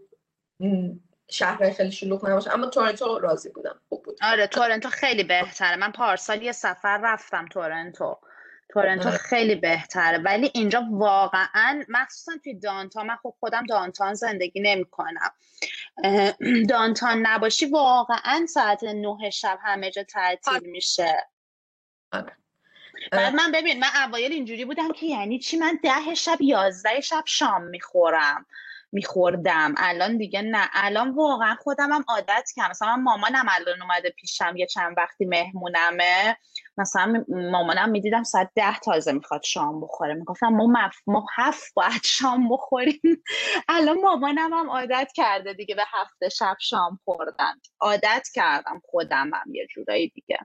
شهر 1.31 1.71
خیلی 1.71 1.93
شلوغ 1.93 2.29
نباشه 2.29 2.53
اما 2.53 2.67
تورنتو 2.67 3.19
راضی 3.19 3.49
بودم. 3.49 3.81
خوب 3.89 4.03
بود. 4.03 4.19
آره 4.23 4.47
تورنتو 4.47 4.89
خیلی 4.89 5.25
بهتره. 5.25 5.77
من 5.77 5.93
پارسال 5.93 6.43
یه 6.43 6.53
سفر 6.53 7.01
رفتم 7.03 7.47
تورنتو. 7.47 8.19
تورنتو 8.69 9.09
آره. 9.09 9.19
خیلی 9.19 9.55
بهتره. 9.55 10.19
ولی 10.19 10.51
اینجا 10.55 10.87
واقعا 10.91 11.85
مخصوصا 11.89 12.33
توی 12.45 12.55
دانتان 12.55 13.07
من 13.07 13.17
خب 13.17 13.35
خودم 13.41 13.67
دانتان 13.67 14.15
زندگی 14.15 14.61
نمی 14.61 14.85
کنم 14.85 15.31
دانتان 16.71 17.27
نباشی 17.27 17.67
واقعا 17.67 18.47
ساعت 18.49 18.85
نه 18.85 19.31
شب 19.31 19.59
همه 19.63 19.91
جا 19.91 20.03
تعطیل 20.03 20.71
میشه. 20.71 21.29
آره. 22.13 22.37
بعد 23.13 23.35
من 23.35 23.53
ببین 23.53 23.81
من 23.81 23.89
اوایل 24.09 24.33
اینجوری 24.33 24.65
بودم 24.65 24.93
که 24.93 25.07
یعنی 25.07 25.39
چی 25.39 25.57
من 25.57 25.79
ده 25.83 26.15
شب 26.15 26.43
یازده 26.43 27.01
شب 27.01 27.23
شام 27.27 27.63
می‌خورم 27.63 28.47
میخوردم. 28.95 29.75
الان 29.77 30.17
دیگه 30.17 30.43
نه. 30.43 30.69
الان 30.73 31.11
واقعا 31.11 31.55
خودم 31.55 31.93
هم 31.93 32.05
عادت 32.09 32.51
کردم. 32.57 32.71
مثلا 32.71 32.97
من 32.97 33.03
مامانم 33.03 33.47
الان 33.49 33.83
اومده 33.83 34.11
پیشم 34.11 34.57
یه 34.57 34.67
چند 34.67 34.95
وقتی 34.97 35.25
مهمونمه. 35.25 36.37
مثلا 36.79 37.25
مامانم 37.29 37.91
می‌دیدم 37.91 38.23
ساعت 38.23 38.51
ده 38.55 38.79
تازه 38.79 39.13
می‌خواد 39.13 39.43
شام 39.43 39.81
بخوره. 39.81 40.15
می‌گفتم 40.15 40.49
ما, 40.49 40.67
مف... 40.67 40.97
ما 41.07 41.27
هفت 41.37 41.75
باید 41.75 42.03
شام 42.05 42.49
بخوریم. 42.49 43.01
الان 43.69 44.01
مامانم 44.01 44.53
هم 44.55 44.71
عادت 44.71 45.11
کرده 45.15 45.53
دیگه 45.53 45.75
به 45.75 45.85
هفت 45.93 46.29
شب 46.29 46.57
شام 46.61 46.99
خوردن. 47.05 47.55
عادت 47.81 48.29
کردم 48.35 48.81
خودم 48.85 49.31
هم 49.35 49.55
یه 49.55 49.67
جورایی 49.75 50.09
دیگه. 50.09 50.39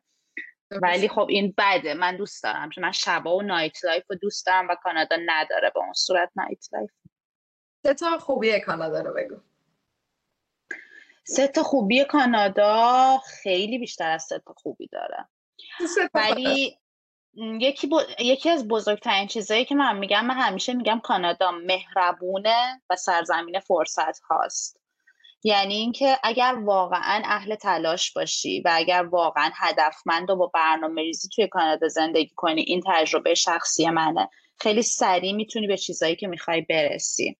ولی 0.71 1.07
خب 1.07 1.27
این 1.29 1.53
بده 1.57 1.93
من 1.93 2.17
دوست 2.17 2.43
دارم. 2.43 2.69
چون 2.69 2.83
من 2.83 2.91
شبا 2.91 3.35
و 3.35 3.41
nightlife 3.41 4.03
رو 4.09 4.15
دوست 4.15 4.45
دارم 4.45 4.67
و 4.67 4.75
کانادا 4.83 5.17
نداره 5.25 5.71
به 5.75 5.79
اون 5.79 5.93
صورت 5.93 6.31
nightlife 6.35 6.91
سه 7.83 7.93
تا 7.93 8.17
خوبی 8.17 8.59
کانادا 8.59 9.01
رو 9.01 9.13
بگو. 9.13 9.35
سه 11.23 11.47
تا 11.47 11.63
خوبی 11.63 12.05
کانادا 12.05 13.17
خیلی 13.17 13.77
بیشتر 13.77 14.11
از 14.11 14.23
سه 14.23 14.39
تا 14.39 14.53
خوبی 14.53 14.87
داره. 14.87 15.27
ولی 16.13 16.79
یکی, 17.35 17.89
یکی 18.19 18.49
از 18.49 18.67
بزرگترین 18.67 19.27
چیزهایی 19.27 19.65
که 19.65 19.75
من 19.75 19.97
میگم 19.97 20.25
من 20.25 20.35
همیشه 20.35 20.73
میگم 20.73 20.99
کانادا 21.03 21.51
مهربونه 21.51 22.81
و 22.89 22.95
سرزمین 22.95 23.59
فرصت 23.59 24.19
هاست. 24.19 24.79
یعنی 25.43 25.75
اینکه 25.75 26.17
اگر 26.23 26.57
واقعا 26.63 27.21
اهل 27.25 27.55
تلاش 27.55 28.13
باشی 28.13 28.61
و 28.61 28.71
اگر 28.73 29.07
واقعا 29.11 29.51
هدفمند 29.55 30.29
و 30.29 30.35
با 30.35 30.47
برنامه 30.47 31.01
ریزی 31.01 31.29
توی 31.35 31.47
کانادا 31.47 31.87
زندگی 31.87 32.33
کنی 32.35 32.61
این 32.61 32.83
تجربه 32.87 33.33
شخصی 33.33 33.89
منه. 33.89 34.29
خیلی 34.61 34.81
سریع 34.81 35.33
می‌تونی 35.33 35.67
به 35.67 35.77
چیزایی 35.77 36.15
که 36.15 36.27
می‌خوای 36.27 36.61
برسی. 36.61 37.37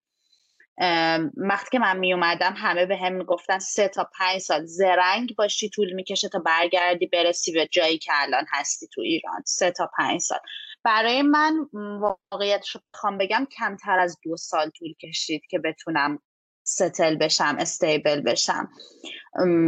وقتی 1.37 1.69
که 1.71 1.79
من 1.79 1.97
می 1.97 2.13
اومدم 2.13 2.53
همه 2.57 2.85
به 2.85 2.97
هم 2.97 3.13
می‌گفتن 3.13 3.59
سه 3.59 3.87
تا 3.87 4.09
پنج 4.19 4.37
سال 4.37 4.65
زرنگ 4.65 5.35
باشی 5.35 5.69
طول 5.69 5.93
می‌کشه 5.93 6.29
تا 6.29 6.39
برگردی 6.39 7.05
برسی 7.07 7.51
به 7.51 7.67
جایی 7.71 7.97
که 7.97 8.11
الان 8.15 8.45
هستی 8.51 8.87
تو 8.93 9.01
ایران. 9.01 9.43
سه 9.45 9.71
تا 9.71 9.89
پنج 9.97 10.21
سال. 10.21 10.39
برای 10.83 11.21
من 11.21 11.69
واقعیتش 12.31 12.69
رو 12.69 12.81
بخوام 12.93 13.17
بگم 13.17 13.47
کمتر 13.57 13.99
از 13.99 14.17
دو 14.23 14.37
سال 14.37 14.69
طول 14.69 14.93
کشید 14.93 15.41
که 15.49 15.59
بتونم 15.59 16.19
ستل 16.69 17.15
بشم 17.15 17.55
استیبل 17.59 18.21
بشم. 18.21 18.69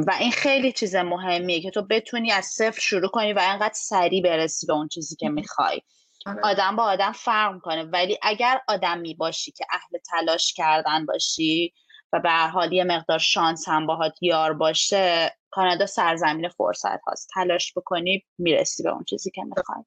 و 0.07 0.11
این 0.19 0.32
خیلی 0.32 0.72
چیز 0.72 0.95
مهمیه 0.95 1.61
که 1.61 1.72
تو 1.72 1.82
بتونی 1.82 2.32
از 2.32 2.45
صفر 2.45 2.80
شروع 2.82 3.10
کنی 3.10 3.34
و 3.34 3.40
اینقدر 3.40 3.73
سریع 3.76 4.23
برسی 4.23 4.68
به 4.68 4.73
اون 4.73 4.88
چیزی 4.88 5.15
که 5.15 5.30
می‌خوای. 5.30 5.82
آره. 6.26 6.40
آدم 6.44 6.76
با 6.76 6.84
آدم 6.84 7.11
فرق 7.11 7.61
کنه 7.61 7.84
ولی 7.84 8.18
اگر 8.22 8.61
آدمی 8.68 9.15
باشی 9.15 9.52
که 9.52 9.65
اهل 9.72 9.99
تلاش 10.11 10.53
کردن 10.53 11.06
باشی 11.06 11.73
و 12.14 12.19
به 12.19 12.30
هر 12.30 12.48
حال 12.48 12.73
یه 12.73 12.84
مقدار 12.84 13.19
شانس 13.19 13.68
هم 13.68 13.88
باهات 13.88 14.14
یار 14.22 14.53
باشه 14.53 15.36
کانادا 15.49 15.86
سرزمین 15.86 16.49
فرصت 16.49 17.02
هاست. 17.07 17.30
تلاش 17.34 17.73
بکنی 17.76 18.26
می‌رسی 18.38 18.84
به 18.84 18.90
اون 18.90 19.03
چیزی 19.03 19.32
که 19.32 19.44
می‌خوای. 19.44 19.84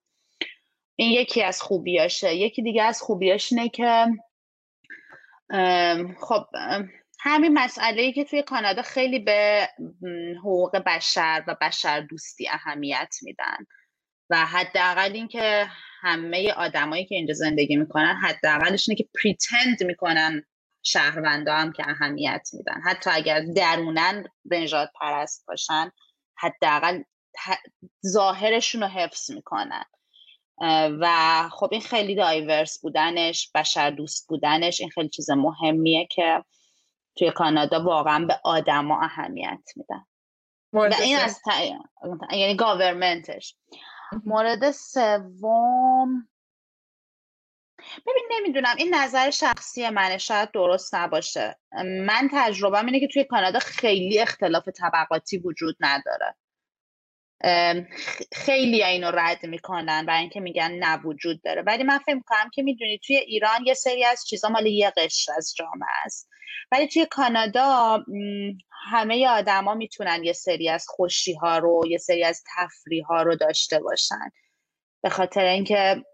این 0.97 1.11
یکی 1.11 1.43
از 1.43 1.63
خوبیاشه. 1.63 2.35
یکی 2.35 2.63
دیگه 2.63 2.83
از 2.83 3.03
خوبیاش 3.03 3.53
اینه 3.53 3.69
که 3.69 4.07
خب 6.21 6.47
همین 7.27 7.59
مسئله 7.59 8.03
ای 8.03 8.13
که 8.13 8.25
توی 8.25 8.43
کانادا 8.43 8.83
خیلی 8.83 9.19
به 9.19 9.69
حقوق 10.39 10.77
بشر 10.77 11.45
و 11.47 11.57
بشر 11.61 12.01
دوستی 12.01 12.49
اهمیت 12.49 13.15
میدن 13.23 13.57
و 14.31 14.47
حداقل 14.47 15.13
اینکه 15.15 15.67
همه 16.01 16.53
آدمایی 16.53 17.07
که 17.07 17.15
اینجا 17.15 17.35
زندگی 17.35 17.77
می‌کنن 17.77 18.21
حداقلش 18.23 18.89
اینه 18.89 18.99
که 18.99 19.09
پریتند 19.23 19.83
می‌کنن 19.83 20.43
شهروندا 20.83 21.55
هم 21.55 21.73
که 21.73 21.91
اهمیت 21.91 22.49
میدن. 22.53 22.81
حتی 22.85 23.11
اگر 23.11 23.41
درونن 23.57 24.25
نژاد 24.45 24.91
پرست 25.01 25.45
باشن 25.49 25.91
حداقل 26.39 27.03
ظاهرشون 28.07 28.83
رو 28.83 28.89
حفظ 28.89 29.31
می‌کنن. 29.31 29.85
و 31.01 31.09
خب 31.53 31.69
این 31.73 31.81
خیلی 31.81 32.15
دایورس 32.15 32.81
بودنش 32.81 33.51
بشر 33.55 33.91
دوست 33.91 34.29
بودنش 34.29 34.81
این 34.81 34.91
خیلی 34.91 35.09
چیز 35.09 35.31
مهمیه 35.31 36.07
که 36.11 36.45
توی 37.17 37.31
کانادا 37.31 37.85
واقعا 37.85 38.25
به 38.25 38.41
آدما 38.45 39.01
اهمیت 39.03 39.61
میدن. 39.77 40.05
و 40.73 40.79
این 40.79 41.17
از 41.17 41.41
یعنی 42.33 42.57
گاورمنتش. 42.57 43.57
مورد 44.25 44.71
سوم 44.71 46.29
ببین 48.07 48.29
نمی‌دونم. 48.31 48.75
این 48.79 48.95
نظر 48.95 49.31
شخصی 49.31 49.91
منه. 49.91 50.19
شاید 50.19 50.51
درست 50.53 50.95
نباشه. 50.95 51.57
من 52.07 52.29
تجربه 52.33 52.85
اینه 52.85 53.01
که 53.01 53.09
توی 53.09 53.25
کانادا 53.25 53.59
خیلی 53.59 54.21
اختلاف 54.21 54.69
طبقاتی 54.69 55.39
وجود 55.39 55.77
نداره. 55.81 56.35
خیلی 58.33 58.85
اینو 58.85 59.11
رد 59.11 59.47
می‌کنن 59.47 60.05
و 60.09 60.11
اینکه 60.11 60.41
میگن 60.41 60.71
نه 60.71 61.03
وجود 61.03 61.43
داره. 61.43 61.63
ولی 61.63 61.83
من 61.83 61.99
فکر 61.99 62.15
می‌کنم 62.15 62.51
که 62.55 62.63
می‌دونی 62.63 62.99
توی 62.99 63.17
ایران 63.17 63.67
یه 63.67 63.75
سری 63.75 64.05
از 64.05 64.25
چیزا 64.27 64.49
مال 64.49 64.67
یه 64.67 64.93
قشر 64.97 65.33
از 65.37 65.55
جامعه 65.57 66.05
است. 66.05 66.29
ولی 66.73 66.89
توی 66.89 67.07
کانادا 67.11 68.05
همه 68.91 69.29
آدما 69.29 69.75
می‌تونن 69.75 70.25
یه 70.25 70.33
سری 70.33 70.69
از 70.69 70.87
خوشی 70.89 71.35
ها 71.35 71.59
رو 71.59 71.83
یه 71.89 71.99
سری 71.99 72.25
از 72.25 72.45
تفریح 72.57 73.05
ها 73.07 73.23
رو 73.23 73.37
داشته 73.37 73.81
باشن. 73.81 74.31
به 75.03 75.11
خاطر 75.11 75.45
اینکه 75.45 76.05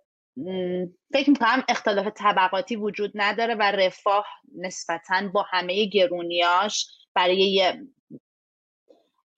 فکر 1.13 1.31
می‌کنم 1.31 1.65
اختلاف 1.69 2.07
طبقاتی 2.17 2.77
وجود 2.77 3.13
نداره 3.15 3.55
و 3.55 3.63
رفاه 3.63 4.27
نسبتا 4.59 5.29
با 5.35 5.47
همه 5.51 5.85
گرونیاش 5.85 6.87
برای 7.15 7.37
یه 7.37 7.81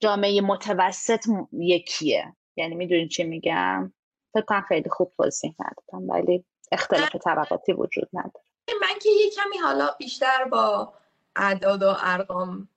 جامعه 0.02 0.40
متوسط 0.40 1.26
یکیه. 1.52 2.32
یعنی 2.56 2.74
می‌دونین 2.74 3.08
چی 3.08 3.24
میگم؟ 3.24 3.92
فکر 4.34 4.44
کنم 4.44 4.64
خیلی 4.68 4.90
خوب 4.90 5.12
توضیح 5.16 5.54
ندادم 5.60 6.10
ولی 6.10 6.44
اختلاف 6.72 7.16
طبقاتی 7.16 7.72
وجود 7.72 8.08
نداره. 8.12 8.44
من 8.80 8.98
که 9.02 9.08
یه 9.08 9.30
کمی 9.30 9.58
حالا 9.58 9.90
بیشتر 9.98 10.44
با 10.44 10.92
اعداد 11.36 11.82
و 11.82 11.94
ارقام 12.00 12.68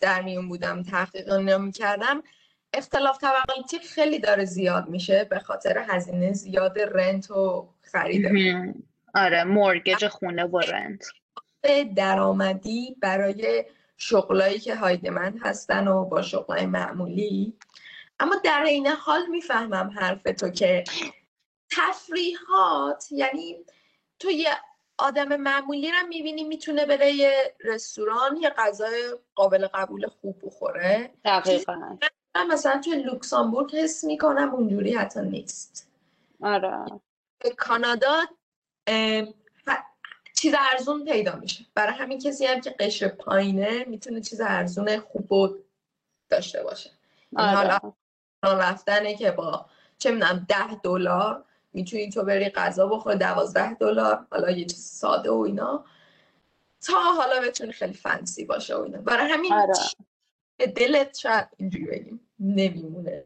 در 0.00 0.22
میون 0.22 0.48
بودم 0.48 0.82
تحقیق 0.82 1.32
نمی 1.32 1.72
کردم. 1.72 2.22
اختلاف 2.72 3.18
طبقاتی 3.18 3.78
خیلی 3.78 4.18
داره 4.18 4.44
زیاد 4.44 4.88
میشه 4.88 5.24
به 5.24 5.38
خاطر 5.38 5.84
هزینه 5.88 6.32
زیاد 6.32 6.78
رنت 6.80 7.30
و 7.30 7.68
خرید. 7.82 8.26
آره 9.14 9.44
مورگج 9.44 10.08
خونه 10.08 10.44
و 10.44 10.58
رنت. 10.58 11.04
درآمدی 11.96 12.96
برای 13.00 13.64
شغلایی 13.98 14.58
که 14.58 14.74
هایدمند 14.74 15.40
هستن 15.42 15.88
و 15.88 16.04
با 16.04 16.22
شغلای 16.22 16.66
معمولی. 16.66 17.58
اما 18.20 18.34
در 18.44 18.62
این 18.62 18.86
حال 18.86 19.26
می‌فهمم 19.26 19.90
حرف 19.96 20.22
تو 20.22 20.48
که 20.48 20.84
تفریحات 21.70 23.06
یعنی 23.10 23.64
تو 24.18 24.30
یه 24.30 24.50
آدم 24.98 25.36
معمولی 25.36 25.90
رو 25.90 26.06
می‌بینی 26.08 26.44
می‌تونه 26.44 26.86
بره 26.86 27.12
یه 27.12 27.54
رستوران 27.64 28.36
یه 28.36 28.50
غذای 28.50 29.14
قابل 29.34 29.66
قبول 29.66 30.06
خوب 30.06 30.36
بخوره. 30.42 31.10
دقیقا. 31.24 31.98
من 32.34 32.46
مثلا 32.46 32.80
توی 32.84 33.02
لوکسامبورگ 33.02 33.76
حس 33.76 34.04
می‌کنم 34.04 34.54
اونجوری 34.54 34.94
حتی 34.94 35.20
نیست. 35.20 35.90
آره. 36.42 37.00
کانادا 37.56 38.24
چیز 40.40 40.54
ارزون 40.72 41.04
پیدا 41.04 41.36
میشه. 41.36 41.64
برای 41.74 41.94
همین 41.94 42.18
کسی 42.18 42.46
هم 42.46 42.60
که 42.60 42.70
قشر 42.70 43.08
پایینه 43.08 43.84
می‌تونه 43.84 44.20
چیز 44.20 44.40
ارزون 44.40 44.98
خوب 44.98 45.58
داشته 46.28 46.62
باشه. 46.62 46.90
آره. 47.36 47.78
حالا 48.42 48.58
رفتنه 48.58 49.16
که 49.16 49.30
با 49.30 49.66
چه 49.98 50.10
می‌دونم 50.10 50.46
ده 50.48 50.74
دلار 50.74 51.44
می‌تونی 51.72 52.10
تو 52.10 52.22
بری 52.22 52.48
غذا 52.48 52.86
بخور 52.86 53.14
دوازده 53.14 53.74
دلار 53.74 54.26
حالا 54.30 54.50
یه 54.50 54.64
چیز 54.64 54.84
ساده 54.84 55.30
و 55.30 55.38
اینا. 55.38 55.84
تا 56.86 56.94
حالا 56.94 57.40
بتونی 57.40 57.72
خیلی 57.72 57.94
فنسی 57.94 58.44
باشه 58.44 58.76
و 58.76 58.80
اینا. 58.80 58.98
برای 58.98 59.32
همین 59.32 59.52
آره. 59.52 59.72
دلت 60.76 61.18
شاید 61.18 61.48
اینجوری 61.56 61.86
بگیم 61.86 62.20
نمیمونه. 62.40 63.24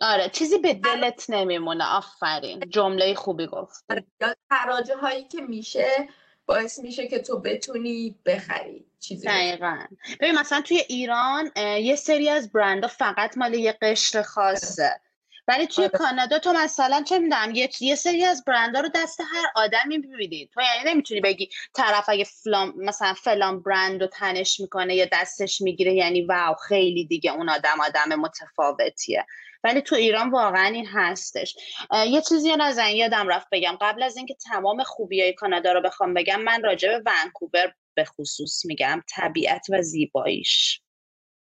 آره 0.00 0.28
چیزی 0.28 0.58
به 0.58 0.74
دلت 0.74 1.30
نمیمونه 1.30 1.84
آفرین. 1.84 2.60
جمله 2.60 3.14
خوبی 3.14 3.46
گفت 3.46 3.84
آره، 3.90 4.04
یا 4.20 4.34
تراجه 4.50 4.96
هایی 4.96 5.24
که 5.24 5.40
میشه 5.40 6.08
باعث 6.48 6.78
میشه 6.78 7.08
که 7.08 7.18
تو 7.18 7.38
بتونی 7.40 8.16
بخری 8.26 8.86
چیزی 9.00 9.26
دقیقا. 9.26 9.78
ببین 10.20 10.34
مثلا 10.38 10.60
توی 10.60 10.82
ایران 10.88 11.50
یه 11.56 11.96
سری 11.96 12.28
از 12.28 12.52
برندها 12.52 12.88
فقط 12.88 13.38
مال 13.38 13.54
یه 13.54 13.78
قشر 13.82 14.22
خاصه. 14.22 15.00
ولی 15.48 15.66
توی 15.66 15.84
آره. 15.84 15.98
کانادا 15.98 16.38
تو 16.38 16.52
مثلا 16.52 17.02
چه 17.02 17.18
می‌دونم 17.18 17.54
یه, 17.54 17.70
یه 17.80 17.94
سری 17.94 18.24
از 18.24 18.44
برندها 18.44 18.82
رو 18.82 18.88
دست 18.94 19.20
هر 19.20 19.46
آدمی 19.54 19.98
می‌بینی. 19.98 20.50
تو 20.54 20.60
یعنی 20.60 20.90
نمی‌تونی 20.90 21.20
بگی 21.20 21.48
طرف 21.74 22.08
اگه 22.08 22.24
فلان 22.24 22.72
مثلا 22.76 23.14
فلان 23.14 23.62
برند 23.62 24.00
رو 24.00 24.06
تنش 24.06 24.60
می‌کنه 24.60 24.94
یا 24.94 25.06
دستش 25.12 25.60
می‌گیره 25.60 25.94
یعنی 25.94 26.22
واو 26.22 26.54
خیلی 26.54 27.06
دیگه 27.06 27.32
اون 27.32 27.48
آدم 27.48 27.80
آدم 27.80 28.14
متفاوتیه. 28.14 29.26
ولی 29.64 29.82
تو 29.82 29.96
ایران 29.96 30.30
واقعا 30.30 30.66
این 30.66 30.86
هستش. 30.86 31.56
یه 32.06 32.22
چیزی 32.22 32.56
نزن 32.56 32.88
یادم 32.88 33.28
رفت 33.28 33.46
بگم. 33.52 33.78
قبل 33.80 34.02
از 34.02 34.16
اینکه 34.16 34.34
تمام 34.34 34.82
خوبی 34.82 35.22
های 35.22 35.32
کانادا 35.32 35.72
رو 35.72 35.82
بخوام 35.82 36.14
بگم 36.14 36.42
من 36.42 36.62
راجع 36.62 36.88
به 36.88 37.02
ونکوور 37.06 37.74
به 37.94 38.04
خصوص 38.04 38.64
میگم. 38.64 39.02
طبیعت 39.16 39.66
و 39.70 39.82
زیباییش. 39.82 40.80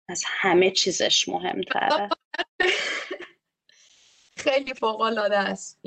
از 0.10 0.24
همه 0.26 0.72
چیزش 0.72 1.30
مهمتره. 1.30 2.10
خیلی 4.40 4.74
فوق 4.74 5.02
العاده 5.02 5.38
است. 5.38 5.80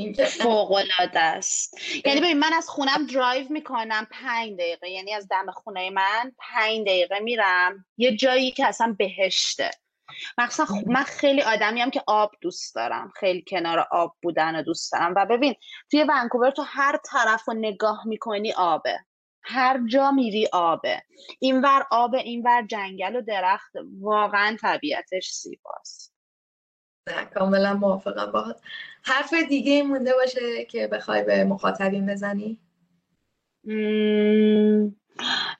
فوق 0.42 0.72
العاده 0.72 1.20
است. 1.20 1.78
یعنی 2.06 2.20
ببین 2.20 2.38
من 2.38 2.52
از 2.52 2.68
خونم 2.68 3.06
درایو 3.06 3.46
می‌کنم 3.50 4.06
پنج 4.10 4.52
دقیقه. 4.52 4.90
یعنی 4.90 5.14
از 5.14 5.28
دم 5.28 5.50
خونه 5.50 5.90
من 5.90 6.32
پنج 6.38 6.80
دقیقه 6.80 7.18
میرم. 7.20 7.86
یه 7.96 8.16
جایی 8.16 8.50
که 8.50 8.66
اصلا 8.66 8.96
بهشته. 8.98 9.70
مخصوصا 10.38 10.74
من 10.86 11.02
خیلی 11.02 11.42
آدمی 11.42 11.90
که 11.90 12.02
آب 12.06 12.30
دوست 12.40 12.74
دارم. 12.74 13.12
خیلی 13.16 13.44
کنار 13.48 13.86
آب 13.90 14.16
بودن 14.22 14.56
رو 14.56 14.62
دوست 14.62 14.92
دارم. 14.92 15.14
و 15.16 15.26
ببین 15.26 15.54
توی 15.90 16.04
ونکوور 16.08 16.50
تو 16.50 16.62
هر 16.62 16.98
طرف 17.04 17.48
رو 17.48 17.54
نگاه 17.54 18.06
می‌کنی 18.06 18.52
آبه. 18.52 18.98
هر 19.44 19.80
جا 19.86 20.10
میری 20.10 20.48
آبه. 20.52 21.02
اینور 21.38 21.86
آب 21.90 22.14
اینور 22.14 22.66
جنگل 22.66 23.16
و 23.16 23.22
درخت. 23.22 23.72
واقعا 24.00 24.56
طبیعتش 24.62 25.30
زیباست. 25.30 26.11
نه 27.08 27.24
کاملا 27.24 27.74
موافقم. 27.74 28.32
با 28.32 28.54
حرف 29.02 29.34
دیگه 29.34 29.82
مونده 29.82 30.12
باشه 30.14 30.64
که 30.64 30.86
بخوای 30.86 31.22
به 31.22 31.44
مخاطبین 31.44 32.06
بزنی؟ 32.06 32.58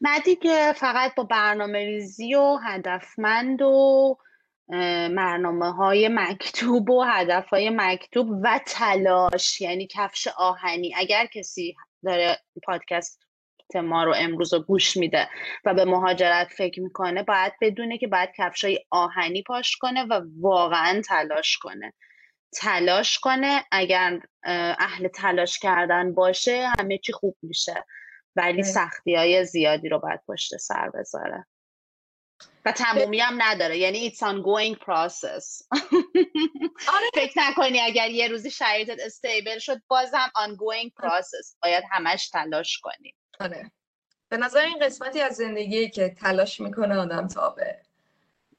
نه 0.01 0.21
دیگه 0.25 0.73
فقط 0.73 1.15
با 1.15 1.25
برنامه 1.25 1.79
ریزی 1.79 2.35
و 2.35 2.57
هدفمند 2.63 3.63
و 3.63 4.19
برنامه 5.17 5.73
های 5.73 6.09
مکتوب 6.09 6.91
و 6.91 7.03
هدف 7.03 7.49
های 7.49 7.71
مکتوب 7.71 8.29
و 8.43 8.61
تلاش 8.67 9.61
یعنی 9.61 9.87
کفش 9.91 10.29
آهنی. 10.37 10.95
اگر 10.97 11.27
کسی 11.27 11.77
داره 12.05 12.39
پادکست 12.63 13.21
ما 13.81 14.05
رو 14.05 14.15
امروز 14.17 14.55
رو 14.55 14.61
گوش 14.61 14.97
میده 14.97 15.29
و 15.65 15.75
به 15.75 15.85
مهاجرت 15.85 16.49
فکر 16.49 16.81
می‌کنه 16.81 17.23
باید 17.23 17.53
بدونه 17.61 17.99
که 17.99 18.07
باید 18.07 18.31
کفش 18.39 18.65
های 18.65 18.79
آهنی 18.91 19.43
پاش 19.43 19.77
کنه 19.77 20.05
و 20.05 20.21
واقعا 20.41 21.01
تلاش 21.01 21.59
کنه. 21.59 21.93
تلاش 22.53 23.19
کنه 23.19 23.65
اگر 23.71 24.21
اهل 24.79 25.09
تلاش 25.09 25.59
کردن 25.59 26.15
باشه 26.15 26.69
همه 26.79 26.99
چی 26.99 27.13
خوب 27.13 27.37
میشه 27.43 27.85
ولی 28.37 28.63
سختی 28.63 29.15
های 29.15 29.45
زیادی 29.45 29.89
رو 29.89 29.99
باید 29.99 30.21
پشت 30.29 30.57
سر 30.57 30.91
بذاره. 30.91 31.47
و 32.65 32.73
تمومی 32.73 33.21
هم 33.21 33.43
نداره 33.43 33.79
یعنی 33.79 34.11
it's 34.11 34.19
ongoing 34.19 34.77
process. 34.79 35.67
آره. 36.89 37.11
فکر 37.15 37.33
نکنی 37.37 37.81
اگر 37.81 38.11
یه 38.11 38.29
روزی 38.29 38.51
شرایطت 38.51 39.01
استیبل 39.01 39.59
شد 39.59 39.83
بازم 39.89 40.31
ongoing 40.37 40.89
process. 41.03 41.57
باید 41.63 41.85
همش 41.91 42.29
تلاش 42.29 42.79
کنی. 42.83 43.15
آره. 43.41 43.71
به 44.29 44.37
نظر 44.37 44.61
این 44.61 44.79
قسمتی 44.79 45.21
از 45.21 45.37
زندگی 45.37 45.91
که 45.91 46.09
تلاش 46.09 46.61
می‌کنه 46.61 46.97
آدم 46.97 47.29
تا 47.29 47.51
به 47.51 47.79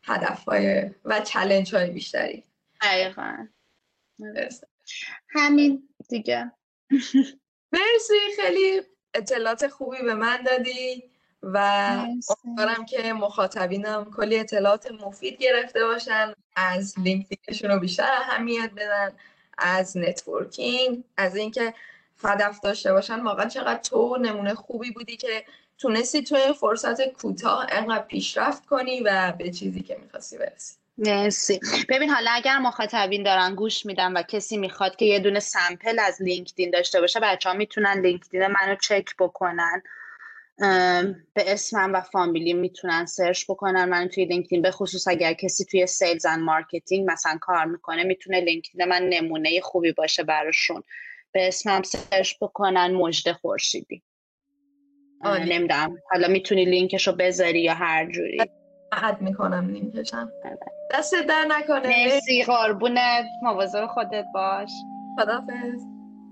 هدف 0.03 0.43
های 0.43 0.91
و 1.05 1.19
چلنج 1.19 1.75
های 1.75 1.89
بیشتری. 1.89 2.43
دقیقا. 2.81 3.47
همین 5.29 5.89
دیگه. 6.09 6.51
مرسی. 7.71 8.13
خیلی 8.41 8.81
اطلاعات 9.13 9.67
خوبی 9.67 10.01
به 10.01 10.13
من 10.13 10.43
دادی 10.43 11.03
و 11.43 11.57
امیدوارم 12.45 12.85
که 12.85 13.13
مخاطبینم 13.13 14.11
کلی 14.11 14.39
اطلاعات 14.39 14.91
مفید 14.91 15.37
گرفته 15.37 15.85
باشن 15.85 16.33
از 16.55 16.99
لینکدینشون 16.99 17.71
رو 17.71 17.79
بیشتر 17.79 18.11
اهمیت 18.11 18.71
بدن 18.75 19.13
از 19.57 19.97
networking 19.97 21.03
از 21.17 21.35
اینکه 21.35 21.73
هدف 22.23 22.59
داشته 22.59 22.93
باشن. 22.93 23.19
واقعا 23.19 23.49
چقدر 23.49 23.79
تو 23.79 24.17
نمونه 24.21 24.53
خوبی 24.53 24.91
بودی 24.91 25.17
که 25.17 25.43
تونستی 25.77 26.23
توی 26.23 26.53
فرصت 26.59 27.09
کوتاه 27.09 27.67
انقدر 27.69 28.03
پیشرفت 28.03 28.65
کنی 28.65 29.01
و 29.01 29.33
به 29.37 29.51
چیزی 29.51 29.81
که 29.81 29.97
می‌خواستی 30.03 30.37
برسی. 30.37 30.75
مرسی. 30.97 31.59
ببین 31.89 32.09
حالا 32.09 32.31
اگر 32.33 32.57
مخاطبین 32.57 33.23
دارن 33.23 33.55
گوش 33.55 33.85
میدن 33.85 34.13
و 34.13 34.21
کسی 34.21 34.57
می‌خواد 34.57 34.95
که 34.95 35.05
یه 35.05 35.19
دونه 35.19 35.39
sample 35.39 35.99
از 35.99 36.21
لینکدین 36.21 36.69
داشته 36.71 37.01
باشه 37.01 37.19
بچه 37.19 37.49
ها 37.49 37.55
می‌تونن 37.55 38.01
لینکدین 38.01 38.47
منو 38.47 38.75
چک 38.75 39.05
بکنن. 39.19 39.81
به 41.33 41.53
اسمم 41.53 41.93
و 41.93 42.01
فامیلی 42.01 42.53
می‌تونن 42.53 43.05
search 43.05 43.45
بکنن 43.49 43.85
من 43.89 44.07
توی 44.07 44.25
لینکدین. 44.25 44.61
به 44.61 44.71
خصوص 44.71 45.07
اگر 45.07 45.33
کسی 45.33 45.65
توی 45.65 45.87
sales 45.87 46.25
and 46.25 46.39
marketing 46.39 47.11
مثلا 47.11 47.37
کار 47.41 47.65
می‌کنه 47.65 48.03
می‌تونه 48.03 48.41
لینکدین 48.41 48.85
من 48.85 49.01
نمونه 49.01 49.61
خوبی 49.61 49.91
باشه 49.91 50.23
براشون. 50.23 50.83
به 51.33 51.47
اسمم 51.47 51.81
search 51.83 52.33
بکنن 52.41 52.91
مژده 52.91 53.31
خورشیدی. 53.31 54.03
نمی‌دونم. 55.25 55.97
حالا 56.11 56.27
می‌تونی 56.27 56.65
لینکش 56.65 57.07
رو 57.07 57.13
بذاری 57.13 57.61
یا 57.61 57.73
هر 57.73 58.11
جوری. 58.11 58.37
حد 58.93 59.21
می‌کنم 59.21 59.69
لینکشم. 59.69 60.31
دست 60.91 61.15
در 61.15 61.45
نکنه. 61.49 61.87
مرسی 61.87 62.43
قربونت. 62.43 63.25
مواظب 63.43 63.85
خودت 63.87 64.25
باش. 64.33 64.69
خدافز 65.19 65.81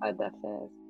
خدافز 0.02 0.81